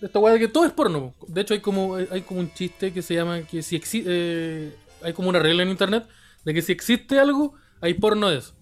esta 0.01 0.20
weá 0.20 0.34
de 0.34 0.39
que 0.39 0.47
todo 0.49 0.66
es 0.66 0.74
porno. 0.74 1.14
po. 1.20 1.26
De 1.28 1.41
hecho 1.41 1.53
hay 1.53 1.62
como 1.62 1.95
hay 1.95 2.22
como 2.24 2.41
un 2.41 2.53
chiste 2.53 2.93
que 2.93 3.01
se 3.01 3.16
llama 3.16 3.43
que 3.43 3.62
si 3.64 3.76
existe 3.76 4.78
hay 5.01 5.14
como 5.14 5.30
una 5.30 5.39
regla 5.39 5.64
en 5.64 5.70
internet 5.70 6.08
de 6.45 6.53
que 6.53 6.62
si 6.62 6.72
existe 6.72 7.20
algo 7.20 7.56
hay 7.82 7.93
porno 7.95 8.30
de 8.30 8.39
eso 8.39 8.53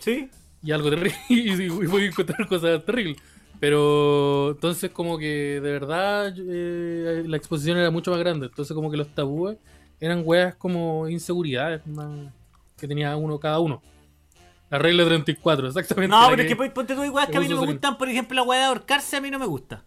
¿Sí? 0.00 0.30
Y 0.64 0.72
algo 0.72 0.90
terrible 0.90 1.14
y, 1.28 1.68
voy 1.68 2.02
a 2.02 2.06
encontrar 2.06 2.48
cosas 2.48 2.84
terribles. 2.84 3.18
Pero 3.60 4.50
entonces 4.52 4.90
como 4.90 5.16
que 5.16 5.60
de 5.60 5.72
verdad 5.72 6.34
eh, 6.36 7.24
la 7.26 7.36
exposición 7.36 7.78
era 7.78 7.90
mucho 7.90 8.10
más 8.10 8.20
grande. 8.20 8.46
Entonces 8.46 8.74
como 8.74 8.90
que 8.90 8.96
los 8.96 9.08
tabúes 9.14 9.58
eran 10.00 10.22
weas 10.24 10.54
como 10.56 11.08
inseguridades 11.08 11.86
más 11.86 12.32
que 12.76 12.88
tenía 12.88 13.16
uno 13.16 13.38
cada 13.38 13.60
uno. 13.60 13.82
La 14.70 14.78
regla 14.78 15.04
34, 15.04 15.68
exactamente. 15.68 16.16
No, 16.16 16.26
pero 16.30 16.42
es 16.42 16.48
que 16.48 16.56
ponte 16.70 16.94
tú 16.94 17.02
hay 17.02 17.08
weas 17.08 17.28
que 17.28 17.36
a 17.36 17.40
mí 17.40 17.46
que 17.46 17.54
no 17.54 17.60
me 17.60 17.66
gustan. 17.72 17.96
Por 17.96 18.08
ejemplo, 18.08 18.34
la 18.34 18.42
weá 18.42 18.58
de 18.60 18.64
ahorcarse 18.66 19.16
a 19.16 19.20
mí 19.20 19.30
no 19.30 19.38
me 19.38 19.46
gusta. 19.46 19.84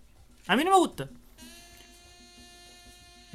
A 0.48 0.56
mí 0.56 0.64
no 0.64 0.72
me 0.72 0.78
gusta. 0.78 1.10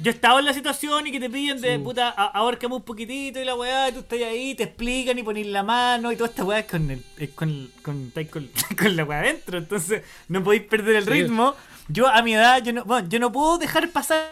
Yo 0.03 0.11
estaba 0.11 0.39
en 0.39 0.45
la 0.45 0.53
situación 0.53 1.07
y 1.07 1.11
que 1.13 1.19
te 1.19 1.29
piden 1.29 1.61
de 1.61 1.77
Sí. 1.77 1.81
puta, 1.81 2.09
a- 2.09 2.25
ahórcame 2.39 2.75
un 2.75 2.83
poquitito 2.83 3.39
y 3.39 3.45
la 3.45 3.55
weá, 3.55 3.87
y 3.89 3.93
tú 3.93 3.99
estás 3.99 4.19
ahí, 4.21 4.53
te 4.53 4.63
explican 4.63 5.17
y 5.17 5.23
pones 5.23 5.47
la 5.47 5.63
mano 5.63 6.11
y 6.11 6.17
toda 6.17 6.29
esta 6.29 6.43
weá 6.43 6.59
es 6.59 6.65
con, 6.65 6.91
el, 6.91 7.01
es 7.17 7.29
con, 7.29 7.71
con, 7.81 8.11
con, 8.29 8.49
con 8.77 8.95
la 8.97 9.03
weá 9.05 9.19
adentro. 9.21 9.57
Entonces 9.57 10.03
no 10.27 10.43
podéis 10.43 10.63
perder 10.63 10.97
el 10.97 11.05
Sí. 11.05 11.09
ritmo. 11.09 11.55
Yo 11.87 12.07
a 12.07 12.21
mi 12.21 12.33
edad, 12.33 12.61
yo 12.63 12.73
no, 12.73 12.83
bueno, 12.85 13.07
yo 13.07 13.17
no 13.19 13.31
puedo 13.31 13.57
dejar 13.57 13.89
pasar 13.91 14.29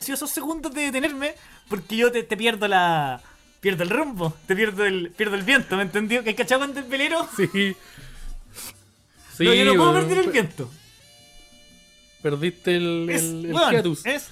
esos 0.00 0.30
segundos 0.30 0.74
de 0.74 0.82
detenerme 0.82 1.34
porque 1.68 1.96
yo 1.96 2.10
te, 2.12 2.22
te 2.24 2.36
pierdo 2.36 2.66
la. 2.68 3.22
Pierdo 3.60 3.82
el 3.84 3.90
rumbo, 3.90 4.34
te 4.46 4.54
pierdo 4.54 4.84
el, 4.84 5.10
pierdo 5.10 5.36
el 5.36 5.42
viento, 5.42 5.76
¿me 5.76 5.82
entendió? 5.84 6.22
¿Que 6.24 6.34
cachado 6.34 6.60
cuando 6.60 6.80
el 6.80 6.86
velero? 6.86 7.26
Sí. 7.36 7.48
Sí, 9.36 9.44
no, 9.46 9.52
yo 9.54 9.64
no 9.64 9.74
puedo 9.74 9.94
perder 9.94 10.18
el 10.18 10.30
viento. 10.30 10.70
Perdiste 12.22 12.76
el, 12.76 13.08
Es, 13.10 13.22
es- 13.22 14.06
es- 14.06 14.28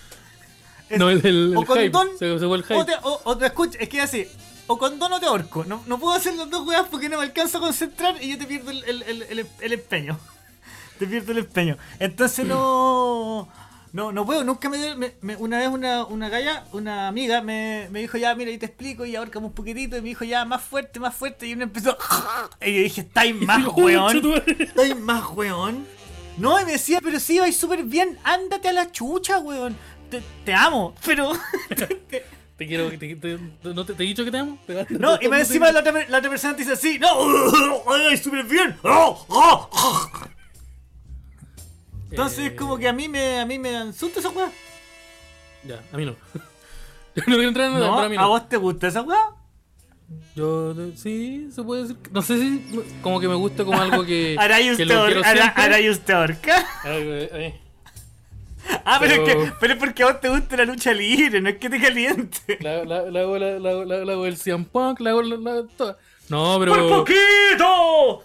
No, 0.99 1.11
el, 1.11 1.25
el, 1.27 1.57
o 1.57 1.65
condón, 1.65 2.09
Se, 2.19 2.39
se 2.39 2.47
fue 2.47 2.57
el 2.57 2.63
hype. 2.65 2.75
o 2.77 2.85
te, 2.85 2.93
o, 3.03 3.21
o 3.25 3.37
te 3.39 3.47
escucha, 3.47 3.79
es 3.79 3.89
que 3.89 4.01
así, 4.01 4.27
o 4.67 4.79
condón 4.79 5.13
o 5.13 5.21
te 5.21 5.27
ahorco. 5.27 5.65
No, 5.65 5.83
no 5.87 5.99
puedo 5.99 6.15
hacer 6.15 6.35
las 6.35 6.49
dos 6.51 6.67
weas 6.67 6.87
porque 6.91 7.09
no 7.09 7.19
me 7.19 7.25
alcanzo 7.25 7.59
a 7.59 7.61
concentrar 7.61 8.23
y 8.23 8.31
yo 8.31 8.39
te 8.39 8.47
pierdo 8.47 8.71
el, 8.71 8.85
el, 8.85 9.47
el, 9.61 9.73
empeño. 9.73 10.19
te 10.99 11.07
pierdo 11.07 11.33
el 11.33 11.39
empeño. 11.39 11.77
Entonces 11.99 12.47
no. 12.47 13.49
No, 13.95 14.11
no 14.11 14.25
puedo, 14.25 14.43
nunca 14.43 14.71
me, 14.71 14.79
dio- 14.79 14.97
me- 14.97 15.13
me- 15.21 15.37
Una 15.37 15.59
vez 15.59 15.69
una, 15.69 16.07
una 16.07 16.31
galla, 16.31 16.65
una 16.73 17.09
amiga, 17.09 17.43
me, 17.43 17.89
me 17.91 18.01
dijo 18.01 18.17
ya, 18.17 18.35
mira, 18.35 18.51
y 18.51 18.57
te 18.57 18.65
explico, 18.65 19.05
y 19.05 19.15
ahorcamos 19.17 19.49
un 19.51 19.55
poquitito, 19.55 19.99
y 19.99 20.01
me 20.01 20.09
dijo 20.09 20.25
ya, 20.25 20.47
más 20.47 20.63
fuerte, 20.63 20.99
más 20.99 21.15
fuerte, 21.15 21.47
y 21.47 21.53
uno 21.53 21.65
empezó. 21.65 21.95
Y 22.65 22.75
yo 22.75 22.83
dije, 22.85 23.01
estáis 23.03 23.35
más 23.43 23.67
weón. 23.77 24.35
¿Estáis 24.59 24.97
más 24.97 25.25
weón? 25.35 25.87
No, 26.39 26.59
y 26.59 26.65
me 26.65 26.73
decía, 26.73 27.01
pero 27.03 27.21
sí, 27.21 27.39
vais 27.39 27.55
súper 27.55 27.85
bien, 27.85 28.19
ándate 28.25 28.69
a 28.71 28.73
la 28.73 28.91
chucha, 28.91 29.39
weón. 29.41 29.77
Te, 30.13 30.23
te 30.45 30.53
amo, 30.55 30.95
pero. 31.05 31.33
te- 32.09 32.25
Te 32.59 32.67
quiero, 32.69 32.91
te, 32.91 33.39
no 33.75 33.85
te, 33.85 33.93
he 33.95 34.07
dicho 34.07 34.25
que 34.25 34.31
te 34.31 34.39
amo. 34.39 34.57
No, 34.91 35.19
y 35.21 35.27
más 35.27 35.41
encima 35.41 35.73
la 35.73 35.81
otra, 35.81 35.93
la 36.09 36.19
otra 36.19 36.31
persona 36.31 36.55
te 36.55 36.61
dice 36.61 36.75
así, 36.75 36.97
no, 36.99 37.09
ay, 38.09 38.17
súper 38.19 38.45
bien. 38.45 38.77
Oh, 38.85 39.25
oh, 39.29 39.69
oh. 39.73 40.11
Entonces 42.11 42.39
es 42.41 42.53
Eh, 42.53 42.57
como 42.57 42.77
que 42.79 42.87
a 42.89 42.93
mí 42.93 43.09
me, 43.09 43.41
a 43.41 43.47
mí 43.47 43.59
me 43.59 43.73
insulta 43.73 44.21
esa 44.21 44.29
weá. 44.29 44.51
Ya, 45.65 45.81
a 45.93 45.97
mí 45.97 46.05
no. 46.05 46.15
Yo 47.17 47.23
no 47.27 47.35
quiero 47.35 47.49
entrar 47.49 47.67
en 47.69 47.73
nada, 47.75 47.87
No, 47.87 47.95
pero 47.97 48.07
a 48.07 48.09
mí 48.11 48.17
¿a 48.17 48.27
vos 48.27 48.49
te 48.49 48.57
gusta 48.59 48.87
esa 48.89 49.03
weá? 49.03 49.31
Yo, 50.37 50.75
de- 50.75 50.97
sí, 50.97 51.49
se 51.53 51.63
puede 51.63 51.83
decir. 51.83 51.97
No 52.13 52.21
sé 52.23 52.39
si, 52.39 52.63
como 53.03 53.19
que 53.19 53.29
me 53.29 53.35
gusta 53.35 53.65
como 53.65 53.81
algo 53.81 54.05
que. 54.05 54.37
¿Hará 54.39 54.61
y 54.61 54.67
que 54.67 54.83
usted, 54.83 54.87
lo 54.89 55.07
quiero 55.07 55.23
siempre. 55.25 55.53
Ah, 58.85 58.99
pero, 59.01 59.25
Pero- 59.25 59.43
es 59.43 59.49
que, 59.51 59.53
pero 59.61 59.73
es 59.75 59.79
porque 59.79 60.03
a 60.03 60.07
vos 60.07 60.21
te 60.21 60.29
gusta 60.29 60.57
la 60.57 60.65
lucha 60.65 60.93
libre, 60.93 61.41
no 61.41 61.49
es 61.49 61.57
que 61.59 61.69
te 61.71 61.81
caliente. 61.81 62.59
La, 62.61 62.85
la, 62.85 63.03
la 63.11 63.21
hago, 63.21 63.39
la, 63.39 63.59
la, 63.59 63.73
la, 63.85 64.05
la 64.05 64.27
el 64.27 64.37
CM 64.37 64.65
Punk, 64.65 65.01
la 65.01 65.11
hago 65.11 65.23
la, 65.23 65.37
la- 65.37 65.67
toda. 65.77 65.99
No, 66.29 66.59
¡Por 66.59 66.69
pero. 66.71 66.89
poquito! 66.89 68.25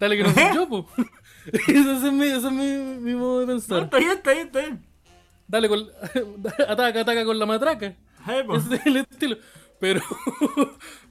Dale 0.00 0.16
que 0.16 0.22
no 0.24 0.32
soy 0.34 0.44
yo, 0.54 0.68
po. 0.68 0.88
ese 1.68 1.92
es, 1.92 2.12
mi, 2.12 2.26
ese 2.26 2.36
es 2.46 2.52
mi, 2.52 2.66
mi 3.00 3.14
modo 3.14 3.40
de 3.40 3.46
No, 3.46 3.52
pensar. 3.52 3.82
está 3.84 3.98
bien, 3.98 4.10
está 4.12 4.32
bien, 4.32 4.46
está 4.46 4.58
bien. 4.60 4.84
Dale 5.48 5.68
con. 5.68 5.86
ataca, 6.68 7.00
ataca 7.00 7.24
con 7.24 7.38
la 7.38 7.46
matraca. 7.46 7.94
Ese 8.56 8.74
es 8.76 8.86
el 8.86 8.96
estilo. 8.98 9.36
Pero. 9.78 10.00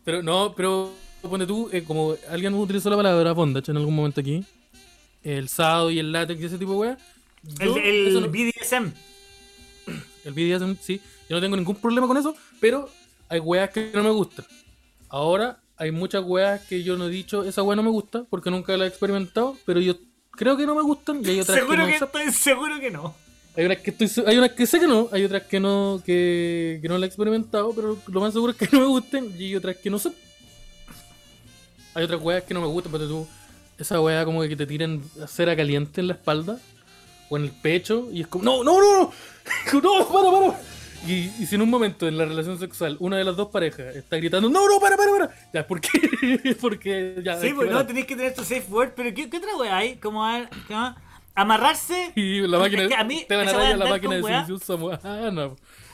pero 0.04 0.22
no, 0.24 0.54
pero. 0.56 0.92
Ponte 1.22 1.48
tú, 1.48 1.70
eh, 1.72 1.84
como 1.84 2.16
alguien 2.30 2.54
utilizó 2.54 2.90
la 2.90 2.98
palabra 2.98 3.32
bondage 3.32 3.72
en 3.72 3.78
algún 3.78 3.96
momento 3.96 4.22
aquí. 4.22 4.44
El 5.24 5.48
sábado 5.50 5.90
y 5.90 5.98
el 5.98 6.12
látex 6.12 6.40
y 6.42 6.46
ese 6.46 6.58
tipo 6.60 6.74
de 6.74 6.78
weá. 6.78 6.98
El, 7.60 7.68
yo 7.68 7.78
el 7.78 8.08
eso 8.08 8.22
no- 8.22 8.28
BDSM. 8.30 8.94
El 10.26 10.34
BDSM, 10.34 10.76
sí. 10.82 11.02
Yo 11.30 11.36
no 11.36 11.42
tengo 11.42 11.56
ningún 11.56 11.76
problema 11.76 12.08
con 12.08 12.18
eso, 12.18 12.36
pero 12.60 12.90
hay 13.30 13.40
weas 13.40 13.70
que 13.70 13.92
no 13.94 14.04
me 14.04 14.10
gustan. 14.12 14.46
Ahora, 15.10 15.60
hay 15.78 15.92
muchas 15.92 16.24
weas 16.24 16.62
que 16.66 16.84
yo 16.84 16.98
no 16.98 17.08
he 17.08 17.10
dicho, 17.10 17.44
esa 17.44 17.62
wea 17.64 17.76
no 17.76 17.84
me 17.84 17.90
gusta, 17.90 18.24
porque 18.30 18.50
nunca 18.50 18.76
la 18.78 18.86
he 18.86 18.88
experimentado, 18.88 19.58
pero 19.66 19.80
yo 19.80 19.96
creo 20.32 20.58
que 20.58 20.66
no 20.66 20.76
me 20.76 20.82
gustan 20.82 21.22
y 21.24 21.30
hay 21.30 21.40
otras 21.40 21.60
Seguro 21.60 21.86
que 21.86 21.94
que, 21.94 22.00
no. 22.00 22.06
estoy 22.06 22.32
seguro 22.32 22.80
que 22.80 22.92
no. 22.92 23.16
Hay 23.58 23.66
unas 23.66 23.78
que 23.78 23.92
estoy 23.92 24.10
hay 24.26 24.38
unas 24.38 24.52
que 24.52 24.68
sé 24.68 24.80
que 24.80 24.88
no, 24.88 25.08
hay 25.12 25.24
otras 25.24 25.44
que 25.44 25.60
no, 25.60 26.02
que, 26.06 26.80
que 26.82 26.90
no 26.90 26.98
la 26.98 27.06
he 27.06 27.08
experimentado, 27.08 27.74
pero 27.74 27.98
lo 28.08 28.20
más 28.22 28.34
seguro 28.34 28.52
es 28.52 28.58
que 28.58 28.68
no 28.76 28.82
me 28.82 28.88
gusten 28.88 29.32
y 29.38 29.46
hay 29.46 29.56
otras 29.56 29.78
que 29.78 29.90
no 29.90 29.98
sé. 30.00 30.12
Hay 31.94 32.04
otras 32.04 32.22
weas 32.22 32.44
que 32.44 32.54
no 32.54 32.62
me 32.62 32.68
gustan, 32.68 32.92
pero 32.92 33.08
tú, 33.08 33.28
esa 33.78 34.02
wea 34.02 34.26
como 34.26 34.42
que 34.42 34.56
te 34.56 34.66
tiran 34.66 35.02
cera 35.28 35.56
caliente 35.56 36.02
en 36.02 36.08
la 36.08 36.14
espalda 36.14 36.60
o 37.30 37.38
en 37.38 37.44
el 37.44 37.52
pecho 37.52 38.08
y 38.12 38.22
es 38.22 38.28
como, 38.28 38.44
no, 38.44 38.64
no, 38.64 38.80
no, 38.80 39.12
no, 39.74 39.82
no, 39.82 40.08
para, 40.08 40.32
para. 40.54 40.62
Y, 41.08 41.32
y 41.40 41.46
si 41.46 41.54
en 41.56 41.62
un 41.62 41.70
momento 41.70 42.08
en 42.08 42.18
la 42.18 42.26
relación 42.26 42.58
sexual 42.58 42.98
una 43.00 43.18
de 43.18 43.24
las 43.24 43.36
dos 43.36 43.50
parejas 43.50 43.96
está 43.96 44.18
gritando, 44.18 44.50
no, 44.50 44.68
no, 44.68 44.80
para, 44.80 44.98
para, 44.98 45.12
para. 45.12 45.36
Ya, 45.54 45.68
¿por 45.68 45.80
qué? 45.80 46.56
Porque 46.62 47.18
ya. 47.24 47.40
Sí, 47.40 47.48
es 47.48 47.54
pues 47.54 47.70
no, 47.70 47.86
tenéis 47.86 48.06
que 48.08 48.16
tener 48.16 48.34
tu 48.34 48.44
safe 48.44 48.66
word, 48.70 48.94
pero 48.96 49.14
¿qué, 49.14 49.30
qué 49.30 49.38
otra 49.38 49.56
weá 49.56 49.78
hay? 49.78 49.98
Como 49.98 50.26
a- 50.26 50.50
como 50.68 50.96
amarrarse. 51.36 52.12
Y 52.16 52.42
la 52.48 52.58
máquina, 52.60 52.84
Es 52.84 52.88
que 52.90 52.96
a 52.96 53.04
mí, 53.04 53.26
te 53.28 53.36
van 53.36 53.48
a 53.48 53.54
rayar 53.54 53.78
la 53.78 53.86
máquina 53.86 54.16
de 54.16 54.24
selección 54.24 54.60
samoana. 54.60 55.52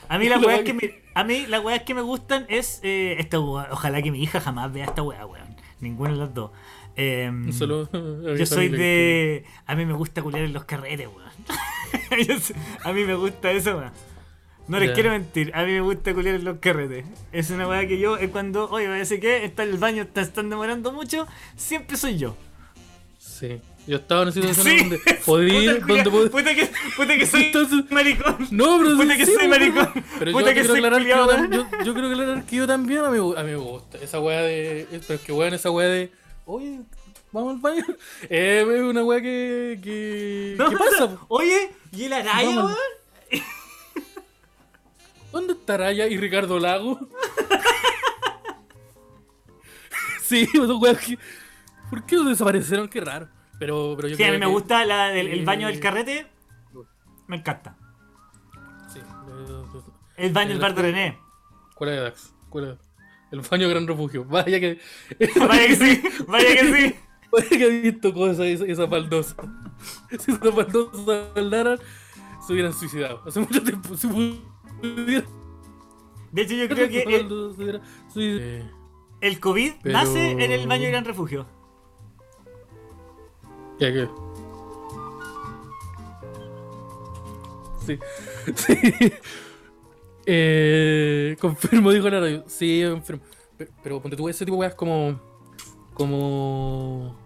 A 0.08 0.18
mí 0.18 0.28
La 0.28 0.38
weas 0.38 0.60
máquina- 0.60 0.64
que 0.80 0.86
me, 0.86 1.02
a 1.14 1.24
mí 1.24 1.46
las 1.46 1.62
weas 1.62 1.82
que 1.82 1.94
me 1.94 2.00
gustan 2.02 2.46
es 2.48 2.80
eh, 2.82 3.16
esta 3.18 3.38
wea- 3.38 3.68
ojalá 3.70 4.00
que 4.02 4.10
mi 4.10 4.22
hija 4.22 4.40
jamás 4.40 4.72
vea 4.72 4.86
esta 4.86 5.02
wea, 5.02 5.26
weón. 5.26 5.56
Ninguna 5.80 6.10
de 6.12 6.16
las 6.16 6.32
dos. 6.32 6.52
Eh, 6.96 7.28
Un 7.32 7.52
saludo 7.52 7.88
yo 8.36 8.46
soy 8.46 8.68
de. 8.68 9.44
A 9.66 9.74
mí 9.74 9.86
me 9.86 9.94
gusta 9.94 10.22
culiar 10.22 10.44
en 10.44 10.52
los 10.52 10.64
carretes, 10.64 11.08
weón. 11.08 11.32
Yo 12.26 12.34
a 12.84 12.92
mí 12.92 13.04
me 13.04 13.14
gusta 13.14 13.50
eso, 13.50 13.76
weón. 13.78 13.92
No 14.68 14.78
les 14.78 14.92
quiero 14.92 15.10
mentir, 15.10 15.50
a 15.54 15.64
mí 15.64 15.72
me 15.72 15.80
gusta 15.80 16.14
culiar 16.14 16.36
en 16.36 16.44
los 16.44 16.58
carretes. 16.58 17.04
Es 17.32 17.50
una 17.50 17.66
weá 17.66 17.86
que 17.86 17.98
yo, 17.98 18.16
es 18.16 18.30
cuando, 18.30 18.70
oye, 18.70 18.86
parece 18.86 19.18
que 19.18 19.44
está 19.44 19.64
en 19.64 19.70
el 19.70 19.76
baño, 19.78 20.02
está, 20.02 20.20
están 20.20 20.48
demorando 20.50 20.92
mucho, 20.92 21.26
siempre 21.56 21.96
soy 21.96 22.16
yo. 22.18 22.36
que- 22.36 22.42
Sí. 23.18 23.60
Yo 23.88 23.96
estaba 23.96 24.22
en 24.22 24.28
una 24.28 24.32
situación 24.32 24.66
Sí. 24.66 24.78
donde 24.78 25.00
podía 25.26 25.62
ir, 25.64 25.80
donde 25.84 26.10
podía. 26.10 26.30
puta 26.30 26.54
que, 26.54 26.70
puta 26.96 27.18
que 27.18 27.26
soy 27.26 27.42
Entonces- 27.46 27.90
maricón. 27.90 28.36
No, 28.52 28.78
pero 28.78 28.96
Puta 28.96 29.12
sí, 29.14 29.18
que 29.18 29.26
sí, 29.26 29.32
soy 29.34 29.48
maricón. 29.48 29.88
Pero 30.20 30.32
Puta 30.32 30.44
yo 30.44 30.46
que 30.46 30.52
quiero 30.52 30.68
soy 30.68 30.76
aclarar 30.78 31.02
que 31.02 31.08
yo, 31.08 31.50
yo, 31.50 31.84
yo 31.84 31.92
quiero 31.92 32.08
aclarar 32.08 32.44
que 32.44 32.56
yo 32.56 32.66
también 32.68 33.00
a 33.04 33.10
mí, 33.10 33.18
a 33.18 33.42
mí 33.42 33.50
me 33.50 33.56
gusta. 33.56 33.98
Esa 33.98 34.20
weá 34.20 34.42
de. 34.42 34.86
Pero 34.90 35.14
es 35.14 35.20
que 35.22 35.32
weón, 35.32 35.54
esa 35.54 35.70
weá 35.72 35.88
de. 35.88 36.12
Oye, 36.54 36.80
vamos 37.32 37.54
al 37.54 37.60
baño. 37.60 37.82
Eh, 38.28 38.64
es 38.68 38.82
una 38.82 39.02
weá 39.04 39.20
que. 39.22 39.80
que 39.82 40.54
No, 40.58 40.68
¿Qué 40.68 40.76
pasa? 40.76 41.16
Oye, 41.28 41.70
¿y 41.92 42.04
el 42.04 42.12
araya, 42.12 42.64
weón? 42.64 42.76
¿Dónde 45.32 45.54
está 45.54 45.78
Raya 45.78 46.06
y 46.08 46.18
Ricardo 46.18 46.58
Lago? 46.58 47.08
sí, 50.22 50.46
esos 50.52 50.80
weas 50.80 50.98
que. 50.98 51.18
¿Por 51.90 52.04
qué 52.04 52.16
desaparecieron? 52.18 52.88
Qué 52.88 53.00
raro. 53.00 53.28
Pero, 53.58 53.94
pero 53.96 54.08
yo 54.08 54.16
Sí, 54.16 54.22
a 54.24 54.26
creo 54.26 54.38
mí 54.38 54.40
me 54.40 54.46
que- 54.46 54.52
gusta 54.52 54.84
la 54.84 55.08
del 55.08 55.28
el 55.28 55.44
baño 55.44 55.68
del 55.68 55.80
carrete. 55.80 56.26
Me 57.28 57.36
encanta. 57.36 57.76
Sí. 58.92 59.00
El 60.16 60.32
baño 60.32 60.50
del 60.50 60.58
bar 60.58 60.74
de 60.74 60.82
René. 60.82 61.18
¿Cuál 61.74 61.90
es 61.90 62.00
Dax? 62.02 62.34
¿Cuál 62.50 62.64
es? 62.72 62.78
El 63.32 63.40
baño 63.40 63.68
Gran 63.68 63.86
Refugio. 63.86 64.24
Vaya 64.28 64.60
que. 64.60 64.78
Vaya 65.40 65.66
que 65.66 65.76
sí, 65.76 66.02
vaya 66.28 66.54
que 66.54 66.72
sí. 66.72 66.94
Vaya 67.32 67.48
que 67.48 67.64
he 67.64 67.80
visto 67.80 68.12
cosas 68.12 68.46
esa, 68.46 68.66
esa 68.66 68.86
baldosa. 68.86 69.36
Si 70.18 70.30
esas 70.30 70.54
baldosas 70.54 71.30
hablaran, 71.34 71.78
se 72.46 72.52
hubieran 72.52 72.72
suicidado. 72.72 73.22
Hace 73.26 73.40
mucho 73.40 73.62
tiempo. 73.62 73.96
Si 73.96 74.06
pudieran. 74.06 75.24
De 76.30 76.42
hecho, 76.42 76.54
yo 76.54 76.68
creo 76.68 76.88
que 76.88 77.02
el. 77.02 77.80
Eh, 78.16 78.70
el 79.22 79.40
COVID 79.40 79.72
Pero- 79.82 79.92
nace 79.98 80.30
en 80.32 80.52
el 80.52 80.66
baño 80.68 80.88
gran 80.88 81.04
refugio. 81.04 81.46
¿Qué, 83.78 83.92
qué? 83.92 84.08
Sí. 87.86 87.98
Sí. 88.54 89.12
Eh, 90.26 91.36
confirmo, 91.40 91.90
dijo 91.90 92.08
la 92.10 92.20
radio. 92.20 92.44
Sí, 92.46 92.82
confirmo. 92.88 93.22
Pero, 93.56 93.70
pero 93.82 94.00
ponte 94.02 94.16
tú 94.16 94.28
ese 94.28 94.44
tipo 94.44 94.56
de 94.56 94.60
weas 94.60 94.74
como. 94.74 95.20
Como. 95.94 97.16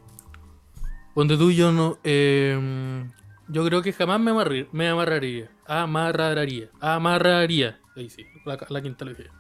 Ponte 1.15 1.37
tú, 1.37 1.51
yo 1.51 1.73
no. 1.73 1.99
eh, 2.05 3.05
yo 3.49 3.65
creo 3.65 3.81
que 3.83 3.93
jamás 3.93 4.21
me, 4.21 4.33
amarri- 4.33 4.69
me 4.73 4.89
amarraría. 4.89 5.51
Amarraría. 5.67 6.69
Amarraría. 6.81 7.81
Ahí 7.97 8.11
sí, 8.11 8.27
la, 8.45 8.59
la 8.69 8.83
quinta 8.83 9.05
lo 9.05 9.13
dije. 9.15 9.31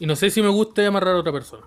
Y 0.00 0.06
no 0.06 0.16
sé 0.16 0.30
si 0.30 0.42
me 0.42 0.48
gusta 0.48 0.86
amarrar 0.86 1.14
a 1.14 1.18
otra 1.18 1.32
persona. 1.32 1.66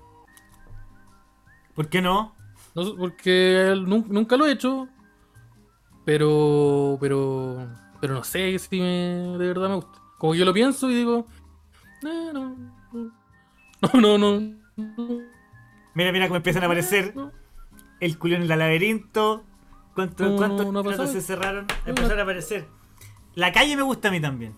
¿Por 1.75 1.87
qué 1.89 2.01
no? 2.01 2.35
No 2.75 2.95
porque 2.97 3.73
nu- 3.85 4.05
nunca 4.09 4.35
lo 4.37 4.45
he 4.47 4.51
hecho. 4.51 4.87
Pero. 6.05 6.97
Pero. 6.99 7.69
Pero 8.01 8.13
no 8.15 8.23
sé 8.23 8.57
si 8.57 8.79
me, 8.79 9.37
de 9.37 9.47
verdad 9.47 9.69
me 9.69 9.75
gusta. 9.75 10.00
Como 10.21 10.33
que 10.33 10.39
yo 10.39 10.45
lo 10.45 10.53
pienso 10.53 10.87
y 10.91 10.93
digo. 10.93 11.25
"Eh, 12.03 12.29
no, 12.31 12.55
no. 12.93 13.11
No, 13.99 14.17
no, 14.19 14.55
Mira, 15.95 16.11
mira 16.11 16.27
cómo 16.27 16.35
empiezan 16.35 16.61
a 16.61 16.67
aparecer 16.67 17.15
no". 17.15 17.31
el 17.99 18.19
culión 18.19 18.43
en 18.43 18.51
el 18.51 18.59
laberinto. 18.59 19.43
¿Cuántos 19.95 20.29
No, 20.37 21.07
se 21.07 21.21
cerraron? 21.21 21.65
Empezaron 21.87 22.19
a 22.19 22.21
aparecer. 22.21 22.67
La 23.33 23.51
calle 23.51 23.75
me 23.75 23.81
gusta 23.81 24.09
a 24.09 24.11
mí 24.11 24.21
también. 24.21 24.55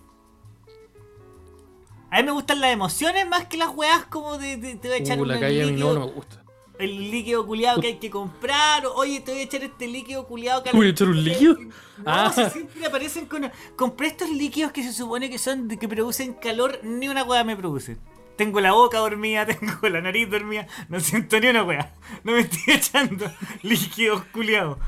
A 2.10 2.18
mí 2.18 2.24
me 2.24 2.32
gustan 2.32 2.60
las 2.60 2.70
emociones 2.74 3.26
más 3.26 3.46
que 3.46 3.56
las 3.56 3.70
weas 3.74 4.04
como 4.04 4.36
de, 4.36 4.58
te 4.58 4.76
voy 4.88 4.98
a 4.98 5.00
echar 5.00 5.18
Uh, 5.18 5.22
un 5.22 5.28
la 5.28 5.40
calle 5.40 5.62
a 5.62 5.66
mí 5.66 5.72
no 5.72 5.94
me 5.94 6.12
gusta. 6.12 6.43
El 6.78 7.10
líquido 7.10 7.46
culiado 7.46 7.80
que 7.80 7.88
hay 7.88 7.98
que 7.98 8.10
comprar. 8.10 8.84
Oye, 8.94 9.20
te 9.20 9.32
voy 9.32 9.40
a 9.40 9.44
echar 9.44 9.62
este 9.62 9.86
líquido 9.86 10.26
culiado 10.26 10.62
que 10.62 10.72
¿Voy 10.72 10.88
a 10.88 10.90
echar 10.90 11.08
un 11.08 11.22
líquido? 11.22 11.54
No, 11.54 11.70
Ah. 12.06 12.32
si 12.34 12.50
siempre 12.50 12.84
aparecen 12.86 13.26
con. 13.26 13.50
Compré 13.76 14.08
estos 14.08 14.30
líquidos 14.30 14.72
que 14.72 14.82
se 14.82 14.92
supone 14.92 15.30
que 15.30 15.38
son 15.38 15.68
de 15.68 15.78
que 15.78 15.88
producen 15.88 16.34
calor, 16.34 16.80
ni 16.82 17.08
una 17.08 17.22
wea 17.22 17.44
me 17.44 17.56
produce. 17.56 17.96
Tengo 18.36 18.60
la 18.60 18.72
boca 18.72 18.98
dormida, 18.98 19.46
tengo 19.60 19.88
la 19.88 20.00
nariz 20.00 20.28
dormida, 20.28 20.66
no 20.88 20.98
siento 21.00 21.38
ni 21.38 21.48
una 21.48 21.62
wea. 21.62 21.94
No 22.24 22.32
me 22.32 22.40
estoy 22.40 22.74
echando 22.74 23.30
líquidos 23.62 24.24
culiados. 24.32 24.78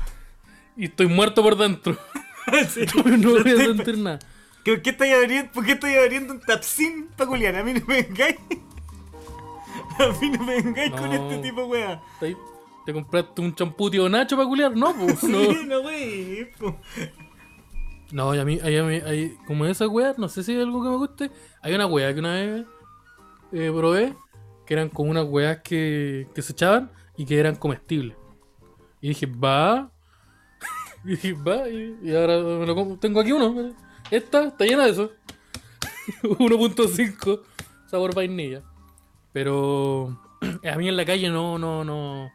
Y 0.75 0.85
estoy 0.85 1.07
muerto 1.07 1.41
por 1.41 1.57
dentro. 1.57 1.97
Sí. 2.69 2.85
no 2.95 3.17
Lo 3.17 3.43
voy 3.43 3.51
a 3.51 3.57
sentir 3.57 3.97
nada. 3.97 4.19
¿Por 4.63 4.81
qué 4.81 4.89
estoy 4.89 5.11
abriendo, 5.11 5.51
por 5.53 5.65
qué 5.65 5.71
estoy 5.73 5.95
abriendo 5.95 6.33
un 6.33 6.41
tapsin 6.41 7.07
para 7.15 7.29
culiar? 7.29 7.55
A 7.55 7.63
mí 7.63 7.73
no 7.73 7.81
me 7.87 8.03
vengáis. 8.03 8.35
A 10.17 10.19
mí 10.21 10.29
no 10.29 10.43
me 10.43 10.61
vengáis 10.61 10.91
con 10.91 11.11
este 11.11 11.37
tipo 11.39 11.65
wea. 11.65 12.01
¿Te- 12.19 12.37
¿Te 12.85 12.93
compraste 12.93 13.41
un 13.41 13.53
champú 13.53 13.89
tío 13.89 14.07
Nacho 14.07 14.37
para 14.37 14.47
culiar? 14.47 14.75
No, 14.75 14.93
pues. 14.95 15.21
No. 15.23 15.39
Sí, 15.41 15.65
no, 15.65 15.79
wey. 15.81 16.49
No, 18.11 18.33
y 18.33 18.39
a 18.39 18.45
mí, 18.45 18.59
a 18.61 18.65
mí- 19.11 19.33
como 19.45 19.65
esas 19.65 19.89
weas, 19.89 20.17
no 20.17 20.29
sé 20.29 20.43
si 20.43 20.53
hay 20.53 20.61
algo 20.61 20.81
que 20.81 20.89
me 20.89 20.95
guste. 20.95 21.31
Hay 21.61 21.73
una 21.73 21.85
wea 21.87 22.13
que 22.13 22.19
una 22.19 22.33
vez 22.33 22.65
eh, 23.51 23.71
probé, 23.75 24.13
que 24.65 24.73
eran 24.73 24.87
como 24.89 25.11
unas 25.11 25.25
weas 25.25 25.57
que, 25.63 26.27
que 26.33 26.41
se 26.41 26.53
echaban 26.53 26.91
y 27.17 27.25
que 27.25 27.37
eran 27.37 27.55
comestibles. 27.55 28.15
Y 29.01 29.09
dije, 29.09 29.25
va. 29.25 29.91
y 31.03 31.09
dije, 31.09 31.33
va. 31.33 31.67
Y, 31.67 31.97
y 32.03 32.15
ahora 32.15 32.37
me 32.37 32.65
lo 32.65 32.73
como. 32.75 32.97
Tengo 32.97 33.19
aquí 33.19 33.33
uno. 33.33 33.73
Esta 34.09 34.45
está 34.45 34.63
llena 34.65 34.85
de 34.85 34.91
eso. 34.91 35.11
1.5 36.23 37.41
sabor 37.87 38.15
vainilla. 38.15 38.63
Pero 39.37 40.19
a 40.67 40.77
mí 40.77 40.89
en 40.89 40.97
la 40.97 41.05
calle 41.05 41.29
no, 41.29 41.59
no, 41.59 41.83
no. 41.83 42.31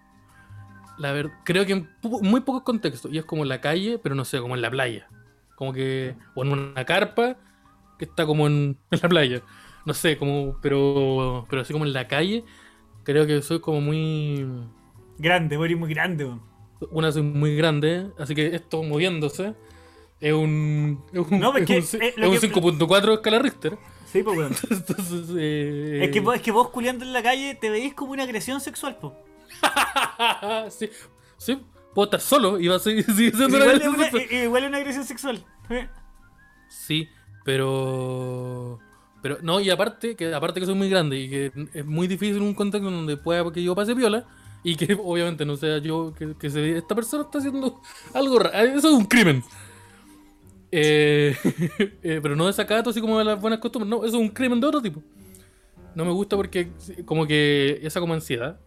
La 0.99 1.11
ver, 1.11 1.33
creo 1.45 1.67
que 1.67 1.73
en 1.73 1.89
muy 2.23 2.43
pocos 2.43 2.63
contextos. 2.63 3.13
Y 3.13 3.19
es 3.19 3.25
como 3.25 3.43
en 3.43 3.49
la 3.49 3.61
calle, 3.61 3.99
pero 3.99 4.15
no 4.15 4.25
sé, 4.25 4.39
como 4.39 4.55
en 4.55 4.63
la 4.63 4.71
playa. 4.71 5.09
Como 5.57 5.73
que. 5.73 6.15
O 6.37 6.45
en 6.45 6.53
una 6.53 6.85
carpa 6.85 7.37
que 7.99 8.05
está 8.05 8.25
como 8.25 8.47
en, 8.47 8.79
en 8.93 9.01
la 9.03 9.09
playa. 9.09 9.43
No 9.85 9.95
sé, 9.95 10.17
como. 10.17 10.61
Pero. 10.63 11.45
Pero 11.51 11.63
así 11.63 11.73
como 11.73 11.85
en 11.87 11.93
la 11.93 12.07
calle. 12.07 12.45
Creo 13.03 13.27
que 13.27 13.43
soy 13.43 13.59
como 13.59 13.81
muy. 13.81 14.47
Grande, 15.19 15.59
muy 15.59 15.93
grande. 15.93 16.31
Una 16.93 17.11
soy 17.11 17.23
muy 17.23 17.57
grande. 17.57 18.13
Así 18.17 18.37
que 18.37 18.55
esto 18.55 18.85
moviéndose. 18.85 19.55
Es 20.21 20.33
un. 20.33 21.03
Es 21.13 21.19
un, 21.19 21.41
No, 21.41 21.57
es 21.57 21.67
que, 21.67 21.79
un, 21.79 22.01
eh, 22.01 22.15
un 22.29 22.39
que- 22.39 22.53
5.4 22.53 23.15
escala 23.15 23.41
Richter. 23.41 23.77
Sí, 24.13 24.23
pues 24.23 24.37
weón. 24.37 24.53
Entonces. 24.71 25.27
eh, 25.39 26.01
Es 26.05 26.11
que, 26.11 26.21
vos, 26.21 26.35
es 26.37 26.43
que 26.43 26.51
vos 26.51 26.69
culiando 26.69 27.05
en 27.05 27.13
la 27.13 27.23
calle 27.23 27.55
te 27.55 27.71
veis 27.71 27.95
como 27.95 28.13
una 28.13 28.25
agresión 28.25 28.61
sexual, 28.61 28.97
po. 28.99 29.15
sí, 30.71 30.89
sí, 31.39 31.59
puedo 31.95 32.05
estar 32.07 32.21
solo 32.21 32.59
y 32.61 32.69
va 32.69 32.77
a 32.77 32.79
seguir, 32.79 33.05
siendo 33.05 33.47
una 33.47 33.57
Igual 33.59 33.83
una, 33.89 33.99
sexual. 34.11 34.23
i- 34.31 34.35
igual 34.45 34.65
una 34.65 34.77
agresión 34.79 35.05
sexual. 35.05 35.45
¿eh? 35.71 35.89
Sí, 36.69 37.09
pero. 37.45 38.79
Pero 39.23 39.39
no, 39.41 39.61
y 39.61 39.71
aparte 39.71 40.17
que 40.17 40.35
aparte 40.35 40.59
que 40.59 40.67
soy 40.67 40.75
muy 40.75 40.89
grande 40.91 41.17
y 41.17 41.31
que 41.31 41.53
es 41.75 41.87
muy 41.87 42.09
difícil 42.09 42.43
un 42.43 42.55
contexto 42.55 42.91
donde 42.91 43.17
pueda 43.17 43.51
que 43.53 43.63
yo 43.63 43.73
pase 43.75 43.95
viola 43.95 44.25
y 44.65 44.75
que 44.75 44.95
obviamente 45.03 45.45
no 45.47 45.57
sea 45.57 45.79
yo 45.79 46.13
que, 46.19 46.35
que 46.37 46.51
se, 46.51 46.77
esta 46.77 46.95
persona 46.97 47.23
está 47.25 47.39
haciendo 47.39 47.81
algo 48.15 48.39
raro. 48.41 48.59
Eso 48.59 48.89
es 48.89 48.95
un 48.95 49.05
crimen. 49.05 49.45
Eh, 50.75 51.37
eh, 52.03 52.19
pero 52.23 52.35
no 52.35 52.47
desacato 52.47 52.91
así 52.91 53.01
como 53.01 53.19
de 53.19 53.25
las 53.27 53.41
buenas 53.41 53.61
costumbres. 53.61 53.89
No, 53.91 53.99
eso 54.05 54.17
es 54.17 54.23
un 54.23 54.29
crimen 54.31 54.59
de 54.61 54.67
otro 54.67 54.81
tipo. 54.83 55.03
No 55.95 56.05
me 56.07 56.13
gusta 56.13 56.37
porque 56.37 56.69
como 57.05 57.27
que 57.27 57.79
esa 57.83 58.01
como 58.01 58.15
ansiedad 58.15 58.59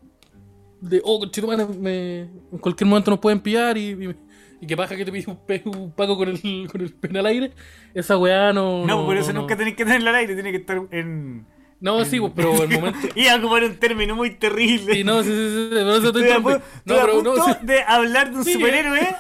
de, 0.82 1.02
oh, 1.04 1.18
conchetumare, 1.20 1.66
me 1.66 2.20
en 2.52 2.58
cualquier 2.62 2.88
momento 2.88 3.10
nos 3.10 3.20
pueden 3.20 3.40
pillar 3.40 3.76
y, 3.78 3.90
y, 3.94 4.16
y 4.62 4.68
que 4.68 4.78
paja 4.78 4.96
que 4.96 5.04
te 5.04 5.12
pide 5.12 5.32
un, 5.32 5.38
pe- 5.38 5.64
un 5.66 5.92
paco 5.92 6.16
con 6.16 6.30
el, 6.30 6.68
con 6.72 6.82
el 6.82 6.94
pene 6.94 7.18
al 7.20 7.26
aire. 7.26 7.52
Esa 7.96 8.18
weá 8.18 8.54
no. 8.54 8.86
No, 8.86 9.04
por 9.06 9.18
eso 9.18 9.34
no. 9.34 9.42
nunca 9.42 9.58
tenéis 9.58 9.76
que 9.76 9.84
tenerla 9.86 10.12
al 10.12 10.18
aire, 10.18 10.36
tiene 10.36 10.52
que 10.52 10.58
estar 10.58 10.80
en. 10.92 11.48
No, 11.82 12.06
sí, 12.06 12.20
pues, 12.20 12.34
pero 12.36 12.54
el 12.62 12.70
momento. 12.70 13.00
Iba 13.16 13.34
a 13.34 13.38
ocupar 13.38 13.64
un 13.64 13.78
término 13.78 14.16
muy 14.16 14.36
terrible. 14.36 14.94
Sí, 14.94 15.04
no, 15.04 15.24
sí, 15.24 15.30
sí, 15.30 15.36
sí, 15.36 15.68
pero 15.72 15.96
eso 15.96 16.08
Estoy 16.08 16.24
a, 16.26 16.38
estoy 16.38 16.54
No, 16.86 16.96
a 16.96 17.02
pero 17.02 17.14
punto 17.16 17.36
no, 17.36 17.46
sí. 17.46 17.52
de 17.64 17.82
hablar 17.82 18.30
de 18.32 18.38
un 18.38 18.44
Sí. 18.46 18.54
superhéroe 18.54 19.16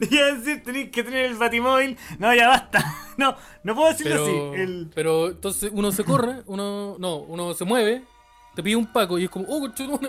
Iba 0.10 0.26
a 0.26 0.34
decir, 0.34 0.62
tenéis 0.62 0.90
que 0.90 1.04
tener 1.04 1.26
el 1.26 1.36
batimóvil. 1.36 1.96
No, 2.18 2.34
ya 2.34 2.48
basta. 2.48 2.84
No, 3.20 3.36
no 3.64 3.74
puedo 3.74 3.90
decirlo 3.90 4.14
Pero, 4.14 4.52
así. 4.52 4.62
El... 4.62 4.90
pero 4.94 5.28
entonces 5.28 5.70
uno 5.74 5.92
se 5.92 6.04
corre, 6.04 6.42
uno 6.46 6.96
no, 6.98 7.16
uno 7.16 7.52
se 7.52 7.66
mueve, 7.66 8.02
te 8.54 8.62
pide 8.62 8.76
un 8.76 8.86
paco 8.86 9.18
y 9.18 9.24
es 9.24 9.30
como, 9.30 9.44
oh, 9.46 9.60
conchetumare", 9.60 10.08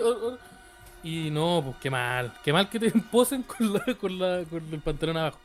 y 1.04 1.30
no, 1.30 1.60
pues 1.62 1.76
qué 1.78 1.90
mal, 1.90 2.32
qué 2.42 2.54
mal 2.54 2.70
que 2.70 2.78
te 2.78 2.90
posen 3.10 3.42
con, 3.42 3.70
la, 3.70 3.80
con, 4.00 4.18
la, 4.18 4.44
con 4.48 4.66
el 4.72 4.80
pantalón 4.80 5.18
abajo. 5.18 5.38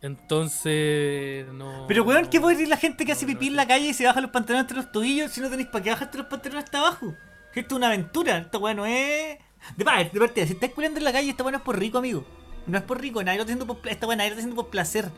Entonces, 0.00 1.46
no. 1.52 1.84
Pero 1.86 2.04
weón, 2.04 2.28
¿qué 2.28 2.40
puede 2.40 2.56
decir 2.56 2.68
la 2.68 2.78
gente 2.78 3.04
que 3.04 3.12
hace 3.12 3.26
pipí 3.26 3.48
en 3.48 3.56
la 3.56 3.66
calle 3.66 3.88
y 3.88 3.92
se 3.94 4.06
baja 4.06 4.22
los 4.22 4.30
pantalones 4.30 4.64
entre 4.64 4.78
los 4.78 4.90
tobillos 4.90 5.32
si 5.32 5.42
no 5.42 5.50
tenéis 5.50 5.68
para 5.68 5.84
qué 5.84 5.90
bajarte 5.90 6.16
los 6.16 6.28
pantalones 6.28 6.64
hasta 6.64 6.78
abajo? 6.78 7.14
Que 7.52 7.60
esto 7.60 7.74
es 7.74 7.76
una 7.76 7.88
aventura, 7.88 8.38
esta 8.38 8.56
weón 8.56 8.78
no 8.78 8.86
es. 8.86 9.38
De 9.76 9.84
parte, 9.84 10.18
de 10.18 10.46
si 10.46 10.54
estás 10.54 10.70
culiando 10.70 10.98
en 10.98 11.04
la 11.04 11.12
calle, 11.12 11.28
esta 11.28 11.42
weón 11.42 11.52
no 11.52 11.58
es 11.58 11.64
por 11.64 11.78
rico, 11.78 11.98
amigo. 11.98 12.24
No 12.66 12.78
es 12.78 12.84
por 12.84 13.00
rico, 13.00 13.22
nadie 13.22 13.38
lo 13.38 13.42
está 13.42 13.52
haciendo 13.54 13.66
por 13.66 13.88
esta 13.88 14.06
weón 14.06 14.18
nadie 14.18 14.30
lo 14.30 14.34
está 14.34 14.40
haciendo 14.42 14.62
por 14.62 14.70
placer. 14.70 15.10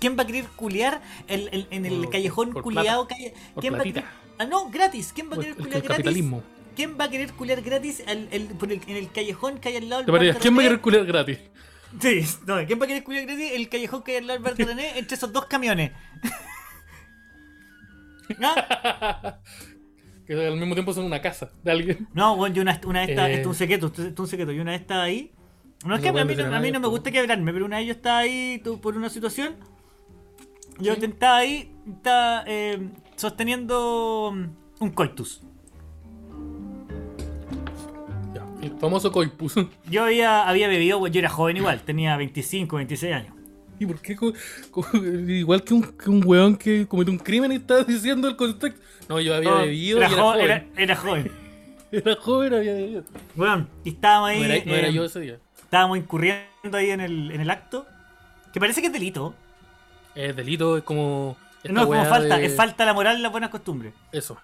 ¿Quién 0.00 0.16
va 0.18 0.22
a 0.22 0.26
querer 0.26 0.44
culiar 0.56 1.00
el- 1.26 1.48
el- 1.52 1.66
en 1.70 1.86
el 1.86 2.00
Por- 2.02 2.10
callejón 2.10 2.52
por 2.52 2.74
calle- 2.74 3.32
Por 3.54 3.60
¿Quién 3.62 3.74
va 3.74 3.78
a 3.78 3.82
querer- 3.82 4.04
Ah, 4.38 4.44
no, 4.44 4.70
gratis. 4.70 5.12
¿Quién 5.12 5.28
va 5.30 5.34
a 5.34 5.38
querer 5.38 5.50
el- 5.50 5.56
culiar 5.56 5.76
el 5.76 5.82
gratis? 5.82 5.96
capitalismo. 5.96 6.42
¿Quién 6.76 6.96
va 6.98 7.04
a 7.04 7.10
querer 7.10 7.32
culiar 7.32 7.60
gratis 7.62 8.02
al- 8.06 8.28
en 8.30 8.96
el 8.96 9.10
callejón 9.10 9.58
que 9.58 9.68
hay 9.70 9.76
al 9.76 9.88
lado 9.88 10.02
del 10.04 10.36
¿quién 10.38 10.54
va 10.56 10.60
a 10.60 10.62
querer 10.62 10.80
culiar 10.80 11.04
gratis? 11.06 11.38
Sí, 12.00 12.20
no, 12.46 12.64
¿quién 12.66 12.78
va 12.80 12.84
a 12.84 12.86
querer 12.86 13.02
culiar 13.02 13.26
gratis? 13.26 13.50
El 13.52 13.68
callejón 13.68 14.02
que 14.04 14.12
hay 14.12 14.16
al 14.18 14.26
lado 14.28 14.40
del 14.54 14.66
René 14.66 14.92
entre 14.98 15.16
esos 15.16 15.32
dos 15.32 15.46
camiones. 15.46 15.90
¿Ah? 18.42 19.38
Que 20.26 20.34
al 20.46 20.56
mismo 20.58 20.74
tiempo 20.74 20.92
son 20.92 21.06
una 21.06 21.20
casa 21.22 21.50
de 21.64 21.70
alguien. 21.70 22.08
No, 22.12 22.36
bueno, 22.36 22.54
yo 22.54 22.62
una, 22.62 22.78
una 22.84 23.00
vez 23.00 23.10
estaba, 23.10 23.28
Eh. 23.30 23.34
esto 23.34 23.42
es 23.42 23.46
un 23.48 23.54
secreto, 23.54 23.86
esto 23.86 24.02
es 24.06 24.18
un 24.20 24.26
secreto, 24.28 24.52
yo 24.52 24.62
una 24.62 24.72
vez 24.72 24.82
estaba 24.82 25.02
ahí. 25.04 25.32
No 25.84 25.94
es 25.94 26.00
que 26.00 26.08
a 26.08 26.12
mí, 26.12 26.34
no- 26.34 26.56
a 26.56 26.60
mí 26.60 26.70
no 26.72 26.80
me 26.80 26.88
gusta 26.88 27.10
quebrarme, 27.10 27.52
pero 27.52 27.64
una 27.64 27.78
vez 27.78 27.86
yo 27.86 27.92
estaba 27.92 28.18
ahí 28.18 28.60
tú, 28.64 28.80
por 28.80 28.96
una 28.96 29.08
situación. 29.10 29.54
Yo 30.80 30.94
Sí. 30.94 31.04
estaba 31.04 31.38
ahí, 31.38 31.72
estaba 31.88 32.44
eh, 32.46 32.88
sosteniendo 33.16 34.34
un 34.80 34.90
coitus. 34.90 35.42
Ya, 38.34 38.44
el 38.62 38.72
famoso 38.78 39.10
coipus. 39.12 39.54
Yo 39.90 40.04
había, 40.04 40.48
había 40.48 40.68
bebido, 40.68 41.04
yo 41.06 41.18
era 41.18 41.28
joven 41.28 41.56
igual, 41.56 41.80
tenía 41.82 42.16
25, 42.16 42.76
26 42.76 43.14
años. 43.14 43.34
¿Y 43.80 43.86
por 43.86 44.00
qué? 44.00 44.16
igual 45.32 45.62
que 45.62 45.74
un, 45.74 45.82
que 45.84 46.10
un 46.10 46.22
weón 46.26 46.56
que 46.56 46.86
cometió 46.88 47.12
un 47.12 47.18
crimen 47.18 47.52
y 47.52 47.56
está 47.56 47.84
diciendo 47.84 48.28
el 48.28 48.34
contexto. 48.36 48.80
No, 49.08 49.20
yo 49.20 49.34
había 49.34 49.50
No, 49.50 49.58
bebido 49.58 49.98
era, 49.98 50.08
y 50.08 50.12
era 50.12 50.22
jo- 50.22 50.30
joven. 50.32 50.44
era- 50.44 50.66
era 50.76 50.96
joven. 50.96 51.32
Era 51.92 52.16
joven, 52.16 52.54
había 52.58 52.72
bebido. 52.74 53.04
Bueno, 53.36 53.66
y 53.84 53.90
estábamos 53.90 54.30
ahí. 54.30 54.38
No 54.40 54.44
era, 54.46 54.64
no 54.64 54.74
era 54.74 54.88
eh, 54.88 54.92
yo 54.92 55.04
ese 55.04 55.20
día. 55.20 55.38
Estábamos 55.68 55.98
incurriendo 55.98 56.46
ahí 56.72 56.88
en 56.90 57.00
el, 57.00 57.30
en 57.30 57.42
el 57.42 57.50
acto. 57.50 57.86
Que 58.54 58.58
parece 58.58 58.80
que 58.80 58.86
es 58.86 58.92
delito. 58.92 59.34
Es 60.14 60.34
delito, 60.34 60.78
es 60.78 60.82
como. 60.82 61.36
no 61.64 61.80
es 61.82 61.86
como 61.86 62.04
falta, 62.06 62.38
de- 62.38 62.46
es 62.46 62.56
falta 62.56 62.86
la 62.86 62.94
moral 62.94 63.18
y 63.18 63.20
las 63.22 63.30
buenas 63.30 63.50
costumbres. 63.50 63.92
Eso. 64.10 64.38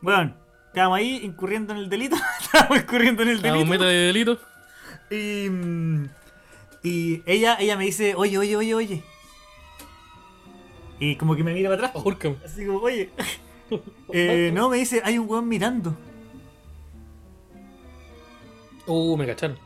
Bueno, 0.00 0.34
estábamos 0.68 0.98
ahí 0.98 1.20
incurriendo 1.22 1.74
en 1.74 1.80
el 1.80 1.88
delito. 1.90 2.16
estábamos 2.40 2.78
incurriendo 2.78 3.22
en 3.22 3.28
el 3.28 3.36
un 3.36 3.68
meta 3.68 3.84
delito. 3.84 3.84
de 3.84 3.94
delito. 3.94 4.38
Y, 5.10 5.50
mm, 5.50 6.08
y 6.82 7.22
ella, 7.26 7.56
ella 7.60 7.76
me 7.76 7.84
dice, 7.84 8.14
oye, 8.16 8.38
oye, 8.38 8.56
oye, 8.56 8.74
oye. 8.74 9.04
Y 10.98 11.16
como 11.16 11.36
que 11.36 11.44
me 11.44 11.52
mira 11.52 11.68
para 11.68 11.88
atrás. 11.88 12.04
Así 12.44 12.64
como, 12.66 12.78
oye. 12.78 13.10
Eh, 14.14 14.50
no, 14.52 14.68
me 14.68 14.76
dice, 14.76 15.00
hay 15.02 15.18
un 15.18 15.26
weón 15.26 15.48
mirando. 15.48 15.96
Uh, 18.86 19.16
me 19.16 19.26
cacharon. 19.26 19.58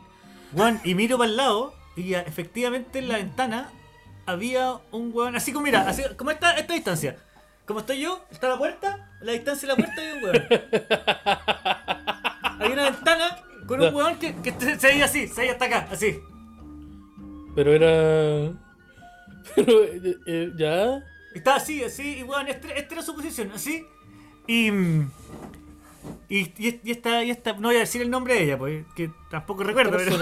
Weón, 0.53 0.81
y 0.85 0.95
miro 0.95 1.19
para 1.19 1.31
el 1.31 1.37
lado. 1.37 1.75
Y 1.97 2.15
efectivamente 2.15 2.99
en 2.99 3.09
la 3.09 3.17
ventana 3.17 3.71
había 4.27 4.75
un 4.93 5.11
weón. 5.15 5.35
Así 5.37 5.53
como, 5.53 5.65
mira, 5.65 5.89
así 5.89 6.03
como 6.17 6.31
esta, 6.31 6.53
esta 6.59 6.75
distancia. 6.75 7.17
Como 7.65 7.81
estoy 7.81 8.01
yo, 8.01 8.23
está 8.31 8.49
la 8.49 8.59
puerta. 8.59 9.11
La 9.21 9.33
distancia 9.33 9.69
de 9.69 9.75
la 9.75 9.77
puerta 9.77 10.01
hay 10.03 10.13
un 10.13 10.23
weón. 10.25 10.43
hay 12.61 12.73
una 12.73 12.85
ventana 12.91 13.39
con 13.67 13.81
un 13.83 13.95
weón 13.95 14.17
que, 14.19 14.35
que 14.37 14.53
se 14.79 14.87
veía 14.89 15.07
así, 15.07 15.27
se 15.27 15.41
veía 15.41 15.53
hasta 15.53 15.65
acá, 15.65 15.89
así. 15.91 16.19
Pero 17.55 17.73
era. 17.73 17.89
Pero, 19.57 19.85
eh, 19.85 20.17
eh, 20.27 20.53
ya. 20.57 21.03
Estaba 21.35 21.57
así, 21.57 21.83
así, 21.83 22.19
y 22.19 22.23
weón, 22.23 22.47
este- 22.49 22.79
esta 22.79 22.95
era 22.95 23.03
su 23.03 23.15
posición, 23.15 23.51
así. 23.55 23.85
Y. 24.47 24.71
Y, 26.29 26.39
y, 26.59 26.81
y 26.85 26.91
esta, 26.91 27.23
y 27.25 27.31
esta, 27.31 27.53
no 27.55 27.69
voy 27.69 27.77
a 27.77 27.81
decir 27.81 28.03
el 28.03 28.11
nombre 28.11 28.35
de 28.35 28.43
ella, 28.45 28.59
porque 28.59 28.85
que 28.97 29.11
tampoco 29.31 29.63
recuerdo, 29.65 29.97
pero. 29.97 30.17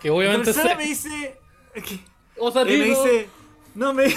Que 0.00 0.08
La 0.08 0.14
obviamente. 0.14 0.44
persona 0.52 0.70
se- 0.70 0.76
me 0.76 0.84
dice. 0.84 1.38
que- 1.74 2.00
O 2.38 2.50
sea, 2.50 2.62
Eh, 2.62 2.78
me 2.78 2.84
dice. 2.84 3.28
No, 3.74 3.92
me. 3.94 4.06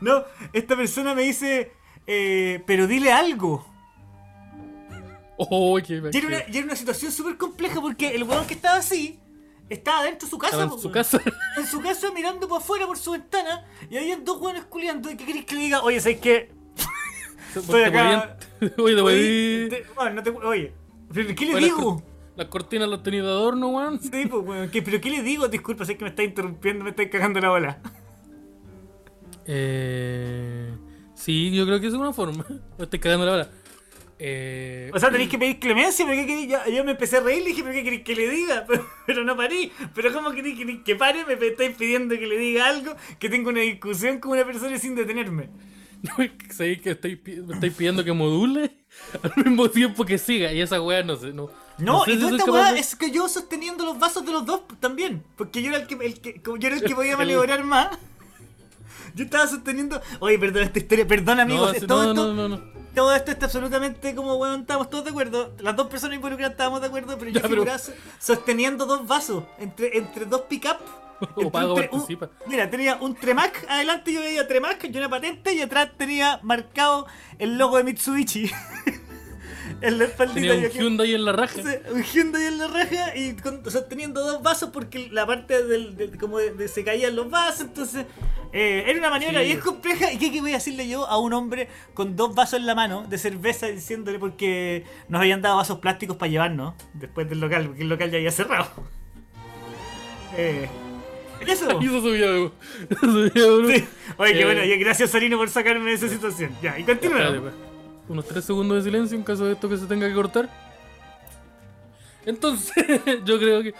no, 0.00 0.24
esta 0.52 0.76
persona 0.76 1.14
me 1.14 1.22
dice. 1.22 1.72
eh, 2.06 2.62
pero 2.66 2.86
dile 2.86 3.12
algo. 3.12 3.66
Oh, 5.38 5.78
qué 5.84 5.94
Y 6.12 6.16
era 6.18 6.26
una, 6.28 6.38
y 6.48 6.56
era 6.58 6.66
una 6.66 6.76
situación 6.76 7.10
súper 7.10 7.36
compleja 7.36 7.80
porque 7.80 8.08
el 8.14 8.24
weón 8.24 8.46
que 8.46 8.54
estaba 8.54 8.76
así. 8.76 9.18
Estaba 9.68 10.04
dentro 10.04 10.26
de 10.26 10.30
su 10.30 10.38
casa. 10.38 10.62
En 10.64 10.78
su 10.78 10.90
casa. 10.90 11.20
En 11.56 11.66
su 11.66 11.80
casa 11.80 12.10
mirando 12.12 12.46
por 12.46 12.60
afuera 12.60 12.86
por 12.86 12.98
su 12.98 13.12
ventana. 13.12 13.64
Y 13.88 13.96
habían 13.96 14.24
dos 14.24 14.38
weones 14.40 14.64
culiando. 14.64 15.10
¿Y 15.10 15.16
qué 15.16 15.24
querés 15.24 15.44
que 15.46 15.54
le 15.54 15.62
diga? 15.62 15.82
Oye, 15.82 15.98
¿sabes 16.00 16.20
qué? 16.20 16.52
Estoy 17.54 17.82
acá. 17.84 18.36
Oye, 18.78 18.94
te 18.94 19.00
Oye, 19.02 19.66
te- 19.70 19.86
bueno, 19.94 20.14
no 20.16 20.22
te- 20.22 20.30
oye, 20.30 20.72
¿pero 21.12 21.34
qué 21.34 21.46
le 21.46 21.52
las 21.54 21.62
digo? 21.62 22.02
Las 22.36 22.46
cortinas 22.46 22.88
los 22.88 23.02
tenías 23.02 23.24
de 23.24 23.30
adorno, 23.30 23.68
weón. 23.68 24.00
Sí, 24.00 24.26
pues, 24.30 24.44
weón, 24.46 24.70
¿qué- 24.70 24.82
¿pero 24.82 25.00
qué 25.00 25.10
le 25.10 25.22
digo? 25.22 25.48
Disculpa, 25.48 25.84
sé 25.84 25.96
que 25.96 26.04
me 26.04 26.10
está 26.10 26.22
interrumpiendo, 26.22 26.84
me 26.84 26.90
está 26.90 27.08
cagando 27.10 27.40
la 27.40 27.48
bola. 27.50 27.78
Eh. 29.46 30.70
Sí, 31.14 31.50
yo 31.54 31.66
creo 31.66 31.80
que 31.80 31.86
es 31.88 31.94
una 31.94 32.12
forma. 32.12 32.44
Me 32.78 32.84
estoy 32.84 32.98
cagando 33.00 33.26
la 33.26 33.32
hora. 33.32 33.50
Eh. 34.18 34.90
O 34.94 34.98
sea, 35.00 35.10
tenéis 35.10 35.30
que 35.30 35.38
pedir 35.38 35.58
clemencia, 35.58 36.04
pero 36.06 36.16
¿qué 36.20 36.26
queréis? 36.26 36.48
Yo, 36.48 36.58
yo 36.72 36.84
me 36.84 36.92
empecé 36.92 37.16
a 37.16 37.20
reír 37.20 37.40
y 37.40 37.44
le 37.44 37.48
dije, 37.50 37.62
¿pero 37.62 37.74
qué 37.74 37.82
queréis 37.82 38.02
que 38.02 38.14
le 38.14 38.30
diga? 38.30 38.64
Pero, 38.68 38.86
pero 39.06 39.24
no 39.24 39.36
parí. 39.36 39.72
¿Pero 39.94 40.12
cómo 40.12 40.30
queréis 40.30 40.56
que, 40.58 40.82
que 40.84 40.94
pare? 40.96 41.24
Me 41.26 41.34
estáis 41.44 41.76
pidiendo 41.76 42.14
que 42.16 42.26
le 42.26 42.38
diga 42.38 42.68
algo, 42.68 42.94
que 43.18 43.28
tenga 43.28 43.48
una 43.50 43.60
discusión 43.62 44.20
con 44.20 44.32
una 44.32 44.44
persona 44.44 44.78
sin 44.78 44.94
detenerme. 44.94 45.50
No, 46.18 46.24
es 46.24 46.32
que 46.80 46.90
estoy, 46.90 47.20
me 47.46 47.54
estáis 47.54 47.74
pidiendo 47.74 48.02
que 48.04 48.12
module 48.12 48.76
al 49.22 49.44
mismo 49.44 49.70
tiempo 49.70 50.04
que 50.04 50.18
siga. 50.18 50.52
Y 50.52 50.60
esa 50.60 50.80
weá 50.82 51.02
no 51.04 51.16
sé. 51.16 51.32
No, 51.32 51.48
No, 51.78 52.04
sé 52.04 52.12
y 52.14 52.20
si 52.20 52.34
esta 52.36 52.50
weá 52.50 52.72
de- 52.72 52.80
es 52.80 52.96
que 52.96 53.10
yo 53.12 53.28
sosteniendo 53.28 53.84
los 53.84 53.98
vasos 53.98 54.24
de 54.26 54.32
los 54.32 54.44
dos 54.44 54.62
también. 54.80 55.22
Porque 55.36 55.62
yo 55.62 55.68
era 55.70 55.78
el 55.78 55.86
que, 55.86 55.94
el 55.94 56.20
que, 56.20 56.40
yo 56.44 56.66
era 56.66 56.76
el 56.76 56.82
que 56.82 56.94
podía 56.94 57.16
maniobrar 57.22 57.62
más. 57.64 57.96
Yo 59.14 59.24
estaba 59.24 59.46
sosteniendo. 59.46 60.00
Oye, 60.20 60.38
perdón 60.38 60.64
esta 60.64 60.78
historia, 60.78 61.06
perdón 61.06 61.38
amigos. 61.40 61.72
No, 61.82 61.86
todo, 61.86 62.02
no, 62.04 62.10
esto, 62.10 62.34
no, 62.34 62.48
no, 62.48 62.56
no. 62.56 62.62
todo 62.94 63.14
esto 63.14 63.30
está 63.30 63.46
absolutamente 63.46 64.14
como 64.14 64.34
weón, 64.36 64.62
estamos 64.62 64.88
todos 64.90 65.04
de 65.04 65.10
acuerdo. 65.10 65.54
Las 65.60 65.76
dos 65.76 65.86
personas 65.88 66.16
involucradas 66.16 66.52
estábamos 66.52 66.80
de 66.80 66.86
acuerdo, 66.88 67.16
pero 67.18 67.30
yo 67.30 67.40
Ya, 67.40 67.48
pero- 67.48 67.64
sosteniendo 68.18 68.86
dos 68.86 69.06
vasos 69.06 69.44
entre, 69.58 69.96
entre 69.98 70.24
dos 70.26 70.42
pick-up. 70.48 70.78
Entre 71.36 71.50
Pago 71.50 71.74
un 71.74 71.80
participa. 71.80 72.30
mira, 72.46 72.68
tenía 72.70 72.96
un 72.96 73.14
Tremac, 73.14 73.66
adelante 73.68 74.12
yo 74.12 74.20
veía 74.20 74.46
Tremac 74.48 74.82
y 74.84 74.96
una 74.96 75.08
patente 75.08 75.52
y 75.54 75.60
atrás 75.60 75.90
tenía 75.96 76.40
marcado 76.42 77.06
el 77.38 77.58
logo 77.58 77.76
de 77.76 77.84
Mitsubishi. 77.84 78.50
en 79.80 79.98
la 79.98 80.04
espaldita 80.04 80.52
Tenía 80.52 80.68
un 80.68 80.72
Hyundai 80.72 81.14
en 81.14 81.24
la 81.24 81.32
raja. 81.32 81.60
Un 81.92 82.02
Hyundai 82.02 82.46
en 82.46 82.58
la 82.58 82.66
raja 82.68 83.16
y 83.16 83.34
con- 83.36 83.68
sosteniendo 83.70 84.20
dos 84.24 84.42
vasos 84.42 84.70
porque 84.70 85.08
la 85.10 85.26
parte 85.26 85.64
del, 85.64 85.96
del- 85.96 86.18
como 86.18 86.38
de, 86.38 86.52
de- 86.52 86.68
se 86.68 86.84
caían 86.84 87.16
los 87.16 87.30
vasos, 87.30 87.62
entonces 87.62 88.06
eh, 88.52 88.84
era 88.86 88.98
una 88.98 89.10
maniobra 89.10 89.40
Sí. 89.40 89.46
bien 89.46 89.60
compleja. 89.60 90.12
¿Y 90.12 90.18
qué, 90.18 90.30
qué 90.30 90.40
voy 90.40 90.50
a 90.52 90.54
decirle 90.54 90.86
yo 90.88 91.06
a 91.06 91.18
un 91.18 91.32
hombre 91.32 91.68
con 91.94 92.14
dos 92.16 92.34
vasos 92.34 92.60
en 92.60 92.66
la 92.66 92.74
mano 92.74 93.04
de 93.08 93.18
cerveza 93.18 93.66
diciéndole 93.66 94.18
porque 94.18 94.84
nos 95.08 95.20
habían 95.20 95.40
dado 95.42 95.56
vasos 95.56 95.78
plásticos 95.78 96.16
para 96.16 96.30
llevarnos 96.30 96.74
después 96.94 97.28
del 97.28 97.40
local, 97.40 97.66
porque 97.68 97.82
el 97.82 97.88
local 97.88 98.10
ya 98.10 98.18
había 98.18 98.30
cerrado? 98.32 98.66
Eh, 100.34 100.66
eso. 101.48 101.66
De 101.66 101.88
subía 101.88 102.30
de 102.30 102.40
uno. 102.40 103.68
Sí. 103.68 103.84
Oye, 104.16 104.32
qué 104.32 104.40
Eh, 104.40 104.44
bueno, 104.44 104.64
y 104.64 104.76
gracias 104.78 105.10
Sarino 105.10 105.36
por 105.38 105.48
sacarme 105.48 105.90
de 105.90 105.96
esa 105.96 106.08
situación. 106.08 106.52
Ya, 106.62 106.78
y 106.78 106.84
continúa. 106.84 107.52
Unos 108.08 108.26
3 108.26 108.44
segundos 108.44 108.76
de 108.78 108.90
silencio 108.90 109.16
en 109.16 109.24
caso 109.24 109.44
de 109.46 109.52
esto 109.52 109.68
que 109.68 109.76
se 109.76 109.86
tenga 109.86 110.08
que 110.08 110.14
cortar. 110.14 110.48
Entonces, 112.26 112.74
yo 113.24 113.38
creo 113.38 113.62
que. 113.62 113.74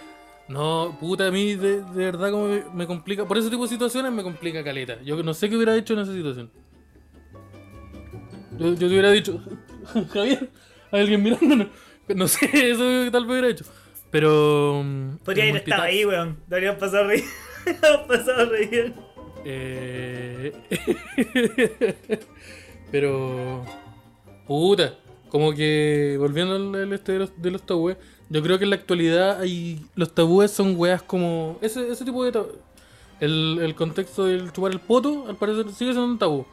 No, 0.49 0.97
puta, 1.01 1.29
a 1.29 1.31
mí 1.31 1.55
de, 1.55 1.83
de 1.83 2.05
verdad 2.05 2.31
como 2.31 2.49
me, 2.49 2.63
me 2.75 2.87
complica. 2.87 3.27
Por 3.27 3.39
ese 3.39 3.51
tipo 3.51 3.63
de 3.63 3.69
situaciones 3.69 4.13
me 4.13 4.23
complica 4.23 4.63
caleta. 4.65 5.01
Yo 5.03 5.23
no 5.23 5.35
sé 5.35 5.49
qué 5.49 5.57
hubiera 5.57 5.77
hecho 5.77 5.95
en 5.95 6.01
esa 6.01 6.13
situación. 6.13 6.51
Yo, 8.59 8.69
yo 8.69 8.77
te 8.77 8.87
hubiera 8.87 9.11
dicho, 9.11 9.41
Javier, 10.13 10.51
hay 10.91 11.01
alguien 11.01 11.23
mirándonos. 11.23 11.69
No 12.09 12.29
sé, 12.29 12.49
eso 12.71 13.11
tal 13.11 13.27
vez 13.27 13.33
hubiera 13.33 13.49
hecho. 13.49 13.65
Pero. 14.11 14.83
mm, 14.85 15.17
Podría 15.25 15.45
haber 15.45 15.57
estado 15.57 15.83
ahí, 15.83 16.05
weón. 16.05 16.39
Deberíamos 16.47 16.79
pasar 16.81 17.05
a 17.05 17.09
reír. 17.09 17.25
Pasar 18.09 18.41
a 18.41 18.45
reír. 18.47 18.95
Eh... 19.45 20.53
Pero. 22.91 23.65
Puta. 24.47 24.95
Como 25.29 25.55
que, 25.55 26.17
volviendo 26.19 26.57
al, 26.57 26.93
este 26.93 27.13
de 27.13 27.19
los, 27.21 27.41
de 27.41 27.51
los 27.51 27.63
tabúes, 27.63 27.97
yo 28.29 28.43
creo 28.43 28.59
que 28.59 28.65
en 28.65 28.71
la 28.71 28.77
actualidad 28.77 29.41
hay, 29.41 29.81
los 29.95 30.15
tabúes 30.15 30.51
son 30.51 30.75
weas 30.77 31.03
como. 31.03 31.59
Ese, 31.63 31.91
ese 31.91 32.05
tipo 32.05 32.23
de 32.25 32.33
tabú. 32.33 32.49
El, 33.21 33.59
el 33.63 33.75
contexto 33.75 34.25
del 34.25 34.53
chupar 34.53 34.73
el 34.73 34.81
poto, 34.81 35.27
al 35.29 35.37
parecer, 35.37 35.65
sigue 35.73 35.93
siendo 35.93 36.05
un 36.05 36.19
tabú. 36.19 36.45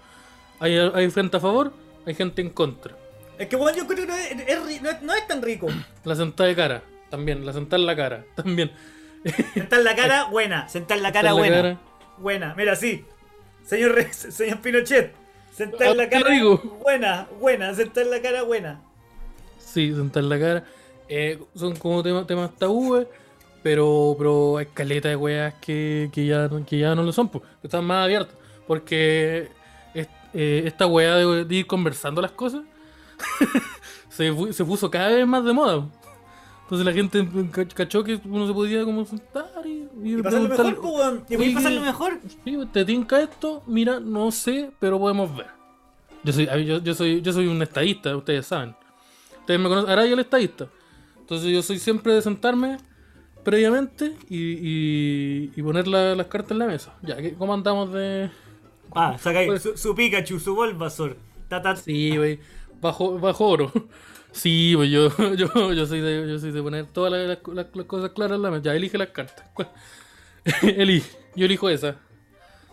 Hay, 0.60 0.78
hay 0.78 1.12
gente 1.12 1.36
a 1.38 1.40
favor, 1.40 1.74
hay 2.06 2.14
gente 2.14 2.42
en 2.42 2.52
contra. 2.52 2.96
Es 3.38 3.48
que 3.48 3.56
bueno, 3.56 3.78
yo 3.78 3.86
creo 3.88 4.06
que 4.06 4.06
no 4.06 4.16
es, 4.16 4.32
es 4.32 4.60
ri- 4.60 4.82
no 4.82 4.90
es- 4.90 5.02
no 5.02 5.14
es 5.14 5.28
tan 5.28 5.42
rico. 5.42 5.68
La 6.06 6.16
sentada 6.16 6.48
de 6.48 6.56
cara, 6.56 6.84
también. 7.10 7.46
La 7.46 7.52
sentada 7.54 7.80
en 7.82 7.86
la 7.86 7.96
cara, 7.96 8.26
también. 8.36 8.72
Sentar 9.54 9.82
la 9.82 9.96
cara, 9.96 10.26
buena. 10.26 10.68
Sentar 10.70 10.98
la 11.00 11.12
cara, 11.12 11.30
la 11.30 11.34
buena. 11.34 11.56
cara. 11.56 11.80
Buena, 12.18 12.54
mira, 12.56 12.76
sí. 12.76 13.06
Señor, 13.66 13.94
Re- 13.96 14.14
señor 14.14 14.60
Pinochet. 14.62 15.14
Sentar 15.54 15.90
Ah, 15.90 15.94
la 15.94 16.10
qué 16.10 16.22
cara, 16.22 16.36
buena, 16.82 17.28
buena. 17.40 17.74
Sentar 17.76 18.06
la 18.06 18.22
cara, 18.22 18.44
buena. 18.44 18.82
Sí, 19.60 19.94
sentar 19.94 20.24
la 20.24 20.40
cara. 20.40 20.64
Eh, 21.10 21.40
son 21.56 21.76
como 21.76 22.02
temas, 22.04 22.26
temas 22.28 22.56
tabúes, 22.56 23.08
pero, 23.62 24.16
pero 24.18 24.58
hay 24.58 24.68
caleta 24.68 25.10
de 25.10 25.16
weas 25.16 25.54
que, 25.56 26.10
que, 26.14 26.26
ya, 26.26 26.48
no- 26.48 26.66
que 26.66 26.78
ya 26.80 26.96
no 26.96 27.04
lo 27.04 27.12
son, 27.12 27.28
pues, 27.30 27.44
que 27.62 27.68
están 27.68 27.84
más 27.86 28.06
abiertas. 28.06 28.36
Porque 28.68 29.50
es- 29.94 30.08
eh, 30.34 30.64
esta 30.66 30.88
wea 30.88 31.16
de, 31.16 31.44
de 31.46 31.56
ir 31.56 31.68
conversando 31.68 32.22
las 32.22 32.32
cosas 32.32 32.62
se, 34.10 34.54
se 34.54 34.66
puso 34.66 34.90
cada 34.90 35.10
vez 35.10 35.28
más 35.28 35.44
de 35.44 35.54
moda. 35.54 35.88
Entonces 36.72 36.86
la 36.86 36.94
gente 36.94 37.28
ca- 37.52 37.68
cachó 37.68 38.04
que 38.04 38.20
uno 38.26 38.46
se 38.46 38.54
podía 38.54 38.86
como 38.86 39.04
sentar 39.04 39.50
y, 39.66 39.88
y 40.04 40.20
Y 40.20 40.22
pasarlo 40.22 40.50
mejor, 40.50 40.76
pues, 40.80 40.94
weón. 40.94 41.24
Y 41.28 41.36
voy 41.36 41.46
"Oye, 41.46 41.52
a 41.54 41.56
pasarlo 41.56 41.82
mejor. 41.82 42.20
Sí, 42.46 42.58
¿te 42.72 42.86
tinca 42.86 43.20
esto? 43.22 43.64
Mira, 43.66 44.00
no 44.00 44.30
sé, 44.32 44.70
pero 44.80 45.00
podemos 45.00 45.36
ver. 45.36 45.48
Yo 46.24 46.32
soy, 46.32 46.46
yo, 46.66 46.78
yo 46.78 46.94
soy, 46.94 47.22
yo 47.22 47.34
soy 47.34 47.48
un 47.48 47.60
estadista, 47.64 48.16
ustedes 48.16 48.46
saben. 48.46 48.76
Ustedes 49.40 49.60
me 49.60 49.68
conocen, 49.68 49.90
ahora 49.90 50.06
yo 50.06 50.14
el 50.14 50.20
estadista. 50.20 50.68
Entonces 51.20 51.50
yo 51.52 51.64
soy 51.64 51.80
siempre 51.80 52.14
de 52.14 52.22
sentarme 52.22 52.78
previamente 53.44 54.16
y, 54.30 54.38
y, 54.38 55.52
y 55.56 55.62
poner 55.64 55.88
la- 55.88 56.14
las 56.16 56.28
cartas 56.28 56.52
en 56.52 56.60
la 56.60 56.68
mesa. 56.68 56.94
Ya, 57.02 57.18
¿qué- 57.18 57.34
¿cómo 57.34 57.54
andamos 57.54 57.92
de...? 57.94 58.30
Ah, 58.94 59.18
saca 59.18 59.40
ahí 59.40 59.48
Pues- 59.48 59.64
su, 59.64 59.76
su 59.78 59.96
Pikachu, 59.96 60.40
su 60.40 60.54
Bulbasaur. 60.56 61.18
Ta, 61.48 61.62
ta. 61.64 61.76
Sí, 61.76 62.16
güey, 62.16 62.40
bajo, 62.80 63.18
bajo 63.18 63.48
oro. 63.48 63.72
Sí, 64.32 64.74
pues 64.76 64.90
yo, 64.92 65.10
yo, 65.36 65.74
yo, 65.74 65.86
soy 65.86 66.02
de, 66.02 66.28
yo 66.30 66.40
soy 66.40 66.52
de 66.52 66.62
poner 66.62 66.86
todas 66.88 67.12
las, 67.12 67.40
las- 67.48 67.68
las- 67.76 67.86
cosas 67.86 68.12
claras 68.12 68.36
en 68.38 68.44
la 68.44 68.52
mesa. 68.52 68.64
Ya, 68.64 68.76
elige 68.76 68.98
las 68.98 69.10
cartas. 69.10 69.46
Elige, 70.64 71.10
yo 71.36 71.46
elijo 71.46 71.70
esa. 71.70 71.96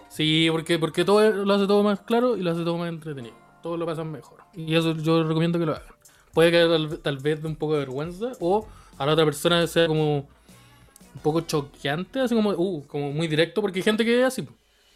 Sí, 0.09 0.49
porque, 0.51 0.79
porque 0.79 1.05
todo 1.05 1.31
lo 1.45 1.55
hace 1.55 1.67
todo 1.67 1.83
más 1.83 2.01
claro 2.01 2.37
y 2.37 2.43
lo 2.43 2.51
hace 2.53 2.65
todo 2.65 2.79
más 2.79 2.89
entretenido. 2.89 3.35
Todo 3.63 3.77
lo 3.77 3.87
pasan 3.87 4.11
mejor. 4.13 4.41
Y 4.55 4.75
eso 4.75 4.97
yo 4.97 5.25
recomiendo 5.25 5.59
que 5.59 5.67
lo 5.67 5.73
hagan. 5.75 5.89
Puede 6.33 6.51
que 6.53 6.59
tal, 6.61 6.99
tal 7.01 7.19
vez 7.19 7.43
de 7.43 7.49
un 7.49 7.57
poco 7.57 7.75
de 7.75 7.81
vergüenza 7.81 8.33
o 8.41 8.67
a 8.99 9.07
la 9.07 9.13
otra 9.13 9.25
persona 9.25 9.67
sea 9.67 9.87
como 9.89 10.19
un 10.19 11.23
poco 11.23 11.43
choqueante, 11.43 12.21
así 12.21 12.35
como, 12.35 12.51
uh, 12.51 12.87
como 12.87 13.13
muy 13.13 13.29
directo, 13.29 13.61
porque 13.63 13.81
hay 13.81 13.85
gente 13.85 14.05
que 14.05 14.21
es 14.21 14.27
así. 14.27 14.49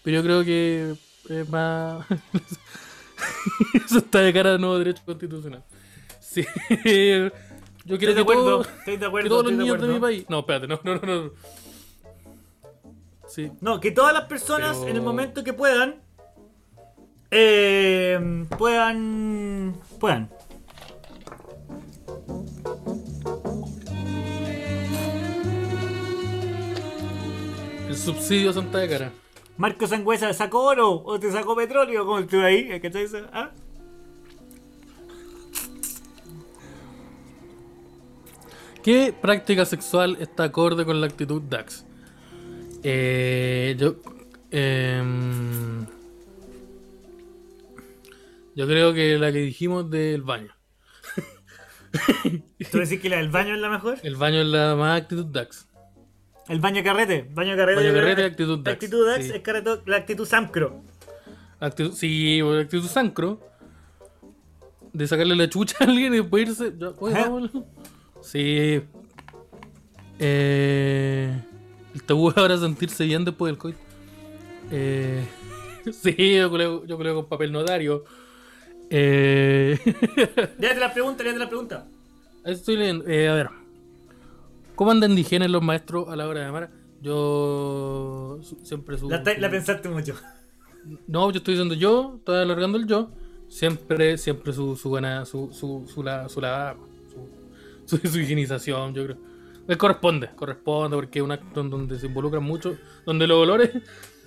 Pero 0.02 0.16
yo 0.18 0.22
creo 0.22 0.44
que 0.44 0.94
es 1.28 1.48
más... 1.50 2.06
eso 3.86 3.98
está 3.98 4.20
de 4.20 4.32
cara 4.32 4.52
al 4.54 4.60
nuevo 4.60 4.78
derecho 4.78 5.02
constitucional. 5.04 5.62
Sí. 6.30 6.42
Yo 7.84 7.98
quiero 7.98 8.12
Estoy 8.12 8.14
de 8.14 8.14
que, 8.14 8.20
acuerdo, 8.20 8.44
todo- 8.44 8.60
estoy 8.78 8.94
de 8.94 8.98
que 9.00 9.06
acuerdo. 9.06 9.28
todos 9.28 9.42
los 9.44 9.52
de 9.52 9.58
niños 9.58 9.80
de, 9.80 9.88
mi 9.88 9.98
país... 9.98 10.24
No, 10.28 10.40
espérate, 10.40 10.68
no, 10.68 10.80
no, 10.84 10.94
no. 10.96 11.22
no. 11.24 11.30
Sí, 13.26 13.50
No, 13.60 13.80
que 13.80 13.90
todas 13.90 14.12
las 14.12 14.24
personas 14.24 14.76
Pero- 14.78 14.90
en 14.90 14.96
el 14.96 15.02
momento 15.02 15.42
que 15.42 15.52
puedan 15.52 15.96
eh, 17.32 18.44
puedan 18.58 19.74
puedan. 19.98 20.30
el 27.88 27.96
subsidio 27.96 28.52
Santa 28.52 28.78
de 28.78 28.88
cara. 28.88 29.12
Marco 29.56 29.86
Sangüesa 29.86 30.32
sacó 30.32 30.64
oro 30.64 31.02
o 31.04 31.18
te 31.20 31.30
sacó 31.30 31.54
petróleo, 31.56 32.06
como 32.06 32.20
estuve 32.20 32.44
ahí, 32.44 32.80
¿cachai? 32.80 33.06
¿Ah? 33.32 33.50
¿Qué 38.82 39.12
práctica 39.20 39.64
sexual 39.64 40.16
está 40.20 40.44
acorde 40.44 40.84
con 40.84 41.00
la 41.00 41.06
actitud 41.06 41.42
Dax? 41.42 41.84
Eh, 42.82 43.76
yo. 43.78 43.96
em, 44.50 45.84
yo 48.54 48.66
creo 48.66 48.92
que 48.94 49.18
la 49.18 49.32
que 49.32 49.38
dijimos 49.38 49.90
del 49.90 50.22
baño. 50.22 50.52
¿Tú 52.70 52.78
decís 52.78 53.00
que 53.00 53.08
la 53.08 53.16
del 53.18 53.30
baño 53.30 53.54
es 53.54 53.60
la 53.60 53.68
mejor? 53.68 53.98
El 54.02 54.16
baño 54.16 54.40
es 54.40 54.46
la 54.46 54.76
más 54.76 55.00
actitud 55.02 55.26
Dax. 55.26 55.66
El 56.48 56.60
baño 56.60 56.82
carrete, 56.82 57.28
baño 57.32 57.54
carrete. 57.56 57.80
Baño 57.82 57.92
carrete, 57.94 58.24
actitud 58.24 58.56
La 58.58 58.62
Dax, 58.64 58.74
actitud 58.74 59.06
Dax 59.06 59.24
sí. 59.24 59.32
es 59.34 59.40
carreto- 59.42 59.82
la 59.86 59.96
actitud 59.98 60.26
Samcro. 60.26 60.82
Actitud, 61.60 61.92
sí, 61.92 62.40
o 62.40 62.58
actitud 62.58 62.86
sancro. 62.88 63.40
De 64.94 65.06
sacarle 65.06 65.36
la 65.36 65.48
chucha 65.48 65.76
a 65.80 65.84
alguien 65.84 66.14
y 66.14 66.18
después 66.20 66.48
irse. 66.48 66.72
ya, 66.76 66.88
oye, 66.98 67.14
Ajá. 67.14 67.30
Sí. 68.22 68.80
Eh, 70.18 71.40
el 71.94 72.02
tabú 72.04 72.30
ahora 72.36 72.58
sentirse 72.58 73.04
bien 73.04 73.24
después 73.24 73.50
del 73.52 73.58
coito. 73.58 73.78
Eh, 74.70 75.26
sí, 75.92 76.36
yo 76.36 76.50
creo, 76.52 76.84
yo 76.86 76.98
creo 76.98 77.14
con 77.16 77.26
papel 77.26 77.52
notario. 77.52 78.04
Eh, 78.90 79.78
Léate 80.58 80.80
la 80.80 80.92
pregunta, 80.92 81.22
la 81.24 81.48
pregunta. 81.48 81.86
estoy 82.44 82.76
leyendo. 82.76 83.06
Eh, 83.06 83.28
a 83.28 83.34
ver. 83.34 83.48
¿Cómo 84.74 84.90
andan 84.90 85.14
de 85.14 85.20
higiene 85.20 85.48
los 85.48 85.62
maestros 85.62 86.08
a 86.08 86.16
la 86.16 86.26
hora 86.26 86.40
de 86.40 86.46
amar? 86.46 86.70
Yo 87.02 88.40
siempre 88.62 88.96
subo. 88.98 89.10
La, 89.10 89.22
la 89.38 89.50
pensaste 89.50 89.88
mucho. 89.88 90.14
No, 91.06 91.30
yo 91.30 91.38
estoy 91.38 91.54
diciendo 91.54 91.74
yo, 91.74 92.14
estoy 92.18 92.36
alargando 92.42 92.78
el 92.78 92.86
yo. 92.86 93.10
Siempre, 93.48 94.16
siempre 94.16 94.52
su, 94.52 94.76
su 94.76 94.88
buena, 94.88 95.24
su, 95.26 95.52
su, 95.52 95.86
su, 95.92 96.02
la, 96.02 96.28
su, 96.28 96.40
la- 96.40 96.76
su, 97.98 98.18
higienización, 98.18 98.94
yo 98.94 99.04
creo. 99.04 99.16
Le 99.66 99.76
corresponde, 99.76 100.30
corresponde, 100.34 100.96
porque 100.96 101.18
es 101.18 101.24
un 101.24 101.32
acto 101.32 101.62
donde 101.62 101.98
se 101.98 102.06
involucran 102.06 102.42
mucho, 102.42 102.76
donde 103.06 103.26
los 103.26 103.38
olores 103.38 103.70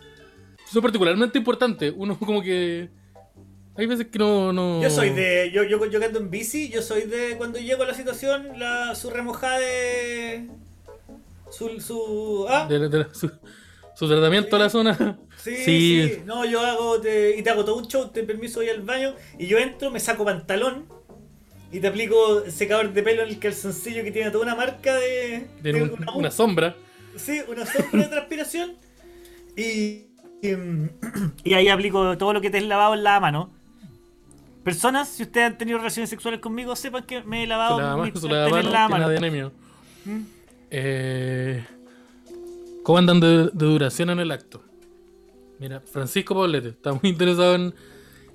son 0.71 0.81
particularmente 0.81 1.37
importantes. 1.37 1.93
Uno 1.95 2.17
como 2.17 2.41
que... 2.41 2.89
Hay 3.75 3.87
veces 3.87 4.07
que 4.07 4.19
no... 4.19 4.53
no... 4.53 4.81
Yo 4.83 4.89
soy 4.89 5.09
de. 5.09 5.51
Yo, 5.51 5.63
yo, 5.63 5.83
yo 5.87 5.99
que 5.99 6.05
ando 6.05 6.19
en 6.19 6.29
bici, 6.29 6.69
yo 6.69 6.83
soy 6.83 7.03
de. 7.03 7.35
Cuando 7.37 7.57
llego 7.57 7.81
a 7.81 7.87
la 7.87 7.95
situación, 7.95 8.59
la, 8.59 8.93
su 8.93 9.09
remojada 9.09 9.57
de. 9.57 10.47
Su. 11.49 11.81
su 11.81 12.45
ah, 12.47 12.67
de- 12.69 12.87
de- 12.87 13.07
su, 13.13 13.31
su 13.95 14.07
tratamiento 14.07 14.55
a 14.57 14.59
la 14.59 14.69
zona. 14.69 15.17
sí, 15.37 15.55
sí, 15.55 16.21
No, 16.23 16.45
yo 16.45 16.59
hago. 16.59 17.01
Te, 17.01 17.35
y 17.35 17.41
te 17.41 17.49
hago 17.49 17.65
todo 17.65 17.77
un 17.77 17.87
show, 17.87 18.09
te 18.09 18.21
permiso 18.21 18.61
ir 18.61 18.69
al 18.69 18.83
baño. 18.83 19.15
Y 19.39 19.47
yo 19.47 19.57
entro, 19.57 19.89
me 19.89 19.99
saco 19.99 20.23
pantalón. 20.23 20.85
Y 21.73 21.79
te 21.79 21.87
aplico 21.87 22.49
secador 22.49 22.93
de 22.93 23.01
pelo 23.03 23.23
en 23.23 23.29
el 23.29 23.39
calzoncillo 23.39 24.03
que 24.03 24.11
tiene 24.11 24.29
toda 24.31 24.43
una 24.45 24.55
marca 24.55 24.95
de. 24.95 25.47
Tiene 25.61 25.79
de 25.79 25.85
un- 25.85 26.05
una 26.15 26.29
sombra. 26.31 26.75
Sí, 27.15 27.41
una 27.49 27.65
sombra 27.65 28.03
de 28.03 28.07
transpiración. 28.09 28.73
Y, 29.57 29.63
y, 30.41 30.49
y 31.43 31.53
ahí 31.55 31.67
aplico 31.69 32.17
todo 32.17 32.33
lo 32.33 32.41
que 32.41 32.49
te 32.51 32.57
has 32.59 32.63
lavado 32.63 32.93
en 32.93 33.03
la 33.03 33.19
mano. 33.19 33.49
Personas, 34.63 35.09
si 35.09 35.23
ustedes 35.23 35.47
han 35.47 35.57
tenido 35.57 35.77
relaciones 35.79 36.09
sexuales 36.09 36.39
conmigo, 36.39 36.75
sepan 36.75 37.03
que 37.05 37.21
me 37.23 37.43
he 37.43 37.47
lavado 37.47 37.79
su 38.15 38.27
sartén 38.29 38.55
en 38.65 38.71
la 38.71 38.87
mano. 38.87 39.09
de. 39.09 39.51
Mm. 40.05 40.21
Eh, 40.71 41.65
¿Cómo 42.83 42.97
andan 42.97 43.19
de, 43.19 43.49
de 43.51 43.65
duración 43.65 44.09
en 44.11 44.19
el 44.19 44.31
acto? 44.31 44.61
Mira, 45.59 45.81
Francisco 45.81 46.33
Poblete 46.33 46.69
está 46.69 46.91
muy 46.93 47.09
interesado 47.09 47.55
en. 47.55 47.73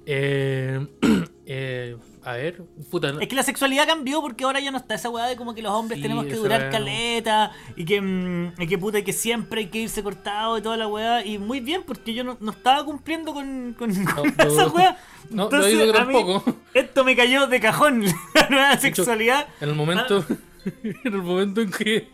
eh, 0.07 0.87
eh, 1.47 1.97
a 2.25 2.33
ver, 2.33 2.63
puta. 2.91 3.13
Es 3.21 3.29
que 3.29 3.37
la 3.37 3.43
sexualidad 3.43 3.87
cambió 3.87 4.21
porque 4.21 4.45
ahora 4.45 4.61
ya 4.61 4.71
no 4.71 4.79
está 4.79 4.95
esa 4.95 5.11
weá 5.11 5.27
de 5.27 5.37
como 5.37 5.55
que 5.55 5.63
los 5.63 5.73
hombres 5.73 5.99
Sí, 5.99 6.03
tenemos 6.03 6.27
que 6.27 6.35
durar 6.35 6.71
caleta 6.71 7.53
y 7.77 7.85
que, 7.85 8.01
mm, 8.01 8.61
y 8.61 8.67
que 8.67 8.79
puta 8.79 8.99
y 8.99 9.03
que 9.03 9.13
siempre 9.13 9.61
hay 9.61 9.67
que 9.67 9.79
irse 9.81 10.03
cortado 10.03 10.59
y 10.59 10.63
toda 10.63 10.77
la 10.77 10.87
weá. 10.87 11.25
Y 11.25 11.39
muy 11.39 11.61
bien, 11.61 11.83
porque 11.87 12.15
yo 12.15 12.25
no, 12.25 12.37
no 12.41 12.51
estaba 12.53 12.85
cumpliendo 12.85 13.33
con, 13.33 13.75
con, 13.79 13.93
con 14.05 14.35
no. 14.37 14.45
esa 14.45 14.69
weá. 14.69 14.99
No, 15.31 15.45
Entonces, 15.45 15.73
yo 15.73 15.81
digo 15.81 15.93
que 15.93 15.99
a 15.99 16.05
mí 16.05 16.15
tampoco. 16.15 16.57
Esto 16.75 17.05
me 17.05 17.17
cayó 17.17 17.47
de 17.47 17.61
cajón, 17.61 18.05
la 18.35 18.49
nueva 18.49 18.73
hecho, 18.73 18.83
sexualidad. 18.83 19.47
En 19.61 19.69
el 19.69 19.75
momento. 19.75 20.25
Ah. 20.29 20.35
en 20.83 21.13
el 21.15 21.23
momento 21.23 21.61
en 21.61 21.71
que. 21.71 22.09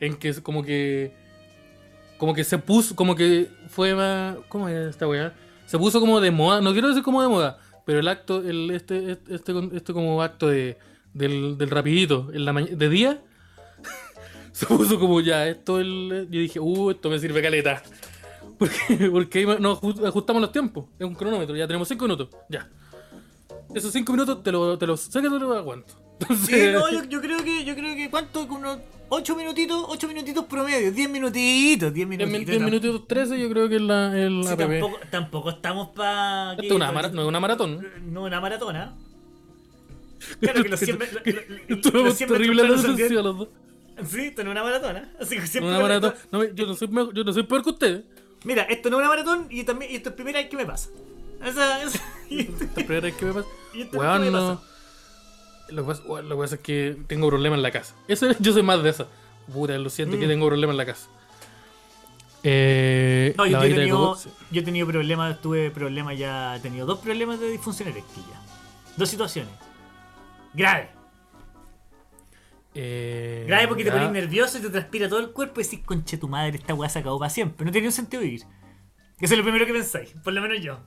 En 0.00 0.16
que 0.16 0.34
como 0.42 0.62
que. 0.62 1.14
Como 2.18 2.34
que 2.34 2.44
se 2.44 2.58
puso. 2.58 2.94
Como 2.94 3.14
que 3.14 3.48
fue 3.68 3.94
más. 3.94 4.36
¿Cómo 4.48 4.68
es 4.68 4.90
esta 4.90 5.08
weá? 5.08 5.34
Se 5.66 5.78
puso 5.78 6.00
como 6.00 6.20
de 6.20 6.30
moda. 6.30 6.60
No 6.60 6.72
quiero 6.72 6.88
decir 6.88 7.02
como 7.02 7.22
de 7.22 7.28
moda. 7.28 7.58
Pero 7.84 7.98
el 8.00 8.08
acto. 8.08 8.38
El, 8.42 8.70
este, 8.70 9.12
este, 9.12 9.34
este, 9.34 9.52
este 9.74 9.92
como 9.92 10.22
acto 10.22 10.48
de. 10.48 10.78
Del, 11.12 11.56
del 11.58 11.70
rapidito. 11.70 12.30
En 12.32 12.44
la 12.44 12.52
de 12.52 12.88
día. 12.88 13.22
se 14.52 14.66
puso 14.66 14.98
como 14.98 15.20
ya. 15.20 15.46
Esto 15.48 15.78
el. 15.80 16.28
Yo 16.30 16.40
dije, 16.40 16.60
uh, 16.60 16.90
esto 16.90 17.10
me 17.10 17.18
sirve 17.18 17.42
caleta. 17.42 17.82
Porque, 18.58 19.10
porque 19.10 19.44
nos 19.58 19.80
aju- 19.82 20.06
ajustamos 20.06 20.40
los 20.40 20.52
tiempos. 20.52 20.84
Es 20.98 21.04
un 21.04 21.14
cronómetro. 21.16 21.56
Ya 21.56 21.66
tenemos 21.66 21.88
5 21.88 22.04
minutos. 22.04 22.28
Ya. 22.48 22.68
esos 23.74 23.90
cinco 23.92 24.12
minutos 24.12 24.44
te 24.44 24.52
lo, 24.52 24.78
te 24.78 24.86
lo 24.86 24.96
sé 24.96 25.20
que 25.20 25.28
te 25.28 25.38
lo 25.38 25.52
aguanto. 25.54 25.94
Sí, 26.20 26.54
Entonces, 26.54 26.72
no, 26.74 26.88
yo, 26.92 27.04
yo 27.08 27.20
creo 27.20 27.38
que, 27.42 27.64
yo 27.64 27.74
creo 27.74 27.96
que, 27.96 28.08
¿cuánto? 28.08 28.44
Unos 28.44 28.78
8 29.14 29.36
minutitos, 29.36 29.84
8 29.88 30.08
minutitos 30.08 30.44
promedio, 30.46 30.90
10 30.92 31.10
minutitos, 31.10 31.92
10 31.92 31.94
10 31.94 32.08
minutitos. 32.08 32.46
10 32.46 32.60
tam- 32.60 32.64
minutos 32.64 33.06
13 33.08 33.40
yo 33.40 33.48
creo 33.50 33.68
que 33.68 33.76
es 33.76 33.82
la, 33.82 34.16
el 34.18 34.42
sí, 34.44 34.48
APP. 34.50 34.58
tampoco, 34.58 34.98
tampoco 35.10 35.50
estamos 35.50 35.88
para. 35.90 36.52
Esto 36.52 36.62
es 36.64 36.72
una, 36.72 36.92
no 36.92 37.22
es 37.22 37.28
una 37.28 37.40
maratón. 37.40 37.86
No 38.12 38.22
una 38.24 38.40
maratona. 38.40 38.94
Claro 40.40 40.62
que 40.62 40.68
los 40.70 40.80
100 40.80 40.98
me- 40.98 41.06
lo- 41.06 41.20
lo- 41.68 41.76
Estuvo 41.76 42.02
los 42.02 42.14
100 42.16 42.30
metros 42.30 42.38
terrible 42.38 42.62
la 42.62 42.94
10. 42.96 43.10
los 43.12 43.38
dos. 43.38 43.48
Sí, 44.08 44.20
esto 44.22 44.42
no 44.42 44.50
es 44.50 44.52
una 44.52 44.64
maratona. 44.64 45.12
Así 45.20 45.36
que 45.36 45.46
siempre 45.46 45.70
Una 45.70 45.80
maratón. 45.80 46.14
No, 46.32 46.44
yo, 46.44 46.66
no 46.66 46.74
soy, 46.74 46.88
mejor- 46.88 47.14
yo 47.14 47.24
no 47.24 47.32
soy 47.32 47.42
peor 47.44 47.62
que 47.62 47.70
ustedes. 47.70 48.02
Mira, 48.44 48.62
esto 48.64 48.90
no 48.90 48.96
es 48.96 49.00
una 49.00 49.08
maratón 49.08 49.46
y, 49.50 49.64
también, 49.64 49.92
y 49.92 49.96
esto 49.96 50.08
es 50.10 50.14
primera 50.14 50.38
vez 50.40 50.48
que 50.48 50.56
me 50.56 50.66
pasa. 50.66 50.88
Esa, 51.44 51.82
esa, 51.82 52.02
y 52.30 52.40
esto- 52.40 52.64
La 52.64 52.72
primera 52.74 53.00
vez 53.00 53.14
que 53.14 53.24
me 53.26 53.32
pasa. 53.34 53.48
Y 53.74 53.80
esto 53.82 53.98
Weón, 53.98 54.24
nunca 54.24 54.24
me 54.24 54.30
no. 54.30 54.62
Lo 55.70 55.82
que, 55.82 55.88
pasa, 55.88 56.02
weón, 56.06 56.28
lo 56.28 56.36
que 56.36 56.42
pasa 56.42 56.54
es 56.56 56.60
que 56.60 56.96
tengo 57.06 57.28
problemas 57.28 57.56
en 57.58 57.62
la 57.62 57.70
casa. 57.70 57.94
Eso, 58.08 58.28
yo 58.38 58.52
soy 58.52 58.62
más 58.62 58.82
de 58.82 58.90
esa. 58.90 59.06
Puta, 59.52 59.76
lo 59.78 59.90
siento 59.90 60.18
que 60.18 60.26
Mm. 60.26 60.28
tengo 60.28 60.46
problemas 60.46 60.74
en 60.74 60.78
la 60.78 60.86
casa. 60.86 61.08
Eh, 62.42 63.34
No, 63.38 63.46
yo, 63.46 63.62
he 63.62 63.72
tenido, 63.74 64.16
yo 64.50 64.60
he 64.60 64.64
tenido 64.64 64.86
problemas, 64.86 65.40
tuve 65.40 65.70
problemas 65.70 66.18
ya, 66.18 66.56
he 66.56 66.60
tenido 66.60 66.84
dos 66.86 66.98
problemas 66.98 67.40
de 67.40 67.48
disfunción 67.50 67.88
eréctil 67.88 68.22
ya. 68.30 68.40
Dos 68.96 69.08
situaciones. 69.08 69.52
Grave. 70.52 70.90
Eh, 72.74 73.44
Grave 73.46 73.68
porque 73.68 73.84
te 73.84 73.90
pones 73.92 74.10
nervioso 74.10 74.58
y 74.58 74.60
te 74.60 74.68
transpira 74.68 75.08
todo 75.08 75.20
el 75.20 75.30
cuerpo 75.30 75.60
y 75.60 75.64
decís, 75.64 75.80
conche 75.84 76.18
tu 76.18 76.28
madre, 76.28 76.56
esta 76.58 76.74
weá 76.74 76.88
se 76.90 76.98
acabó 76.98 77.18
para 77.18 77.30
siempre. 77.30 77.64
No 77.64 77.72
tiene 77.72 77.86
un 77.88 77.92
sentido 77.92 78.22
vivir. 78.22 78.42
Eso 79.20 79.32
es 79.34 79.38
lo 79.38 79.42
primero 79.44 79.64
que 79.64 79.72
pensáis, 79.72 80.10
por 80.22 80.32
lo 80.32 80.42
menos 80.42 80.60
yo. 80.62 80.80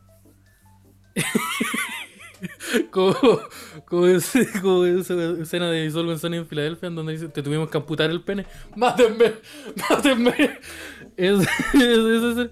Como, 2.91 3.15
como, 3.85 4.05
esa 4.05 4.39
escena 4.39 5.71
de 5.71 5.83
Dissolve 5.83 6.17
Sony 6.17 6.33
en 6.35 6.47
Filadelfia 6.47 6.87
en 6.87 6.95
donde 6.95 7.17
te 7.29 7.41
tuvimos 7.41 7.69
que 7.69 7.77
amputar 7.77 8.09
el 8.11 8.21
pene. 8.21 8.45
¡Mátenme! 8.75 9.33
¡Mátenme! 9.89 10.59
Es, 11.15 11.39
es, 11.73 12.37
es- 12.37 12.49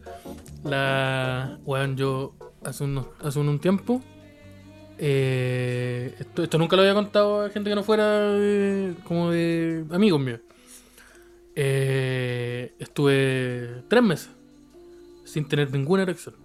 la. 0.64 1.60
Weón, 1.66 1.95
yo 1.98 2.36
hace, 2.64 2.84
unos, 2.86 3.07
hace 3.22 3.40
un 3.40 3.60
tiempo. 3.60 4.02
eh, 4.98 6.16
esto, 6.20 6.44
esto 6.44 6.57
nunca 6.57 6.76
lo 6.76 6.82
había 6.82 6.94
contado 6.95 7.41
a 7.45 7.49
gente 7.49 7.70
que 7.70 7.76
no 7.76 7.84
fuera 7.84 8.32
de- 8.34 8.95
como 9.03 9.30
de 9.32 9.86
amigos 9.91 10.20
míos. 10.20 10.40
Eh, 11.56 12.74
estuve 12.80 13.84
tres 13.88 14.03
meses 14.03 14.30
sin 15.24 15.48
tener 15.48 15.72
ninguna 15.72 16.03
erección. 16.03 16.36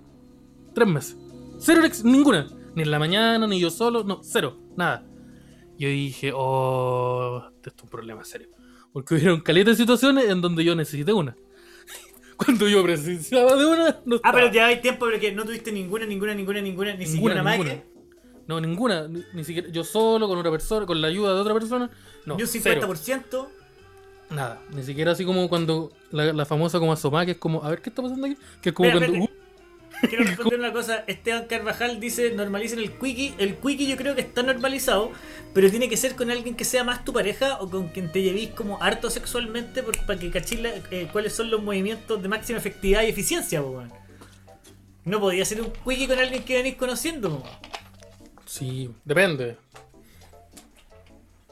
Tres 0.75 0.87
meses. 0.89 1.17
Cero 1.59 1.81
erección, 1.81 2.13
ninguna. 2.13 2.47
Ni 2.75 2.83
en 2.83 2.91
la 2.91 2.99
mañana, 2.99 3.47
ni 3.47 3.61
yo 3.61 3.71
solo, 3.71 4.05
no, 4.05 4.21
cero, 4.23 4.59
nada. 4.77 5.05
Yo 5.79 5.89
dije, 5.89 6.33
oh, 6.35 7.43
esto 7.65 7.73
es 7.77 7.83
un 7.83 7.89
problema 7.89 8.25
serio. 8.25 8.49
Porque 8.93 9.15
hubieron 9.15 9.41
calientes 9.41 9.79
de 9.79 9.83
situaciones 9.85 10.29
en 10.29 10.41
donde 10.41 10.65
yo 10.65 10.75
necesité 10.75 11.13
una. 11.13 11.37
Cuando 12.37 12.69
yo 12.69 12.83
precisaba 12.83 13.57
de 13.57 13.67
una, 13.67 14.01
no 14.05 14.21
Ah, 14.23 14.33
pero 14.33 14.53
ya 14.53 14.67
hay 14.67 14.81
tiempo, 14.81 15.07
pero 15.07 15.19
que 15.19 15.33
no 15.33 15.45
tuviste 15.45 15.73
ninguna, 15.73 16.07
ninguna, 16.07 16.35
ninguna, 16.35 16.61
ninguna, 16.61 16.95
ni 16.95 17.07
siquiera 17.07 17.41
una 17.41 17.51
ninguna. 17.53 17.83
No, 18.47 18.61
ninguna. 18.61 19.09
Ni, 19.09 19.23
ni 19.33 19.45
siquiera. 19.45 19.69
Yo 19.69 19.85
solo, 19.85 20.27
con 20.27 20.39
otra 20.39 20.51
persona, 20.51 20.87
con 20.87 21.01
la 21.01 21.09
ayuda 21.09 21.35
de 21.35 21.41
otra 21.41 21.55
persona. 21.55 21.91
No, 22.27 22.37
ni 22.37 22.43
un 22.43 22.49
cero. 22.49 22.93
50%. 22.93 23.49
Nada. 24.31 24.63
Ni 24.75 24.83
siquiera 24.83 25.13
así 25.13 25.25
como 25.25 25.49
cuando 25.49 25.93
la, 26.11 26.33
la 26.33 26.45
famosa 26.45 26.79
como 26.79 26.93
asomá, 26.93 27.25
que 27.25 27.33
es 27.33 27.39
como, 27.39 27.65
a 27.65 27.71
ver 27.71 27.81
qué 27.81 27.91
está 27.91 28.03
pasando 28.03 28.27
aquí. 28.27 28.37
Que 28.61 28.71
es 28.71 28.75
como 28.75 28.91
cuando. 28.91 29.29
Quiero 30.09 30.25
responder 30.25 30.59
una 30.59 30.73
cosa. 30.73 31.05
Esteban 31.07 31.47
Carvajal 31.47 32.01
dice: 32.01 32.33
normalicen 32.33 32.79
el 32.79 32.93
quickie. 32.93 33.35
El 33.39 33.57
quickie 33.57 33.87
yo 33.87 33.97
creo 33.97 34.15
que 34.15 34.23
está 34.23 34.43
normalizado, 34.43 35.13
pero 35.53 35.71
tiene 35.71 35.89
que 35.89 35.97
ser 35.97 36.17
con 36.17 36.31
alguien 36.31 36.55
que 36.55 36.65
sea 36.65 36.85
más 36.85 37.05
tu 37.05 37.13
pareja 37.13 37.59
o 37.61 37.69
con 37.69 37.89
quien 37.89 38.11
te 38.11 38.23
llevéis 38.23 38.51
como 38.51 38.83
harto 38.83 39.11
sexualmente 39.11 39.83
para 39.83 40.19
que 40.19 40.31
cachis 40.31 40.61
eh, 40.91 41.09
cuáles 41.13 41.35
son 41.35 41.51
los 41.51 41.63
movimientos 41.63 42.23
de 42.23 42.29
máxima 42.29 42.59
efectividad 42.59 43.03
y 43.03 43.07
eficiencia, 43.07 43.61
po. 43.63 43.83
No 45.05 45.21
podía 45.21 45.45
ser 45.45 45.61
un 45.61 45.73
quickie 45.85 46.09
con 46.09 46.19
alguien 46.19 46.45
que 46.45 46.55
venís 46.55 46.77
conociendo, 46.77 47.39
po. 47.39 47.49
Sí, 48.47 48.91
depende. 49.05 49.57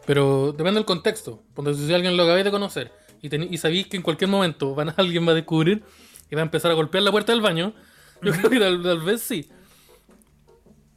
Pero 0.06 0.52
depende 0.52 0.78
del 0.78 0.86
contexto. 0.86 1.42
Porque 1.54 1.74
si 1.74 1.92
alguien 1.92 2.16
lo 2.16 2.22
acabáis 2.22 2.44
de 2.44 2.50
conocer 2.50 2.92
y, 3.20 3.54
y 3.54 3.58
sabéis 3.58 3.88
que 3.88 3.96
en 3.98 4.02
cualquier 4.02 4.30
momento 4.30 4.74
van, 4.74 4.94
alguien 4.96 5.26
va 5.28 5.32
a 5.32 5.34
descubrir 5.34 5.82
y 6.30 6.34
va 6.34 6.40
a 6.40 6.44
empezar 6.44 6.70
a 6.70 6.74
golpear 6.74 7.02
la 7.04 7.10
puerta 7.10 7.32
del 7.32 7.40
baño, 7.40 7.74
yo 8.22 8.32
creo 8.32 8.50
que 8.50 8.58
tal, 8.58 8.82
tal 8.82 9.00
vez 9.00 9.20
sí. 9.22 9.48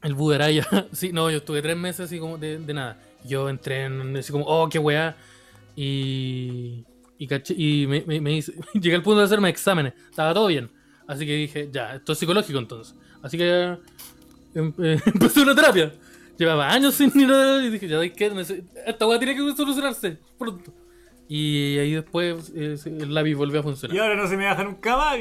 El 0.02 0.16
Budaraya, 0.16 0.66
sí, 0.92 1.12
no, 1.14 1.30
yo 1.30 1.38
estuve 1.38 1.62
tres 1.62 1.78
meses 1.78 2.02
así 2.08 2.20
como 2.20 2.38
de, 2.38 2.58
de 2.60 2.74
nada. 2.74 3.00
Yo 3.24 3.50
entré 3.50 3.84
en 3.86 4.16
así 4.18 4.32
como, 4.32 4.46
oh, 4.46 4.68
qué 4.70 4.80
weá. 4.80 5.16
Y. 5.76 6.86
Y, 7.18 7.28
caché- 7.28 7.54
y 7.56 7.86
me, 7.86 8.04
me- 8.08 8.20
me 8.20 8.34
hice- 8.38 8.54
llegué 8.74 8.96
al 8.96 9.04
punto 9.04 9.20
de 9.20 9.26
hacerme 9.26 9.50
exámenes. 9.50 9.94
Estaba 10.10 10.34
todo 10.34 10.48
bien. 10.48 10.72
Así 11.08 11.26
que 11.26 11.36
dije, 11.36 11.70
ya, 11.72 11.96
esto 11.96 12.14
es 12.14 12.18
psicológico 12.18 12.58
entonces. 12.58 12.96
Así 13.22 13.38
que 13.38 13.78
em- 14.56 14.74
eh, 14.80 15.00
empecé 15.06 15.42
una 15.42 15.54
terapia. 15.54 15.94
Llevaba 16.38 16.70
años 16.72 16.96
sin 16.96 17.12
ir 17.20 17.32
a... 17.32 17.64
Y 17.64 17.70
dije, 17.70 17.88
ya 17.88 17.98
¿sabes 17.98 18.14
qué? 18.14 18.32
Nece- 18.32 18.64
Esta 18.88 19.06
weá 19.06 19.20
tiene 19.20 19.36
que 19.36 19.56
solucionarse 19.56 20.18
pronto. 20.40 20.74
Y 21.28 21.78
ahí 21.78 21.92
después 21.94 22.52
eh, 22.56 22.76
el 22.86 23.14
lápiz 23.14 23.36
volvió 23.36 23.60
a 23.60 23.62
Y 23.62 23.64
funcionar. 23.64 24.00
ahora 24.00 24.16
no 24.16 24.28
se 24.28 24.36
me 24.36 24.46
baja 24.46 24.64
nunca 24.64 24.98
más. 24.98 25.18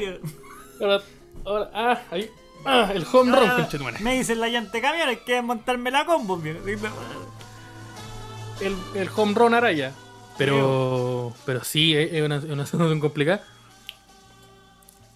Ahora, 0.81 1.01
ahora, 1.45 1.69
ah, 1.73 2.01
ahí. 2.11 2.29
Ah, 2.65 2.91
el 2.93 3.05
home 3.11 3.31
run, 3.35 3.49
Ah, 3.49 3.55
conchetumare. 3.55 3.99
me 3.99 4.13
dicen 4.17 4.39
la 4.39 4.47
llanta 4.47 4.71
de 4.73 4.81
camión, 4.81 5.09
hay 5.09 5.17
que 5.17 5.33
desmontarme 5.33 5.89
la 5.91 6.05
combo, 6.05 6.39
el, 8.61 8.75
el 8.95 9.09
home 9.15 9.33
run 9.33 9.53
araya. 9.53 9.93
Pero, 10.37 11.33
pero 11.45 11.63
sí, 11.63 11.95
es 11.95 12.13
es 12.13 12.23
una, 12.23 12.37
una 12.39 12.65
situación 12.67 12.99
complicada. 12.99 13.43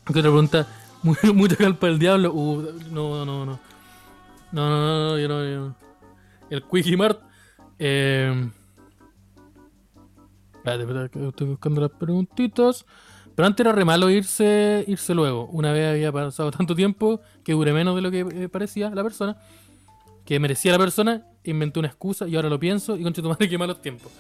¿Qué 0.06 0.12
otra 0.12 0.22
pregunta? 0.24 0.68
Mu- 1.04 1.16
Mucha 1.34 1.56
calpa 1.56 1.88
del 1.88 2.00
diablo. 2.00 2.32
Uh, 2.34 2.62
no, 2.92 3.26
no, 3.26 3.46
no. 3.46 3.60
No, 4.52 4.70
no, 4.70 4.80
no, 4.80 5.10
no, 5.12 5.20
yo 5.20 5.28
no, 5.28 5.44
yo 5.44 5.60
no. 5.68 5.76
El 6.50 6.64
Quickie 6.64 6.98
Mart. 6.98 7.20
Eh... 7.80 8.50
Espérate, 10.56 10.84
espérate, 10.84 11.28
estoy 11.28 11.48
buscando 11.48 11.82
las 11.82 11.92
preguntitas. 11.92 12.86
Pero 13.36 13.46
antes 13.48 13.66
era 13.66 13.74
re 13.74 13.84
malo 13.86 14.10
irse, 14.10 14.84
irse 14.88 15.14
luego. 15.14 15.48
Una 15.48 15.72
vez 15.74 15.90
había 15.92 16.12
pasado 16.12 16.52
tanto 16.52 16.74
tiempo 16.76 17.20
que 17.44 17.52
duré 17.54 17.74
menos 17.74 17.96
de 17.96 18.02
lo 18.02 18.10
que 18.12 18.22
eh, 18.22 18.50
parecía 18.50 18.90
la 18.92 19.04
persona. 19.04 19.38
Que 20.26 20.40
merecía 20.40 20.72
la 20.72 20.78
persona, 20.80 21.24
inventé 21.44 21.80
una 21.80 21.90
excusa 21.90 22.28
y 22.28 22.36
ahora 22.36 22.50
lo 22.50 22.60
pienso 22.60 22.96
y 22.98 23.04
concha 23.04 23.22
tu 23.22 23.30
madre 23.30 23.48
qué 23.50 23.58
malos 23.58 23.82
tiempos. 23.82 24.12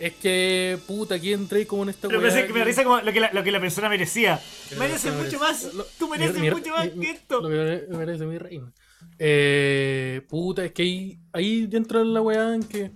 Es 0.00 0.14
que, 0.14 0.78
puta, 0.88 1.14
aquí 1.14 1.32
entré 1.32 1.64
como 1.66 1.84
en 1.84 1.90
esta 1.90 2.08
Pero 2.08 2.20
pensé 2.20 2.44
que 2.46 2.52
me 2.52 2.64
risa 2.64 2.82
como 2.82 3.00
lo 3.00 3.12
que 3.12 3.20
la, 3.20 3.32
lo 3.32 3.44
que 3.44 3.52
la 3.52 3.60
persona 3.60 3.88
merecía. 3.88 4.40
Mereces 4.76 5.02
persona 5.12 5.22
mucho 5.22 5.38
merece- 5.38 5.66
más. 5.66 5.74
lo- 5.74 5.86
Tú 5.98 6.08
mereces 6.08 6.40
mi- 6.40 6.50
mucho 6.50 6.70
más 6.72 6.92
mi- 6.96 7.06
que 7.06 7.10
esto. 7.12 7.40
Lo 7.40 7.48
que 7.48 7.54
mere- 7.54 7.86
merece 7.96 8.26
mi 8.26 8.36
reina. 8.38 8.72
Eh, 9.20 10.22
puta, 10.28 10.64
es 10.64 10.72
que 10.72 10.82
ahí, 10.82 11.18
ahí 11.32 11.68
entra 11.72 12.02
la 12.02 12.20
weá 12.20 12.52
en 12.56 12.64
que. 12.64 12.90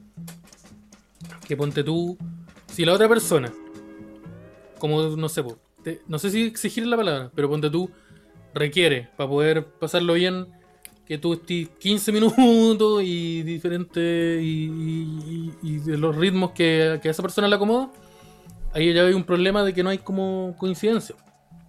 Que 1.46 1.56
ponte 1.56 1.84
tú. 1.84 2.18
Si 2.66 2.84
la 2.84 2.92
otra 2.94 3.08
persona. 3.08 3.52
Como 4.78 5.02
no 5.02 5.28
sé, 5.28 5.42
po, 5.42 5.58
te- 5.82 6.00
no 6.08 6.18
sé 6.18 6.30
si 6.30 6.42
exigir 6.44 6.86
la 6.86 6.96
palabra, 6.96 7.30
pero 7.34 7.48
ponte 7.48 7.70
tú. 7.70 7.90
Requiere 8.54 9.08
para 9.16 9.28
poder 9.28 9.64
pasarlo 9.66 10.14
bien. 10.14 10.46
Que 11.06 11.18
tú 11.18 11.34
estés 11.34 11.68
15 11.78 12.10
minutos 12.12 13.02
y 13.04 13.42
diferente. 13.42 14.40
Y, 14.42 14.64
y- 14.64 15.52
y 15.62 15.78
de 15.78 15.96
los 15.98 16.16
ritmos 16.16 16.50
que, 16.52 16.98
que 17.02 17.08
a 17.08 17.10
esa 17.10 17.22
persona 17.22 17.48
le 17.48 17.56
acomoda. 17.56 17.90
Ahí 18.72 18.92
ya 18.92 19.02
hay 19.06 19.14
un 19.14 19.24
problema 19.24 19.62
de 19.62 19.72
que 19.72 19.82
no 19.82 19.90
hay 19.90 19.98
como 19.98 20.54
coincidencia. 20.58 21.14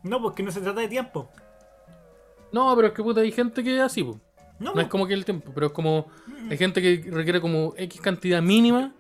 No, 0.04 0.22
porque 0.22 0.44
no 0.44 0.52
se 0.52 0.62
trata 0.62 0.82
de 0.82 0.88
tiempo. 0.88 1.30
No, 2.52 2.74
pero 2.76 2.88
es 2.90 2.94
que 2.94 3.04
puta, 3.04 3.22
hay 3.22 3.32
gente 3.32 3.64
que 3.64 3.76
es 3.76 3.82
así, 3.82 4.04
po. 4.04 4.20
No, 4.60 4.74
No 4.74 4.82
es 4.82 4.88
como 4.88 5.06
que 5.06 5.14
el 5.14 5.24
tiempo, 5.26 5.52
pero 5.54 5.68
es 5.68 5.72
como. 5.74 6.08
Hay 6.50 6.58
gente 6.58 6.82
que 6.82 7.10
requiere 7.12 7.40
como 7.42 7.74
X 7.78 8.02
cantidad 8.02 8.42
mínima 8.42 8.94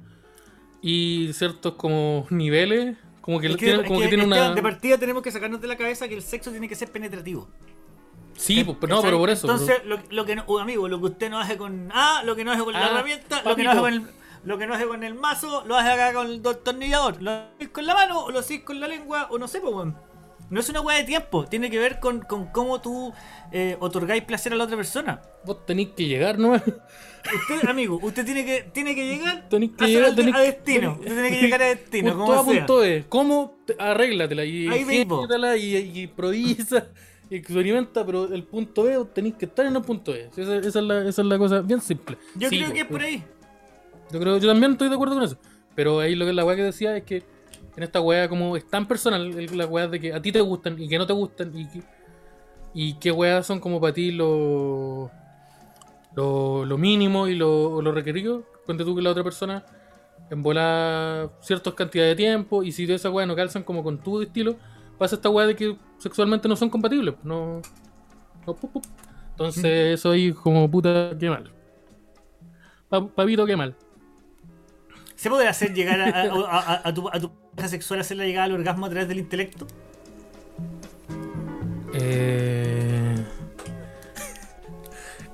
y 0.81 1.31
ciertos 1.33 1.73
como 1.73 2.27
niveles. 2.29 2.95
Como 3.27 3.41
que, 3.41 3.47
Es 3.47 3.57
que, 3.57 3.65
tiene, 3.65 3.83
como 3.83 3.99
que- 3.99 4.05
que 4.05 4.09
tiene 4.09 4.23
es 4.23 4.27
una. 4.27 4.55
de 4.55 4.61
partida 4.61 4.97
tenemos 4.97 5.21
que 5.21 5.31
sacarnos 5.33 5.59
de 5.59 5.67
la 5.67 5.75
cabeza 5.75 6.07
que 6.07 6.15
el 6.15 6.21
sexo 6.23 6.49
tiene 6.49 6.69
que 6.69 6.75
ser 6.75 6.89
penetrativo. 6.89 7.49
Sí, 8.37 8.63
pues, 8.63 8.77
pero 8.79 8.95
no, 8.95 9.01
pero 9.01 9.17
por 9.17 9.29
eso. 9.29 9.47
Entonces, 9.51 9.83
lo, 9.83 9.99
lo 10.11 10.25
que 10.25 10.37
no, 10.37 10.43
oh, 10.47 10.59
amigo, 10.59 10.87
lo 10.87 10.97
que 10.99 11.07
usted 11.07 11.29
no 11.29 11.37
hace 11.37 11.57
con 11.57 11.91
A, 11.91 12.23
lo 12.23 12.37
que 12.37 12.45
no 12.45 12.53
hace 12.53 12.63
con 12.63 12.71
la 12.71 12.85
Ah, 12.85 12.89
herramienta, 12.91 13.41
lo 13.43 13.53
que 13.55 13.63
no 13.63 13.71
hace 13.71 13.79
con 13.81 13.93
el, 13.93 14.01
lo 14.45 14.57
que 14.57 14.65
no 14.65 14.73
hace 14.75 14.87
con 14.87 15.03
el 15.03 15.13
mazo, 15.13 15.63
lo 15.65 15.75
hace 15.75 15.89
acá 15.91 16.13
con 16.13 16.27
el 16.27 16.41
destornillador. 16.41 17.21
Lo 17.21 17.31
haces 17.31 17.67
con 17.69 17.85
la 17.85 17.93
mano, 17.95 18.23
o 18.23 18.31
lo 18.31 18.39
haces 18.39 18.61
con 18.61 18.79
la 18.79 18.87
lengua, 18.87 19.27
o 19.29 19.37
no 19.37 19.49
sé, 19.49 19.59
pues, 19.59 19.73
weón. 19.73 19.97
No 20.49 20.61
es 20.61 20.69
una 20.69 20.79
weá 20.79 20.95
de 20.99 21.03
tiempo, 21.03 21.43
tiene 21.45 21.69
que 21.69 21.77
ver 21.77 21.99
con, 21.99 22.21
con 22.21 22.45
cómo 22.45 22.79
tú 22.79 23.11
eh, 23.51 23.75
otorgáis 23.81 24.23
placer 24.23 24.53
a 24.53 24.55
la 24.55 24.63
otra 24.63 24.77
persona. 24.77 25.21
Vos 25.43 25.65
tenéis 25.65 25.89
que 25.97 26.05
llegar, 26.05 26.39
¿no? 26.39 26.53
Usted, 27.35 27.67
amigo, 27.69 27.99
usted 28.01 28.25
tiene 28.25 28.45
que, 28.45 28.69
tiene 28.73 28.95
que 28.95 29.05
llegar 29.07 29.47
Tenés 29.49 29.71
que 29.77 29.83
a, 29.83 29.87
llegar, 29.87 30.11
a- 30.11 30.15
tenés 30.15 30.35
a 30.35 30.39
destino. 30.39 30.91
Usted 30.99 31.05
tiene 31.13 31.29
que 31.29 31.41
llegar 31.41 31.61
a 31.61 31.65
destino, 31.67 32.11
Punto 32.11 32.25
como 32.25 32.33
A, 32.33 32.43
sea. 32.45 32.53
punto 32.65 32.83
E. 32.85 33.05
¿Cómo? 33.09 33.55
Te- 33.65 33.75
Arréglatela 33.79 34.45
y 34.45 34.65
ingéniatela 34.67 35.57
y, 35.57 35.75
y 35.75 36.01
improvisa 36.03 36.87
experimenta, 37.29 38.05
pero 38.05 38.33
el 38.33 38.43
punto 38.43 38.89
E 38.89 39.03
tenéis 39.13 39.35
que 39.35 39.45
estar 39.45 39.65
en 39.65 39.75
el 39.75 39.81
punto 39.81 40.15
E. 40.15 40.29
Esa, 40.37 40.55
esa 40.57 40.79
es, 40.79 40.85
la, 40.85 40.99
esa 41.07 41.21
es 41.21 41.27
la 41.27 41.37
cosa 41.37 41.61
bien 41.61 41.81
simple. 41.81 42.17
Yo 42.35 42.49
Sí, 42.49 42.59
creo 42.59 42.73
que 42.73 42.79
es 42.81 42.85
por 42.85 43.01
ahí. 43.01 43.23
Yo 44.11 44.19
creo, 44.19 44.37
yo 44.37 44.47
también 44.47 44.71
estoy 44.73 44.87
de 44.87 44.95
acuerdo 44.95 45.15
con 45.15 45.23
eso. 45.23 45.37
Pero 45.75 45.99
ahí 45.99 46.15
lo 46.15 46.25
que 46.25 46.31
la 46.33 46.45
weá 46.45 46.55
que 46.55 46.63
decía 46.63 46.95
es 46.95 47.03
que 47.03 47.23
en 47.75 47.83
esta 47.83 47.99
weá 48.01 48.29
como 48.29 48.55
es 48.55 48.65
tan 48.67 48.87
personal, 48.87 49.37
el- 49.37 49.57
la 49.57 49.65
weá 49.65 49.87
de 49.87 49.99
que 49.99 50.13
a 50.13 50.21
ti 50.21 50.31
te 50.31 50.39
gustan 50.41 50.81
y 50.81 50.87
que 50.87 50.97
no 50.97 51.05
te 51.05 51.13
gustan 51.13 51.51
y 51.55 51.67
que, 51.67 51.81
y 52.73 52.93
qué 52.93 53.11
weá 53.11 53.43
son 53.43 53.59
como 53.59 53.81
para 53.81 53.93
ti 53.93 54.11
lo, 54.11 55.11
lo, 56.17 56.65
lo 56.65 56.77
mínimo 56.77 57.27
y 57.27 57.35
lo, 57.35 57.81
lo 57.81 57.91
requerido. 57.93 58.43
Cuente 58.65 58.83
tú 58.83 58.95
que 58.95 59.01
la 59.01 59.11
otra 59.11 59.23
persona 59.23 59.63
en 60.29 60.43
ciertas 61.41 61.73
cantidades 61.75 62.11
de 62.11 62.15
tiempo 62.15 62.63
y 62.63 62.71
si 62.71 62.85
de 62.85 62.95
esa 62.95 63.09
weá 63.09 63.25
no 63.25 63.35
calzan 63.35 63.63
como 63.63 63.83
con 63.83 63.99
tu 63.99 64.21
estilo, 64.21 64.57
pasa 64.97 65.15
esta 65.15 65.29
weá 65.29 65.47
de 65.47 65.55
que 65.55 65.77
sexualmente 65.99 66.47
no 66.49 66.55
son 66.55 66.69
compatibles. 66.69 67.15
No, 67.23 67.61
no, 68.45 68.53
pu, 68.55 68.69
pu. 68.69 68.81
Entonces 69.31 69.93
eso 69.99 70.09
ahí 70.11 70.33
como 70.33 70.69
puta, 70.69 71.11
qué 71.19 71.29
mal. 71.29 71.51
Pa- 72.89 73.07
Papito, 73.07 73.45
qué 73.45 73.55
mal. 73.55 73.75
¿Se 75.15 75.29
puede 75.29 75.47
hacer 75.47 75.73
llegar 75.73 76.01
a, 76.01 76.21
a- 76.23 76.59
a- 76.73 76.81
a 76.89 76.93
tu, 76.93 77.07
a 77.09 77.19
tu 77.19 77.29
pareja 77.51 77.69
sexual, 77.69 77.99
hacerla 77.99 78.25
llegar 78.25 78.45
al 78.45 78.53
orgasmo 78.53 78.85
a 78.87 78.89
través 78.89 79.07
del 79.07 79.19
intelecto? 79.19 79.67
Eh... 81.93 82.66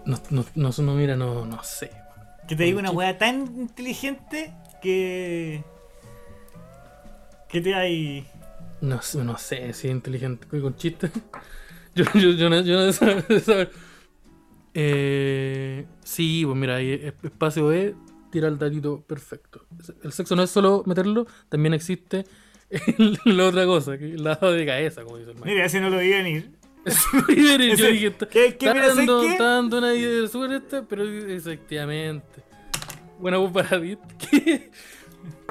No, 0.05 0.19
no, 0.29 0.45
no, 0.55 0.69
no, 0.77 0.93
mira, 0.95 1.15
no, 1.15 1.45
no 1.45 1.63
sé. 1.63 1.91
Que 2.47 2.55
te 2.55 2.63
diga 2.63 2.79
una 2.79 2.91
weá 2.91 3.17
tan 3.17 3.41
inteligente 3.57 4.53
que. 4.81 5.63
que 7.49 7.61
te 7.61 7.73
hay. 7.73 8.27
No, 8.81 8.99
no 9.23 9.37
sé 9.37 9.73
si 9.73 9.87
es 9.87 9.91
inteligente 9.93 10.45
con- 10.59 10.75
chistes. 10.75 11.11
Yo, 11.95 12.05
yo, 12.15 12.31
yo 12.31 12.49
no, 12.49 12.59
yo 12.61 12.73
no 12.73 12.81
de 12.85 12.93
saber- 12.93 13.27
de 13.27 13.39
saber. 13.39 13.71
Eh, 14.73 15.85
sí, 16.03 16.41
pues 16.43 16.57
mira, 16.57 16.77
ahí 16.77 16.91
es- 16.93 17.13
espacio 17.21 17.71
E 17.71 17.93
tira 18.31 18.47
el 18.47 18.57
datito 18.57 19.01
perfecto. 19.01 19.65
El 20.03 20.11
sexo 20.11 20.35
no 20.35 20.41
es 20.41 20.49
solo 20.49 20.81
meterlo, 20.87 21.27
también 21.49 21.75
existe 21.75 22.25
el- 22.97 23.19
la 23.25 23.45
otra 23.45 23.65
cosa, 23.65 23.97
que 23.99 24.05
el 24.05 24.23
lado 24.23 24.51
de 24.51 24.65
cabeza, 24.65 25.03
como 25.03 25.17
dice 25.17 25.29
el 25.29 25.35
maestro. 25.35 25.53
Mira, 25.53 25.65
ese 25.65 25.79
no 25.81 25.89
lo 25.91 25.99
vi 25.99 26.09
venir. 26.09 26.51
Yo 27.29 27.57
dije, 27.57 28.13
¿qué- 28.29 28.55
qué 28.57 28.65
está 28.67 28.73
mira, 28.73 28.85
¿sabes 28.89 28.95
dando, 28.97 29.21
qué? 29.21 29.31
está 29.31 29.43
dando 29.45 29.77
una 29.77 29.93
idea 29.93 30.27
súper 30.27 30.51
esta, 30.53 30.81
pero 30.83 31.03
efectivamente. 31.03 32.43
Buena 33.19 33.37
voz 33.37 33.51
para 33.51 33.69
David. 33.69 33.97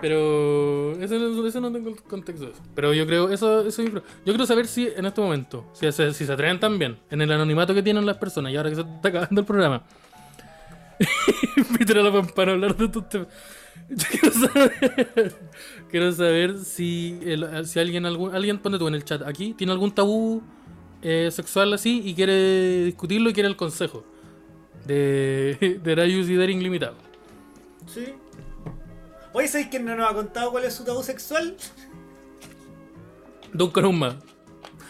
Pero 0.01 0.93
eso, 1.01 1.15
no- 1.17 1.47
eso 1.47 1.61
no 1.61 1.71
tengo 1.73 1.89
el 1.91 2.03
contexto 2.03 2.47
de 2.47 2.51
eso. 2.53 2.61
Pero 2.75 2.93
yo 2.93 3.07
creo, 3.07 3.31
eso, 3.31 3.65
eso 3.67 3.83
yo 3.85 4.03
quiero 4.25 4.47
saber 4.47 4.67
si 4.67 4.89
en 4.89 5.07
este 5.07 5.21
momento, 5.21 5.65
si, 5.75 5.91
se- 5.93 6.13
si 6.13 6.27
se 6.27 6.33
atreven 6.33 6.59
también, 6.59 6.99
en 7.09 7.23
el 7.23 7.31
anonimato 7.31 7.73
que 7.73 7.83
tienen 7.85 8.05
las 8.05 8.17
personas, 8.17 8.53
y 8.53 8.57
ahora 8.57 8.69
que 8.71 8.77
se 8.77 8.81
está 8.83 9.09
acabando 9.09 9.41
el 9.41 9.47
programa, 9.47 9.85
Peter 11.79 11.99
a 11.99 12.03
la 12.03 12.23
para 12.23 12.53
hablar 12.53 12.77
de 12.77 12.87
estos 12.87 13.09
temas. 13.09 13.29
Yo 13.91 14.07
quiero 14.11 14.33
saber, 14.33 15.35
quiero 15.91 16.13
saber 16.13 16.59
si, 16.59 17.19
el- 17.23 17.67
si 17.67 17.79
alguien, 17.79 18.05
algún, 18.05 18.35
alguien, 18.35 18.59
ponte 18.59 18.79
tú 18.79 18.89
en 18.89 18.95
el 18.95 19.05
chat 19.05 19.23
aquí, 19.23 19.55
tiene 19.55 19.73
algún 19.73 19.93
tabú 19.93 20.43
eh, 21.03 21.31
sexual 21.31 21.73
así 21.75 22.03
y 22.05 22.15
quiere 22.15 22.85
discutirlo 22.85 23.31
y 23.31 23.33
quiere 23.33 23.49
el 23.49 23.57
consejo 23.57 24.05
de, 24.87 25.79
de 25.83 25.95
Rayus 25.95 26.29
y 26.29 26.37
Daring 26.37 26.63
limitado. 26.63 26.95
Sí. 27.87 28.15
Oye, 29.33 29.49
¿sabéis 29.49 29.69
quién 29.69 29.85
no 29.85 29.97
nos 29.97 30.11
ha 30.11 30.15
contado 30.15 30.51
cuál 30.51 30.65
es 30.65 30.75
su 30.75 30.85
tabú 30.85 31.03
sexual? 31.03 31.57
Duncan 33.53 33.85
Umma. 33.87 34.17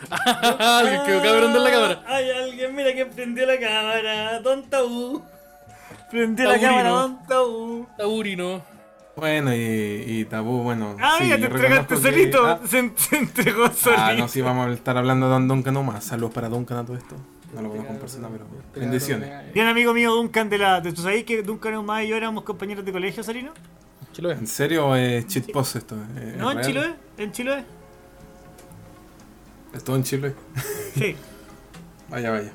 Alguien 0.11 1.03
quedó 1.05 1.23
cabrón 1.23 1.53
de 1.53 1.61
la 1.61 1.71
cámara. 1.71 2.05
Hay 2.07 2.31
alguien, 2.31 2.75
mira 2.75 2.93
que 2.93 3.07
prendió 3.07 3.47
la 3.47 3.59
cámara. 3.59 4.41
Don 4.41 4.69
Tabú. 4.69 5.23
Prendió 6.11 6.45
la 6.47 6.55
Taburino. 6.55 6.71
cámara, 6.77 6.91
Don 6.91 7.27
Tabú. 7.27 7.87
Taurino. 7.97 8.63
Bueno, 9.17 9.55
y, 9.55 9.59
y 9.59 10.25
tabú, 10.25 10.63
bueno. 10.63 10.97
Ah, 11.01 11.17
sí, 11.19 11.25
mira, 11.25 11.37
te 11.39 11.45
entregaste 11.47 11.95
que- 11.97 12.01
solito. 12.01 12.47
Ah, 12.47 12.61
Se, 12.67 12.91
se 12.97 13.17
entregó 13.17 13.67
solito. 13.71 14.03
Ah, 14.03 14.15
no, 14.15 14.27
sí, 14.29 14.41
vamos 14.41 14.69
a 14.69 14.73
estar 14.73 14.97
hablando 14.97 15.27
de 15.27 15.33
Don 15.33 15.49
Duncan 15.49 15.75
nomás. 15.75 16.05
Saludos 16.05 16.33
para 16.33 16.49
Duncan 16.49 16.79
a 16.79 16.85
todo 16.85 16.97
esto. 16.97 17.17
No 17.55 17.61
lo 17.61 17.69
conozco 17.69 17.93
en 17.93 17.99
persona, 17.99 18.29
pero 18.33 18.47
bendiciones. 18.75 19.53
Bien, 19.53 19.67
amigo 19.67 19.93
mío 19.93 20.13
Duncan 20.15 20.49
de 20.49 20.57
la. 20.59 20.81
¿Tú 20.83 21.03
sabéis 21.03 21.25
que 21.25 21.43
Duncan 21.43 21.77
Humada 21.77 22.03
y 22.03 22.09
yo 22.09 22.17
éramos 22.17 22.45
compañeros 22.45 22.83
de 22.85 22.93
colegio, 22.93 23.23
Sarino? 23.23 23.53
Chiloé. 24.13 24.33
¿En 24.35 24.47
serio 24.47 24.87
o 24.89 24.97
es 24.97 25.27
cheat 25.27 25.53
post 25.53 25.77
esto? 25.77 25.97
¿Es 26.17 26.37
¿No? 26.39 26.51
¿En 26.51 26.57
real? 26.59 26.67
Chiloé? 26.67 26.95
¿En 27.19 27.33
Chiloé? 27.33 27.65
¿Es 29.75 29.85
todo 29.85 29.97
en 29.97 30.03
Chile? 30.05 30.35
Sí. 30.95 31.17
Vaya, 32.11 32.31
vaya. 32.31 32.53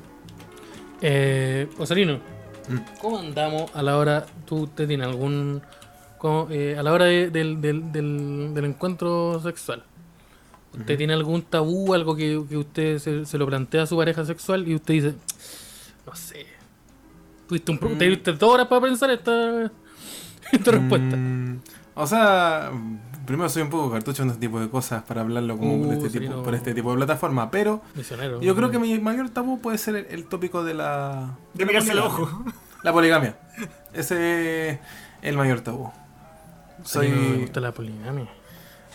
Eh, 1.00 1.68
Osarino, 1.78 2.20
Mm. 2.68 2.78
¿cómo 3.00 3.18
andamos 3.18 3.74
a 3.74 3.82
la 3.82 3.96
hora? 3.96 4.26
¿Tú 4.44 4.66
te 4.68 4.86
tienes 4.86 5.06
algún. 5.06 5.62
Cómo, 6.18 6.48
eh, 6.50 6.76
a 6.78 6.82
la 6.82 6.92
hora 6.92 7.04
de- 7.06 7.30
del, 7.30 7.60
del, 7.60 7.90
del, 7.92 8.52
del 8.54 8.64
encuentro 8.64 9.40
sexual? 9.42 9.84
¿Usted 10.78 10.96
tiene 10.98 11.14
algún 11.14 11.42
tabú, 11.42 11.94
algo 11.94 12.14
que, 12.14 12.40
que 12.48 12.56
usted 12.56 12.98
se, 12.98 13.24
se 13.24 13.38
lo 13.38 13.46
plantea 13.46 13.82
a 13.82 13.86
su 13.86 13.96
pareja 13.96 14.24
sexual 14.24 14.68
y 14.68 14.74
usted 14.74 14.94
dice, 14.94 15.14
no 16.06 16.14
sé, 16.14 16.46
tuviste, 17.48 17.72
un, 17.72 17.78
pro- 17.78 17.88
Mm. 17.90 17.98
te 17.98 18.04
diste 18.08 18.32
dos 18.34 18.52
horas 18.54 18.66
para 18.68 18.82
pensar 18.82 19.10
esta, 19.10 19.72
esta 20.52 20.70
respuesta? 20.70 21.16
Mm, 21.16 21.60
o 21.94 22.06
sea, 22.06 22.70
primero 23.26 23.48
soy 23.48 23.62
un 23.62 23.70
poco 23.70 23.90
cartucho 23.90 24.22
en 24.22 24.28
este 24.28 24.40
tipo 24.40 24.60
de 24.60 24.68
cosas 24.68 25.02
para 25.02 25.22
hablarlo 25.22 25.56
como 25.58 25.74
Uh, 25.76 25.84
por, 25.86 25.94
este 25.94 26.10
sí, 26.10 26.20
tipo, 26.20 26.34
no. 26.34 26.42
por 26.42 26.54
este 26.54 26.74
tipo 26.74 26.90
de 26.90 26.96
plataforma, 26.98 27.50
pero 27.50 27.82
Misionero. 27.94 28.40
yo 28.40 28.54
creo 28.54 28.70
que 28.70 28.78
mi 28.78 28.96
mayor 29.00 29.30
tabú 29.30 29.58
puede 29.60 29.78
ser 29.78 29.96
el, 29.96 30.06
el 30.10 30.26
tópico 30.26 30.62
de 30.64 30.74
la... 30.74 31.36
De 31.54 31.64
mirarse 31.66 31.90
poligamia. 31.92 32.14
ojo. 32.22 32.44
La 32.84 32.92
poligamia. 32.92 33.36
Ese 33.92 34.68
es 34.70 34.78
el 35.22 35.36
mayor 35.36 35.62
tabú. 35.62 35.90
Soy... 36.84 37.08
me 37.08 37.36
gusta 37.38 37.60
la 37.60 37.72
poligamia. 37.72 38.28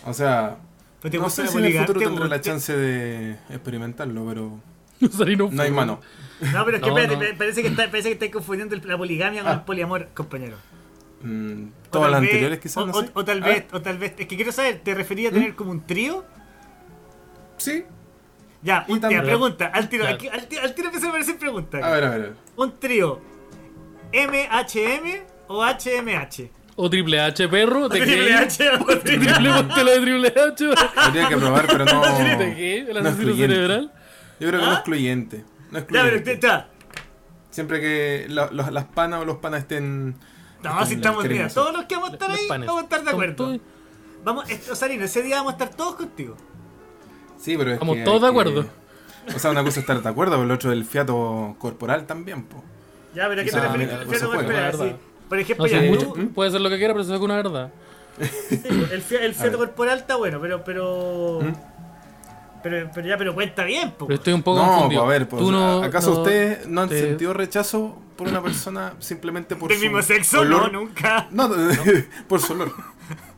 O 0.06 0.12
sea, 0.14 0.56
¿Pero 1.00 1.12
te 1.12 1.18
no 1.18 1.30
sé 1.30 1.46
si 1.48 1.58
en 1.58 1.64
el 1.64 1.78
futuro 1.80 2.00
¿Te 2.00 2.06
tendré 2.06 2.28
la 2.28 2.40
chance 2.40 2.74
de 2.76 3.32
experimentarlo, 3.50 4.24
pero 4.26 4.60
no 5.50 5.62
hay 5.62 5.70
mano. 5.70 6.00
No, 6.52 6.64
pero 6.64 6.76
es 6.78 6.82
que 6.82 6.90
No, 6.90 6.98
espérate, 6.98 7.32
no. 7.32 7.38
parece 7.38 7.62
que 7.62 7.68
está, 7.68 7.84
parece 7.90 8.08
que 8.08 8.12
estáis 8.14 8.32
confundiendo 8.32 8.76
la 8.76 8.96
poligamia 8.98 9.42
con 9.42 9.50
Ah. 9.52 9.54
el 9.54 9.60
poliamor, 9.62 10.08
compañero. 10.14 10.56
Mm, 11.22 11.68
Todas 11.90 12.10
las 12.10 12.20
vez- 12.20 12.30
anteriores 12.30 12.58
quizás, 12.60 12.76
o, 12.78 12.86
no 12.86 12.92
o- 12.92 13.02
sé. 13.02 13.10
o 13.14 13.24
tal 13.24 13.42
Ah, 13.42 13.46
vez, 13.46 13.64
o 13.72 13.80
tal 13.80 13.98
vez, 13.98 14.14
es 14.18 14.26
que 14.26 14.36
quiero 14.36 14.52
saber, 14.52 14.80
¿te 14.84 14.94
referías 14.94 15.32
a 15.32 15.34
tener 15.34 15.54
como 15.54 15.70
un 15.70 15.86
trío? 15.86 16.24
Sí. 17.56 17.84
Ya, 18.62 18.84
un, 18.88 19.00
ya, 19.00 19.22
pregunta, 19.22 19.66
al 19.66 19.88
tiro, 19.88 20.02
Claro. 20.04 20.16
aquí- 20.16 20.28
al, 20.28 20.46
tiro, 20.48 20.62
al 20.62 20.74
tiro 20.74 20.88
empecé 20.88 21.06
a 21.06 21.08
aparecer 21.10 21.38
preguntas. 21.38 21.82
A 21.82 21.90
ver, 21.90 22.04
a 22.04 22.10
ver. 22.10 22.20
a 22.20 22.22
ver. 22.24 22.34
Un 22.56 22.72
trío, 22.78 23.20
MHM 24.12 25.22
o 25.48 25.62
HMH? 25.64 26.50
O 26.76 26.90
Triple 26.90 27.20
H, 27.20 27.48
perro. 27.48 27.88
¿De 27.88 28.00
Triple? 28.00 28.34
H 28.34 28.68
o 28.80 28.98
Triple, 28.98 29.40
lo 29.40 29.62
de 29.62 30.00
Triple 30.00 30.28
H. 30.28 30.70
Habría 30.96 31.28
que 31.28 31.36
probar, 31.36 31.66
pero 31.66 31.84
no. 31.84 32.18
¿De 32.38 32.54
qué? 32.56 32.78
¿El 32.80 33.02
no 33.02 33.08
asesino 33.08 33.34
cerebral? 33.36 33.92
Yo 34.40 34.48
creo 34.48 34.60
que 34.60 34.66
no 34.66 34.72
¿Ah? 34.72 34.74
excluyente. 34.76 35.44
No 35.70 35.78
Ya, 35.78 35.86
pero 35.86 35.98
excluyente. 36.16 36.32
está. 36.32 36.68
Siempre 37.50 37.80
que 37.80 38.26
la- 38.28 38.50
los- 38.50 38.72
las 38.72 38.84
panas 38.86 39.20
o 39.20 39.24
los 39.24 39.36
panas 39.36 39.60
estén. 39.60 40.16
No, 40.62 40.70
estén 40.72 40.86
si 40.88 40.94
estamos, 40.94 41.24
el 41.24 41.30
cariño, 41.30 41.48
todos 41.54 41.72
los 41.74 41.84
que 41.84 41.94
vamos 41.94 42.10
a 42.10 42.12
estar 42.14 42.30
ahí, 42.30 42.48
panes. 42.48 42.66
vamos 42.66 42.80
a 42.82 42.84
estar 42.84 43.04
de 43.04 43.10
acuerdo. 43.10 43.58
Vamos, 44.24 44.50
eh, 44.50 44.60
Osarino, 44.72 45.04
ese 45.04 45.22
día 45.22 45.36
vamos 45.36 45.52
a 45.52 45.56
estar 45.56 45.76
todos 45.76 45.94
contigo. 45.96 46.36
Sí, 47.38 47.56
pero 47.58 47.70
es 47.70 47.74
Estamos 47.74 47.96
que 47.96 48.02
todos 48.02 48.22
de 48.22 48.26
que- 48.26 48.30
acuerdo. 48.30 48.66
O 49.34 49.38
sea, 49.38 49.50
una 49.50 49.60
cosa 49.60 49.70
es 49.78 49.84
estar 49.84 50.02
de 50.02 50.08
acuerdo, 50.08 50.32
pero 50.32 50.44
el 50.44 50.50
otro 50.50 50.70
del 50.70 50.84
fiato 50.84 51.54
corporal 51.58 52.06
también, 52.06 52.44
po. 52.44 52.64
Ya, 53.14 53.28
pero 53.28 53.42
¿a 53.42 53.44
qué 53.44 53.50
te 53.50 53.60
refieres? 53.60 54.12
eso 54.12 54.26
bueno, 54.28 54.98
sí. 55.24 55.28
Por 55.28 55.38
ejemplo, 55.38 55.66
No 55.66 55.70
ya, 55.72 55.80
mucho- 55.82 56.12
tú- 56.12 56.28
puede 56.32 56.50
ser 56.50 56.60
lo 56.60 56.70
que 56.70 56.78
quiera, 56.78 56.94
pero 56.94 57.04
se 57.04 57.10
saca 57.10 57.24
una 57.24 57.36
verdad. 57.36 57.70
Sí, 58.20 58.60
el, 58.64 58.92
el 58.92 59.02
fiato 59.34 59.58
ver. 59.58 59.68
corporal 59.68 59.98
está 59.98 60.16
bueno, 60.16 60.38
pero 60.40 60.62
pero, 60.64 61.40
¿Mm? 61.42 61.52
pero 62.62 62.90
pero 62.94 63.06
ya 63.08 63.16
pero 63.18 63.34
cuenta 63.34 63.64
bien, 63.64 63.90
po. 63.92 64.06
Pero 64.06 64.16
estoy 64.18 64.32
un 64.32 64.42
poco 64.42 64.60
No, 64.62 64.68
confundido. 64.68 65.02
pues 65.02 65.14
a 65.14 65.18
ver, 65.18 65.28
pues, 65.28 65.42
Tú 65.42 65.50
no- 65.50 65.82
¿acaso 65.82 66.10
no 66.14 66.20
ustedes 66.20 66.66
no 66.68 66.80
han 66.82 66.88
te- 66.88 67.00
sentido 67.00 67.32
rechazo 67.32 67.98
por 68.16 68.28
una 68.28 68.40
persona 68.42 68.94
simplemente 69.00 69.56
por 69.56 69.68
del 69.70 69.78
su 69.78 69.84
mismo 69.84 70.00
sexo, 70.02 70.40
olor? 70.40 70.72
no, 70.72 70.80
nunca. 70.80 71.26
No, 71.32 71.48
por 72.28 72.40
su 72.40 72.52
olor. 72.52 72.72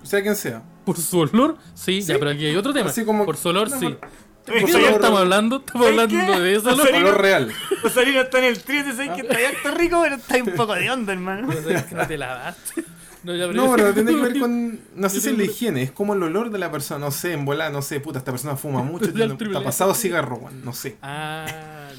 Sea 0.02 0.22
quien 0.22 0.36
sea. 0.36 0.62
¿Por 0.84 0.96
su 0.98 1.18
olor? 1.20 1.56
Sí, 1.74 2.02
ya, 2.02 2.18
pero 2.18 2.30
aquí 2.30 2.44
hay 2.46 2.54
otro 2.56 2.72
tema. 2.72 2.90
Así 2.90 3.04
como- 3.04 3.24
Por 3.24 3.36
su 3.38 3.48
olor, 3.48 3.70
sí. 3.70 3.88
por- 3.88 4.08
¿De 4.46 4.52
por 4.52 4.64
qué 4.64 4.72
su 4.72 4.78
olor 4.78 4.88
olor- 4.90 4.94
estamos 4.96 5.20
hablando? 5.20 5.56
Estamos 5.56 5.86
¿Sabes 5.86 6.00
hablando 6.00 6.34
qué? 6.34 6.40
de 6.40 6.54
ese 6.56 6.68
olor. 6.68 6.86
Osarino- 6.86 7.08
Olor 7.08 7.20
real. 7.20 7.52
Osarino 7.84 8.20
está 8.20 8.38
en 8.38 8.44
el 8.44 8.62
trío, 8.62 8.84
te 8.84 8.92
sabes 8.92 9.10
que 9.10 9.20
está 9.22 9.40
ya 9.40 9.50
está 9.50 9.70
rico, 9.72 10.00
pero 10.02 10.14
está 10.16 10.36
un 10.36 10.50
poco 10.54 10.74
de 10.74 10.90
onda, 10.90 11.12
hermano. 11.12 11.46
No 11.48 11.52
sé, 11.52 11.74
es 11.74 11.84
que 11.84 11.94
no 11.94 12.06
te 12.06 12.16
lavaste. 12.18 12.84
No, 13.24 13.34
ya, 13.34 13.48
No, 13.48 13.74
pero 13.74 13.92
tiene 13.92 14.14
que 14.14 14.20
ver 14.20 14.38
con. 14.38 14.78
No 14.94 15.08
sé 15.08 15.20
si 15.20 15.30
es 15.30 15.36
la 15.36 15.42
higiene, 15.44 15.82
es 15.82 15.90
como 15.90 16.14
el 16.14 16.22
olor 16.22 16.50
de 16.50 16.58
la 16.58 16.70
persona. 16.70 17.04
No 17.04 17.10
sé, 17.10 17.32
en 17.32 17.44
volada, 17.44 17.70
no 17.70 17.82
sé, 17.82 17.98
puta, 17.98 18.20
esta 18.20 18.30
persona 18.30 18.54
fuma 18.56 18.82
mucho. 18.84 19.12
Tiene- 19.12 19.34
Está 19.34 19.64
pasado 19.64 19.94
cigarro, 19.94 20.36
weón, 20.36 20.64
no 20.64 20.72
sé. 20.72 20.96
Ah, 21.02 21.44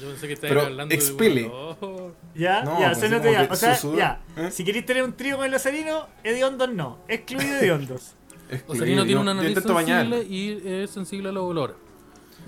yo 0.00 0.08
pensé 0.08 0.26
que 0.26 0.32
estabas 0.32 0.48
Pero 0.56 0.66
hablando 0.68 0.94
expele. 0.94 1.42
de 1.42 1.48
olor. 1.48 2.14
Ya, 2.34 2.62
No, 2.62 2.80
ya, 2.80 2.86
pues, 2.86 2.98
se 3.00 3.06
así 3.06 3.14
nota 3.14 3.30
ya. 3.30 3.48
O 3.50 3.56
sea, 3.56 3.74
sudor, 3.76 3.98
ya. 3.98 4.20
¿eh? 4.38 4.50
Si 4.50 4.64
queréis 4.64 4.86
tener 4.86 5.02
un 5.02 5.12
trío 5.12 5.36
con 5.36 5.44
el 5.44 5.52
Osarino, 5.52 6.06
hediondos 6.24 6.70
no. 6.70 6.98
Excluido 7.08 7.56
hediondos. 7.58 8.14
Yo- 8.72 8.82
tiene 8.84 9.16
una 9.16 9.34
nariz 9.34 9.50
intento 9.50 9.74
bañar. 9.74 10.06
sensible 10.08 10.34
y 10.34 10.62
es 10.66 10.88
sensible 10.90 11.28
a 11.28 11.32
los 11.32 11.42
olores. 11.44 11.76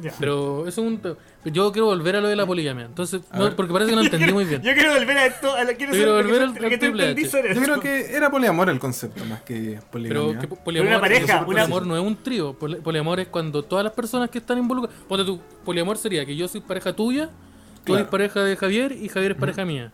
Ya. 0.02 0.14
Pero 0.18 0.66
eso 0.66 0.80
es 0.82 0.86
un. 0.86 1.16
Yo 1.44 1.72
quiero 1.72 1.86
volver 1.86 2.16
a 2.16 2.20
lo 2.20 2.28
de 2.28 2.36
la 2.36 2.46
poligamia. 2.46 2.86
Entonces, 2.86 3.22
no, 3.34 3.54
porque 3.56 3.72
parece 3.72 3.90
que 3.90 3.96
no 3.96 4.02
entendí 4.04 4.32
muy 4.32 4.44
bien. 4.44 4.62
Yo 4.62 4.72
quiero 4.74 4.94
volver 4.94 5.16
a 5.18 5.26
esto, 5.26 5.54
a 5.54 5.64
lo, 5.64 5.72
quiero 5.76 5.92
saber 5.92 6.06
lo 6.08 6.16
que- 6.16 6.22
volver 6.22 6.42
al- 6.42 6.48
lo 6.48 6.54
que 6.54 6.64
al 6.64 6.70
te 6.70 6.78
Triple 6.78 7.02
entendí 7.10 7.22
H. 7.22 7.30
sobre 7.30 7.54
Yo 7.54 7.60
esto. 7.60 7.64
creo 7.64 7.80
que 7.80 8.16
era 8.16 8.30
poliamor 8.30 8.70
el 8.70 8.78
concepto, 8.78 9.24
más 9.26 9.42
que 9.42 9.78
Pero 9.78 9.90
poligamia. 9.90 10.38
que 10.38 10.48
po- 10.48 10.56
poliamor, 10.56 10.88
Una 10.90 11.00
pareja, 11.00 11.44
poliamor 11.44 11.86
no 11.86 11.96
es 11.96 12.02
un 12.02 12.16
trío. 12.16 12.52
Poli- 12.58 12.76
Poliamor 12.80 13.20
es 13.20 13.28
cuando 13.28 13.62
todas 13.62 13.84
las 13.84 13.92
personas 13.92 14.30
que 14.30 14.38
están 14.38 14.58
involucradas. 14.58 14.98
Ponte 15.08 15.24
tú, 15.24 15.40
poliamor 15.64 15.96
sería 15.98 16.24
que 16.24 16.34
yo 16.36 16.46
soy 16.48 16.60
pareja 16.60 16.94
tuya, 16.94 17.26
tú 17.26 17.84
Claro. 17.86 18.00
eres 18.00 18.10
pareja 18.10 18.44
de 18.44 18.56
Javier 18.56 18.92
y 18.92 19.08
Javier 19.08 19.32
es 19.32 19.38
pareja 19.38 19.64
mía. 19.64 19.92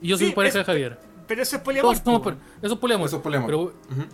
Y 0.00 0.08
yo 0.08 0.16
soy 0.18 0.28
Sí, 0.28 0.32
pareja 0.32 0.60
es- 0.60 0.66
de 0.66 0.72
Javier. 0.72 0.98
Pero 1.28 1.42
eso 1.42 1.56
es 1.56 1.62
poliamor. 1.62 1.94
Somos 1.96 2.20
po. 2.20 2.24
por- 2.24 2.36
eso 2.62 2.74
es 2.74 2.80
poliamor. 2.80 3.06
Eso 3.06 3.16
es 3.18 3.22
poliamor. 3.22 3.46
Pero, 3.50 3.72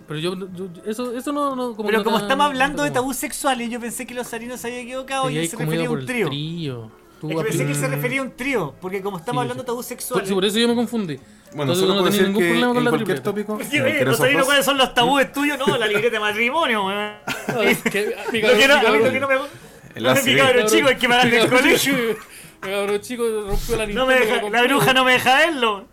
pero 0.08 0.18
yo, 0.20 0.34
yo- 0.52 0.68
eso, 0.84 1.16
eso 1.16 1.32
no, 1.32 1.54
no 1.56 1.74
como 1.76 1.86
Pero 1.88 2.00
que 2.00 2.04
como 2.04 2.18
no 2.18 2.22
estamos 2.24 2.44
no 2.44 2.50
hablando 2.50 2.82
de 2.82 2.90
como- 2.90 3.00
tabús 3.02 3.16
sexuales, 3.16 3.70
yo 3.70 3.80
pensé 3.80 4.04
que 4.06 4.14
los 4.14 4.26
sarinos 4.26 4.60
se 4.60 4.66
había 4.66 4.80
equivocado 4.80 5.30
y 5.30 5.38
él 5.38 5.48
se 5.48 5.56
refería 5.56 5.84
a 5.86 5.88
por 5.88 5.98
un 6.00 6.06
trío. 6.06 6.26
trío. 6.28 6.90
Tú 7.20 7.30
Es 7.30 7.36
que 7.38 7.42
pensé 7.44 7.66
que 7.66 7.74
se 7.74 7.86
apli- 7.86 7.90
refería 7.90 8.20
a 8.20 8.24
un 8.24 8.32
trío, 8.36 8.74
porque 8.82 9.00
como 9.00 9.16
estamos 9.16 9.40
Sí, 9.40 9.44
hablando 9.44 9.62
de 9.62 9.66
tabús 9.66 9.86
Por, 9.86 9.88
sexuales. 9.88 10.28
sí, 10.28 10.34
por 10.34 10.44
eso 10.44 10.58
yo 10.58 10.68
me 10.68 10.74
confundí. 10.74 11.16
Bueno, 11.16 11.72
Entonces 11.72 11.80
solo 11.82 11.94
no 11.94 12.02
tenía 12.04 12.10
decir 12.10 12.26
ningún 12.26 12.42
que 12.42 12.48
problema 12.50 12.74
con 12.74 12.84
la 12.84 12.90
cualquier 12.90 13.20
tripleta. 13.20 13.52
tópico. 13.54 13.70
Sí, 13.70 13.76
eh, 13.78 13.82
oye, 13.82 13.92
que 13.98 14.04
¿no 14.04 14.10
dos- 14.10 14.46
cuáles 14.46 14.64
son 14.64 14.76
los 14.76 14.92
tabúes 14.92 15.32
tuyos? 15.32 15.56
No, 15.56 15.78
la 15.78 15.86
libreta 15.86 16.10
de 16.10 16.20
matrimonio, 16.20 16.86
weón. 16.86 17.12
Que- 17.92 18.16
mi 18.32 18.42
Lo 18.42 18.48
que 18.48 18.68
no, 18.68 18.74
a 18.74 18.80
mí 18.90 18.98
lo 18.98 19.10
que 19.12 19.20
no 19.20 19.28
me 19.28 19.34
El 19.94 20.02
no 20.02 20.14
me 20.14 20.20
pica, 20.20 20.48
pero 20.52 20.66
chico, 20.68 20.88
hay 20.88 20.96
que 20.96 21.06
el 21.06 21.48
colegio. 21.48 21.94
El 21.96 22.16
cabrón 22.70 23.00
chico 23.00 23.22
rompió 23.46 23.76
la 23.76 23.86
No 23.86 24.06
me 24.06 24.14
deja, 24.14 24.42
me 24.42 24.50
la 24.50 24.62
bruja 24.64 24.92
no 24.92 25.04
me 25.04 25.12
deja 25.12 25.36
verlo. 25.36 25.84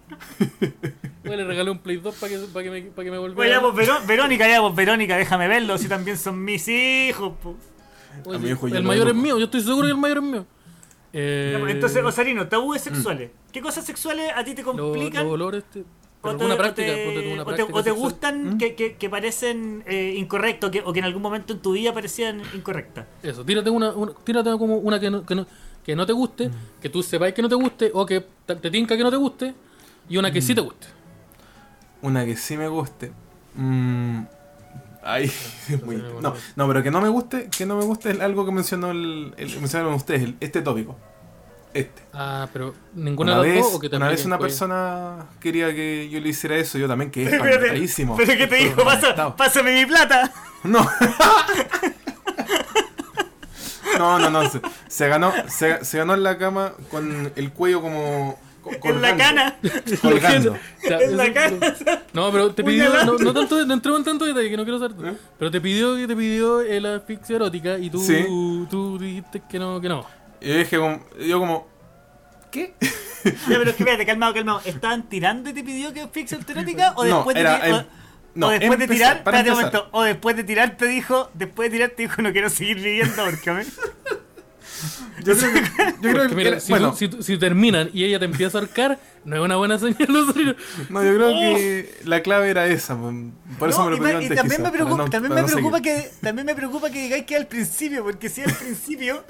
Güey, 1.24 1.38
le 1.38 1.44
regalé 1.46 1.70
un 1.72 1.80
Play 1.80 1.98
2 1.98 2.16
para 2.16 2.32
que, 2.32 2.40
para 2.40 2.64
que, 2.64 2.72
me, 2.72 2.82
para 2.84 3.04
que 3.06 3.12
me 3.12 3.18
volviera. 3.18 3.56
ya, 3.56 3.62
pues, 3.62 3.76
Veró- 3.88 4.06
Verónica, 4.08 4.48
ya, 4.48 4.62
pues 4.62 4.76
Verónica, 4.76 5.18
déjame 5.18 5.48
verlo, 5.48 5.78
si 5.78 5.88
también 5.88 6.18
son 6.18 6.44
mis 6.44 6.68
hijos. 6.68 7.34
pues. 7.44 7.56
Oye, 8.26 8.36
A 8.36 8.40
mi 8.40 8.50
hijo 8.50 8.68
el 8.68 8.84
mayor 8.84 9.08
es 9.10 9.16
mío, 9.16 9.38
yo 9.38 9.46
estoy 9.46 9.62
seguro 9.62 9.86
que 9.88 9.92
el 9.92 9.98
mayor 9.98 10.18
es 10.18 10.24
mío. 10.24 10.46
Eh, 11.14 11.58
pues, 11.60 11.74
Entonces, 11.74 12.04
Osarino, 12.04 12.48
tabúes 12.48 12.82
sexuales. 12.82 13.32
¿Qué 13.52 13.62
cosas 13.62 13.86
sexuales 13.86 14.32
a 14.36 14.44
ti 14.44 14.56
te 14.56 14.64
complican? 14.64 15.28
los 15.28 15.64
te- 15.64 15.84
o 16.24 16.38
te, 16.38 16.56
práctica, 16.56 16.92
o 17.46 17.54
te- 17.56 17.64
o 17.64 17.84
te 17.84 17.92
gustan 17.92 18.58
que, 18.60 18.76
que, 18.76 18.96
que 18.96 19.10
parecen 19.10 19.84
eh, 19.88 20.14
incorrectos 20.18 20.70
que, 20.70 20.82
o 20.86 20.94
que 20.94 21.00
en 21.00 21.06
algún 21.06 21.22
momento 21.22 21.54
en 21.54 21.60
tu 21.60 21.72
vida 21.74 21.92
parecían 21.94 22.42
incorrectas. 22.54 23.08
Eso, 23.24 23.44
tírate 23.44 23.70
una, 23.72 23.92
una- 23.92 24.14
tírate 24.24 24.52
como 24.52 24.78
una 24.78 25.00
que 25.00 25.10
no, 25.10 25.26
que 25.26 25.34
no, 25.34 25.48
que 25.84 25.96
no 25.96 26.06
te 26.06 26.14
guste, 26.14 26.50
Mm. 26.50 26.54
que 26.80 26.90
tú 26.90 27.02
sepáis 27.02 27.34
que 27.34 27.42
no 27.42 27.50
te 27.50 27.56
guste, 27.56 27.90
o 27.94 28.06
que 28.06 28.24
te, 28.46 28.56
te 28.56 28.70
tinca 28.70 28.96
que 28.96 29.02
no 29.04 29.10
te 29.10 29.18
guste, 29.18 29.54
y 30.10 30.18
una 30.18 30.32
que 30.32 30.40
Mm. 30.40 30.44
sí 30.44 30.54
te 30.56 30.62
guste. 30.62 30.88
Una 32.02 32.26
que 32.26 32.36
sí 32.36 32.58
me 32.58 32.68
guste. 32.68 33.12
Mm, 33.56 34.22
Ay, 35.04 35.26
es 35.70 35.84
muy- 35.84 35.96
no, 35.98 36.34
no, 36.56 36.68
pero 36.68 36.84
que 36.84 36.92
no 36.92 37.02
me 37.02 37.10
guste, 37.10 37.50
que 37.56 37.66
no 37.66 37.76
me 37.78 37.84
guste 37.84 38.12
es 38.12 38.20
algo 38.22 38.46
que 38.46 38.52
mencionó 38.52 38.92
el, 38.92 39.34
el- 39.38 39.60
mencionaron 39.60 39.94
ustedes, 39.94 40.24
el- 40.24 40.38
este 40.40 40.62
tópico. 40.62 40.96
Este. 41.74 42.02
Ah, 42.14 42.48
pero 42.52 42.74
ninguna 42.94 43.32
Una 43.34 43.42
de 43.44 43.48
las 43.48 43.56
vez, 43.56 43.64
dos, 43.66 43.76
o 43.76 43.80
que 43.80 43.88
una 43.96 44.10
vez 44.10 44.26
una 44.26 44.38
persona 44.38 45.28
quería 45.40 45.74
que 45.74 46.10
yo 46.10 46.20
le 46.20 46.28
hiciera 46.30 46.58
eso, 46.58 46.78
yo 46.78 46.88
también 46.88 47.10
que 47.12 47.24
es 47.24 47.28
Espérate, 47.34 47.56
espantadísimo. 47.56 48.18
Pero 48.18 48.38
que 48.38 48.48
te 48.48 48.56
dijo, 48.58 48.84
pasa, 48.84 49.36
pásame 49.38 49.74
mi 49.74 49.86
plata. 49.86 50.32
No. 50.64 50.86
No, 53.98 54.18
no, 54.20 54.30
no. 54.30 54.50
Se, 54.50 54.62
se 54.88 55.08
ganó, 55.08 55.32
se, 55.48 55.84
se 55.86 55.98
ganó 55.98 56.14
en 56.14 56.24
la 56.24 56.38
cama 56.38 56.74
con 56.90 57.32
el 57.36 57.52
cuello 57.52 57.82
como. 57.82 58.40
Co- 58.62 58.72
En 58.72 59.02
la 59.02 59.10
colgando, 59.10 59.18
cana. 59.18 59.56
Colgando. 60.02 60.58
En 60.84 61.18
la 61.18 61.34
cara. 61.34 61.54
No, 62.14 62.32
pero 62.32 62.54
te 62.54 62.64
pidió, 62.64 62.90
no, 63.06 63.18
no 63.18 63.34
tanto, 63.34 63.66
no 63.66 63.74
entremos 63.74 64.00
en 64.00 64.06
tanto 64.06 64.26
detalle 64.26 64.50
que 64.50 64.58
no 64.58 64.64
quiero 64.64 64.80
saber. 64.80 65.14
¿Eh? 65.14 65.18
Pero 65.40 65.52
te 65.52 65.60
pidió 65.62 65.96
que 65.96 66.08
te 66.08 66.16
pidió 66.16 66.62
la 66.64 66.96
asfixia 66.96 67.36
erótica 67.38 67.78
y 67.78 67.90
tú, 67.90 68.00
Sí. 68.02 68.26
tú 68.70 68.98
dijiste 69.00 69.42
que 69.50 69.60
no, 69.60 69.80
que 69.82 69.90
no. 69.90 70.06
Y 70.40 70.48
yo 70.50 70.58
dije 70.58 70.78
como. 70.78 71.06
Yo 71.20 71.40
como. 71.40 71.68
¿Qué? 72.52 72.74
Ya, 73.24 73.32
pero 73.60 73.70
es 73.70 73.76
que 73.76 73.84
espérate, 73.84 74.04
calmado, 74.04 74.34
calmado. 74.34 74.62
¿Estaban 74.66 75.08
tirando 75.08 75.52
y 75.52 75.54
te 75.54 75.64
pidió 75.64 75.94
que 75.94 76.08
fixe 76.08 76.34
autoerótica? 76.34 76.94
¿O 76.98 77.06
No, 77.06 77.18
después 77.18 77.36
era 77.38 77.60
de, 77.60 77.68
ti- 77.68 77.72
o- 77.72 77.86
no, 78.34 78.48
o 78.48 78.50
después 78.50 78.80
de 78.80 78.86
empezar, 78.86 79.10
tirar? 79.12 79.24
para 79.24 79.38
Espérate 79.38 79.52
un 79.52 79.56
momento. 79.72 79.90
O 79.92 80.02
después 80.04 80.36
de 80.38 80.44
tirar 80.44 80.76
te 80.78 80.86
dijo, 80.88 81.30
después 81.36 81.70
de 81.70 81.78
tirar 81.78 81.90
te 81.92 82.02
dijo 82.02 82.22
no 82.24 82.32
quiero 82.32 82.50
seguir 82.50 82.78
viviendo 82.78 83.24
porque 83.24 83.52
me... 83.52 83.64
Yo 85.24 85.38
creo 85.38 85.54
que. 85.54 85.62
Yo 86.02 86.12
creo 86.14 86.30
que 86.30 86.36
mira, 86.36 86.50
era- 86.50 86.60
si, 86.60 86.72
bueno, 86.72 86.92
tú- 86.92 86.98
si, 86.98 87.24
si 87.24 87.38
terminan 87.38 87.90
y 87.94 88.04
ella 88.06 88.20
te 88.20 88.26
empieza 88.26 88.58
a 88.58 88.62
ahorcar, 88.62 89.00
no 89.26 89.36
es 89.36 89.42
una 89.42 89.56
buena 89.58 89.78
señal. 89.80 90.08
¿no? 90.10 90.26
no, 90.26 91.04
yo 91.04 91.16
creo 91.16 91.30
que 91.30 91.96
la 92.06 92.22
clave 92.22 92.50
era 92.50 92.66
esa. 92.68 92.96
pues, 92.98 93.14
Por 93.60 93.70
eso 93.70 93.80
No, 93.80 93.86
me 93.86 93.92
lo 93.92 93.98
y, 93.98 94.00
pedí 94.00 94.08
me- 94.08 94.12
y 94.12 94.16
antes. 94.26 94.38
también, 94.38 94.58
quizás, 94.62 94.72
me 94.72 94.78
preocupa, 94.78 94.98
no- 95.04 95.10
también, 95.10 95.34
me 95.36 95.42
no 95.42 95.48
preocupa 95.48 95.78
seguir. 95.78 95.94
que, 96.04 96.12
también 96.22 96.46
me 96.46 96.56
preocupa 96.56 96.90
que 96.90 97.02
digáis 97.04 97.26
que 97.26 97.36
al 97.36 97.48
principio, 97.48 98.04
porque 98.04 98.30
si 98.30 98.42
al 98.42 98.54
principio, 98.54 99.24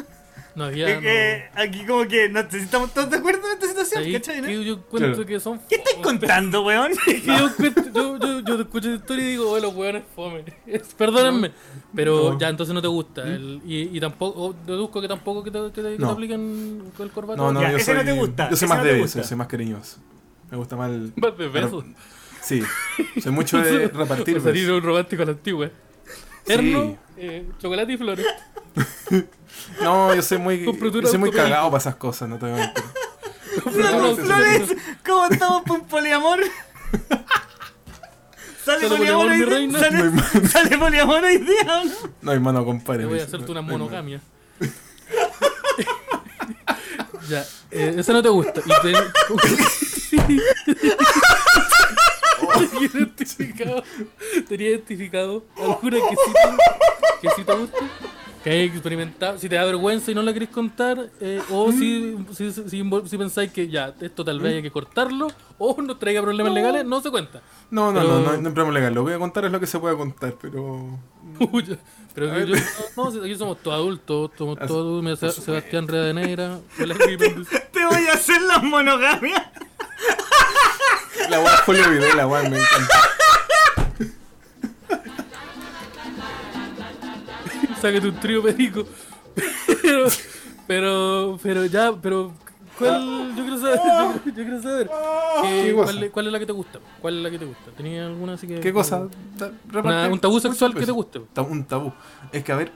No 0.54 0.66
había. 0.66 0.90
eh, 0.90 1.00
eh, 1.04 1.50
aquí 1.56 1.86
como 1.86 2.06
que 2.08 2.28
no 2.30 2.42
estamos 2.42 2.94
todos 2.94 3.10
de 3.10 3.18
acuerdo 3.18 3.48
en 3.48 3.54
esta 3.54 3.68
situación, 3.68 4.04
ahí 4.04 4.14
¿cachai? 4.14 4.42
no? 4.42 4.48
que 4.48 4.66
yo 4.66 4.74
encuentro 4.74 5.12
Claro. 5.14 5.26
que 5.26 5.40
son. 5.40 5.60
¿Qué 5.70 5.76
estáis 5.76 5.98
contando, 6.04 6.64
weón? 6.64 6.92
Yo, 7.26 7.50
yo, 7.94 8.18
yo, 8.20 8.40
yo 8.42 8.56
te 8.58 8.62
escucho 8.64 8.90
la 8.90 8.96
historia 8.96 9.26
y 9.26 9.30
digo, 9.32 9.50
oh, 9.52 9.60
los 9.60 9.74
hueones 9.74 10.04
fome. 10.16 10.44
Es- 10.68 10.94
Perdónenme. 10.96 11.52
Pero 11.96 12.34
No. 12.34 12.40
ya, 12.40 12.50
entonces 12.50 12.74
no 12.76 12.82
te 12.82 12.88
gusta. 12.90 13.24
El- 13.24 13.62
y, 13.66 13.96
y 13.96 14.00
tampoco, 14.02 14.54
deduzco 14.66 15.02
que 15.02 15.08
tampoco 15.08 15.44
que 15.44 15.52
te, 15.52 15.60
que 15.60 15.82
te, 15.82 15.92
que 15.92 15.96
te 15.96 15.98
No. 16.00 16.10
apliquen 16.10 16.92
con 16.98 17.06
el 17.06 17.12
corbata. 17.14 17.42
No, 17.42 17.54
no, 17.54 17.62
Ya, 17.62 17.72
yo 17.72 17.78
ese 17.78 17.86
soy, 17.86 17.96
no 17.96 18.04
te 18.04 18.12
gusta, 18.14 18.50
Yo 18.50 18.56
soy 18.58 18.68
más 18.68 18.84
débil, 18.84 19.08
soy, 19.10 19.24
soy 19.24 19.38
más 19.38 19.48
cariñoso. 19.48 19.98
Me 20.50 20.58
gusta 20.58 20.76
más 20.76 20.90
el. 20.92 21.14
Más 21.16 21.38
de 21.38 21.48
besos. 21.48 21.86
Sí, 22.42 22.62
soy 23.22 23.32
mucho 23.32 23.58
de 23.62 23.88
repartir 23.94 24.42
Salir 24.42 24.64
besos. 24.66 24.78
un 24.78 24.84
romántico 24.84 25.22
a 25.24 25.26
la 25.28 25.32
antigua. 25.32 25.68
Sí. 25.68 25.74
Terno, 26.44 26.98
eh, 27.18 27.46
chocolate 27.60 27.94
y 27.94 27.98
flores. 27.98 28.26
No, 29.82 30.14
yo 30.14 30.22
soy 30.22 30.38
muy, 30.38 30.64
yo 30.66 30.74
soy 31.08 31.18
muy 31.18 31.32
cagado 31.32 31.70
para 31.72 31.80
esas 31.80 31.96
cosas, 31.96 32.28
no 32.30 32.38
te 32.38 32.46
voy 32.46 32.54
a 32.54 32.58
mentir. 32.58 32.84
Flores, 33.64 34.20
Flores, 34.20 34.70
¿cómo 35.06 35.26
estamos 35.28 35.64
por 35.64 35.80
un 35.80 35.88
poliamor? 35.88 36.40
¿Sale 38.66 38.88
Sale 38.88 38.98
poliamor 38.98 39.28
poliamor, 39.28 39.32
hoy 39.32 39.38
día? 39.38 39.46
reina. 39.58 39.80
¿Sale, 39.80 40.12
¿Sale 40.48 40.78
poliamor 40.78 41.24
hoy 41.24 41.38
día 41.38 41.82
o 41.82 41.86
no? 41.86 41.92
No, 42.22 42.32
hermano, 42.32 42.64
compadre. 42.66 43.04
Te 43.04 43.10
voy 43.10 43.20
a 43.20 43.24
hacerte 43.24 43.52
una 43.52 43.62
No, 43.62 43.68
no, 43.68 43.74
monogamia. 43.80 44.22
ya, 47.28 47.44
eh, 47.72 47.96
esa 47.98 48.14
no 48.14 48.22
te 48.22 48.30
gusta. 48.30 48.62
Y 48.66 48.70
te... 48.82 48.94
Tenía 52.72 52.88
identificado, 52.94 53.84
tenía 54.48 54.70
identificado 54.70 55.44
alguna 55.58 55.98
que 55.98 56.16
sí 56.16 56.32
te, 56.34 56.40
que 57.22 57.30
sí 57.36 57.44
te 57.44 57.54
guste, 57.54 57.78
que 58.44 58.50
hayas 58.50 58.74
experimentado, 58.76 59.38
si 59.38 59.48
te 59.48 59.56
da 59.56 59.64
vergüenza 59.66 60.12
y 60.12 60.16
no 60.16 60.22
la 60.24 60.34
querés 60.34 60.50
contar, 60.50 61.10
eh, 61.20 61.42
o 61.52 61.72
si, 61.72 62.16
si, 62.34 62.52
si, 62.52 62.70
si- 62.70 62.84
si 63.06 63.18
pensáis 63.18 63.52
que 63.52 63.68
ya, 63.68 63.94
esto 64.02 64.24
tal 64.26 64.40
vez 64.40 64.56
hay 64.56 64.62
que 64.62 64.72
cortarlo, 64.72 65.28
o 65.58 65.80
nos 65.82 66.00
traiga 66.00 66.22
problemas 66.22 66.52
legales, 66.54 66.86
no 66.86 67.02
se 67.02 67.12
cuenta. 67.12 67.42
No, 67.70 67.92
no, 67.92 68.00
Pero- 68.02 68.20
no, 68.20 68.20
no, 68.32 68.38
no 68.38 68.48
hay 68.50 68.54
problema 68.56 68.74
legal. 68.74 68.94
Lo 68.94 69.02
que 69.02 69.06
voy 69.06 69.14
a 69.14 69.20
contar 69.20 69.46
es 69.46 69.52
lo 69.52 69.60
que 69.60 69.68
se 69.68 69.80
puede 69.80 69.96
contar, 69.96 70.36
pero. 70.42 71.00
Pero 72.14 72.34
que 72.34 72.46
yo, 72.46 72.56
no, 72.98 73.10
no, 73.12 73.22
aquí 73.24 73.36
somos 73.38 73.58
todos 73.64 73.78
adultos, 73.78 74.32
somos 74.38 74.58
Así- 74.58 74.68
todos, 74.68 75.02
mira, 75.02 75.16
por 75.16 75.32
Se- 75.32 75.42
Sebastián 75.42 75.88
Redeneira, 75.88 76.60
fue 76.70 76.88
la 76.88 76.96
que 76.96 77.18
Te 77.18 77.86
voy 77.86 78.08
a 78.08 78.14
hacer 78.14 78.42
la 78.42 78.58
monogamia. 78.60 79.52
La 81.30 81.40
weá 81.40 81.58
Julio 81.66 81.90
Videla, 81.90 82.28
weá, 82.28 82.42
me 82.50 82.58
encanta. 82.58 82.96
Sáquete 87.82 88.08
un 88.08 88.20
trío 88.20 88.42
perico. 88.44 88.86
Pero, 89.82 90.06
pero, 90.68 91.40
pero 91.42 91.66
ya, 91.66 91.92
pero, 92.02 92.34
¿cuál? 92.78 93.34
Yo 93.36 93.44
quiero 93.44 93.60
saber, 93.60 93.80
yo, 93.86 94.14
yo 94.26 94.34
quiero 94.34 94.62
saber. 94.62 94.90
eh. 95.46 95.72
¿cuál, 95.76 96.04
es- 96.04 96.12
cuál 96.12 96.28
es 96.28 96.34
la 96.34 96.40
que 96.40 96.46
te 96.46 96.52
gusta? 96.54 96.80
¿Cuál 97.02 97.18
es 97.18 97.24
la 97.24 97.30
que 97.32 97.40
te 97.40 97.46
gusta? 97.46 97.72
¿Tenías 97.76 98.06
alguna 98.08 98.34
así 98.34 98.48
que.? 98.48 98.60
¿Qué 98.60 98.72
cosa? 98.74 99.08
Una- 99.74 100.08
un 100.10 100.20
tabú 100.20 100.40
sexual 100.40 100.72
que 100.72 100.76
te 100.76 100.92
veces. 100.92 100.94
guste. 100.96 101.20
Un 101.42 101.64
tabú. 101.66 101.92
Es 102.32 102.44
que, 102.44 102.52
a 102.52 102.56
ver, 102.58 102.72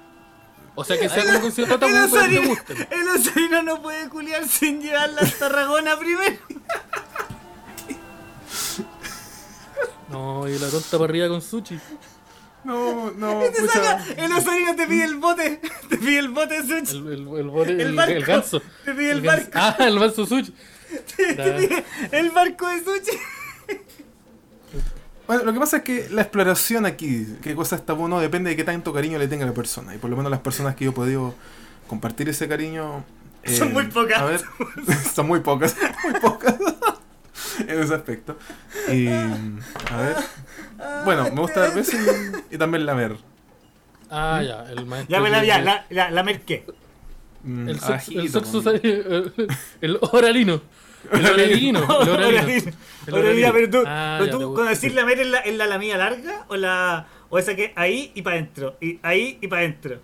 O 0.76 0.84
sea, 0.84 0.98
que 0.99 1.07
sea 1.10 1.23
como 1.26 1.41
considerado 1.41 1.80
tabú, 1.80 1.94
El 1.95 2.10
pero 2.10 2.23
que 2.23 2.30
te 2.40 2.48
guste. 2.48 2.88
el 2.95 3.07
osarino 3.10 3.64
no 3.64 3.82
puede 3.82 4.10
culiar 4.10 4.45
sin 4.48 4.82
llevarla 4.82 5.22
a 5.22 5.26
Tarragona 5.40 5.98
primero. 5.98 6.36
No, 10.10 10.48
y 10.48 10.57
la 10.57 10.69
tonta 10.69 10.98
parrilla 10.99 11.27
con 11.27 11.41
sushi. 11.41 11.80
No, 12.66 13.12
no, 13.12 13.40
Te 13.54 13.62
pucha. 13.62 13.74
saca, 13.74 14.06
el 14.18 14.32
osarino 14.32 14.76
te 14.76 14.88
pide 14.88 15.04
el 15.06 15.16
bote. 15.18 15.62
Te 15.90 15.98
pide 15.98 16.20
el 16.20 16.30
bote 16.30 16.62
de 16.62 16.68
sushi. 16.86 16.98
El, 16.98 17.08
el, 17.08 17.20
el, 17.38 17.50
bote- 17.50 17.70
El 17.72 17.82
el, 17.82 17.96
barco. 17.96 18.12
el 18.14 18.26
ganso. 18.26 18.62
Te 18.84 18.94
pide 18.94 19.12
el 19.12 19.22
barco. 19.22 19.50
Ah, 19.54 19.76
el 19.80 20.00
ganso 20.00 20.26
sushi. 20.26 20.54
Te 21.18 21.26
pide 21.36 21.84
el 22.12 22.30
barco 22.32 22.68
de 22.68 22.80
sushi. 22.84 23.18
Bueno, 25.28 25.44
lo 25.44 25.54
que 25.54 25.60
pasa 25.60 25.78
es 25.78 25.84
que 25.84 26.08
la 26.12 26.22
exploración 26.22 26.86
aquí, 26.86 27.26
qué 27.42 27.56
cosa 27.56 27.76
es 27.78 27.86
tabú, 27.86 28.08
no 28.08 28.20
depende 28.20 28.52
de 28.52 28.56
qué 28.56 28.64
tanto 28.64 28.94
cariño 28.94 29.18
le 29.18 29.28
tenga 29.28 29.44
a 29.44 29.48
la 29.48 29.54
persona. 29.56 29.96
Y 29.96 29.98
por 29.98 30.10
lo 30.12 30.16
menos 30.18 30.30
las 30.30 30.42
personas 30.42 30.76
que 30.76 30.86
yo 30.86 30.92
he 30.92 30.94
podido 30.94 31.34
compartir 31.88 32.30
ese 32.30 32.48
cariño. 32.48 33.04
eh, 33.42 33.56
Son 33.58 33.74
muy 33.74 33.86
pocas. 33.88 34.20
A 34.22 34.26
ver, 34.26 34.42
son 35.16 35.26
muy 35.28 35.40
pocas, 35.40 35.76
muy 36.04 36.14
pocas. 36.20 36.56
en 37.68 37.80
ese 37.80 37.96
aspecto. 37.96 38.38
Y. 38.92 39.08
A 39.08 39.98
ver. 39.98 40.16
Bueno, 41.06 41.23
me 41.31 41.41
gusta 41.41 41.61
ver 41.61 41.72
besos 41.76 41.95
y, 42.49 42.56
y 42.56 42.57
también 42.57 42.85
lamer. 42.85 43.15
Ah, 44.10 44.41
ya, 44.45 44.64
el 44.72 44.85
maestro. 44.85 45.11
Ya 45.15 45.22
me 45.22 45.30
la, 45.30 45.43
ya, 45.43 45.60
la, 45.61 45.85
la, 45.89 46.11
la 46.11 46.23
merqué. 46.23 46.65
Mm, 47.43 47.69
El 47.69 47.76
sexo, 47.76 47.88
abajito, 47.88 48.22
el, 48.22 48.30
sexo 48.31 48.64
con- 48.64 48.76
el, 48.76 49.47
el 49.81 49.97
oralino. 50.02 50.61
El 51.11 51.26
oralino. 51.26 51.80
El 52.02 52.10
oralino. 52.10 52.72
El 53.07 53.14
Oralina, 53.14 53.49
oralino. 53.49 53.53
pero 53.53 53.69
tú, 53.69 53.84
Ah, 53.88 54.18
pero 54.19 54.31
tú 54.31 54.38
te 54.39 54.45
gusta. 54.45 54.61
cuando 54.64 54.80
decís 54.81 54.95
la 54.95 55.11
en 55.11 55.31
la, 55.31 55.41
en 55.41 55.57
la 55.57 55.68
lamilla 55.68 55.97
larga 55.97 56.45
o 56.49 56.56
la 56.56 57.07
o 57.30 57.38
esa 57.39 57.56
que 57.56 57.73
ahí 57.76 58.11
y 58.15 58.22
para 58.22 58.35
adentro, 58.38 58.77
y 58.81 58.99
ahí 59.03 59.38
y 59.41 59.47
para 59.47 59.61
adentro. 59.64 59.99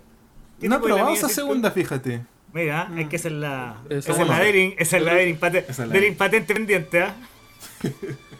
¿Qué 0.60 0.68
No 0.68 0.76
esa 0.86 1.04
decís 1.06 1.20
tú? 1.22 1.28
segunda, 1.28 1.70
fíjate. 1.70 2.22
Mira, 2.52 2.88
es 2.96 3.08
que 3.08 3.16
esa 3.16 3.28
es 3.28 3.34
la. 3.34 3.76
Esa 3.88 4.12
es 4.12 4.28
la 4.28 4.38
Dering, 4.38 4.74
esa 4.78 4.96
es 4.98 5.02
la 5.02 5.14
Dering, 5.14 5.38
pate- 5.40 5.64
Esa 5.68 5.70
es 5.72 5.78
la 5.78 5.84
Dering 5.86 6.00
Dering. 6.02 6.16
patente 6.16 6.54
pendiente, 6.54 7.02
¿ah? 7.02 7.14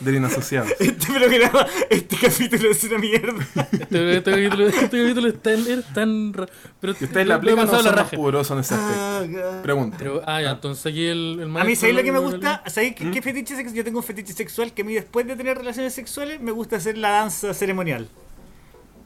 Del 0.00 0.16
inasociado. 0.16 0.66
Este 0.78 1.06
programa, 1.12 1.66
este 1.90 2.16
capítulo 2.16 2.70
es 2.70 2.84
una 2.84 2.98
mierda. 2.98 3.46
Este, 3.72 4.16
este 4.16 4.30
capítulo, 4.30 4.66
este 4.68 4.80
capítulo 5.00 5.28
es 5.28 5.42
tan, 5.42 5.66
es 5.66 5.84
tan 5.94 6.32
pero 6.80 6.94
Y 7.00 7.04
ustedes 7.04 7.26
la 7.26 7.34
aplican 7.36 7.66
no 7.66 7.72
son 7.72 7.84
la 7.84 7.90
más 7.90 8.00
raja. 8.00 8.16
pudorosos 8.16 8.52
en 8.52 8.60
ese 8.60 8.74
aspecto. 8.74 9.62
Pregunta. 9.62 9.96
Pero, 9.98 10.22
ah, 10.26 10.40
ya, 10.42 10.50
entonces 10.52 10.86
aquí 10.86 11.06
el, 11.06 11.40
el 11.40 11.56
A 11.56 11.64
mí, 11.64 11.76
¿sabéis 11.76 11.96
lo 11.96 12.02
que 12.02 12.12
me 12.12 12.18
gusta? 12.18 12.62
¿Sabéis 12.66 12.94
qué, 12.94 13.10
qué 13.10 13.22
fetiche 13.22 13.54
sexual? 13.56 13.74
Yo 13.76 13.84
tengo 13.84 13.98
un 13.98 14.04
fetiche 14.04 14.32
sexual 14.32 14.72
que 14.72 14.82
a 14.82 14.84
mí 14.84 14.94
después 14.94 15.26
de 15.26 15.36
tener 15.36 15.56
relaciones 15.56 15.92
sexuales 15.94 16.40
me 16.40 16.52
gusta 16.52 16.76
hacer 16.76 16.96
la 16.98 17.10
danza 17.10 17.52
ceremonial. 17.54 18.08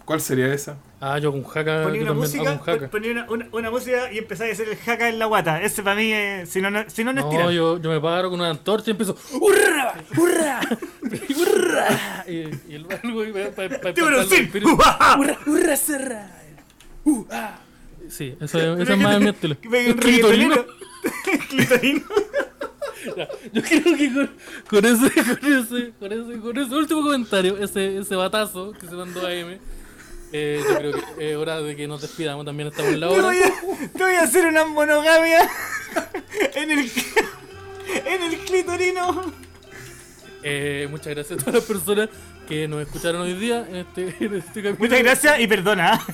¿Cuál 0.04 0.20
sería 0.20 0.52
esa? 0.52 0.76
Ah, 1.00 1.18
yo 1.18 1.30
con 1.32 1.44
jaca, 1.44 1.84
Ponía 1.84 2.02
una 2.02 2.12
música, 2.12 2.60
un 2.80 2.88
ponía 2.90 3.12
una, 3.12 3.30
una- 3.30 3.48
una 3.52 3.70
música 3.70 4.12
y 4.12 4.18
empezaba 4.18 4.50
a 4.50 4.52
hacer 4.52 4.68
el 4.68 4.76
jaca 4.76 5.08
en 5.08 5.18
la 5.18 5.26
guata. 5.26 5.62
Ese 5.62 5.82
para 5.82 5.96
mí, 5.96 6.12
es, 6.12 6.48
si 6.48 6.60
no, 6.60 6.70
no, 6.70 6.84
si 6.88 7.04
no, 7.04 7.12
no 7.12 7.20
es 7.20 7.30
tirar. 7.30 7.44
No, 7.46 7.52
yo, 7.52 7.78
yo 7.80 7.90
me 7.90 8.00
paro 8.00 8.28
con 8.30 8.40
una 8.40 8.50
antorcha 8.50 8.90
y 8.90 8.92
empiezo 8.92 9.16
¡Hurra! 9.32 9.94
¡Hurra! 10.16 10.60
¡Hurra! 11.36 12.24
Y, 12.26 12.32
y 12.68 12.74
el 12.74 12.84
barco 12.84 13.08
para 13.54 13.68
pa, 13.68 13.80
pa, 13.80 13.94
¡Tiburón, 13.94 14.26
sí! 14.28 14.50
¡Hurra! 14.64 15.38
¡Hurra! 15.46 15.76
¡Cerra! 15.76 16.30
¡Uh! 17.04 17.24
¡Ah! 17.30 17.58
Sí, 18.08 18.36
eso, 18.40 18.58
eso 18.76 18.92
es 18.92 18.98
más 18.98 19.20
mi 19.20 19.28
estilo. 19.28 19.56
Me- 19.70 19.94
Clitorino. 19.96 20.56
Clitorino. 21.48 22.02
Ya, 23.16 23.28
Yo 23.52 23.62
creo 23.62 23.96
que 23.96 24.12
con, 24.14 24.30
con 24.68 24.84
ese, 24.84 25.10
con 25.10 25.52
ese, 25.52 25.92
con 25.98 26.12
ese, 26.12 26.40
con 26.40 26.58
ese 26.58 26.74
último 26.76 27.02
comentario, 27.02 27.58
ese, 27.58 27.98
ese 27.98 28.14
batazo 28.14 28.72
que 28.72 28.86
se 28.86 28.94
mandó 28.94 29.26
a 29.26 29.34
M, 29.34 29.58
eh, 30.32 30.60
yo 30.66 30.76
creo 30.78 30.92
que 31.16 31.30
es 31.30 31.36
hora 31.36 31.60
de 31.60 31.76
que 31.76 31.86
nos 31.88 32.00
despidamos. 32.02 32.44
También 32.44 32.68
estamos 32.68 32.92
en 32.92 33.00
la 33.00 33.08
Te 33.08 33.14
hora. 33.14 33.22
voy, 33.24 33.38
a, 33.42 33.52
te 33.96 34.02
voy 34.02 34.14
a 34.14 34.22
hacer 34.22 34.46
una 34.46 34.64
monogamia 34.66 35.48
en 36.54 36.70
el, 36.70 36.90
en 38.06 38.22
el 38.22 38.38
clitorino. 38.38 39.32
Eh, 40.42 40.88
muchas 40.90 41.14
gracias 41.14 41.38
a 41.38 41.44
todas 41.44 41.54
las 41.54 41.64
personas 41.64 42.08
que 42.48 42.66
nos 42.66 42.82
escucharon 42.82 43.22
hoy 43.22 43.34
día 43.34 43.64
en 43.68 43.76
este, 43.76 44.02
en 44.24 44.34
este 44.36 44.62
capítulo. 44.62 44.76
Muchas 44.78 44.98
gracias 45.02 45.40
y 45.40 45.46
perdona. 45.46 46.00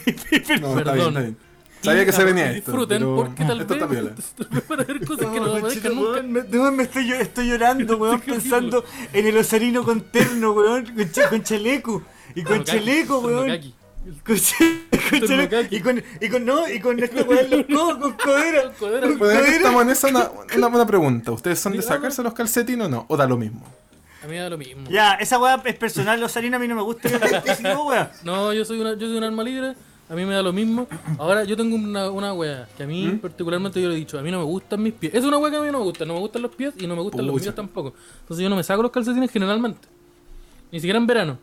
No, 0.60 0.78
está 0.78 0.92
bien, 0.92 1.04
Perdón. 1.04 1.08
está 1.08 1.20
bien. 1.20 1.36
Sabía 1.80 2.04
que 2.04 2.12
se 2.12 2.24
venía 2.24 2.50
esto. 2.50 2.72
Disfruten 2.72 2.98
pero 2.98 3.14
porque 3.16 3.44
tal 3.44 3.60
esto 3.60 3.74
vez 3.88 3.88
van 4.68 4.80
a 4.80 4.84
ver 4.84 5.06
cosas 5.06 5.26
que 5.28 5.38
no 5.40 5.46
No, 5.46 5.54
aparezcan 5.56 5.94
nunca. 5.94 6.10
weón, 6.10 6.32
me, 6.32 6.40
weón, 6.40 6.76
me 6.76 6.82
estoy, 6.82 7.04
llo- 7.08 7.20
estoy 7.20 7.48
llorando, 7.48 7.96
weón, 7.96 8.20
pensando 8.20 8.84
en 9.12 9.26
el 9.28 9.36
osarino 9.36 9.84
con 9.84 10.00
terno, 10.10 10.50
weón, 10.52 10.84
con, 10.86 11.08
con 11.30 11.42
chaleco. 11.44 12.02
Y 12.34 12.42
con 12.42 12.64
Ternokaki, 12.64 12.70
chaleco, 12.78 13.18
weón. 13.20 13.74
Y 15.70 15.80
con, 15.80 16.02
y 16.20 16.28
con, 16.28 16.44
no, 16.44 16.68
y 16.68 16.80
con 16.80 17.02
esta 17.02 17.20
en 17.20 17.50
los 17.50 17.66
codos, 17.66 17.96
con 18.00 18.12
codera. 18.12 18.72
Codera. 18.78 19.06
Con 19.06 19.18
codera. 19.18 19.46
estamos 19.48 19.82
en 19.82 19.90
esa, 19.90 20.08
una, 20.08 20.30
una 20.56 20.66
buena 20.68 20.86
pregunta. 20.86 21.32
¿Ustedes 21.32 21.58
son 21.58 21.72
de 21.72 21.82
sacarse 21.82 22.22
los 22.22 22.34
calcetines 22.34 22.86
o 22.86 22.88
no? 22.88 23.06
¿O 23.08 23.16
da 23.16 23.26
lo 23.26 23.36
mismo? 23.36 23.62
A 24.22 24.26
mí 24.26 24.32
me 24.32 24.38
da 24.38 24.50
lo 24.50 24.58
mismo. 24.58 24.88
Ya, 24.90 25.14
esa 25.14 25.38
weá 25.38 25.60
es 25.64 25.76
personal, 25.76 26.20
los 26.20 26.30
osarino 26.32 26.56
a 26.56 26.60
mí 26.60 26.66
no 26.66 26.74
me 26.74 26.82
gusta. 26.82 27.08
Yo 27.08 27.18
no. 27.62 28.08
No, 28.24 28.52
yo 28.52 28.64
soy 28.64 28.80
una, 28.80 28.94
yo 28.94 29.06
soy 29.06 29.16
un 29.16 29.24
alma 29.24 29.44
libre, 29.44 29.74
a 30.10 30.14
mí 30.14 30.24
me 30.24 30.34
da 30.34 30.42
lo 30.42 30.52
mismo. 30.52 30.88
Ahora 31.18 31.44
yo 31.44 31.56
tengo 31.56 31.76
una, 31.76 32.10
una 32.10 32.32
wea 32.32 32.68
que 32.76 32.82
a 32.82 32.86
mí 32.86 33.06
¿Mm? 33.06 33.18
particularmente 33.18 33.80
yo 33.80 33.88
le 33.88 33.94
he 33.94 33.98
dicho, 33.98 34.18
a 34.18 34.22
mí 34.22 34.30
no 34.30 34.38
me 34.38 34.44
gustan 34.44 34.82
mis 34.82 34.94
pies. 34.94 35.14
Es 35.14 35.24
una 35.24 35.38
wea 35.38 35.50
que 35.50 35.56
a 35.58 35.60
mí 35.60 35.70
no 35.70 35.78
me 35.78 35.84
gusta, 35.84 36.04
no 36.04 36.14
me 36.14 36.20
gustan 36.20 36.42
los 36.42 36.54
pies 36.54 36.74
y 36.78 36.86
no 36.86 36.96
me 36.96 37.02
gustan 37.02 37.26
los 37.26 37.40
míos 37.40 37.54
tampoco. 37.54 37.94
Entonces 38.22 38.42
yo 38.42 38.48
no 38.48 38.56
me 38.56 38.64
saco 38.64 38.82
los 38.82 38.90
calcetines 38.90 39.30
generalmente. 39.30 39.86
Ni 40.72 40.80
siquiera 40.80 40.98
en 40.98 41.06
verano. 41.06 41.38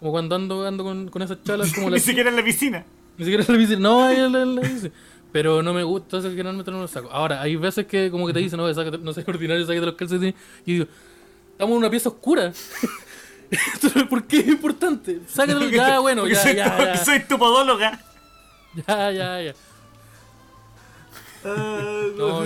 Como 0.00 0.12
cuando 0.12 0.36
ando, 0.36 0.66
ando 0.66 0.84
con, 0.84 1.08
con 1.08 1.22
esas 1.22 1.42
chalas 1.44 1.72
como 1.72 1.90
Ni 1.90 2.00
siquiera 2.00 2.30
en 2.30 2.36
la 2.36 2.44
piscina. 2.44 2.84
Ni 3.16 3.24
siquiera 3.24 3.44
en 3.46 3.52
la 3.52 3.58
bici. 3.58 3.76
No, 3.76 4.04
ahí 4.04 4.16
en 4.16 4.32
la, 4.32 4.42
en 4.42 4.54
la 4.54 4.60
bici. 4.62 4.90
Pero 5.32 5.62
no 5.62 5.74
me 5.74 5.82
gusta, 5.82 6.04
entonces 6.06 6.30
generalmente 6.32 6.70
no 6.70 6.78
me 6.78 6.82
los 6.84 6.90
saco. 6.90 7.10
Ahora, 7.10 7.42
hay 7.42 7.56
veces 7.56 7.86
que 7.86 8.10
como 8.10 8.26
que 8.26 8.32
te 8.32 8.38
dicen, 8.38 8.58
no, 8.58 8.68
sácate- 8.72 8.98
no 9.00 9.12
sé, 9.12 9.24
ordinario, 9.26 9.66
sáquate 9.66 9.86
los 9.86 9.94
calcetines. 9.96 10.34
Y 10.64 10.72
digo, 10.74 10.86
estamos 11.52 11.72
en 11.72 11.78
una 11.78 11.90
pieza 11.90 12.08
oscura. 12.08 12.52
¿Por 14.10 14.24
qué 14.24 14.38
es 14.40 14.48
importante? 14.48 15.20
Sácatelo 15.28 15.68
ya, 15.68 15.98
bueno, 16.00 16.26
ya, 16.28 16.42
soy, 16.42 16.54
ya, 16.54 16.76
tu- 16.76 16.82
ya. 16.84 16.96
soy 17.04 17.20
tu 17.20 17.38
podóloga. 17.38 18.00
Ya, 18.86 19.10
ya, 19.10 19.42
ya. 19.42 19.54
Ah, 21.44 22.04
No. 22.16 22.44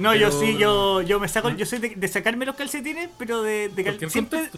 No, 0.00 0.14
yo 0.14 0.30
sí, 0.30 0.56
yo, 0.58 1.02
yo 1.02 1.18
me 1.20 1.28
saco, 1.28 1.50
yo 1.50 1.64
soy 1.66 1.78
de, 1.78 1.88
de 1.96 2.08
sacarme 2.08 2.44
los 2.46 2.54
calcetines, 2.56 3.08
pero 3.18 3.42
de, 3.42 3.68
de 3.70 3.84
cal- 3.84 4.10
siempre. 4.10 4.50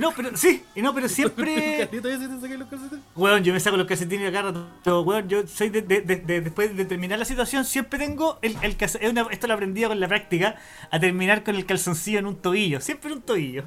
No, 0.00 0.12
pero 0.12 0.36
sí, 0.36 0.62
y 0.74 0.82
no, 0.82 0.94
pero 0.94 1.08
siempre. 1.16 1.88
Weón, 3.14 3.42
yo 3.44 3.52
me 3.52 3.60
saco 3.60 3.76
los 3.76 3.86
calcetines 3.86 4.28
acá 4.28 4.42
rato. 4.42 4.66
Pero, 4.84 5.02
weón, 5.02 5.28
yo 5.28 5.46
soy 5.46 5.70
de, 5.70 5.82
de- 5.82 6.00
de- 6.02 6.16
de- 6.16 6.40
después 6.42 6.76
de 6.76 6.84
terminar 6.84 7.18
la 7.18 7.24
situación, 7.24 7.64
siempre 7.64 7.98
tengo 7.98 8.38
el, 8.42 8.56
el 8.62 8.76
Esto 9.30 9.46
lo 9.46 9.54
aprendí 9.54 9.82
con 9.84 9.98
la 9.98 10.08
práctica, 10.08 10.56
a 10.90 11.00
terminar 11.00 11.42
con 11.44 11.54
el 11.56 11.64
calzoncillo 11.66 12.18
en 12.18 12.26
un 12.26 12.36
tobillo. 12.36 12.80
Siempre 12.80 13.10
en 13.10 13.16
un 13.16 13.22
tobillo. 13.22 13.64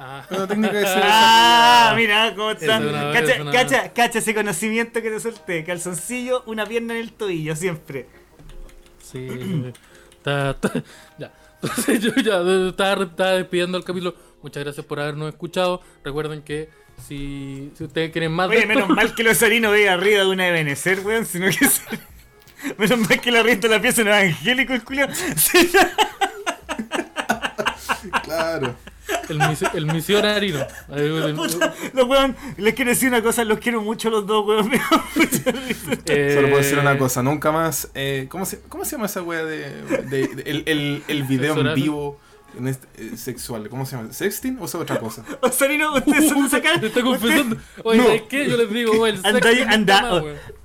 Ah, 0.00 0.24
técnica 0.46 0.72
de 0.72 0.86
Ah, 1.02 1.92
mira 1.96 2.32
cómo 2.36 2.52
está. 2.52 2.76
Es 2.78 2.82
una- 2.84 3.12
Cacha, 3.12 3.32
es 3.34 3.40
una- 3.40 3.52
cacha, 3.52 3.92
cacha 3.92 4.18
ese 4.20 4.34
conocimiento 4.34 5.02
que 5.02 5.10
te 5.10 5.18
solté. 5.20 5.64
Calzoncillo, 5.64 6.44
una 6.46 6.64
pierna 6.66 6.94
en 6.94 7.00
el 7.00 7.12
tobillo, 7.12 7.56
siempre. 7.56 8.06
sí. 9.02 9.28
Está- 10.18 10.56
ya. 11.18 11.32
Entonces 11.62 12.00
yo 12.00 12.14
ya 12.16 12.40
estaba, 12.68 13.04
estaba 13.04 13.32
despidiendo 13.32 13.78
el 13.78 13.84
capítulo. 13.84 14.14
Muchas 14.42 14.62
gracias 14.64 14.86
por 14.86 15.00
habernos 15.00 15.28
escuchado. 15.28 15.80
Recuerden 16.04 16.42
que 16.42 16.70
si, 17.06 17.72
si 17.76 17.84
ustedes 17.84 18.10
quieren 18.12 18.32
más 18.32 18.48
Oye, 18.48 18.58
de 18.58 18.62
esto- 18.64 18.74
menos 18.74 18.88
mal 18.90 19.14
que 19.14 19.22
los 19.24 19.42
harinos 19.42 19.72
veía 19.72 19.94
arriba 19.94 20.20
de 20.22 20.26
una 20.28 20.48
Ebenezer, 20.48 21.00
weón, 21.00 21.26
sino 21.26 21.46
que 21.46 21.66
se- 21.68 21.82
Menos 22.78 22.98
mal 22.98 23.20
que 23.20 23.30
la 23.30 23.42
rienta 23.42 23.68
la 23.68 23.80
pieza 23.80 24.02
no 24.02 24.08
era 24.10 24.18
angélico 24.20 24.72
el 24.74 24.82
culiao. 24.84 25.08
Sí, 25.36 25.70
Claro. 28.24 28.74
El, 29.28 29.40
el 29.74 29.86
misionarino. 29.86 30.66
los 31.94 32.06
weón, 32.08 32.36
les 32.56 32.74
quiero 32.74 32.90
decir 32.90 33.08
una 33.08 33.22
cosa, 33.22 33.44
los 33.44 33.58
quiero 33.58 33.80
mucho 33.82 34.10
los 34.10 34.26
dos, 34.26 34.46
weón. 34.46 34.70
Eh, 36.06 36.32
Solo 36.34 36.48
puedo 36.48 36.62
decir 36.62 36.78
una 36.78 36.96
cosa, 36.98 37.22
nunca 37.22 37.52
más. 37.52 37.90
Eh, 37.94 38.26
¿cómo, 38.30 38.44
se, 38.46 38.60
¿Cómo 38.68 38.84
se 38.84 38.92
llama 38.92 39.06
esa 39.06 39.22
wea 39.22 39.44
de, 39.44 39.82
de- 39.82 40.28
de- 40.28 40.42
el, 40.50 40.62
el, 40.66 41.02
el 41.08 41.22
video 41.24 41.58
en 41.58 41.74
vivo 41.74 42.18
en 42.56 42.68
este- 42.68 42.86
eh, 42.96 43.16
sexual? 43.16 43.68
¿Cómo 43.68 43.84
se 43.86 43.96
llama? 43.96 44.12
¿Sexting 44.12 44.58
o 44.60 44.64
es 44.64 44.74
otra 44.74 44.98
cosa? 45.00 45.24
Osarino, 45.42 45.94
ustedes 45.94 46.28
son 46.28 46.44
de 46.44 46.50
sacar. 46.50 46.80
Te 46.80 46.86
está 46.86 47.02
confesando. 47.02 47.56
Oye, 47.84 47.98
No. 47.98 48.04
¿sabes 48.06 48.22
qué? 48.28 48.48
Yo 48.48 48.56
les 48.56 48.70
digo, 48.70 49.06
el 49.06 49.16
sexo 49.16 49.28
Andáis 49.28 49.66
anda, 49.66 50.22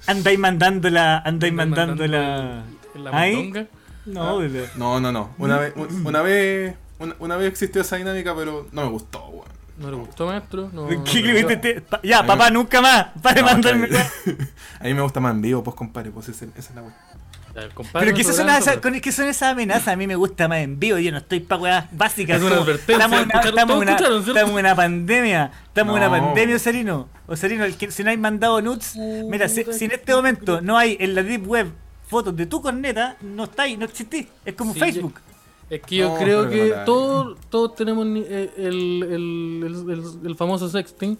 andáis 0.08 0.40
mandando 0.40 0.90
la. 0.90 1.18
Andáis 1.18 1.52
Andáis 1.52 1.54
mandando 1.54 2.08
la. 2.08 2.20
mandando 2.20 2.66
En 2.96 3.04
la 3.04 3.12
Ahí. 3.18 3.36
mondonga. 3.36 3.68
No, 4.06 4.40
de- 4.40 4.70
No, 4.76 5.00
no, 5.00 5.12
no. 5.12 5.34
Una 5.38 5.58
vez, 5.60 5.74
un- 5.76 6.06
una 6.06 6.22
vez, 6.22 6.76
una, 7.00 7.16
una 7.20 7.36
vez 7.38 7.50
existió 7.50 7.82
esa 7.82 7.96
dinámica, 7.98 8.36
pero 8.36 8.68
no 8.72 8.84
me 8.84 8.90
gustó, 8.90 9.26
weón. 9.28 9.48
¿No 9.78 9.90
le 9.90 9.98
gustó, 9.98 10.28
maestro? 10.28 10.70
No, 10.72 10.88
¿Qué 10.88 10.96
no, 10.98 11.04
le 11.34 11.42
no. 11.42 11.48
metiste? 11.50 11.82
Pa- 11.82 12.00
Ya, 12.04 12.26
papá, 12.26 12.50
nunca 12.52 12.80
más. 12.80 13.08
Para 13.22 13.36
de 13.36 13.42
No, 13.42 13.48
mandarme. 13.48 13.88
A 14.80 14.84
mí 14.84 14.94
me 14.94 15.02
gusta 15.02 15.20
más 15.20 15.34
en 15.34 15.42
vivo, 15.42 15.64
pues 15.64 15.76
compadre, 15.76 16.12
pues 16.12 16.30
esa, 16.30 16.46
esa 16.46 16.60
es 16.60 16.76
la 16.76 17.70
compadre, 17.74 18.06
Pero 18.08 18.18
que 18.18 18.24
son, 18.24 18.50
esas, 18.50 18.64
soporte. 18.66 18.82
con- 18.92 19.02
que 19.02 19.12
son 19.12 19.26
esas 19.28 19.52
amenazas, 19.52 19.88
a 19.90 19.96
mí 19.96 20.06
me 20.08 20.16
gusta 20.16 20.48
más 20.48 20.60
en 20.60 20.80
vivo, 20.80 20.98
yo 21.00 21.12
no 21.12 21.18
estoy 21.20 21.40
para 21.40 21.62
weas 21.62 21.86
básicas. 21.92 22.38
Es 22.38 22.44
una 22.44 22.56
advertencia, 22.58 22.96
Estamos 22.96 23.20
en 23.20 23.26
una, 23.26 23.40
estamos 23.42 23.76
en 23.76 23.82
una- 23.82 23.92
escucharon, 23.94 24.24
¿cierto? 24.24 24.40
estamos 24.40 24.60
en 24.60 24.66
una 24.66 24.76
pandemia, 24.76 25.52
estamos 25.68 25.98
en 25.98 26.04
una 26.04 26.10
pandemia, 26.22 26.56
Osarino. 26.56 27.10
Osarino, 27.28 27.64
el 27.66 27.76
que, 27.78 27.90
si 27.92 28.04
no 28.04 28.10
hay 28.12 28.18
mandado 28.18 28.62
nudes, 28.62 28.96
mira, 28.96 29.48
si, 29.50 29.66
si 29.74 29.86
en 29.86 29.92
este 29.92 30.14
momento 30.16 30.62
no 30.62 30.78
hay 30.78 30.98
en 31.00 31.16
la 31.16 31.24
Deep 31.24 31.48
Web 31.48 31.72
fotos 32.08 32.36
de 32.36 32.46
tu 32.46 32.62
corneta, 32.62 33.18
no 33.22 33.46
estáis, 33.46 33.78
no 33.78 33.86
existís. 33.86 34.28
Es 34.46 34.54
como 34.54 34.74
Sí, 34.74 34.80
Facebook. 34.80 35.20
Es 35.70 35.82
que 35.82 35.96
yo 35.98 36.10
No, 36.10 36.18
creo 36.18 36.50
que 36.50 36.70
no 36.76 36.84
todos, 36.86 37.38
todos 37.50 37.76
tenemos 37.76 38.06
ni- 38.06 38.24
eh, 38.28 38.52
el, 38.58 39.04
el, 39.04 39.64
el, 39.66 39.90
el- 39.92 40.28
el 40.28 40.36
famoso 40.36 40.70
sexting. 40.70 41.18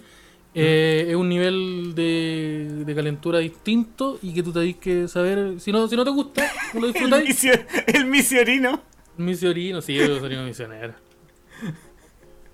eh, 0.56 1.08
es 1.10 1.16
un 1.16 1.28
nivel 1.30 1.94
de, 1.96 2.84
de 2.86 2.96
calentura 2.96 3.40
distinto 3.40 4.20
y 4.22 4.34
que 4.34 4.44
tú 4.44 4.52
tenés 4.54 4.76
que 4.76 5.08
saber. 5.08 5.60
Si 5.60 5.72
no, 5.72 5.88
si 5.88 5.96
no 5.96 6.04
te 6.04 6.12
gusta, 6.12 6.44
no 6.74 6.82
lo 6.82 6.88
El, 6.88 6.94
disfrutáis. 6.94 7.28
misio, 7.28 7.54
el 7.88 8.06
misionero. 8.06 8.82
Misionero, 9.18 9.82
sí, 9.82 9.96
yo 9.96 10.20
sería 10.20 10.40
un 10.40 10.46
misionero. 10.46 10.94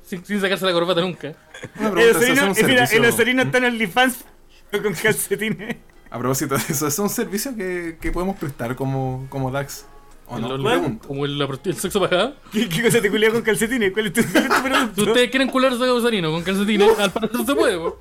Sin, 0.04 0.24
sin 0.26 0.40
sacarse 0.42 0.66
la 0.66 0.72
corbata 0.74 1.02
nunca. 1.02 1.28
El 1.28 1.92
pregunta, 1.92 2.02
¿eso 2.02 2.10
es 2.22 2.30
Osarino, 2.32 2.52
un 2.52 2.58
eh, 2.58 2.64
mira, 2.64 2.84
el? 2.86 3.06
Osarino 3.06 3.42
está 3.44 3.58
en 3.60 3.66
OnlyFans 3.66 4.26
pero 4.72 4.84
con 4.84 4.94
calcetines. 4.94 5.78
A 6.10 6.18
propósito 6.18 6.56
de 6.56 6.64
eso, 6.70 6.88
¿es 6.88 6.98
un 7.00 7.10
servicio 7.10 7.56
que, 7.56 7.98
que 8.02 8.12
podemos 8.12 8.38
prestar 8.38 8.76
como, 8.76 9.28
como 9.30 9.52
DAX? 9.52 9.86
¿O 10.30 10.38
El 10.38 10.42
no? 10.44 10.64
Pregunto. 10.64 11.08
como 11.08 11.26
el, 11.26 11.42
el 11.42 11.76
sexo 11.76 12.00
pagado. 12.00 12.36
¿Qué, 12.52 12.70
qué 12.70 12.84
cosa 12.84 13.02
te 13.02 13.10
culea 13.10 13.32
con 13.32 13.42
calcetines? 13.42 13.92
¿Cuál 13.92 14.08
es 14.08 14.14
tu, 14.14 14.22
cuál 14.24 14.46
es 14.46 14.96
tu 14.96 15.02
Si 15.04 15.08
ustedes 15.08 15.30
quieren 15.32 15.50
cularse 15.50 15.84
a 15.84 15.88
Gozarino 15.88 16.32
con 16.32 16.44
calcetines, 16.44 17.00
al 17.00 17.12
parecer 17.12 17.46
se 17.46 17.56
puede, 17.56 17.78
po. 17.78 18.00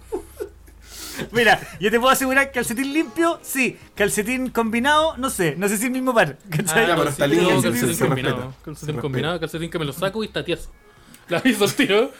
Mira, 1.32 1.60
yo 1.80 1.90
te 1.90 1.98
puedo 1.98 2.12
asegurar 2.12 2.52
calcetín 2.52 2.92
limpio, 2.92 3.40
sí. 3.42 3.76
Calcetín 3.94 4.50
combinado, 4.50 5.16
no 5.16 5.30
sé. 5.30 5.56
No 5.56 5.68
sé 5.68 5.78
si 5.78 5.86
el 5.86 5.90
mismo 5.90 6.14
par. 6.14 6.38
¿cachai? 6.50 6.86
ya, 6.86 6.96
pero 6.96 7.08
está 7.08 7.26
limpio, 7.26 7.62
calcetín 7.62 7.94
se 7.94 8.06
combinado. 8.06 8.36
respeta. 8.36 8.64
Calcetín 8.64 8.94
Se 8.94 9.00
combinado, 9.00 9.40
calcetín 9.40 9.70
que 9.70 9.78
me 9.78 9.84
lo 9.84 9.92
saco 9.92 10.22
y 10.22 10.26
está 10.26 10.44
tieso. 10.44 10.70
La 11.28 11.38
al 11.38 11.74
tiro. 11.74 12.10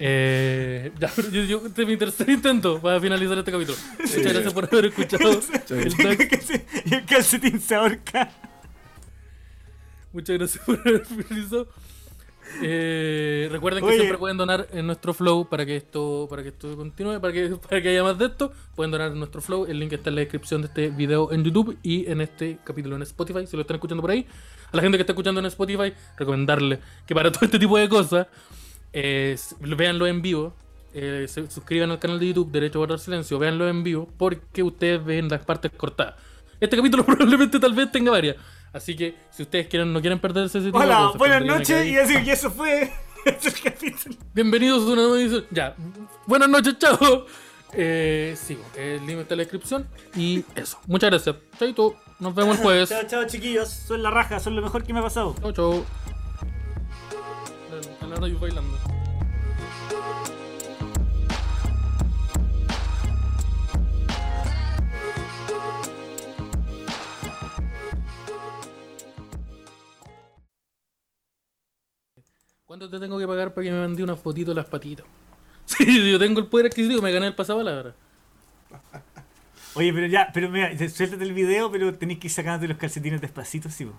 Eh, 0.00 0.90
ya, 0.98 1.10
pero 1.14 1.28
yo, 1.30 1.42
yo, 1.44 1.66
este 1.66 1.82
es 1.82 1.88
mi 1.88 1.96
tercer 1.96 2.28
intento 2.30 2.80
para 2.80 3.00
finalizar 3.00 3.38
este 3.38 3.52
capítulo. 3.52 3.78
Muchas 3.98 4.22
gracias 4.32 4.52
por 4.52 4.64
haber 4.64 4.86
escuchado. 4.86 5.40
el 5.70 6.92
el 6.92 7.04
calcetín 7.04 7.60
se 7.60 7.74
ahorca. 7.76 8.30
Muchas 10.12 10.38
gracias 10.38 10.64
por 10.66 10.78
haber 10.80 11.04
finalizado. 11.04 11.68
Eh, 12.62 13.48
recuerden 13.52 13.82
que 13.84 13.90
Oye. 13.90 13.98
siempre 13.98 14.18
pueden 14.18 14.36
donar 14.36 14.66
en 14.72 14.84
nuestro 14.86 15.14
flow 15.14 15.48
para 15.48 15.64
que 15.64 15.76
esto 15.76 16.26
para 16.28 16.42
que 16.42 16.48
esto 16.48 16.76
continúe, 16.76 17.20
para 17.20 17.32
que, 17.32 17.48
para 17.68 17.80
que 17.80 17.88
haya 17.90 18.02
más 18.02 18.18
de 18.18 18.26
esto. 18.26 18.52
Pueden 18.74 18.90
donar 18.90 19.12
en 19.12 19.18
nuestro 19.18 19.40
flow. 19.40 19.66
El 19.66 19.78
link 19.78 19.92
está 19.92 20.08
en 20.10 20.16
la 20.16 20.20
descripción 20.22 20.62
de 20.62 20.66
este 20.68 20.90
video 20.90 21.30
en 21.32 21.44
YouTube 21.44 21.78
y 21.82 22.10
en 22.10 22.20
este 22.20 22.58
capítulo 22.64 22.96
en 22.96 23.02
Spotify, 23.02 23.46
si 23.46 23.56
lo 23.56 23.62
están 23.62 23.76
escuchando 23.76 24.02
por 24.02 24.10
ahí. 24.10 24.26
A 24.72 24.76
la 24.76 24.82
gente 24.82 24.98
que 24.98 25.02
está 25.02 25.12
escuchando 25.12 25.38
en 25.40 25.46
Spotify, 25.46 25.92
recomendarle 26.18 26.80
que 27.06 27.14
para 27.14 27.30
todo 27.32 27.44
este 27.44 27.58
tipo 27.58 27.78
de 27.78 27.88
cosas, 27.88 28.26
eh, 28.92 29.36
véanlo 29.60 30.06
en 30.08 30.20
vivo. 30.22 30.52
eh, 30.92 31.26
se 31.28 31.48
suscriban 31.48 31.92
al 31.92 32.00
canal 32.00 32.18
de 32.18 32.26
YouTube 32.28 32.50
Derecho 32.50 32.78
a 32.78 32.80
Guardar 32.80 32.98
Silencio, 32.98 33.38
véanlo 33.38 33.68
en 33.68 33.84
vivo, 33.84 34.08
porque 34.18 34.64
ustedes 34.64 35.04
ven 35.04 35.28
las 35.28 35.44
partes 35.44 35.70
cortadas. 35.76 36.16
Este 36.60 36.76
capítulo 36.76 37.04
probablemente 37.06 37.60
tal 37.60 37.72
vez 37.74 37.92
tenga 37.92 38.10
varias. 38.10 38.36
Así 38.72 38.94
que 38.96 39.16
si 39.30 39.42
ustedes 39.42 39.66
quieren, 39.66 39.92
no 39.92 40.00
quieren 40.00 40.18
perderse 40.20 40.58
ese 40.58 40.68
tipo 40.68 40.78
de 40.78 40.86
Hola, 40.86 40.96
cosas, 40.98 41.18
buenas 41.18 41.44
noches. 41.44 41.86
Y 41.86 41.94
decir 41.94 42.24
que 42.24 42.32
eso 42.32 42.50
fue. 42.50 42.92
El 43.26 43.62
capítulo. 43.62 44.16
Bienvenidos 44.32 44.82
a 44.84 44.92
una 44.92 45.02
nueva 45.02 45.20
edición. 45.20 45.44
Ya, 45.50 45.74
buenas 46.26 46.48
noches, 46.48 46.78
chao. 46.78 47.26
Eh, 47.72 48.34
sigo, 48.36 48.64
el 48.76 49.06
link 49.06 49.18
está 49.18 49.34
en 49.34 49.38
la 49.38 49.42
descripción. 49.44 49.88
Y 50.16 50.44
eso, 50.54 50.78
muchas 50.86 51.10
gracias. 51.10 51.36
Chaito, 51.58 51.96
nos 52.18 52.34
vemos 52.34 52.58
el 52.58 52.62
jueves. 52.62 52.88
Chao, 52.88 53.02
chao, 53.06 53.24
chiquillos. 53.26 53.68
Son 53.68 54.02
la 54.02 54.10
raja, 54.10 54.40
son 54.40 54.56
lo 54.56 54.62
mejor 54.62 54.84
que 54.84 54.92
me 54.92 55.00
ha 55.00 55.02
pasado. 55.02 55.34
Chao, 55.40 55.52
chao. 55.52 55.84
Bailando. 58.40 58.99
¿Cuánto 72.70 72.88
te 72.88 73.00
tengo 73.00 73.18
que 73.18 73.26
pagar 73.26 73.52
para 73.52 73.64
que 73.64 73.72
me 73.72 73.80
mandé 73.80 74.00
una 74.04 74.14
fotito 74.14 74.52
de 74.52 74.54
las 74.54 74.66
patitas? 74.66 75.04
Sí, 75.66 76.08
yo 76.12 76.20
tengo 76.20 76.38
el 76.38 76.46
poder 76.46 76.66
adquisitivo, 76.66 77.02
me 77.02 77.10
gané 77.10 77.26
el 77.26 77.34
pasapalabra. 77.34 77.96
Oye, 79.74 79.92
pero 79.92 80.06
ya, 80.06 80.30
pero 80.32 80.48
mira, 80.50 80.70
suéltate 80.88 81.24
el 81.24 81.32
video, 81.32 81.68
pero 81.72 81.92
tenéis 81.98 82.20
que 82.20 82.28
ir 82.28 82.32
sacándote 82.32 82.68
los 82.68 82.76
calcetines 82.76 83.20
despacito, 83.20 83.68
sí, 83.70 83.86
po. 83.86 83.92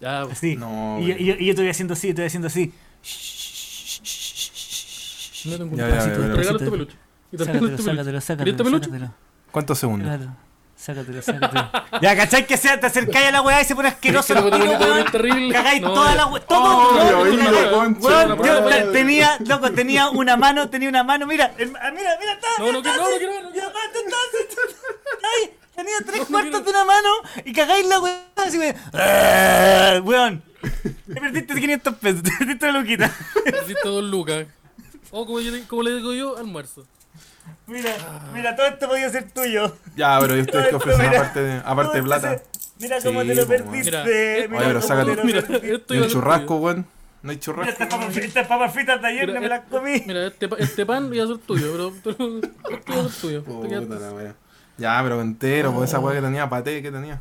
Ya, 0.00 0.22
pues. 0.24 0.38
Así. 0.38 0.56
No, 0.56 0.96
y, 0.98 1.08
yo- 1.08 1.14
y 1.18 1.24
yo- 1.26 1.34
y 1.38 1.44
yo 1.44 1.50
estoy 1.50 1.68
haciendo 1.68 1.92
así, 1.92 2.08
estoy 2.08 2.24
haciendo 2.24 2.46
así. 2.48 2.72
no 5.44 5.58
tengo 5.58 5.72
un 5.72 5.76
Ya, 5.76 5.88
ya, 5.90 5.94
pasito. 5.96 6.20
ya, 6.22 6.26
ya. 6.28 6.34
Regalo 6.36 6.58
este 6.58 6.70
peluche. 6.70 6.96
Y 7.32 7.36
te 7.36 7.44
regalo 7.44 7.66
Sácatelo, 7.66 7.66
este 7.68 7.82
sácatelo, 7.82 8.04
peluche. 8.04 8.20
sácatelo, 8.22 8.44
¿Querías 8.44 8.54
este 8.54 8.64
peluche? 8.64 8.84
sácatelo. 8.86 9.14
¿Cuántos 9.52 9.78
segundos? 9.78 10.08
Sácatelo, 10.08 10.36
sácatelo, 10.76 11.22
sácatelo. 11.22 11.70
ya, 12.02 12.16
¿cachai 12.16 12.46
que 12.46 12.56
sea? 12.56 12.78
Te 12.78 12.86
acercáis 12.86 13.28
a 13.28 13.30
la 13.32 13.42
weá 13.42 13.60
y 13.62 13.64
se 13.64 13.74
pone 13.74 13.88
asqueroso 13.88 14.34
Es 14.34 14.40
que 14.40 14.46
el 14.46 14.50
lo 14.50 14.58
tiro, 14.78 14.78
weón. 14.78 15.10
terrible. 15.10 15.52
Cagáis 15.52 15.80
No, 15.82 15.92
toda 15.94 16.14
la 16.14 16.26
weá. 16.26 16.42
Todo, 16.46 16.62
Oh, 16.62 16.96
todo, 16.96 17.22
Weón, 17.22 18.28
la 18.28 18.36
yo 18.46 18.64
te- 18.64 18.82
tenía, 18.92 19.38
loco, 19.46 19.72
tenía 19.72 20.08
una 20.10 20.36
mano, 20.36 20.68
tenía 20.68 20.88
una 20.88 21.02
mano, 21.02 21.26
mira, 21.26 21.52
el- 21.58 21.74
ah, 21.80 21.90
mira, 21.90 22.16
mira, 22.20 22.32
está, 22.34 22.48
No, 22.58 22.66
no, 22.72 22.82
no, 22.82 22.96
no 22.96 22.96
no 22.96 23.06
ay, 25.22 25.50
tenía 25.74 25.94
tres 26.04 26.24
cuartos 26.26 26.64
de 26.64 26.70
una 26.70 26.84
mano 26.84 27.08
y 27.44 27.52
cagáis 27.52 27.86
la 27.86 28.00
weá 28.00 28.20
así, 28.36 28.58
weón. 28.58 28.74
Ah, 28.92 30.00
Weón, 30.02 30.42
te 31.06 31.20
perdiste 31.20 31.54
500 31.54 31.94
pesos, 31.96 32.22
te 32.22 32.30
perdiste 32.38 32.68
una 32.68 32.78
luquita. 32.80 33.12
Necesito 33.44 33.90
dos 33.90 34.04
lucas. 34.04 34.46
O 35.10 35.24
como, 35.26 35.40
yo- 35.40 35.52
como 35.68 35.82
le 35.82 35.96
digo 35.96 36.12
yo, 36.12 36.36
almuerzo. 36.36 36.86
Mira, 37.66 37.90
mira, 38.32 38.54
todo 38.56 38.66
esto 38.66 38.88
podía 38.88 39.10
ser 39.10 39.30
tuyo. 39.32 39.76
Ya, 39.96 40.18
pero 40.20 40.36
¿y 40.36 40.40
ustedes 40.40 40.66
qué 40.66 40.70
Todo 40.70 40.78
esto, 40.78 40.90
ofrecen 40.90 41.14
aparte 41.14 41.40
de, 41.42 41.62
aparte 41.64 41.96
de 41.96 42.02
plata? 42.04 42.42
Mira 42.78 42.96
cómo 43.02 43.22
Sí, 43.22 43.26
te 43.28 43.34
lo 43.34 43.42
weón. 43.46 43.48
perdiste. 43.64 44.48
Mira, 44.48 44.58
Oye, 44.70 44.80
pero 44.80 45.24
Mira, 45.24 45.42
perdiste. 45.42 45.74
esto 45.74 45.94
¿Y 45.94 45.96
iba 45.96 46.04
el 46.06 46.10
a 46.10 46.12
ser 46.12 46.12
churrasco, 46.12 46.56
weón? 46.56 46.86
¿No 47.22 47.30
hay 47.32 47.38
churrasco? 47.38 47.72
estas 47.72 47.88
papas 47.88 48.06
fritas, 48.12 48.28
estas 48.28 48.46
papas 48.46 48.72
fritas 48.72 49.02
de 49.02 49.08
ayer 49.08 49.26
Mira, 49.26 49.34
no 49.34 49.40
me 49.40 49.48
las 49.48 49.60
comí. 49.68 49.92
tuyo. 49.94 50.04
Mira, 50.06 50.26
este, 50.26 50.48
pa- 50.48 50.56
este 50.58 50.86
pan 50.86 51.12
iba 51.12 51.24
a 51.24 51.26
ser 51.26 51.38
tuyo, 51.38 51.92
pero 52.04 52.16
iba 52.86 53.00
a 53.00 53.08
ser 53.08 53.20
tuyo. 53.20 53.42
Puta 53.44 53.80
la 53.98 54.12
wea. 54.12 54.34
Ya, 54.78 55.00
pero 55.02 55.20
entero, 55.20 55.72
pues 55.72 55.88
esa 55.90 55.98
weá 55.98 56.14
que 56.14 56.20
tenía 56.22 56.48
paté, 56.48 56.82
¿qué 56.82 56.92
tenía? 56.92 57.20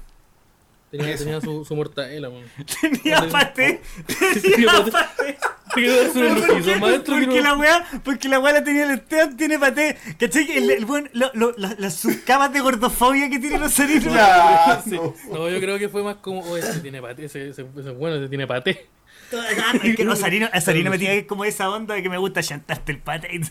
Tenía, 0.97 1.15
tenía 1.17 1.41
su, 1.41 1.65
su 1.65 1.75
mortadela, 1.75 2.29
man. 2.29 2.43
Tenía 2.81 3.27
paté. 3.29 3.81
Tenía 4.07 4.33
Tenía 4.41 4.71
paté. 4.71 4.91
paté. 4.91 5.37
Te 5.75 5.81
quedó 5.81 5.95
darse 6.03 6.13
¿Pero 6.19 6.29
un 6.29 6.35
por 6.39 6.47
lujizo, 6.49 6.73
qué? 6.73 6.79
maestro. 6.79 7.15
Porque 7.15 7.41
la 7.41 7.53
weá, 7.55 7.85
porque 8.03 8.29
la 8.29 8.39
weá 8.39 8.53
la 8.53 8.63
tenía 8.63 8.83
el 8.83 8.91
Esteban, 8.91 9.35
tiene 9.35 9.59
paté. 9.59 9.97
¿Cachai? 10.19 10.45
que 10.45 10.57
El, 10.57 10.69
el 10.71 10.85
buen, 10.85 11.09
lo, 11.13 11.31
lo, 11.33 11.53
las, 11.57 11.77
las 11.79 11.95
subcamas 11.95 12.53
de 12.53 12.59
gordofobia 12.61 13.29
que 13.29 13.39
tiene 13.39 13.57
los 13.57 13.73
sarinos. 13.73 14.05
Ya, 14.13 14.81
Sí. 14.87 14.99
No, 15.31 15.49
yo 15.49 15.59
creo 15.59 15.77
que 15.79 15.89
fue 15.89 16.03
más 16.03 16.15
como, 16.17 16.41
oh, 16.41 16.55
ese 16.57 16.79
tiene 16.79 17.01
paté, 17.01 17.25
ese, 17.25 17.49
ese, 17.49 17.63
ese 17.77 17.89
es 17.89 17.97
bueno, 17.97 18.15
ese 18.17 18.29
tiene 18.29 18.47
paté. 18.47 18.87
Ah, 19.33 19.73
es 19.83 19.95
que 19.95 20.05
no, 20.05 20.15
Sarino, 20.15 20.47
a 20.53 20.61
Sarino 20.61 20.91
me 20.91 20.99
tiene 20.99 21.25
como 21.25 21.43
esa 21.45 21.69
onda 21.69 21.95
de 21.95 22.03
que 22.03 22.09
me 22.09 22.17
gusta 22.19 22.41
chantarte 22.43 22.91
el 22.91 22.99
paté. 22.99 23.41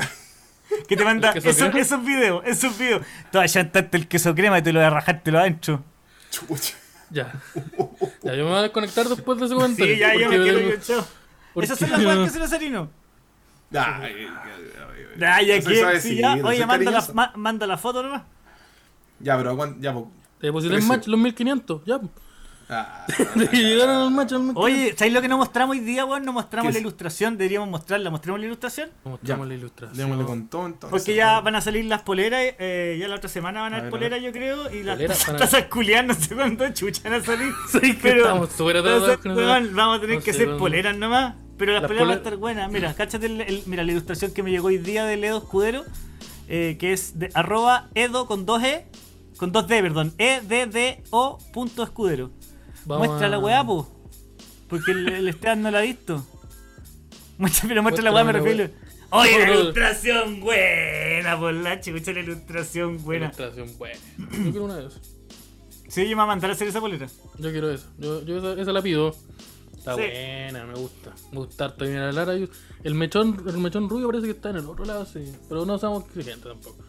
Que 0.88 0.96
te 0.96 1.04
manda 1.04 1.28
¿El 1.28 1.34
queso 1.34 1.48
esos, 1.50 1.68
crema? 1.70 1.80
esos 1.80 2.04
videos, 2.04 2.42
esos 2.46 2.78
videos. 2.78 3.02
Tú 3.30 3.38
vas 3.38 3.50
a 3.50 3.54
chantarte 3.54 3.96
el 3.98 4.08
queso 4.08 4.34
crema 4.34 4.58
y 4.58 4.62
te 4.62 4.72
lo 4.72 4.80
vas 4.80 4.86
a 4.86 4.90
rajártelo 4.94 5.38
adentro. 5.40 5.82
Chucha. 6.30 6.74
Ya. 7.14 7.32
Ya, 8.24 8.34
yo 8.34 8.44
me 8.44 8.50
voy 8.50 8.58
a 8.58 8.62
desconectar 8.62 9.08
después 9.08 9.38
de 9.38 9.46
ese 9.46 9.54
comentario. 9.54 9.94
Sí, 9.94 10.00
ya, 10.00 10.14
ya 10.16 10.28
me 10.28 10.36
quiero 10.42 10.58
yo, 10.60 11.06
porque- 11.54 11.64
Esas 11.66 11.78
son 11.78 11.90
las 11.90 12.04
weas 12.04 12.32
que 12.32 12.38
los 12.40 12.50
Sarino. 12.50 12.90
Ya, 13.70 13.98
ay, 14.00 14.12
ay, 14.18 14.26
ay, 14.26 15.18
Ya, 15.18 15.40
ya 15.42 15.56
No 15.94 16.00
Sí, 16.00 16.16
ya. 16.16 16.32
Oye, 16.44 16.66
manda 16.66 16.90
la, 16.90 17.06
ma- 17.14 17.32
manda 17.36 17.66
la 17.66 17.78
foto 17.78 18.02
nomás. 18.02 18.22
Ya, 19.20 19.36
pero 19.36 19.50
aguanta, 19.50 19.78
ya, 19.80 19.92
pues. 19.92 20.06
Te 20.40 20.48
deposité 20.48 20.74
en 20.74 20.86
match 20.88 21.06
los 21.06 21.18
1500, 21.20 21.82
ya. 21.86 22.00
Ah, 22.68 23.06
De 23.34 23.48
que 23.48 23.56
llegaron 23.58 23.96
al 23.96 24.10
match 24.10 24.32
al 24.32 24.40
1500. 24.40 24.64
Oye, 24.64 24.94
¿sabéis 24.96 25.12
lo 25.14 25.20
que 25.22 25.28
no 25.28 25.36
mostramos 25.36 25.76
hoy 25.76 25.80
día, 25.80 26.04
weón? 26.04 26.24
No 26.24 26.32
mostramos 26.32 26.68
¿Qué 26.68 26.72
la 26.72 26.78
es? 26.78 26.82
ilustración. 26.82 27.36
Deberíamos 27.36 27.68
mostrarla. 27.68 28.10
¿Mostramos 28.10 28.40
la 28.40 28.46
ilustración? 28.46 28.90
Mostramos 29.04 29.46
Ya. 29.46 29.48
la 29.48 29.54
ilustración. 29.54 29.96
démosle 29.98 30.24
con 30.24 30.48
todo 30.48 30.66
entonces. 30.66 30.90
Porque 30.90 31.14
ya 31.14 31.40
van 31.40 31.56
a 31.56 31.60
salir 31.60 31.84
las 31.84 32.02
poleras. 32.02 32.40
eh, 32.58 32.96
ya 32.98 33.06
la 33.08 33.16
otra 33.16 33.28
semana 33.28 33.60
van 33.60 33.74
a 33.74 33.76
haber 33.78 33.90
poleras, 33.90 34.22
yo 34.22 34.32
creo. 34.32 34.72
Y 34.72 34.82
las 34.82 34.98
tazas 35.38 35.64
culiadas, 35.64 36.06
no 36.06 36.14
sé 36.14 36.34
cuándo 36.34 36.68
chucha 36.72 37.02
van 37.04 37.20
a 37.20 37.24
salir. 37.24 37.52
Sí, 37.70 37.98
Pero- 38.00 38.22
estamos 38.22 38.48
con 39.18 39.34
vamos 39.74 39.98
a 39.98 40.00
tener 40.00 40.16
No 40.18 40.22
que 40.24 40.32
sé, 40.32 40.42
hacer 40.44 40.56
poleras 40.56 40.96
nomás. 40.96 41.34
Pero 41.58 41.72
las, 41.72 41.82
Las 41.82 41.88
poleras 41.88 42.08
van 42.08 42.14
a 42.16 42.18
estar 42.18 42.36
buenas. 42.38 42.72
Mira, 42.72 42.94
cáchate 42.94 43.26
el, 43.26 43.40
el- 43.42 43.62
mira, 43.66 43.84
la 43.84 43.92
ilustración 43.92 44.32
que 44.32 44.42
me 44.42 44.50
llegó 44.50 44.68
hoy 44.68 44.78
día 44.78 45.04
de 45.04 45.14
Edo 45.14 45.38
Escudero. 45.38 45.84
eh, 46.48 46.76
que 46.80 46.92
es 46.92 47.18
de 47.18 47.30
arroba 47.34 47.88
edo 47.94 48.26
con 48.26 48.46
2e. 48.46 48.84
Con 49.36 49.52
2d, 49.52 49.66
perdón. 49.82 50.12
E 50.18 50.36
E-D-D-O 50.36 51.38
punto 51.52 51.82
escudero. 51.82 52.30
Vamos 52.86 53.06
Muestra 53.08 53.26
a- 53.26 53.30
la 53.30 53.38
weá, 53.38 53.64
po. 53.64 53.90
Porque 54.68 54.92
el, 54.92 55.08
el 55.08 55.28
Esteban 55.28 55.62
no 55.62 55.70
la 55.70 55.78
ha 55.78 55.82
visto. 55.82 56.24
Muestra, 57.38 57.68
pero 57.68 57.82
muestra 57.82 58.04
la 58.04 58.12
weá, 58.12 58.24
me 58.24 58.32
refiero. 58.32 58.70
Oye, 59.10 59.38
la 59.46 59.54
ilustración 59.60 60.40
buena, 60.40 61.38
por 61.38 61.52
la 61.54 61.80
chucha, 61.80 62.12
la 62.12 62.20
ilustración 62.20 63.02
buena. 63.04 63.26
Ilustración 63.26 63.76
buena. 63.78 63.98
Yo 64.18 64.50
quiero 64.50 64.64
una 64.64 64.76
de 64.76 64.86
esas. 64.86 65.00
Sí, 65.88 66.02
yo 66.02 66.08
me 66.10 66.14
voy 66.16 66.22
a 66.24 66.26
mandar 66.26 66.50
a 66.50 66.54
hacer 66.54 66.66
esa 66.66 66.80
polera. 66.80 67.06
Yo 67.38 67.50
quiero 67.52 67.70
esa. 67.70 67.86
Yo, 67.98 68.22
yo 68.24 68.38
esa, 68.38 68.60
esa 68.60 68.72
la 68.72 68.82
pido. 68.82 69.14
Está 69.76 69.94
Sí. 69.94 70.00
buena, 70.00 70.64
me 70.64 70.74
gusta. 70.74 71.12
Me 71.30 71.38
gusta 71.38 71.66
harto. 71.66 71.84
Mira, 71.84 72.10
Lara, 72.10 72.32
el 72.34 72.94
mechón, 72.94 73.44
el 73.46 73.58
mechón 73.58 73.88
rubio 73.88 74.08
parece 74.08 74.24
que 74.26 74.32
está 74.32 74.50
en 74.50 74.56
el 74.56 74.66
otro 74.66 74.84
lado, 74.86 75.06
sí. 75.06 75.20
Pero 75.48 75.64
no 75.66 75.78
somos 75.78 76.04
exigentes 76.06 76.42
tampoco. 76.50 76.82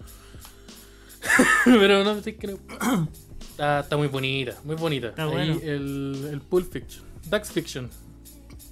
Pero 1.66 2.04
no, 2.04 2.22
sí 2.24 2.34
que 2.34 2.48
no. 2.48 2.58
Está, 3.56 3.80
está 3.80 3.95
muy 3.95 4.07
bonita, 4.10 4.60
muy 4.65 4.76
bonita. 4.76 5.07
Está 5.07 5.23
Ahí 5.23 5.30
bueno. 5.32 5.60
el, 5.64 6.27
el 6.34 6.41
Pulp 6.41 6.69
Fiction. 6.73 7.06
Dax 7.30 7.52
Fiction. 7.52 7.90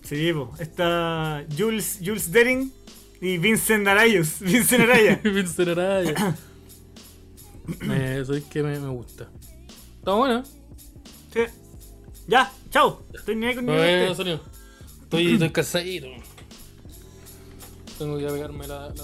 Sí, 0.03 0.33
po. 0.33 0.53
Está 0.59 1.45
Jules, 1.57 1.99
Jules 2.03 2.29
Dering 2.33 2.69
y 3.21 3.37
Vincent 3.37 3.87
Arayos. 3.87 4.35
Vincent 4.41 4.81
Araya. 4.83 5.15
Vincent 5.23 5.69
Araya. 5.69 6.35
eh, 7.91 8.23
soy 8.25 8.41
que 8.41 8.61
me, 8.61 8.77
me 8.77 8.89
gusta. 8.89 9.29
Está 9.99 10.11
buena. 10.15 10.43
Sí. 11.33 11.39
Ya, 12.27 12.51
chao. 12.69 13.03
Estoy 13.13 13.37
ni 13.37 13.45
ahí 13.45 13.55
con 13.55 13.65
sonido. 14.15 14.41
Estoy, 15.03 15.33
estoy 15.33 15.49
cansadito. 15.51 16.07
Tengo 17.97 18.17
que 18.17 18.25
pegarme 18.25 18.67
la- 18.67 18.89
la... 18.89 19.03